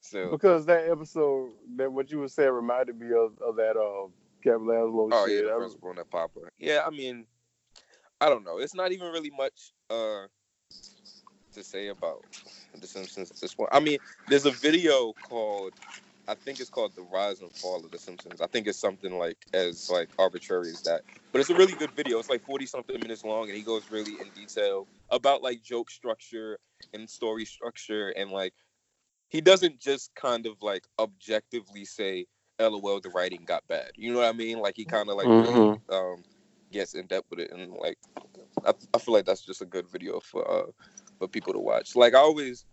still. 0.00 0.30
Because 0.30 0.64
that 0.66 0.88
episode, 0.88 1.50
that 1.76 1.92
what 1.92 2.10
you 2.10 2.18
were 2.18 2.28
saying 2.28 2.50
reminded 2.50 2.98
me 2.98 3.08
of, 3.08 3.32
of 3.44 3.56
that 3.56 3.76
uh, 3.76 4.06
Camp 4.44 4.62
Lazlo 4.62 5.08
Oh 5.12 5.26
shit. 5.26 5.44
yeah, 5.44 5.50
the 5.50 5.54
I- 5.54 5.58
principal 5.58 5.90
and 5.90 5.98
that 5.98 6.10
Papa. 6.10 6.40
Yeah, 6.58 6.82
I 6.86 6.90
mean, 6.90 7.26
I 8.20 8.28
don't 8.28 8.44
know. 8.44 8.58
It's 8.58 8.74
not 8.74 8.92
even 8.92 9.08
really 9.12 9.30
much 9.36 9.72
uh 9.90 10.26
to 11.56 11.64
say 11.64 11.88
about 11.88 12.24
The 12.80 12.86
Simpsons 12.86 13.30
at 13.30 13.38
this 13.38 13.54
point. 13.54 13.70
I 13.72 13.80
mean, 13.80 13.98
there's 14.28 14.46
a 14.46 14.50
video 14.52 15.12
called, 15.28 15.72
I 16.28 16.34
think 16.34 16.60
it's 16.60 16.70
called 16.70 16.94
The 16.94 17.02
Rise 17.02 17.40
and 17.40 17.52
Fall 17.52 17.84
of 17.84 17.90
The 17.90 17.98
Simpsons. 17.98 18.40
I 18.40 18.46
think 18.46 18.66
it's 18.66 18.78
something 18.78 19.18
like 19.18 19.38
as 19.52 19.90
like 19.90 20.08
arbitrary 20.18 20.70
as 20.70 20.82
that, 20.82 21.02
but 21.32 21.40
it's 21.40 21.50
a 21.50 21.56
really 21.56 21.74
good 21.74 21.90
video. 21.92 22.18
It's 22.18 22.30
like 22.30 22.44
40 22.44 22.66
something 22.66 23.00
minutes 23.00 23.24
long, 23.24 23.48
and 23.48 23.56
he 23.56 23.62
goes 23.62 23.90
really 23.90 24.12
in 24.12 24.30
detail 24.34 24.86
about 25.10 25.42
like 25.42 25.62
joke 25.62 25.90
structure 25.90 26.58
and 26.94 27.08
story 27.10 27.44
structure, 27.44 28.10
and 28.10 28.30
like 28.30 28.54
he 29.28 29.40
doesn't 29.40 29.80
just 29.80 30.14
kind 30.14 30.46
of 30.46 30.62
like 30.62 30.86
objectively 30.98 31.84
say 31.84 32.26
lol 32.58 33.00
the 33.00 33.10
writing 33.10 33.42
got 33.44 33.66
bad 33.68 33.90
you 33.96 34.12
know 34.12 34.18
what 34.20 34.28
i 34.28 34.32
mean 34.32 34.58
like 34.58 34.74
he 34.76 34.84
kind 34.84 35.10
of 35.10 35.16
like 35.16 35.26
really, 35.26 35.78
um 35.90 36.22
gets 36.72 36.94
in 36.94 37.06
depth 37.06 37.30
with 37.30 37.40
it 37.40 37.52
and 37.52 37.72
like 37.74 37.98
I, 38.64 38.72
I 38.94 38.98
feel 38.98 39.14
like 39.14 39.24
that's 39.26 39.44
just 39.44 39.62
a 39.62 39.66
good 39.66 39.88
video 39.88 40.20
for 40.20 40.50
uh 40.50 40.66
for 41.18 41.28
people 41.28 41.52
to 41.52 41.58
watch. 41.58 41.96
Like 41.96 42.14
i 42.14 42.18
always 42.18 42.64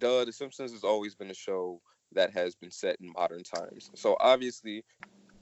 duh 0.00 0.24
the 0.24 0.32
simpsons 0.32 0.72
has 0.72 0.84
always 0.84 1.14
been 1.14 1.30
a 1.30 1.34
show 1.34 1.80
that 2.12 2.32
has 2.32 2.54
been 2.54 2.70
set 2.70 2.96
in 3.00 3.12
modern 3.12 3.42
times. 3.42 3.90
So 3.94 4.16
obviously 4.20 4.84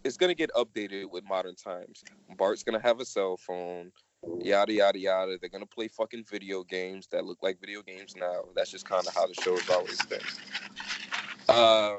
it's 0.05 0.16
gonna 0.16 0.35
get 0.35 0.51
updated 0.55 1.11
with 1.11 1.24
modern 1.24 1.55
times. 1.55 2.03
Bart's 2.37 2.62
gonna 2.62 2.81
have 2.81 3.01
a 3.01 3.05
cell 3.05 3.37
phone 3.37 3.93
yada 4.41 4.73
yada 4.73 4.99
yada. 4.99 5.39
They're 5.41 5.51
gonna 5.51 5.66
play 5.66 5.89
fucking 5.89 6.24
video 6.31 6.62
games 6.65 7.09
that 7.12 7.24
look 7.24 7.39
like 7.43 7.61
video 7.61 7.83
games 7.83 8.15
now. 8.16 8.43
That's 8.55 8.70
just 8.70 8.89
kind 8.89 9.07
of 9.07 9.15
how 9.15 9.27
the 9.27 9.35
show's 9.35 9.69
always 9.70 10.05
been. 10.07 10.20
Uh 11.49 11.97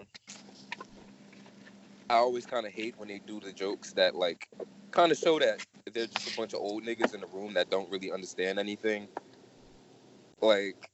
I 2.10 2.18
always 2.18 2.46
kind 2.46 2.66
of 2.66 2.74
hate 2.74 2.96
when 2.98 3.08
they 3.08 3.20
do 3.26 3.40
the 3.40 3.52
jokes 3.52 3.94
that 3.94 4.16
like 4.16 4.48
kind 4.92 5.12
of 5.12 5.18
show 5.18 5.40
that 5.40 5.66
they're 5.94 6.08
just 6.08 6.34
a 6.34 6.38
bunch 6.38 6.54
of 6.54 6.60
old 6.60 6.84
niggas 6.84 7.14
in 7.14 7.22
the 7.22 7.28
room 7.28 7.54
that 7.56 7.70
don't 7.70 7.90
really 7.90 8.12
understand 8.12 8.60
anything. 8.60 9.08
Like, 10.44 10.90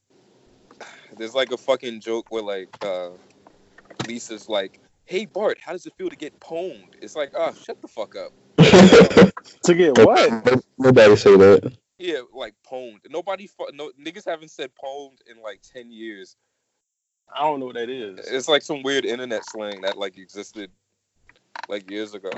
there's 1.18 1.34
like 1.34 1.52
a 1.52 1.58
fucking 1.58 2.02
joke 2.02 2.28
where 2.30 2.44
like 2.44 2.70
uh, 2.84 3.10
Lisa's 4.08 4.48
like, 4.48 4.80
"Hey 5.06 5.26
Bart, 5.26 5.58
how 5.60 5.72
does 5.72 5.86
it 5.86 5.94
feel 5.98 6.10
to 6.10 6.16
get 6.16 6.40
pwned?" 6.40 6.94
It's 7.02 7.16
like, 7.16 7.32
oh, 7.36 7.52
shut 7.54 7.82
the 7.82 7.88
fuck 7.88 8.16
up. 8.16 8.32
To 9.64 9.74
get 9.74 9.98
what? 9.98 10.64
Nobody 10.78 11.16
say 11.16 11.36
that. 11.36 11.74
Yeah, 11.98 12.22
like 12.34 12.54
pwned. 12.70 13.00
Nobody, 13.10 13.48
fu- 13.48 13.70
no 13.74 13.92
niggas 14.00 14.26
haven't 14.26 14.52
said 14.52 14.72
pwned 14.82 15.18
in 15.30 15.42
like 15.42 15.62
ten 15.62 15.92
years. 15.92 16.36
I 17.34 17.42
don't 17.42 17.60
know 17.60 17.68
what 17.68 17.76
that 17.76 17.90
is. 17.90 18.28
It's 18.28 18.48
like 18.48 18.62
some 18.62 18.84
weird 18.84 19.06
internet 19.06 19.46
slang 19.46 19.82
that 19.82 19.98
like 19.98 20.18
existed 20.18 20.72
like 21.68 21.90
years 21.90 22.14
ago. 22.14 22.32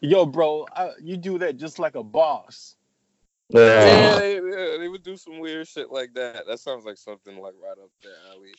Yo, 0.00 0.26
bro, 0.26 0.66
I, 0.74 0.92
you 1.02 1.16
do 1.16 1.38
that 1.38 1.56
just 1.56 1.78
like 1.78 1.94
a 1.94 2.02
boss. 2.02 2.75
Yeah, 3.48 4.18
they, 4.18 4.40
they 4.78 4.88
would 4.88 5.02
do 5.02 5.16
some 5.16 5.38
weird 5.38 5.68
shit 5.68 5.90
like 5.90 6.14
that. 6.14 6.46
That 6.46 6.58
sounds 6.58 6.84
like 6.84 6.98
something 6.98 7.38
like 7.38 7.54
right 7.62 7.78
up 7.78 7.90
there 8.02 8.12
alley. 8.32 8.54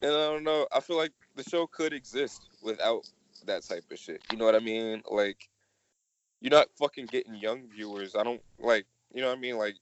And 0.00 0.12
I 0.12 0.32
don't 0.32 0.44
know. 0.44 0.66
I 0.72 0.80
feel 0.80 0.96
like 0.96 1.12
the 1.36 1.42
show 1.42 1.66
could 1.66 1.92
exist 1.92 2.48
without 2.62 3.02
that 3.46 3.64
type 3.64 3.84
of 3.90 3.98
shit. 3.98 4.22
You 4.30 4.38
know 4.38 4.44
what 4.44 4.54
I 4.54 4.60
mean? 4.60 5.02
Like, 5.10 5.48
you're 6.40 6.52
not 6.52 6.68
fucking 6.78 7.06
getting 7.06 7.34
young 7.34 7.68
viewers. 7.68 8.14
I 8.14 8.22
don't 8.22 8.42
like. 8.58 8.86
You 9.12 9.22
know 9.22 9.28
what 9.28 9.38
I 9.38 9.40
mean? 9.40 9.58
Like, 9.58 9.74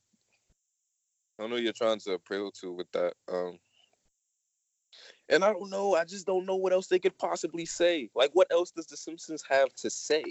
I 1.37 1.43
don't 1.43 1.51
know 1.51 1.57
you're 1.57 1.73
trying 1.73 1.99
to 1.99 2.13
appeal 2.13 2.51
to 2.61 2.71
with 2.71 2.91
that. 2.93 3.13
Um, 3.31 3.59
and 5.29 5.43
I 5.43 5.53
don't 5.53 5.69
know. 5.69 5.95
I 5.95 6.03
just 6.03 6.25
don't 6.25 6.45
know 6.45 6.55
what 6.55 6.73
else 6.73 6.87
they 6.87 6.99
could 6.99 7.17
possibly 7.17 7.65
say. 7.65 8.09
Like, 8.15 8.31
what 8.33 8.47
else 8.51 8.71
does 8.71 8.87
The 8.87 8.97
Simpsons 8.97 9.43
have 9.49 9.73
to 9.75 9.89
say? 9.89 10.23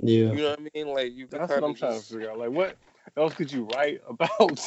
Yeah. 0.00 0.30
You 0.30 0.34
know 0.36 0.50
what 0.50 0.60
I 0.60 0.68
mean? 0.74 0.88
Like, 0.88 1.12
you 1.12 1.26
That's 1.26 1.50
what 1.50 1.64
I'm 1.64 1.70
of 1.70 1.78
trying 1.78 1.98
to 2.00 2.04
figure 2.06 2.30
out. 2.30 2.38
Like, 2.38 2.50
what 2.50 2.76
else 3.16 3.34
could 3.34 3.50
you 3.50 3.68
write 3.74 4.00
about? 4.08 4.60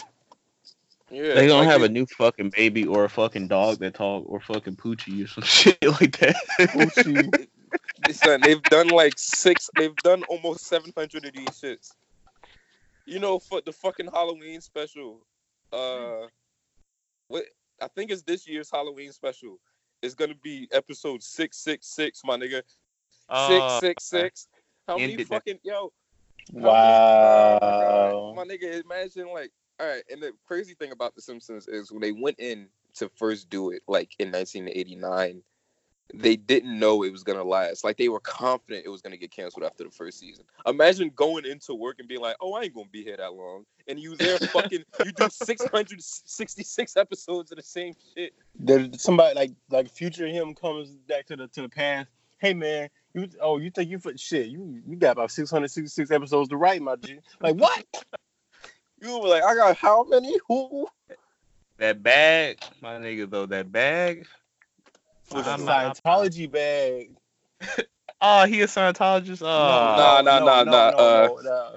Yeah, 1.10 1.34
they 1.34 1.48
gonna 1.48 1.60
like 1.62 1.70
have 1.70 1.82
they- 1.82 1.88
a 1.88 1.90
new 1.90 2.06
fucking 2.06 2.52
baby 2.56 2.86
or 2.86 3.03
a 3.03 3.10
fucking 3.10 3.48
dog 3.49 3.80
that 3.80 3.94
talk 3.95 4.24
or 4.28 4.40
fucking 4.40 4.78
Poochie 4.78 5.24
or 5.24 5.28
some 5.28 5.44
shit 5.45 5.78
like 5.84 6.18
that. 6.20 6.36
Poochie. 6.60 7.48
Listen, 8.08 8.41
they've 8.41 8.64
done 8.64 8.88
like 8.90 9.14
six. 9.18 9.70
They've 9.78 9.95
done 9.98 10.24
almost 10.24 10.66
seven 10.68 10.91
hundred 10.98 11.26
of 11.26 11.34
these 11.34 11.48
shits. 11.49 11.91
You 13.06 13.20
know, 13.20 13.40
for 13.40 13.62
the 13.62 13.72
fucking 13.74 14.08
Halloween 14.08 14.62
special, 14.62 15.20
uh, 15.74 16.28
what 17.28 17.45
I 17.82 17.88
think 17.90 18.12
is 18.12 18.24
this 18.24 18.48
year's 18.48 18.70
Halloween 18.72 19.12
special 19.12 19.60
is 20.02 20.16
gonna 20.16 20.36
be 20.41 20.68
episode 20.72 21.22
six 21.24 21.58
six 21.58 21.88
six, 21.88 22.22
my 22.24 22.38
nigga. 22.38 22.62
Oh, 23.30 23.80
Six 23.80 23.80
six 23.82 24.03
six. 24.06 24.48
How 24.88 24.98
many 24.98 25.14
Ended 25.14 25.28
that. 25.28 25.36
fucking 25.36 25.60
yo? 25.64 25.91
how 26.53 26.60
many- 26.60 26.66
Wow. 26.68 27.60
oh 27.62 28.34
my 28.36 28.45
my 28.45 28.56
nigga, 28.56 28.84
imagine 28.84 29.28
like, 29.34 29.52
all 29.80 29.88
right. 29.88 30.03
And 30.12 30.22
the 30.22 30.34
crazy 30.45 30.74
thing 30.74 30.91
about 30.91 31.16
The 31.16 31.22
Simpsons 31.22 31.68
is 31.68 31.91
when 31.91 32.02
they 32.02 32.12
went 32.12 32.40
in 32.40 32.68
to 32.95 33.10
first 33.16 33.49
do 33.49 33.72
it, 33.72 33.84
like 33.88 34.16
in 34.20 34.32
1989, 34.32 35.41
they 36.14 36.36
didn't 36.36 36.78
know 36.78 37.03
it 37.03 37.12
was 37.12 37.24
gonna 37.24 37.44
last. 37.44 37.84
Like 37.84 37.98
they 37.98 38.10
were 38.10 38.20
confident 38.20 38.86
it 38.86 38.90
was 38.90 39.02
gonna 39.02 39.18
get 39.18 39.32
canceled 39.32 39.64
after 39.64 39.84
the 39.84 39.90
first 39.91 40.20
season. 40.20 40.44
Imagine 40.66 41.10
going 41.16 41.45
into 41.45 41.74
work 41.74 41.99
and 41.99 42.08
being 42.08 42.22
like, 42.22 42.36
"Oh, 42.41 42.53
I 42.53 42.64
ain't 42.64 42.74
gonna 42.74 42.90
be 42.91 43.03
here 43.03 43.16
that 43.18 43.34
long," 43.34 43.66
and 43.88 43.99
you 43.99 44.16
there 44.18 44.38
fucking 44.53 44.84
you 45.06 45.12
do 45.14 45.30
666 45.30 46.98
episodes 46.98 47.52
of 47.52 47.58
the 47.58 47.64
same 47.64 47.94
shit. 48.16 48.34
There, 48.56 48.90
somebody 48.98 49.36
like 49.36 49.52
like 49.70 49.90
future 49.90 50.28
him 50.28 50.53
comes 50.53 50.90
back 51.08 51.28
to 51.28 51.36
the 51.36 51.48
to 51.49 51.62
the 51.62 51.70
past. 51.70 52.10
Hey 52.40 52.53
man, 52.53 52.90
you 53.14 53.30
oh 53.42 53.58
you 53.58 53.70
think 53.72 53.90
you 53.90 54.00
for 54.00 54.16
shit? 54.18 54.48
You 54.48 54.82
you 54.88 54.96
got 54.96 55.12
about 55.12 55.32
six 55.32 55.50
hundred 55.52 55.70
sixty 55.72 55.90
six 55.90 56.12
episodes 56.12 56.50
to 56.50 56.58
write, 56.58 56.82
my 56.82 56.96
G. 56.96 57.20
Like 57.40 57.56
what? 57.56 57.86
You 59.02 59.20
were 59.20 59.28
like, 59.28 59.44
"I 59.44 59.56
got 59.56 59.78
how 59.78 60.04
many? 60.04 60.36
Who?" 60.48 60.88
that 61.78 62.04
bag, 62.04 62.60
my 62.82 62.96
nigga 62.96 63.30
though, 63.30 63.48
that 63.48 63.72
bag. 63.72 64.28
Was 65.32 65.48
a 65.48 65.58
not- 65.58 65.98
Scientology 65.98 66.52
bag. 66.52 67.12
Oh, 68.24 68.46
he 68.46 68.62
a 68.62 68.68
Scientologist? 68.68 69.42
Oh, 69.42 69.46
Nah, 69.46 70.22
nah, 70.22 70.40
no, 70.40 70.46
nah, 70.46 70.64
no, 70.64 70.72
nah, 70.72 70.90
no, 70.92 70.98
uh, 70.98 71.28
no, 71.28 71.42
no. 71.42 71.76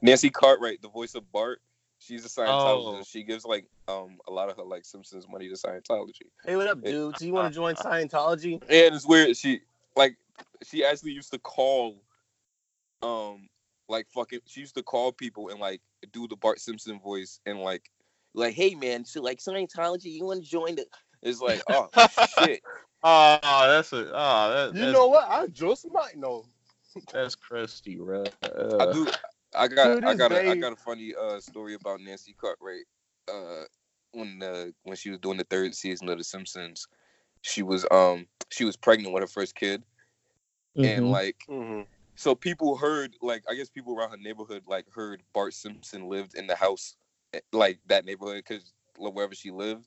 Nancy 0.00 0.30
Cartwright, 0.30 0.80
the 0.80 0.88
voice 0.88 1.14
of 1.14 1.30
Bart, 1.30 1.60
she's 1.98 2.24
a 2.24 2.28
Scientologist. 2.28 3.00
Oh. 3.00 3.02
She 3.06 3.22
gives 3.22 3.44
like 3.44 3.66
um 3.86 4.18
a 4.26 4.32
lot 4.32 4.48
of 4.48 4.56
her 4.56 4.62
like 4.62 4.86
Simpsons 4.86 5.26
money 5.28 5.48
to 5.48 5.54
Scientology. 5.54 6.22
Hey, 6.44 6.56
what 6.56 6.68
up, 6.68 6.82
dude? 6.82 7.14
Do 7.16 7.26
you 7.26 7.34
want 7.34 7.52
to 7.52 7.54
join 7.54 7.74
Scientology? 7.74 8.62
And 8.62 8.94
it's 8.94 9.06
weird. 9.06 9.36
She 9.36 9.60
like 9.94 10.16
she 10.62 10.84
actually 10.84 11.12
used 11.12 11.32
to 11.32 11.38
call 11.38 12.02
um 13.02 13.48
like 13.88 14.06
fucking 14.14 14.40
she 14.46 14.60
used 14.60 14.74
to 14.74 14.82
call 14.82 15.12
people 15.12 15.50
and 15.50 15.60
like 15.60 15.80
do 16.12 16.26
the 16.28 16.36
Bart 16.36 16.60
Simpson 16.60 16.98
voice 17.00 17.40
and 17.46 17.60
like 17.60 17.90
like 18.34 18.54
hey 18.54 18.74
man 18.74 19.04
so 19.04 19.20
like 19.20 19.38
Scientology 19.38 20.06
you 20.06 20.24
want 20.24 20.42
to 20.42 20.50
join 20.50 20.76
the 20.76 20.86
it's 21.22 21.40
like 21.40 21.62
oh 21.70 21.88
shit 22.38 22.62
oh, 23.04 23.38
that's 23.42 23.92
a 23.92 24.10
oh, 24.12 24.70
that, 24.72 24.74
You 24.74 24.90
know 24.92 25.06
what? 25.06 25.28
I 25.28 25.46
just 25.48 25.86
might 25.92 26.16
know. 26.16 26.46
that's 27.12 27.34
crusty, 27.34 27.96
bro. 27.96 28.24
I 28.42 28.46
Uh, 28.46 28.92
do 28.92 29.06
I 29.56 29.68
got 29.68 29.94
Dude, 29.94 30.04
I 30.04 30.14
got 30.14 30.32
a, 30.32 30.50
I 30.50 30.56
got 30.56 30.72
a 30.72 30.76
funny 30.76 31.14
uh 31.14 31.38
story 31.40 31.74
about 31.74 32.00
Nancy 32.00 32.34
Cartwright 32.40 32.86
uh 33.28 33.64
when 34.12 34.42
uh 34.42 34.66
when 34.82 34.96
she 34.96 35.10
was 35.10 35.18
doing 35.20 35.36
the 35.36 35.44
third 35.44 35.74
season 35.74 36.08
of 36.08 36.18
The 36.18 36.24
Simpsons 36.24 36.86
she 37.42 37.62
was 37.62 37.86
um 37.90 38.26
she 38.50 38.64
was 38.64 38.76
pregnant 38.76 39.12
with 39.12 39.22
her 39.22 39.28
first 39.28 39.54
kid 39.54 39.82
and 40.76 41.04
mhm. 41.04 41.10
like 41.10 41.44
Mm-hmm. 41.48 41.82
so 42.16 42.34
people 42.34 42.76
heard 42.76 43.16
like 43.22 43.44
I 43.48 43.54
guess 43.54 43.68
people 43.68 43.96
around 43.96 44.10
her 44.10 44.16
neighborhood 44.16 44.64
like 44.66 44.86
heard 44.92 45.22
Bart 45.32 45.54
Simpson 45.54 46.08
lived 46.08 46.34
in 46.34 46.46
the 46.46 46.56
house 46.56 46.96
eh, 47.32 47.40
like 47.52 47.78
that 47.86 48.04
neighborhood 48.04 48.42
because 48.46 48.72
wherever 48.98 49.34
she 49.34 49.50
lived. 49.50 49.86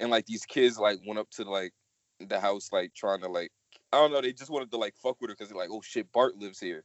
And 0.00 0.10
like 0.10 0.26
these 0.26 0.44
kids 0.44 0.78
like 0.78 0.98
went 1.06 1.18
up 1.18 1.30
to 1.32 1.44
like 1.44 1.72
the 2.20 2.40
house 2.40 2.70
like 2.72 2.94
trying 2.94 3.20
to 3.20 3.28
like 3.28 3.50
I 3.92 3.98
don't 3.98 4.12
know 4.12 4.20
they 4.20 4.32
just 4.32 4.50
wanted 4.50 4.70
to 4.72 4.78
like 4.78 4.94
fuck 4.96 5.20
with 5.20 5.30
her 5.30 5.34
because 5.34 5.48
they're 5.48 5.58
like 5.58 5.70
oh 5.70 5.80
shit 5.82 6.10
Bart 6.12 6.36
lives 6.36 6.60
here. 6.60 6.84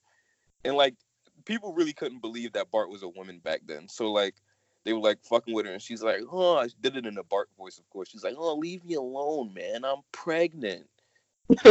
And 0.64 0.76
like 0.76 0.96
people 1.46 1.74
really 1.74 1.94
couldn't 1.94 2.22
believe 2.22 2.54
that 2.54 2.72
Bart 2.72 2.90
was 2.90 3.04
a 3.04 3.10
woman 3.10 3.40
back 3.40 3.62
then. 3.66 3.88
So 3.90 4.12
like 4.12 4.36
they 4.84 4.94
were 4.94 5.00
like 5.00 5.24
fucking 5.24 5.54
with 5.54 5.66
her 5.66 5.74
and 5.74 5.82
she's 5.82 6.04
like 6.04 6.22
oh 6.32 6.58
I 6.58 6.70
did 6.82 6.96
it 6.96 7.06
in 7.06 7.18
a 7.18 7.24
Bart 7.24 7.50
voice 7.58 7.78
of 7.80 7.90
course. 7.90 8.10
She's 8.10 8.24
like 8.24 8.36
oh 8.38 8.56
leave 8.56 8.84
me 8.86 8.96
alone 8.96 9.54
man. 9.54 9.84
I'm 9.84 10.02
pregnant 10.12 10.88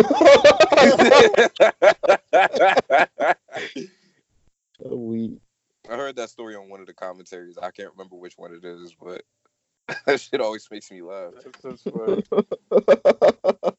so 4.82 4.94
we 4.94 5.38
I 5.90 5.96
heard 5.96 6.16
that 6.16 6.30
story 6.30 6.54
on 6.54 6.68
one 6.68 6.80
of 6.80 6.86
the 6.86 6.92
commentaries. 6.92 7.58
I 7.58 7.70
can't 7.70 7.90
remember 7.90 8.16
which 8.16 8.34
one 8.36 8.52
it 8.52 8.64
is, 8.64 8.94
but 9.00 9.22
that 10.06 10.20
shit 10.20 10.40
always 10.40 10.68
makes 10.70 10.90
me 10.90 11.02
laugh. 11.02 11.32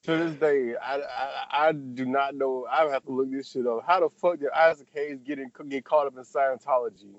To 0.03 0.17
this 0.17 0.33
day, 0.39 0.75
I, 0.81 0.95
I 0.97 1.67
I 1.67 1.71
do 1.73 2.05
not 2.05 2.33
know. 2.33 2.65
I 2.69 2.87
have 2.89 3.03
to 3.05 3.11
look 3.11 3.31
this 3.31 3.51
shit 3.51 3.67
up. 3.67 3.83
How 3.85 3.99
the 3.99 4.09
fuck 4.09 4.39
did 4.39 4.49
Isaac 4.49 4.87
Hayes 4.95 5.19
get 5.23 5.37
in, 5.37 5.51
get 5.69 5.85
caught 5.85 6.07
up 6.07 6.17
in 6.17 6.23
Scientology? 6.23 7.13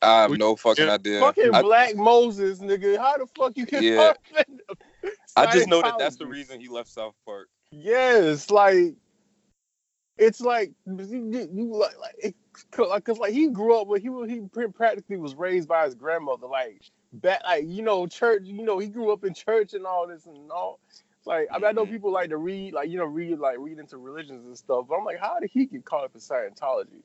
I 0.00 0.22
have 0.22 0.30
no 0.38 0.56
fucking 0.56 0.88
idea. 0.88 1.20
Fucking 1.20 1.54
I, 1.54 1.60
Black 1.60 1.94
Moses, 1.94 2.60
nigga. 2.60 2.96
How 2.96 3.18
the 3.18 3.26
fuck 3.26 3.52
you 3.56 3.66
get 3.66 3.82
Yeah. 3.82 3.96
caught 3.96 4.18
up 4.38 4.48
in 4.48 4.60
I 5.36 5.52
just 5.52 5.68
know 5.68 5.82
that 5.82 5.98
that's 5.98 6.16
the 6.16 6.26
reason 6.26 6.60
he 6.60 6.68
left 6.68 6.88
South 6.88 7.14
Park. 7.26 7.48
Yes, 7.70 8.50
like 8.50 8.94
it's 10.18 10.40
like 10.40 10.72
you, 10.86 11.48
you- 11.52 11.74
like 11.76 11.92
like 11.98 12.34
like 12.78 13.04
cause 13.04 13.18
like 13.18 13.32
he 13.32 13.48
grew 13.48 13.78
up 13.78 13.86
with 13.86 14.02
he 14.02 14.08
was 14.08 14.30
he 14.30 14.40
practically 14.74 15.18
was 15.18 15.34
raised 15.34 15.68
by 15.68 15.84
his 15.84 15.94
grandmother 15.94 16.46
like 16.46 16.80
back 17.12 17.42
like 17.44 17.64
you 17.66 17.82
know 17.82 18.06
church 18.06 18.42
you 18.44 18.62
know 18.64 18.78
he 18.78 18.88
grew 18.88 19.12
up 19.12 19.24
in 19.24 19.34
church 19.34 19.74
and 19.74 19.84
all 19.84 20.06
this 20.06 20.24
and 20.26 20.50
all 20.50 20.80
like 21.26 21.48
I 21.52 21.58
mean 21.58 21.66
I 21.66 21.72
know 21.72 21.84
Mhm. 21.84 21.90
people 21.90 22.12
like 22.12 22.30
to 22.30 22.38
read 22.38 22.72
like 22.72 22.88
you 22.88 22.96
know 22.96 23.04
read 23.04 23.38
like 23.38 23.56
read 23.58 23.78
into 23.78 23.98
religions 23.98 24.46
and 24.46 24.56
stuff 24.56 24.86
but 24.88 24.96
I'm 24.96 25.04
like 25.04 25.18
how 25.18 25.38
did 25.38 25.50
he 25.52 25.66
get 25.66 25.84
caught 25.84 26.04
up 26.04 26.14
in 26.14 26.20
Scientology? 26.20 27.02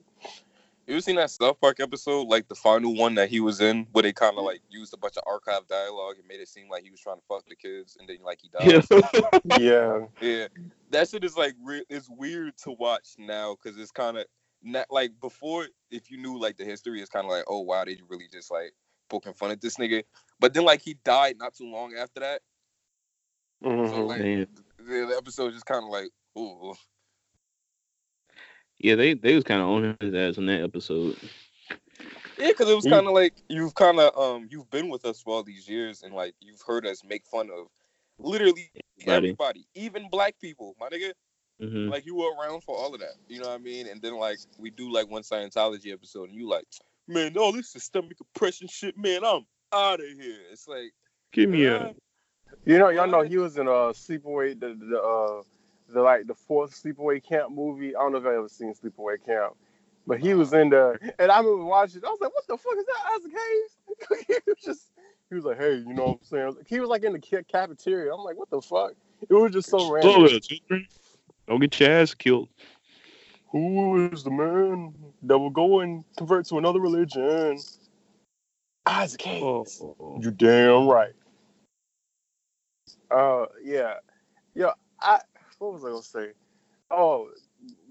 You 0.86 0.94
ever 0.94 1.00
seen 1.00 1.16
that 1.16 1.30
South 1.30 1.60
Park 1.60 1.78
episode, 1.78 2.26
like 2.26 2.48
the 2.48 2.56
final 2.56 2.94
one 2.96 3.14
that 3.14 3.28
he 3.28 3.38
was 3.38 3.60
in, 3.60 3.86
where 3.92 4.02
they 4.02 4.12
kind 4.12 4.36
of 4.36 4.44
like 4.44 4.60
used 4.68 4.92
a 4.92 4.96
bunch 4.96 5.16
of 5.16 5.22
archive 5.26 5.66
dialogue 5.68 6.16
and 6.18 6.26
made 6.26 6.40
it 6.40 6.48
seem 6.48 6.68
like 6.68 6.82
he 6.82 6.90
was 6.90 6.98
trying 7.00 7.16
to 7.16 7.22
fuck 7.28 7.44
the 7.48 7.54
kids, 7.54 7.96
and 8.00 8.08
then 8.08 8.18
like 8.24 8.40
he 8.42 8.48
died. 8.48 8.84
yeah. 9.52 9.58
yeah, 9.58 10.06
Yeah, 10.20 10.46
that 10.90 11.08
shit 11.08 11.22
is 11.22 11.36
like 11.36 11.54
re- 11.62 11.84
it's 11.88 12.08
weird 12.10 12.56
to 12.64 12.72
watch 12.72 13.10
now 13.16 13.54
because 13.54 13.78
it's 13.78 13.92
kind 13.92 14.18
of 14.18 14.24
not 14.62 14.86
like 14.90 15.12
before. 15.20 15.68
If 15.90 16.10
you 16.10 16.18
knew 16.18 16.36
like 16.38 16.56
the 16.56 16.64
history, 16.64 17.00
it's 17.00 17.10
kind 17.10 17.26
of 17.26 17.30
like, 17.30 17.44
oh 17.46 17.60
wow, 17.60 17.84
they 17.84 17.98
really 18.08 18.26
just 18.32 18.50
like 18.50 18.72
poking 19.08 19.34
fun 19.34 19.52
at 19.52 19.60
this 19.60 19.76
nigga. 19.76 20.02
But 20.40 20.52
then 20.52 20.64
like 20.64 20.82
he 20.82 20.94
died 21.04 21.36
not 21.38 21.54
too 21.54 21.70
long 21.70 21.94
after 21.94 22.20
that, 22.20 22.40
so 23.62 23.68
Mhm. 23.68 24.08
like 24.08 24.18
Damn. 24.18 24.46
the, 24.78 25.06
the 25.06 25.14
episode 25.16 25.52
just 25.52 25.66
kind 25.66 25.84
of 25.84 25.90
like, 25.90 26.10
ooh, 26.36 26.74
Yeah, 28.82 28.96
they 28.96 29.14
they 29.14 29.34
was 29.34 29.44
kind 29.44 29.62
of 29.62 29.68
on 29.68 29.96
his 30.00 30.14
ass 30.14 30.38
in 30.38 30.46
that 30.46 30.60
episode. 30.60 31.16
yeah, 32.38 32.48
because 32.48 32.68
it 32.68 32.74
was 32.74 32.84
kind 32.84 33.06
of 33.06 33.12
like 33.14 33.34
you've 33.48 33.74
kind 33.74 34.00
of 34.00 34.16
um 34.18 34.48
you've 34.50 34.68
been 34.70 34.88
with 34.88 35.04
us 35.04 35.22
for 35.22 35.34
all 35.34 35.42
these 35.44 35.68
years 35.68 36.02
and 36.02 36.12
like 36.12 36.34
you've 36.40 36.60
heard 36.66 36.84
us 36.84 37.02
make 37.08 37.24
fun 37.26 37.48
of 37.56 37.68
literally 38.18 38.70
Everybody. 39.06 39.16
everybody, 39.28 39.66
even 39.74 40.08
black 40.10 40.34
people, 40.40 40.76
my 40.78 40.88
nigga. 40.88 41.12
hmm 41.60 41.88
like 41.90 42.04
you 42.04 42.16
were 42.16 42.30
around 42.40 42.62
for 42.62 42.76
all 42.76 42.92
of 42.92 43.00
that. 43.00 43.14
You 43.28 43.40
know 43.40 43.48
what 43.48 43.54
I 43.54 43.58
mean? 43.58 43.86
And 43.86 44.02
then 44.02 44.16
like 44.16 44.38
we 44.58 44.70
do 44.70 44.92
like 44.92 45.08
one 45.08 45.22
Scientology 45.22 45.92
episode, 45.92 46.28
and 46.30 46.38
you 46.38 46.48
like, 46.48 46.66
man, 47.06 47.36
all 47.36 47.52
this 47.52 47.70
systemic 47.70 48.18
oppression 48.20 48.66
shit, 48.68 48.96
man. 48.98 49.24
I'm 49.24 49.46
out 49.72 50.00
of 50.00 50.06
here. 50.06 50.38
It's 50.50 50.66
like, 50.68 50.92
Give 51.32 51.48
me 51.48 51.66
uh, 51.66 51.74
a 51.76 51.94
You 52.64 52.78
know 52.78 52.90
y'all 52.90 53.08
know 53.08 53.22
he 53.22 53.38
was 53.38 53.56
in 53.58 53.68
uh 53.68 53.92
Sleepaway 53.94 54.58
the 54.58 54.74
the 54.74 55.00
uh 55.00 55.42
the 55.92 56.02
like 56.02 56.26
the 56.26 56.34
fourth 56.34 56.72
Sleepaway 56.72 57.22
Camp 57.22 57.52
movie. 57.54 57.94
I 57.94 58.00
don't 58.00 58.12
know 58.12 58.18
if 58.18 58.26
I 58.26 58.36
ever 58.36 58.48
seen 58.48 58.74
Sleepaway 58.74 59.24
Camp. 59.24 59.54
But 60.06 60.20
he 60.20 60.34
was 60.34 60.52
in 60.52 60.70
there, 60.70 60.98
and 61.18 61.30
I 61.30 61.38
remember 61.38 61.64
watching. 61.64 61.98
it. 61.98 62.04
I 62.04 62.08
was 62.08 62.18
like, 62.20 62.34
"What 62.34 62.46
the 62.48 62.56
fuck 62.56 62.76
is 62.76 62.86
that, 62.86 63.12
Isaac 63.14 63.32
Hayes?" 63.32 64.24
he 64.26 64.34
was 64.46 64.56
just, 64.64 64.90
he 65.28 65.36
was 65.36 65.44
like, 65.44 65.58
"Hey, 65.58 65.74
you 65.74 65.94
know 65.94 66.04
what 66.04 66.12
I'm 66.12 66.24
saying?" 66.24 66.56
He 66.66 66.80
was 66.80 66.88
like 66.88 67.04
in 67.04 67.12
the 67.12 67.44
cafeteria. 67.44 68.12
I'm 68.12 68.24
like, 68.24 68.36
"What 68.36 68.50
the 68.50 68.60
fuck?" 68.60 68.94
It 69.28 69.32
was 69.32 69.52
just 69.52 69.70
so 69.70 69.78
Slow 69.78 69.92
random. 69.92 70.40
Don't 71.46 71.60
get 71.60 71.78
your 71.78 71.90
ass 71.90 72.14
killed. 72.14 72.48
Who 73.50 74.08
is 74.10 74.24
the 74.24 74.30
man 74.30 74.94
that 75.22 75.38
will 75.38 75.50
go 75.50 75.80
and 75.80 76.04
convert 76.16 76.46
to 76.46 76.58
another 76.58 76.80
religion? 76.80 77.60
Isaac 78.86 79.22
Hayes. 79.22 79.80
Oh. 79.82 80.18
You 80.20 80.30
damn 80.30 80.88
right. 80.88 81.12
Uh, 83.10 83.46
yeah, 83.62 83.94
yeah. 84.54 84.72
I 85.00 85.20
what 85.62 85.74
was 85.74 85.84
I 85.84 85.90
gonna 85.90 86.02
say? 86.02 86.32
Oh, 86.90 87.30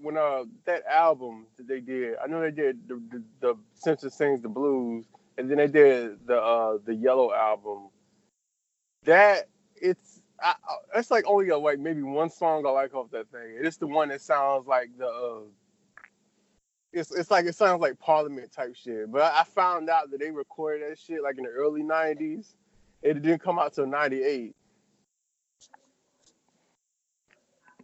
when 0.00 0.16
uh 0.16 0.44
that 0.66 0.84
album 0.86 1.46
that 1.56 1.66
they 1.66 1.80
did, 1.80 2.16
I 2.22 2.26
know 2.26 2.40
they 2.40 2.50
did 2.50 2.86
the 2.86 3.02
the, 3.40 3.56
the 3.80 4.10
sings 4.10 4.42
the 4.42 4.48
blues, 4.48 5.06
and 5.38 5.50
then 5.50 5.56
they 5.56 5.66
did 5.66 6.26
the 6.26 6.40
uh 6.40 6.78
the 6.84 6.94
Yellow 6.94 7.32
album. 7.32 7.88
That 9.04 9.48
it's 9.74 10.20
I, 10.40 10.54
it's 10.94 11.10
like 11.10 11.24
only 11.26 11.50
uh, 11.50 11.58
like 11.58 11.78
maybe 11.78 12.02
one 12.02 12.28
song 12.28 12.66
I 12.66 12.70
like 12.70 12.94
off 12.94 13.10
that 13.12 13.30
thing. 13.30 13.56
It's 13.58 13.78
the 13.78 13.86
one 13.86 14.10
that 14.10 14.20
sounds 14.20 14.66
like 14.66 14.90
the 14.98 15.06
uh, 15.06 15.40
it's 16.92 17.10
it's 17.10 17.30
like 17.30 17.46
it 17.46 17.54
sounds 17.54 17.80
like 17.80 17.98
Parliament 17.98 18.52
type 18.52 18.76
shit. 18.76 19.10
But 19.10 19.22
I 19.22 19.44
found 19.44 19.88
out 19.88 20.10
that 20.10 20.20
they 20.20 20.30
recorded 20.30 20.90
that 20.90 20.98
shit 20.98 21.22
like 21.22 21.38
in 21.38 21.44
the 21.44 21.50
early 21.50 21.82
'90s. 21.82 22.54
It 23.00 23.22
didn't 23.22 23.42
come 23.42 23.58
out 23.58 23.72
till 23.72 23.86
'98. 23.86 24.54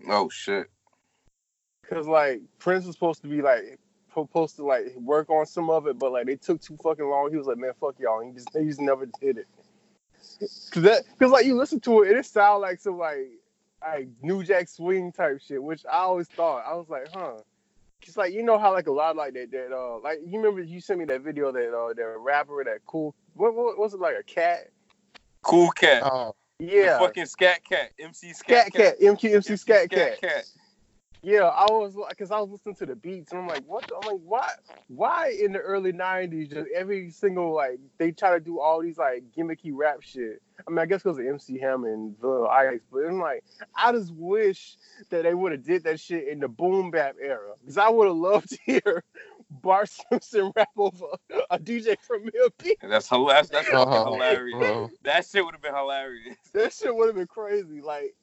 Oh 0.08 0.28
shit. 0.28 0.68
Cause 1.88 2.06
like 2.06 2.40
Prince 2.58 2.84
was 2.84 2.94
supposed 2.94 3.22
to 3.22 3.28
be 3.28 3.40
like 3.40 3.78
supposed 4.12 4.56
to 4.56 4.64
like 4.64 4.94
work 4.96 5.30
on 5.30 5.46
some 5.46 5.70
of 5.70 5.86
it, 5.86 5.98
but 5.98 6.12
like 6.12 6.26
they 6.26 6.36
took 6.36 6.60
too 6.60 6.76
fucking 6.82 7.04
long. 7.04 7.30
He 7.30 7.36
was 7.36 7.46
like, 7.46 7.58
man, 7.58 7.72
fuck 7.80 7.98
y'all. 7.98 8.20
And 8.20 8.30
he 8.30 8.34
just 8.34 8.56
he 8.56 8.64
just 8.64 8.80
never 8.80 9.06
did 9.20 9.38
it. 9.38 9.46
Cause 10.70 10.82
that 10.82 11.04
cause 11.18 11.30
like 11.30 11.46
you 11.46 11.56
listen 11.56 11.80
to 11.80 12.02
it, 12.02 12.16
it 12.16 12.26
sound 12.26 12.62
like 12.62 12.80
some 12.80 12.98
like 12.98 13.28
like 13.80 14.08
New 14.22 14.42
Jack 14.44 14.68
Swing 14.68 15.12
type 15.12 15.40
shit, 15.40 15.62
which 15.62 15.84
I 15.86 15.98
always 15.98 16.28
thought. 16.28 16.64
I 16.66 16.74
was 16.74 16.88
like, 16.88 17.08
huh. 17.12 17.38
Cause 18.04 18.16
like 18.16 18.32
you 18.32 18.42
know 18.42 18.58
how 18.58 18.72
like 18.72 18.86
a 18.86 18.92
lot 18.92 19.16
like 19.16 19.34
that 19.34 19.50
that 19.50 19.74
uh 19.74 19.98
like 20.00 20.18
you 20.24 20.38
remember 20.38 20.62
you 20.62 20.80
sent 20.80 20.98
me 20.98 21.04
that 21.06 21.22
video 21.22 21.50
that 21.52 21.74
uh 21.74 21.92
that 21.94 22.16
rapper 22.18 22.62
that 22.64 22.78
cool 22.86 23.14
what, 23.34 23.54
what 23.54 23.78
was 23.78 23.94
it 23.94 24.00
like 24.00 24.16
a 24.18 24.22
cat? 24.22 24.68
Cool 25.42 25.70
cat. 25.70 26.02
Oh, 26.04 26.34
Yeah. 26.58 26.94
The 26.94 26.98
fucking 27.06 27.26
scat 27.26 27.64
cat. 27.64 27.92
MC 27.98 28.32
Scat 28.32 28.68
scat 28.68 28.72
Cat, 28.72 29.00
MQ, 29.00 29.34
MC 29.34 29.56
Scat 29.56 29.84
Scat 29.84 29.90
Cat. 29.90 30.20
cat. 30.20 30.44
Yeah, 31.20 31.42
I 31.46 31.66
was 31.70 31.96
like, 31.96 32.16
cause 32.16 32.30
I 32.30 32.38
was 32.38 32.48
listening 32.50 32.76
to 32.76 32.86
the 32.86 32.94
beats 32.94 33.32
and 33.32 33.40
I'm 33.40 33.48
like, 33.48 33.64
what? 33.66 33.86
the- 33.88 33.96
I'm 33.96 34.12
like, 34.12 34.20
why? 34.24 34.50
Why 34.86 35.36
in 35.42 35.52
the 35.52 35.58
early 35.58 35.92
'90s, 35.92 36.50
just 36.50 36.68
every 36.74 37.10
single 37.10 37.52
like 37.54 37.80
they 37.98 38.12
try 38.12 38.30
to 38.34 38.40
do 38.40 38.60
all 38.60 38.80
these 38.80 38.98
like 38.98 39.24
gimmicky 39.36 39.72
rap 39.72 39.98
shit. 40.00 40.40
I 40.66 40.70
mean, 40.70 40.78
I 40.78 40.86
guess 40.86 41.02
because 41.02 41.18
of 41.18 41.26
MC 41.26 41.58
Hammer 41.58 41.92
and 41.92 42.16
Vanilla 42.20 42.46
Ice, 42.48 42.80
but 42.92 43.00
I'm 43.04 43.18
like, 43.20 43.42
I 43.74 43.90
just 43.92 44.12
wish 44.14 44.76
that 45.10 45.24
they 45.24 45.34
would 45.34 45.50
have 45.52 45.64
did 45.64 45.82
that 45.84 45.98
shit 45.98 46.28
in 46.28 46.38
the 46.38 46.48
boom 46.48 46.92
bap 46.92 47.16
era, 47.20 47.52
because 47.60 47.78
I 47.78 47.88
would 47.88 48.06
have 48.06 48.16
loved 48.16 48.48
to 48.50 48.58
hear 48.64 49.04
Bart 49.50 49.88
Simpson 50.10 50.52
rap 50.56 50.68
over 50.76 51.06
a 51.50 51.58
DJ 51.58 51.96
from 52.00 52.28
beat. 52.62 52.78
That's 52.82 53.08
hilarious. 53.08 53.48
That's 53.48 53.68
Uh-huh. 53.72 54.04
hilarious. 54.04 54.58
bro. 54.58 54.90
That 55.04 55.26
shit 55.26 55.44
would 55.44 55.54
have 55.54 55.62
been 55.62 55.74
hilarious. 55.74 56.36
That 56.54 56.72
shit 56.72 56.94
would 56.94 57.06
have 57.06 57.16
been 57.16 57.26
crazy. 57.26 57.80
Like, 57.80 58.14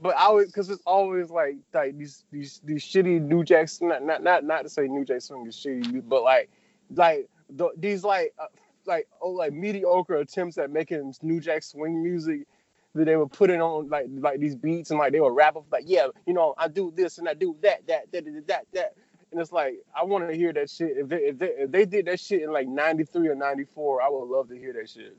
but 0.00 0.14
I 0.18 0.30
would, 0.30 0.52
cause 0.52 0.70
it's 0.70 0.82
always 0.86 1.30
like 1.30 1.56
like 1.72 1.96
these 1.98 2.24
these 2.30 2.60
these 2.64 2.82
shitty 2.84 3.20
New 3.22 3.44
Jack 3.44 3.68
not 3.80 4.02
not 4.04 4.22
not 4.22 4.44
not 4.44 4.62
to 4.62 4.68
say 4.68 4.86
New 4.88 5.04
Jack 5.04 5.22
Swing 5.22 5.46
is 5.46 5.56
shitty, 5.56 6.02
but 6.06 6.22
like 6.22 6.50
like 6.94 7.28
the, 7.50 7.70
these 7.76 8.04
like 8.04 8.32
uh, 8.38 8.46
like 8.86 9.06
oh 9.20 9.30
like 9.30 9.52
mediocre 9.52 10.16
attempts 10.16 10.58
at 10.58 10.70
making 10.70 11.14
New 11.22 11.40
Jack 11.40 11.62
Swing 11.62 12.02
music 12.02 12.46
that 12.94 13.06
they 13.06 13.16
were 13.16 13.28
putting 13.28 13.60
on 13.60 13.88
like 13.88 14.06
like 14.18 14.38
these 14.40 14.54
beats 14.54 14.90
and 14.90 14.98
like 14.98 15.12
they 15.12 15.20
were 15.20 15.32
rap 15.32 15.56
up 15.56 15.64
like 15.72 15.84
yeah 15.86 16.06
you 16.26 16.32
know 16.32 16.54
I 16.56 16.68
do 16.68 16.92
this 16.94 17.18
and 17.18 17.28
I 17.28 17.34
do 17.34 17.56
that 17.62 17.86
that 17.88 18.10
that 18.12 18.24
that 18.24 18.46
that, 18.46 18.66
that. 18.72 18.94
And 19.34 19.40
it's 19.42 19.50
like 19.50 19.74
I 20.00 20.04
want 20.04 20.28
to 20.30 20.36
hear 20.36 20.52
that 20.52 20.70
shit. 20.70 20.96
If 20.96 21.08
they, 21.08 21.16
if 21.16 21.38
they 21.38 21.46
if 21.48 21.70
they 21.72 21.84
did 21.84 22.06
that 22.06 22.20
shit 22.20 22.42
in 22.42 22.52
like 22.52 22.68
'93 22.68 23.26
or 23.26 23.34
'94, 23.34 24.00
I 24.00 24.08
would 24.08 24.26
love 24.28 24.48
to 24.48 24.56
hear 24.56 24.72
that 24.74 24.88
shit. 24.88 25.16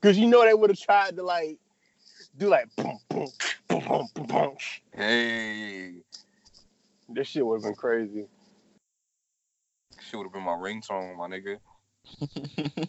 Cause 0.00 0.18
you 0.18 0.26
know 0.26 0.44
they 0.44 0.54
would 0.54 0.70
have 0.70 0.78
tried 0.80 1.14
to 1.16 1.22
like 1.22 1.58
do 2.36 2.48
like 2.48 2.66
boom 2.74 2.98
boom 3.08 3.28
boom 3.68 3.80
boom 3.86 4.08
boom 4.12 4.26
boom. 4.26 4.56
Hey, 4.92 5.92
This 7.08 7.28
shit 7.28 7.46
would 7.46 7.58
have 7.58 7.62
been 7.62 7.76
crazy. 7.76 8.26
shit 10.00 10.18
would 10.18 10.24
have 10.24 10.32
been 10.32 10.42
my 10.42 10.50
ringtone, 10.52 11.16
my 11.16 11.28
nigga. 11.28 11.58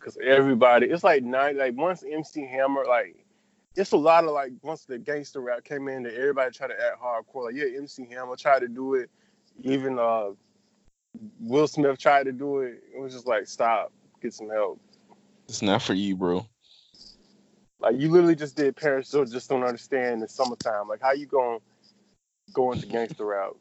Cause 0.00 0.16
everybody, 0.24 0.86
it's 0.86 1.04
like 1.04 1.22
nine, 1.22 1.58
like 1.58 1.76
once 1.76 2.02
MC 2.10 2.46
Hammer, 2.46 2.86
like 2.88 3.26
it's 3.76 3.92
a 3.92 3.96
lot 3.98 4.24
of 4.24 4.30
like 4.30 4.52
once 4.62 4.86
the 4.86 4.98
gangster 4.98 5.40
rap 5.42 5.64
came 5.64 5.88
in, 5.88 6.04
that 6.04 6.14
everybody 6.14 6.50
tried 6.50 6.68
to 6.68 6.74
act 6.74 7.02
hardcore. 7.02 7.44
Like 7.44 7.54
yeah, 7.54 7.66
MC 7.76 8.06
Hammer 8.10 8.36
tried 8.36 8.60
to 8.60 8.68
do 8.68 8.94
it. 8.94 9.10
Even 9.62 9.98
uh, 9.98 10.30
Will 11.40 11.66
Smith 11.66 11.98
tried 11.98 12.24
to 12.24 12.32
do 12.32 12.60
it. 12.60 12.82
It 12.94 13.00
was 13.00 13.12
just 13.12 13.26
like 13.26 13.46
stop, 13.46 13.92
get 14.20 14.34
some 14.34 14.48
help. 14.48 14.80
it's 15.48 15.62
not 15.62 15.82
for 15.82 15.94
you, 15.94 16.16
bro. 16.16 16.46
Like 17.80 17.98
you 17.98 18.10
literally 18.10 18.36
just 18.36 18.56
did 18.56 18.76
Paris, 18.76 19.08
so 19.08 19.24
just 19.24 19.48
don't 19.48 19.64
understand 19.64 20.22
the 20.22 20.28
summertime. 20.28 20.88
Like 20.88 21.02
how 21.02 21.12
you 21.12 21.26
going 21.26 21.60
going 22.52 22.78
into 22.78 22.88
gangster 22.88 23.26
route? 23.26 23.58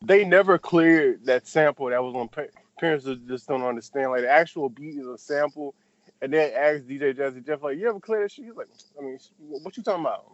They 0.00 0.24
never 0.24 0.58
cleared 0.58 1.26
that 1.26 1.46
sample 1.46 1.86
that 1.86 2.02
was 2.02 2.14
on 2.14 2.28
Pa- 2.28 2.52
Parents 2.80 3.06
just 3.28 3.46
don't 3.46 3.62
understand. 3.62 4.10
Like 4.10 4.22
the 4.22 4.30
actual 4.30 4.68
beat 4.68 4.98
is 4.98 5.06
a 5.06 5.18
sample, 5.18 5.74
and 6.20 6.32
then 6.32 6.52
asked 6.56 6.88
DJ 6.88 7.14
Jazzy 7.14 7.44
Jeff 7.46 7.62
like, 7.62 7.78
"You 7.78 7.88
ever 7.88 8.00
clear 8.00 8.22
that 8.22 8.32
shit?" 8.32 8.46
He's 8.46 8.54
like, 8.54 8.68
"I 8.98 9.04
mean, 9.04 9.18
what 9.38 9.76
you 9.76 9.82
talking 9.82 10.04
about?" 10.04 10.24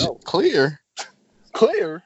No, 0.00 0.14
Clear. 0.24 0.80
clear. 1.52 2.04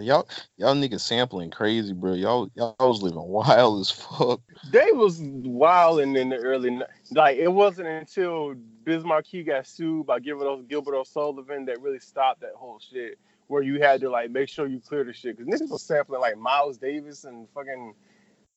Y'all, 0.00 0.28
y'all 0.56 0.74
niggas 0.74 1.00
sampling 1.00 1.50
crazy, 1.50 1.92
bro. 1.92 2.14
Y'all, 2.14 2.48
y'all 2.54 2.74
was 2.80 3.02
living 3.02 3.22
wild 3.22 3.80
as 3.80 3.90
fuck. 3.90 4.40
They 4.70 4.92
was 4.92 5.20
wilding 5.20 6.16
in 6.16 6.30
the 6.30 6.36
early 6.36 6.80
like 7.12 7.36
it 7.36 7.48
wasn't 7.48 7.88
until 7.88 8.54
Biz 8.84 9.04
Markie 9.04 9.42
got 9.42 9.66
sued 9.66 10.06
by 10.06 10.20
Gilbert, 10.20 10.46
O- 10.46 10.62
Gilbert 10.62 10.94
O'Sullivan 10.94 11.64
that 11.66 11.80
really 11.80 11.98
stopped 11.98 12.40
that 12.40 12.54
whole 12.56 12.78
shit. 12.78 13.18
Where 13.46 13.62
you 13.62 13.80
had 13.80 14.00
to 14.00 14.08
like 14.10 14.30
make 14.30 14.48
sure 14.48 14.66
you 14.66 14.80
clear 14.80 15.04
the 15.04 15.12
shit 15.12 15.36
because 15.36 15.52
niggas 15.52 15.70
was 15.70 15.82
sampling 15.82 16.20
like 16.20 16.38
Miles 16.38 16.78
Davis 16.78 17.24
and 17.24 17.46
fucking 17.54 17.94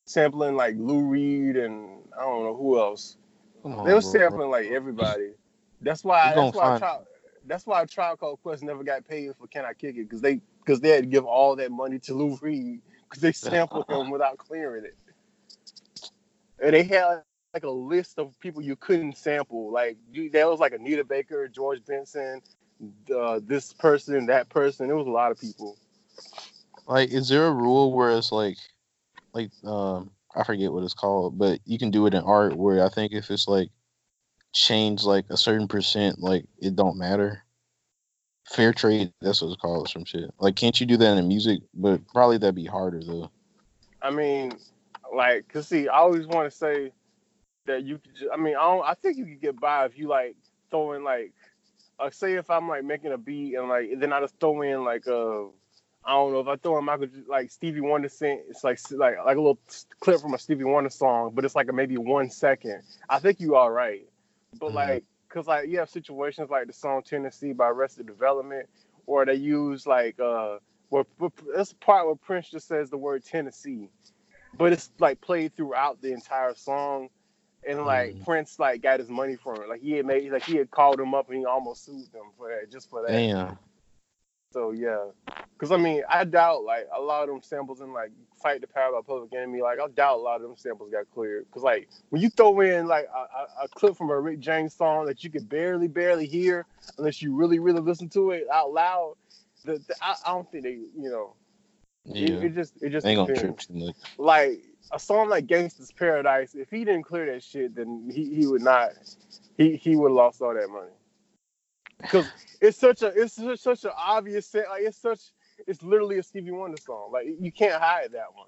sampling 0.06 0.56
like 0.56 0.76
Lou 0.78 1.02
Reed 1.02 1.58
and 1.58 2.00
I 2.18 2.22
don't 2.22 2.44
know 2.44 2.56
who 2.56 2.80
else. 2.80 3.18
On, 3.64 3.86
They 3.86 3.94
was 3.94 4.06
Oh, 4.08 4.12
sampling 4.12 4.50
like 4.50 4.68
everybody. 4.68 5.32
That's 5.82 6.04
why. 6.04 6.34
That's 6.34 6.56
why. 6.56 6.80
Tribe, 6.80 7.02
that's 7.46 7.66
why 7.66 7.86
Tribe 7.86 8.20
Called 8.20 8.42
Quest 8.42 8.64
never 8.64 8.84
got 8.84 9.08
paid 9.08 9.36
for 9.36 9.48
Can 9.48 9.66
I 9.66 9.74
Kick 9.74 9.98
It 9.98 10.04
because 10.04 10.22
they 10.22 10.42
because 10.68 10.82
they 10.82 10.90
had 10.90 11.04
to 11.04 11.10
give 11.10 11.26
all 11.26 11.56
that 11.56 11.72
money 11.72 11.98
to 11.98 12.14
Lou 12.14 12.38
Reed 12.42 12.82
because 13.04 13.22
they 13.22 13.32
sampled 13.32 13.90
him 13.90 14.10
without 14.12 14.38
clearing 14.38 14.84
it. 14.84 14.98
And 16.62 16.74
they 16.74 16.84
had 16.84 17.22
like 17.54 17.64
a 17.64 17.70
list 17.70 18.20
of 18.20 18.38
people 18.42 18.62
you 18.62 18.76
couldn't 18.76 19.18
sample. 19.18 19.72
Like 19.72 19.98
you, 20.12 20.30
there 20.30 20.50
was 20.50 20.60
like 20.60 20.74
Anita 20.74 21.06
Baker, 21.06 21.48
George 21.48 21.86
Benson, 21.86 22.42
uh, 23.16 23.40
this 23.42 23.72
person, 23.72 24.26
that 24.26 24.50
person. 24.50 24.90
It 24.90 24.94
was 24.94 25.08
a 25.08 25.12
lot 25.12 25.32
of 25.32 25.40
people. 25.40 25.78
Like, 26.86 27.12
is 27.12 27.30
there 27.30 27.46
a 27.46 27.52
rule 27.52 27.94
where 27.94 28.12
it's 28.12 28.34
like, 28.34 28.58
like, 29.34 29.52
um, 29.64 30.12
I 30.36 30.44
forget 30.44 30.72
what 30.72 30.84
it's 30.84 30.94
called, 30.94 31.38
but 31.38 31.60
you 31.66 31.80
can 31.80 31.92
do 31.92 32.06
it 32.08 32.14
in 32.14 32.24
art 32.24 32.56
where 32.56 32.86
I 32.86 32.90
think 32.90 33.14
if 33.14 33.32
it's 33.32 33.48
like 33.48 33.70
change 34.54 35.04
like 35.04 35.26
a 35.30 35.38
certain 35.38 35.68
percent, 35.68 36.20
like 36.20 36.46
it 36.60 36.76
don't 36.76 36.98
matter. 36.98 37.44
Fair 38.50 38.72
trade, 38.74 39.12
that's 39.22 39.42
what 39.42 39.50
it's 39.50 39.62
called, 39.62 39.90
some 39.90 40.06
shit. 40.06 40.32
Like, 40.40 40.56
can't 40.56 40.80
you 40.80 40.86
do 40.86 40.98
that 40.98 41.18
in 41.18 41.28
music? 41.28 41.60
But 41.74 42.08
probably 42.08 42.38
that'd 42.38 42.56
be 42.56 42.66
harder 42.66 43.04
though. 43.04 43.30
I 44.02 44.10
mean, 44.10 44.54
like, 45.14 45.48
cause 45.50 45.68
see, 45.68 45.88
I 45.88 45.98
always 45.98 46.28
want 46.28 46.50
to 46.50 46.58
say 46.58 46.92
that 47.66 47.84
you 47.84 47.98
could. 47.98 48.16
Ju- 48.16 48.32
I 48.34 48.38
mean, 48.38 48.56
I 48.56 48.62
don't. 48.62 48.86
I 48.86 48.94
think 48.94 49.18
you 49.18 49.26
could 49.26 49.42
get 49.42 49.60
by 49.60 49.86
if 49.86 49.98
you 49.98 50.08
like 50.08 50.36
throw 50.70 50.94
in 50.94 51.04
like, 51.04 51.34
uh, 52.00 52.10
say 52.10 52.36
if 52.36 52.50
I'm 52.50 52.70
like 52.70 52.84
making 52.86 53.12
a 53.12 53.18
beat 53.18 53.56
and 53.56 53.68
like 53.68 53.90
then 53.98 54.14
I 54.14 54.22
just 54.22 54.40
throw 54.40 54.62
in 54.62 54.86
like 54.86 55.08
uh, 55.08 55.42
I 56.06 56.12
don't 56.14 56.32
know 56.32 56.40
if 56.40 56.48
I 56.48 56.56
throw 56.56 56.78
in 56.78 56.86
Michael 56.86 57.08
like 57.28 57.52
Stevie 57.52 57.82
Wonder 57.82 58.08
sing. 58.08 58.44
It's 58.50 58.64
like 58.64 58.80
like 58.92 59.18
like 59.18 59.36
a 59.36 59.42
little 59.42 59.60
clip 60.00 60.22
from 60.22 60.34
a 60.36 60.40
Stevie 60.40 60.64
Wonder 60.64 60.90
song, 60.90 61.32
but 61.34 61.44
it's 61.44 61.56
like 61.56 61.68
a 61.70 61.74
maybe 61.74 61.98
one 61.98 62.30
second. 62.30 62.84
I 63.10 63.20
think 63.20 63.42
you 63.42 63.56
all 63.56 63.72
right, 63.72 64.08
but 64.58 64.72
Mhm. 64.72 64.76
like, 64.76 65.04
cause 65.30 65.48
like 65.48 65.70
you 65.70 65.80
have 65.80 65.90
situations 65.90 66.50
like 66.50 66.68
the 66.68 66.74
song 66.74 67.02
Tennessee 67.04 67.54
by 67.54 67.68
Arrested 67.70 68.08
Development, 68.08 68.68
or 69.06 69.26
they 69.26 69.36
use 69.36 69.88
like 69.88 70.20
uh. 70.20 70.58
Where, 70.90 71.04
where, 71.18 71.32
that's 71.54 71.72
the 71.72 71.76
part 71.76 72.06
where 72.06 72.16
Prince 72.16 72.50
just 72.50 72.66
says 72.66 72.90
the 72.90 72.98
word 72.98 73.26
Tennessee, 73.26 73.90
but 74.58 74.72
it's 74.72 74.90
like 75.00 75.20
played 75.20 75.54
throughout 75.54 76.02
the 76.02 76.14
entire 76.14 76.56
song 76.56 77.10
and 77.68 77.86
like 77.86 78.16
Mm. 78.16 78.24
Prince 78.24 78.58
like 78.58 78.82
got 78.82 79.00
his 79.00 79.10
money 79.10 79.36
from 79.36 79.62
it. 79.62 79.68
Like 79.68 79.82
he 79.82 79.92
had 79.94 80.06
made 80.06 80.32
like 80.32 80.44
he 80.44 80.56
had 80.56 80.72
called 80.72 81.00
him 81.00 81.14
up 81.14 81.30
and 81.30 81.40
he 81.40 81.46
almost 81.46 81.86
sued 81.86 82.12
them 82.14 82.32
for 82.38 82.50
that 82.50 82.72
just 82.72 82.90
for 82.90 83.02
that. 83.02 83.12
Damn. 83.12 83.58
So 84.52 84.72
yeah, 84.72 85.06
because 85.54 85.72
I 85.72 85.78
mean 85.78 86.04
I 86.10 86.24
doubt 86.24 86.64
like 86.64 86.88
a 86.96 87.02
lot 87.02 87.24
of 87.24 87.30
them 87.30 87.42
samples 87.42 87.82
in 87.82 87.92
like 87.94 88.12
Fight 88.42 88.62
the 88.62 88.68
Power 88.68 88.94
by 88.94 89.02
Public 89.06 89.34
Enemy. 89.34 89.62
Like 89.62 89.80
I 89.80 89.88
doubt 89.90 90.18
a 90.18 90.22
lot 90.22 90.38
of 90.38 90.44
them 90.44 90.56
samples 90.56 90.90
got 90.90 91.10
cleared. 91.14 91.46
Because 91.48 91.64
like 91.64 91.90
when 92.10 92.22
you 92.22 92.30
throw 92.30 92.60
in 92.62 92.88
like 92.88 93.08
a, 93.14 93.64
a, 93.64 93.68
clip 93.68 93.98
from 93.98 94.10
a 94.10 94.20
Rick 94.20 94.40
James 94.40 94.74
song 94.74 95.06
that 95.08 95.24
you 95.24 95.30
could 95.30 95.50
barely 95.50 95.88
barely 95.88 96.28
hear 96.28 96.66
unless 96.98 97.22
you 97.22 97.36
really 97.36 97.60
really 97.60 97.82
listen 97.82 98.10
to 98.10 98.32
it 98.32 98.46
out 98.52 98.72
loud, 98.72 99.16
the, 99.66 99.74
the, 99.80 99.96
I, 100.02 100.16
I 100.26 100.32
don't 100.32 100.50
think 100.52 100.64
they 100.64 100.72
you 100.72 101.10
know 101.10 101.34
it, 102.06 102.30
Yeah. 102.30 102.36
it 102.38 102.56
just 102.56 102.74
it 102.82 102.90
just 102.92 103.06
Ain't 103.06 103.18
gonna 103.18 103.40
trip 103.40 103.60
too 103.60 103.74
much. 103.74 103.96
like 104.18 104.62
a 104.92 105.00
song 105.00 105.30
like 105.30 105.48
Gangsta's 105.48 105.92
Paradise, 105.92 106.56
if 106.56 106.70
he 106.70 106.86
didn't 106.86 107.04
clear 107.04 107.26
that 107.34 107.44
shit, 107.44 107.76
then 107.76 108.10
he, 108.14 108.34
he 108.34 108.48
would 108.48 108.62
not 108.62 108.92
he 109.58 109.76
he 109.76 109.96
would 109.96 110.10
have 110.10 110.16
lost 110.16 110.42
all 110.42 110.54
that 110.54 110.70
money. 110.70 110.92
Because 112.02 112.30
it's 112.62 112.78
such 112.78 113.02
a 113.02 113.08
it's 113.08 113.36
such, 113.36 113.60
such 113.60 113.84
an 113.86 113.92
obvious 113.98 114.48
set 114.48 114.66
like 114.70 114.84
it's 114.84 114.98
such 114.98 115.32
it's 115.66 115.82
literally 115.82 116.20
a 116.20 116.24
Stevie 116.24 116.52
Wonder 116.52 116.78
song. 116.78 117.10
Like 117.12 117.28
you 117.40 117.52
can't 117.52 117.82
hide 117.82 118.12
that 118.14 118.34
one. 118.34 118.48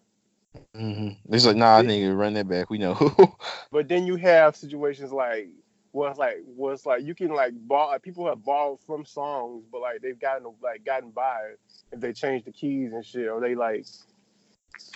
hmm 0.75 1.09
It's 1.33 1.45
like, 1.45 1.55
nah, 1.55 1.81
nigga, 1.81 2.17
run 2.17 2.33
that 2.33 2.47
back. 2.47 2.69
We 2.69 2.77
know. 2.77 2.95
But 3.71 3.87
then 3.87 4.05
you 4.05 4.15
have 4.15 4.55
situations 4.55 5.11
like 5.11 5.47
it's 5.93 6.19
like 6.19 6.37
it's 6.59 6.85
like 6.85 7.03
you 7.03 7.15
can 7.15 7.29
like 7.29 7.53
borrow 7.67 7.97
people 7.99 8.25
have 8.27 8.43
borrowed 8.43 8.79
from 8.81 9.05
songs, 9.05 9.65
but 9.71 9.81
like 9.81 10.01
they've 10.01 10.19
gotten 10.19 10.47
like 10.61 10.85
gotten 10.85 11.11
by 11.11 11.53
if 11.91 11.99
they 11.99 12.13
change 12.13 12.45
the 12.45 12.51
keys 12.51 12.93
and 12.93 13.05
shit, 13.05 13.27
or 13.27 13.39
they 13.41 13.55
like 13.55 13.85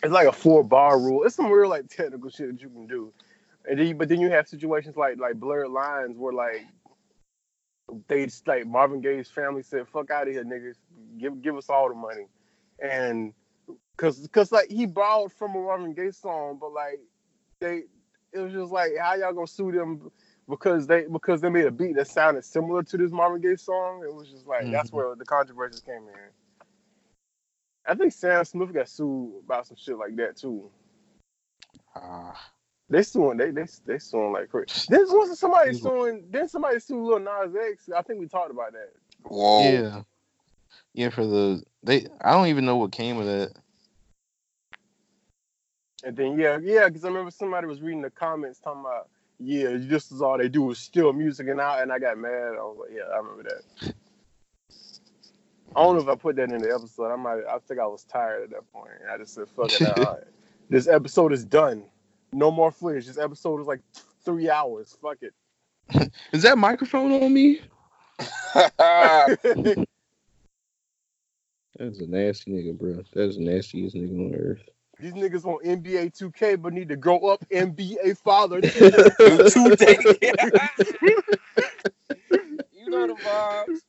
it's 0.04 0.12
like 0.12 0.28
a 0.28 0.32
four 0.32 0.64
bar 0.64 1.00
rule. 1.00 1.24
It's 1.24 1.36
some 1.36 1.52
real 1.52 1.70
like 1.70 1.88
technical 1.88 2.30
shit 2.30 2.52
that 2.52 2.62
you 2.62 2.70
can 2.70 2.88
do. 2.88 3.12
And 3.66 3.80
then, 3.80 3.98
but 3.98 4.10
then 4.10 4.20
you 4.20 4.30
have 4.30 4.48
situations 4.48 4.98
like 4.98 5.18
like 5.18 5.36
blurred 5.36 5.70
lines 5.70 6.18
where 6.18 6.34
like 6.34 6.66
they 8.08 8.26
just, 8.26 8.48
like 8.48 8.66
Marvin 8.66 9.02
Gaye's 9.02 9.30
family 9.30 9.64
said, 9.64 9.88
"Fuck 9.88 10.10
out 10.12 10.28
of 10.28 10.34
here, 10.34 10.44
niggas. 10.44 10.78
Give 11.18 11.42
give 11.42 11.58
us 11.58 11.70
all 11.70 11.90
the 11.90 11.96
money," 11.96 12.28
and 12.80 13.34
cause 13.98 14.28
cause 14.32 14.52
like 14.52 14.70
he 14.70 14.86
borrowed 14.86 15.32
from 15.32 15.56
a 15.56 15.60
Marvin 15.60 15.94
Gaye 15.94 16.12
song, 16.12 16.58
but 16.60 16.72
like 16.72 17.00
they 17.60 17.84
it 18.32 18.40
was 18.40 18.54
just 18.54 18.72
like 18.72 18.92
how 19.00 19.16
y'all 19.16 19.34
gonna 19.34 19.48
sue 19.48 19.72
them 19.72 20.12
because 20.50 20.88
they 20.88 21.06
because 21.06 21.42
they 21.42 21.50
made 21.50 21.66
a 21.66 21.72
beat 21.72 21.96
that 21.96 22.08
sounded 22.08 22.44
similar 22.44 22.84
to 22.84 22.98
this 22.98 23.12
Marvin 23.12 23.42
Gaye 23.42 23.56
song. 23.56 24.04
It 24.04 24.14
was 24.14 24.30
just 24.30 24.48
like 24.48 24.70
that's 24.72 24.90
Mhm. 24.90 24.94
where 24.94 25.16
the 25.16 25.26
controversies 25.26 25.82
came 25.82 26.08
in. 26.08 26.30
I 27.86 27.96
think 27.96 28.14
Sam 28.14 28.46
Smith 28.46 28.74
got 28.74 28.88
sued 28.90 29.44
about 29.44 29.68
some 29.68 29.78
shit 29.78 29.98
like 29.98 30.16
that 30.16 30.38
too. 30.38 30.72
Ah, 31.96 32.53
They 32.94 33.02
suing 33.02 33.38
they 33.38 33.50
they 33.50 33.66
they 33.88 33.98
suing 33.98 34.34
like 34.34 34.50
crazy. 34.50 34.86
Then 34.88 35.06
wasn't 35.08 35.40
somebody 35.40 35.72
He's- 35.72 35.82
suing 35.82 36.26
then 36.30 36.48
somebody 36.48 36.80
sued 36.80 37.04
Lil 37.04 37.20
Nas 37.20 37.56
X. 37.72 37.90
I 37.90 38.04
think 38.04 38.20
we 38.20 38.28
talked 38.28 38.52
about 38.52 38.74
that. 38.74 38.92
Whoa. 39.24 39.64
yeah, 39.64 40.02
yeah. 40.94 41.10
For 41.10 41.26
the 41.26 41.64
they, 41.82 42.06
I 42.22 42.34
don't 42.34 42.48
even 42.48 42.66
know 42.66 42.78
what 42.78 42.92
came 42.92 43.18
of 43.18 43.26
that. 43.26 43.54
And 46.04 46.16
then 46.16 46.38
yeah, 46.38 46.60
yeah, 46.62 46.88
because 46.88 47.04
I 47.04 47.08
remember 47.08 47.32
somebody 47.32 47.66
was 47.66 47.82
reading 47.82 48.04
the 48.04 48.12
comments 48.12 48.60
talking 48.60 48.82
about, 48.82 49.10
yeah, 49.40 49.70
this 49.80 50.12
is 50.12 50.22
all 50.22 50.38
they 50.38 50.48
do 50.48 50.70
is 50.70 50.78
steal 50.78 51.14
music 51.14 51.48
and 51.48 51.60
out, 51.60 51.82
and 51.82 51.92
I 51.92 51.98
got 51.98 52.20
mad. 52.20 52.54
I 52.60 52.62
was 52.62 52.78
like, 52.80 52.92
yeah, 52.96 53.12
I 53.12 53.18
remember 53.18 53.44
that. 53.44 53.94
I 55.76 55.82
don't 55.82 55.96
know 55.96 56.02
if 56.04 56.08
I 56.08 56.14
put 56.14 56.36
that 56.36 56.52
in 56.52 56.62
the 56.62 56.72
episode. 56.72 57.12
I 57.12 57.16
might. 57.16 57.42
I 57.50 57.58
think 57.58 57.80
I 57.80 57.88
was 57.88 58.04
tired 58.04 58.44
at 58.44 58.50
that 58.52 58.72
point. 58.72 58.92
I 59.12 59.18
just 59.18 59.34
said, 59.34 59.48
fuck 59.56 59.72
it. 59.82 59.82
all 59.98 60.14
right. 60.14 60.24
This 60.70 60.88
episode 60.88 61.34
is 61.34 61.44
done. 61.44 61.86
No 62.34 62.52
more 62.52 62.72
footage. 62.72 63.08
This 63.08 63.18
episode 63.18 63.62
is 63.62 63.68
like 63.68 63.82
three 64.24 64.50
hours. 64.50 64.98
Fuck 65.02 65.18
it. 65.22 65.34
Is 66.32 66.44
that 66.44 66.58
microphone 66.58 67.12
on 67.12 67.34
me? 67.34 67.62
That's 71.78 72.00
a 72.00 72.08
nasty 72.08 72.52
nigga, 72.52 72.78
bro. 72.78 73.04
That's 73.14 73.38
the 73.38 73.44
nastiest 73.44 73.96
nigga 73.96 74.28
on 74.28 74.36
earth. 74.36 74.62
These 75.00 75.14
niggas 75.14 75.46
on 75.46 75.64
NBA 75.66 76.18
2K, 76.18 76.62
but 76.62 76.72
need 76.72 76.88
to 76.90 76.96
grow 76.96 77.20
up 77.20 77.44
NBA 77.50 78.18
father. 78.20 78.62
Today. 78.62 79.98
you 82.72 82.90
know 82.90 83.08
the 83.08 83.16
vibes. 83.16 83.80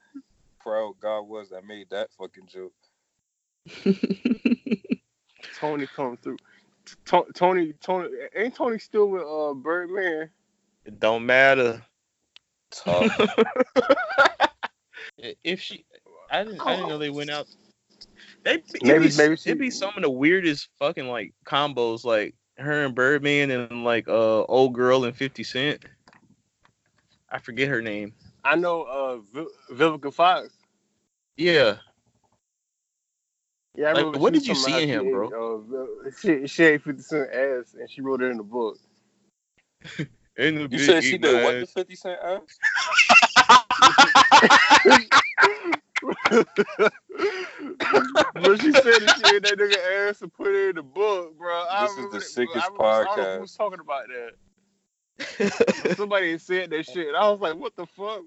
Proud 0.60 0.94
God 1.00 1.22
was 1.22 1.50
that 1.50 1.66
made 1.66 1.90
that 1.90 2.08
fucking 2.18 2.46
joke. 2.46 2.72
Tony 5.60 5.86
come 5.86 6.16
through. 6.16 6.38
To- 7.06 7.27
Tony, 7.35 7.73
Tony, 7.81 8.09
ain't 8.35 8.55
Tony 8.55 8.78
still 8.78 9.06
with 9.09 9.23
uh 9.23 9.55
Birdman? 9.55 10.31
It 10.85 11.01
don't 11.01 11.24
matter. 11.24 11.82
Tough. 12.70 13.11
if 15.44 15.61
she, 15.61 15.85
I 16.31 16.44
didn't, 16.44 16.61
I 16.61 16.77
didn't 16.77 16.89
know 16.89 16.98
they 16.98 17.11
went 17.11 17.31
out. 17.31 17.47
They 18.43 18.55
it 18.55 18.82
Maybe- 18.82 19.09
be, 19.09 19.16
maybe 19.16 19.36
she- 19.36 19.51
it 19.51 19.59
be 19.59 19.70
some 19.70 19.93
of 19.97 20.02
the 20.02 20.11
weirdest 20.11 20.69
fucking 20.78 21.09
like 21.09 21.32
combos, 21.47 22.05
like 22.05 22.35
her 22.59 22.85
and 22.85 22.94
Birdman 22.94 23.51
and 23.51 23.85
like 23.85 24.06
uh 24.09 24.43
old 24.44 24.74
girl 24.74 25.05
and 25.05 25.16
Fifty 25.16 25.43
Cent. 25.44 25.85
I 27.31 27.39
forget 27.39 27.69
her 27.69 27.81
name. 27.82 28.12
I 28.44 28.56
know 28.56 28.82
uh 28.82 29.16
Vi- 29.32 29.47
Vivica 29.73 30.12
Fox. 30.12 30.51
Yeah, 31.36 31.77
Yeah, 33.76 33.88
I 33.90 33.92
Like, 33.92 34.20
what 34.20 34.32
did 34.32 34.46
you 34.46 34.55
see 34.55 34.82
in 34.82 34.88
him, 34.88 35.10
bro? 35.10 35.28
She, 36.20 36.28
ate, 36.28 36.36
uh, 36.36 36.42
she, 36.42 36.46
she 36.46 36.64
ate 36.64 36.82
50 36.82 37.02
Cent 37.02 37.30
ass 37.32 37.74
and 37.78 37.90
she 37.90 38.01
wrote 38.01 38.22
it 38.22 38.30
in 38.30 38.36
the 38.36 38.44
book. 38.44 38.78
in 40.36 40.55
the 40.55 40.68
You 40.70 40.78
said 40.78 41.02
she 41.02 41.18
did 41.18 41.42
what 41.42 41.52
to 41.60 41.66
50 41.66 41.96
Cent 41.96 42.20
ass? 42.22 42.40
but 48.34 48.60
she 48.60 48.72
said 48.72 49.01
that 49.01 49.14
she 49.16 49.34
ate 49.34 49.42
that 49.42 49.56
nigga 49.59 50.09
ass 50.09 50.22
and 50.22 50.32
put 50.32 50.48
it 50.48 50.70
in 50.70 50.76
the 50.76 50.82
book, 50.82 51.36
bro. 51.36 51.64
I 51.68 51.86
This 51.86 51.98
is 51.98 52.10
the 52.10 52.20
sickest 52.20 52.64
I 52.64 52.66
remember, 52.66 52.84
I 52.84 53.05
podcast. 53.16 53.34
who 53.34 53.40
was 53.40 53.55
talking 53.56 53.80
about 53.80 54.05
that. 54.09 55.96
Somebody 55.96 56.38
said 56.38 56.70
that 56.70 56.86
shit. 56.86 57.09
And 57.09 57.16
I 57.16 57.28
was 57.30 57.40
like, 57.40 57.56
what 57.56 57.74
the 57.76 57.86
fuck? 57.86 58.22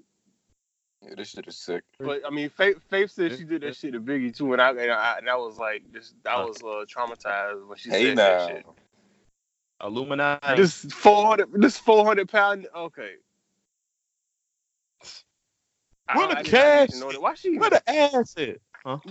Yeah, 1.02 1.14
this 1.16 1.30
shit 1.30 1.46
is 1.48 1.56
sick. 1.58 1.82
But 2.00 2.22
I 2.26 2.30
mean, 2.30 2.48
Faith, 2.50 2.76
Faith 2.90 3.10
said 3.10 3.36
she 3.38 3.44
did 3.44 3.62
that 3.62 3.76
shit 3.76 3.92
to 3.94 4.00
Biggie 4.00 4.36
too, 4.36 4.52
and 4.52 4.60
I 4.62 4.70
and 4.70 4.90
I, 4.92 5.16
and 5.18 5.28
I 5.30 5.36
was 5.36 5.58
like, 5.58 5.82
this, 5.92 6.14
I 6.26 6.44
was 6.44 6.60
uh, 6.62 6.84
traumatized 6.86 7.66
when 7.68 7.78
she 7.78 7.90
Hey 7.90 8.06
said 8.06 8.16
now. 8.16 8.28
that 8.28 8.48
shit. 8.56 8.66
Illuminati. 9.84 10.56
This 10.56 10.84
four 10.86 11.26
hundred, 11.26 11.48
this 11.54 11.78
four 11.78 12.04
hundred 12.04 12.28
pound. 12.28 12.66
Okay. 12.74 13.14
Where 16.12 16.26
I- 16.26 16.30
the 16.30 16.36
I 16.36 16.42
did 16.42 16.54
not 16.54 16.74
need 16.74 16.88
cash? 16.88 16.90
to. 16.90 17.20
Why 17.20 17.34
she? 17.34 17.58
Where 17.58 17.70
the 17.70 17.90
ass 17.90 18.34
at? 18.38 18.56
Huh? 18.84 18.98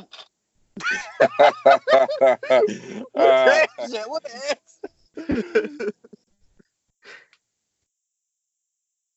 Uh, 3.15 3.65
What 4.07 4.23
the 4.23 4.35
ass? 4.51 4.79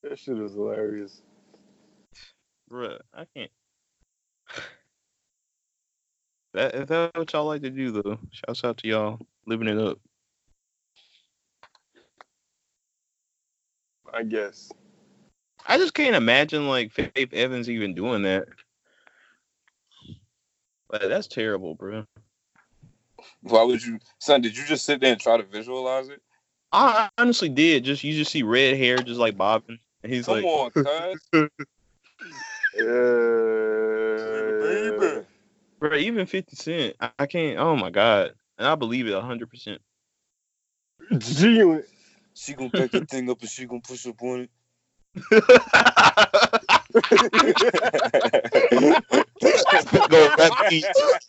that 0.03 0.19
shit 0.19 0.39
is 0.39 0.53
hilarious. 0.55 1.23
Bruh, 2.71 2.99
I 3.13 3.25
can't. 3.35 3.51
That 6.55 6.75
if 6.75 6.89
that's 6.89 7.17
what 7.17 7.33
y'all 7.33 7.47
like 7.47 7.63
to 7.63 7.71
do 7.71 7.91
though, 7.91 8.19
shouts 8.33 8.65
out 8.65 8.79
to 8.79 8.89
y'all 8.89 9.21
living 9.47 9.69
it 9.69 9.79
up. 9.79 9.99
I 14.13 14.25
guess. 14.25 14.71
I 15.67 15.79
just 15.79 15.95
can't 15.95 16.17
imagine 16.17 16.69
like 16.69 16.93
Faith 16.93 17.33
Evans 17.33 17.71
even 17.71 17.95
doing 17.95 18.23
that. 18.23 18.47
Like 20.91 21.03
that's 21.03 21.29
terrible, 21.29 21.75
bro. 21.75 22.05
Why 23.43 23.63
would 23.63 23.85
you, 23.85 23.99
son? 24.19 24.41
Did 24.41 24.57
you 24.57 24.65
just 24.65 24.85
sit 24.85 25.01
there 25.01 25.13
and 25.13 25.21
try 25.21 25.37
to 25.37 25.43
visualize 25.45 26.09
it? 26.09 26.21
I 26.73 27.09
honestly 27.19 27.49
did. 27.49 27.85
Just 27.85 28.05
you 28.05 28.13
just 28.13 28.33
see 28.33 28.43
red 28.43 28.77
hair 28.77 28.97
just 28.99 29.21
like 29.21 29.37
bobbing, 29.37 29.79
and 30.03 30.13
he's 30.13 30.27
Come 30.27 30.43
like, 30.43 30.45
on, 30.45 30.71
cuz. 30.71 31.49
Uh, 32.81 32.85
bro, 35.79 35.97
even 35.97 36.27
Fifty 36.27 36.57
Cent, 36.57 36.97
I, 37.01 37.11
I 37.19 37.27
can't. 37.27 37.59
Oh 37.59 37.77
my 37.77 37.91
god, 37.91 38.33
and 38.59 38.67
I 38.67 38.75
believe 38.75 39.07
it 39.07 39.21
hundred 39.21 39.51
percent. 39.51 39.81
genuine. 41.19 41.85
She 42.35 42.55
gonna 42.55 42.71
back 42.71 42.93
the 42.93 43.05
thing 43.05 43.29
up 43.31 43.41
and 43.41 43.51
she 43.51 43.67
gonna 43.67 43.81
push 43.81 44.07
up 44.07 44.23
on 44.23 44.49
Go 50.09 50.31
rap 50.39 50.53
Genius. 50.69 51.21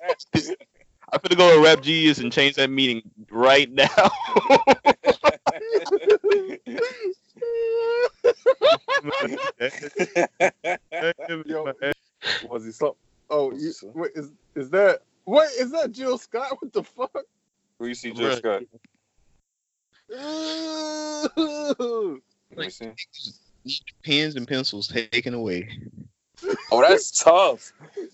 I'm 1.11 1.19
gonna 1.21 1.35
go 1.35 1.55
to 1.55 1.63
Rap 1.63 1.81
Genius 1.81 2.19
and 2.19 2.31
change 2.31 2.55
that 2.55 2.69
meeting 2.69 3.01
right 3.29 3.69
now. 3.69 3.85
Yo, 11.45 11.73
was 12.49 12.65
he 12.65 12.71
so? 12.71 12.95
Oh, 13.29 13.51
you, 13.51 13.73
wait, 13.93 14.11
is 14.15 14.31
is 14.55 14.69
that? 14.69 15.01
Wait, 15.25 15.49
is 15.59 15.71
that 15.71 15.91
Jill 15.91 16.17
Scott? 16.17 16.61
What 16.61 16.71
the 16.71 16.83
fuck? 16.83 17.25
Who 17.79 17.87
you 17.87 17.95
see, 17.95 18.11
Jill 18.11 18.37
Scott? 18.37 18.63
Ooh. 20.13 22.21
Let 22.55 22.65
me 22.65 22.69
see. 22.69 22.91
Pens 24.03 24.35
and 24.35 24.47
pencils 24.47 24.87
taken 24.87 25.33
away. 25.33 25.69
Oh, 26.71 26.81
that's 26.81 27.23
tough. 27.23 27.71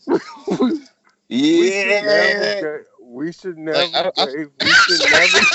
We 1.29 1.71
should 1.71 1.99
Yeah. 2.01 2.01
never. 2.01 2.85
We 3.01 3.31
should 3.31 3.57
never. 3.57 3.77
I- 3.77 4.11
I- 4.17 4.45
we 4.59 4.73
should 4.75 5.03
never. 5.09 5.47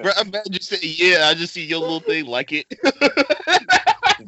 Bro, 0.00 0.12
I'm 0.16 0.30
mad 0.30 0.46
you 0.50 0.60
said 0.60 0.82
yeah. 0.82 1.28
I 1.28 1.34
just 1.34 1.52
see 1.54 1.64
your 1.64 1.80
little 1.80 2.00
thing 2.00 2.26
like 2.26 2.52
it. 2.52 2.66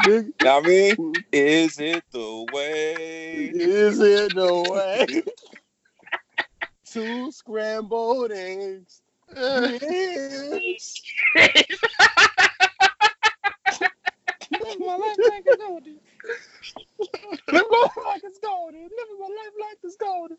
Big, 0.02 0.32
Now, 0.40 0.58
I 0.58 0.62
mean, 0.62 0.96
is 1.32 1.78
it 1.78 2.04
the 2.12 2.46
way? 2.52 3.50
is 3.54 4.00
it 4.00 4.34
the 4.34 4.52
way? 4.70 5.22
Two 6.84 7.30
scrambled 7.32 8.32
eggs. 8.32 9.02
Yes. 9.36 11.00
Live 16.98 17.64
my 17.70 17.78
life 17.82 17.96
like 18.04 18.22
it's 18.24 18.38
golden. 18.38 18.82
Live 18.82 18.90
my 19.18 19.26
life 19.26 19.52
like 19.60 19.78
it's 19.82 19.96
golden. 19.96 20.36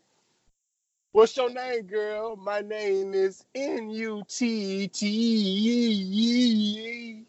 What's 1.12 1.36
your 1.36 1.50
name, 1.50 1.82
girl? 1.86 2.36
My 2.36 2.60
name 2.60 3.14
is 3.14 3.44
N 3.54 3.90
U 3.90 4.22
T 4.28 4.88
T 4.88 5.06
E. 6.12 7.24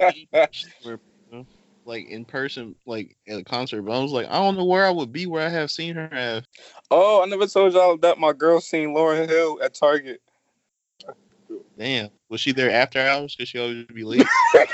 Like 1.84 2.08
in 2.08 2.26
person, 2.26 2.74
like 2.84 3.16
at 3.26 3.38
a 3.38 3.44
concert. 3.44 3.80
But 3.80 3.98
I 3.98 4.02
was 4.02 4.12
like, 4.12 4.26
I 4.28 4.34
don't 4.34 4.58
know 4.58 4.66
where 4.66 4.84
I 4.84 4.90
would 4.90 5.10
be 5.10 5.24
where 5.24 5.46
I 5.46 5.48
have 5.48 5.70
seen 5.70 5.94
her 5.94 6.12
at. 6.12 6.44
Oh, 6.90 7.22
I 7.22 7.26
never 7.26 7.46
told 7.46 7.72
y'all 7.72 7.96
that 7.98 8.18
my 8.18 8.34
girl 8.34 8.60
seen 8.60 8.90
Lauryn 8.90 9.26
Hill 9.26 9.58
at 9.62 9.72
Target. 9.72 10.20
Damn, 11.78 12.10
was 12.28 12.42
she 12.42 12.52
there 12.52 12.70
after 12.70 13.00
hours? 13.00 13.34
Cause 13.36 13.48
she 13.48 13.58
always 13.58 13.86
be 13.86 14.04
late. 14.04 14.26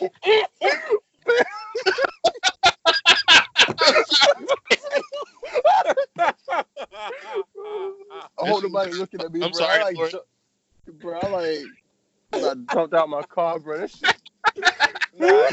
I 0.00 0.06
hope 8.38 8.62
nobody 8.62 8.92
looking 8.92 9.20
at 9.20 9.32
me, 9.32 9.42
I'm 9.42 9.50
bro. 9.50 9.58
sorry, 9.58 9.80
I 9.80 9.82
like, 9.84 9.96
Lord. 9.96 10.10
ju- 10.10 10.92
bro. 11.00 11.18
I 11.20 11.28
like, 11.28 11.58
I 12.32 12.54
jumped 12.72 12.94
out 12.94 13.08
my 13.08 13.22
car, 13.22 13.58
bro. 13.58 13.78
That 13.78 13.90
shit. 13.90 14.14
Nah. 15.18 15.48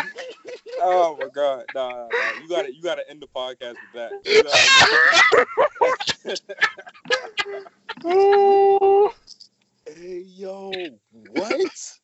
Oh 0.79 1.17
my 1.19 1.27
god, 1.33 1.65
nah, 1.75 1.89
nah, 1.89 2.07
nah. 2.07 2.41
you 2.41 2.47
gotta 2.47 2.73
you 2.73 2.81
gotta 2.81 3.09
end 3.09 3.21
the 3.21 3.27
podcast 3.27 3.75
with 3.75 3.93
that. 3.95 4.11
You 4.25 4.43
gotta- 8.03 9.11
hey 9.95 10.23
yo, 10.25 10.71
what? 11.31 11.99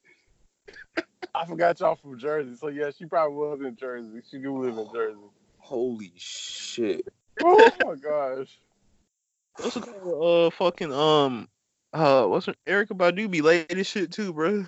I 1.35 1.45
forgot 1.45 1.79
y'all 1.79 1.95
from 1.95 2.17
Jersey, 2.19 2.55
so 2.55 2.67
yeah, 2.67 2.91
she 2.97 3.05
probably 3.05 3.35
was 3.37 3.59
in 3.61 3.75
Jersey. 3.75 4.21
She 4.29 4.39
do 4.39 4.57
live 4.57 4.77
in 4.77 4.91
Jersey. 4.93 5.17
Holy 5.57 6.13
shit! 6.17 7.07
Oh 7.41 7.71
my 7.79 7.95
gosh. 7.95 8.59
What's 9.59 9.77
it 9.77 9.83
called? 9.83 10.47
Uh, 10.47 10.49
fucking 10.51 10.91
um, 10.91 11.47
uh, 11.93 12.25
what's 12.25 12.47
her, 12.47 12.55
Erykah 12.67 12.97
Badu 12.97 13.29
be 13.29 13.41
late 13.41 13.71
as 13.71 13.87
shit 13.87 14.11
too, 14.11 14.33
bro. 14.33 14.65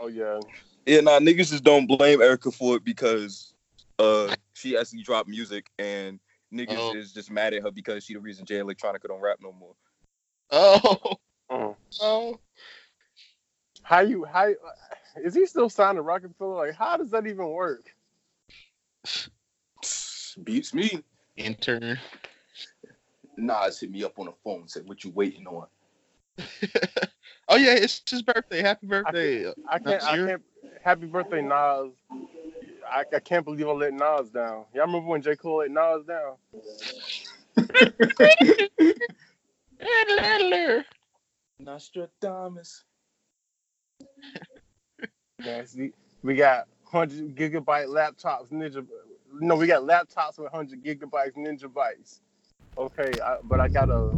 Oh 0.00 0.08
yeah. 0.08 0.40
Yeah, 0.86 1.00
nah, 1.00 1.20
niggas 1.20 1.50
just 1.50 1.62
don't 1.62 1.86
blame 1.86 2.18
Erykah 2.20 2.54
for 2.54 2.76
it 2.76 2.84
because 2.84 3.54
uh 3.98 4.34
she 4.54 4.76
actually 4.76 5.02
dropped 5.02 5.28
music 5.28 5.66
and 5.78 6.18
niggas 6.52 6.76
Oh. 6.78 6.96
is 6.96 7.12
just 7.12 7.30
mad 7.30 7.54
at 7.54 7.62
her 7.62 7.70
because 7.70 8.04
she 8.04 8.14
the 8.14 8.20
reason 8.20 8.44
Jay 8.44 8.56
Electronica 8.56 9.06
don't 9.06 9.20
rap 9.20 9.38
no 9.40 9.52
more. 9.52 9.74
Oh, 10.50 11.16
Mm. 11.50 11.76
oh, 12.00 12.40
How 13.82 14.00
you 14.00 14.24
how 14.24 14.50
is 15.16 15.34
he 15.34 15.46
still 15.46 15.68
signed 15.68 15.96
to 15.96 16.02
Rockefeller? 16.02 16.66
Like 16.66 16.74
how 16.74 16.96
does 16.96 17.10
that 17.10 17.26
even 17.26 17.48
work? 17.48 17.94
Beats 20.44 20.72
me. 20.72 21.02
intern. 21.36 21.98
Nas 23.36 23.80
hit 23.80 23.90
me 23.90 24.04
up 24.04 24.18
on 24.18 24.26
the 24.26 24.32
phone 24.44 24.68
said, 24.68 24.86
"What 24.86 25.04
you 25.04 25.10
waiting 25.10 25.46
on?" 25.46 25.66
oh 27.48 27.56
yeah, 27.56 27.74
it's 27.74 28.00
his 28.08 28.22
birthday. 28.22 28.62
Happy 28.62 28.86
birthday! 28.86 29.50
I 29.68 29.78
can't 29.78 30.02
I 30.02 30.16
Nasir. 30.16 30.26
can't 30.26 30.42
happy 30.82 31.06
birthday 31.06 31.42
Nas. 31.42 31.92
I, 32.90 33.04
I 33.14 33.20
can't 33.20 33.44
believe 33.44 33.66
I 33.66 33.72
let 33.72 33.92
Nas 33.94 34.30
down. 34.30 34.64
Y'all 34.74 34.86
remember 34.86 35.08
when 35.08 35.22
J. 35.22 35.36
Cole 35.36 35.58
let 35.58 35.70
Nas 35.70 36.04
down? 36.06 36.36
Nostradamus. 41.58 42.84
See, 45.66 45.92
we 46.22 46.34
got 46.34 46.68
hundred 46.84 47.34
gigabyte 47.34 47.86
laptops, 47.86 48.50
ninja. 48.50 48.86
No, 49.40 49.56
we 49.56 49.66
got 49.66 49.82
laptops 49.82 50.38
with 50.38 50.52
hundred 50.52 50.84
gigabytes, 50.84 51.34
ninja 51.36 51.64
bytes. 51.64 52.20
Okay, 52.78 53.10
I, 53.20 53.36
but 53.44 53.60
I 53.60 53.68
got 53.68 53.90
a, 53.90 54.10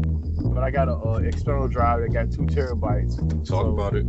but 0.55 0.62
I 0.62 0.70
got 0.70 0.88
a 0.88 0.94
uh, 0.94 1.18
external 1.18 1.68
drive 1.68 2.01
that 2.01 2.12
got 2.12 2.30
two 2.30 2.42
terabytes. 2.42 3.46
Talk 3.46 3.66
about 3.66 3.96
it. 3.96 4.06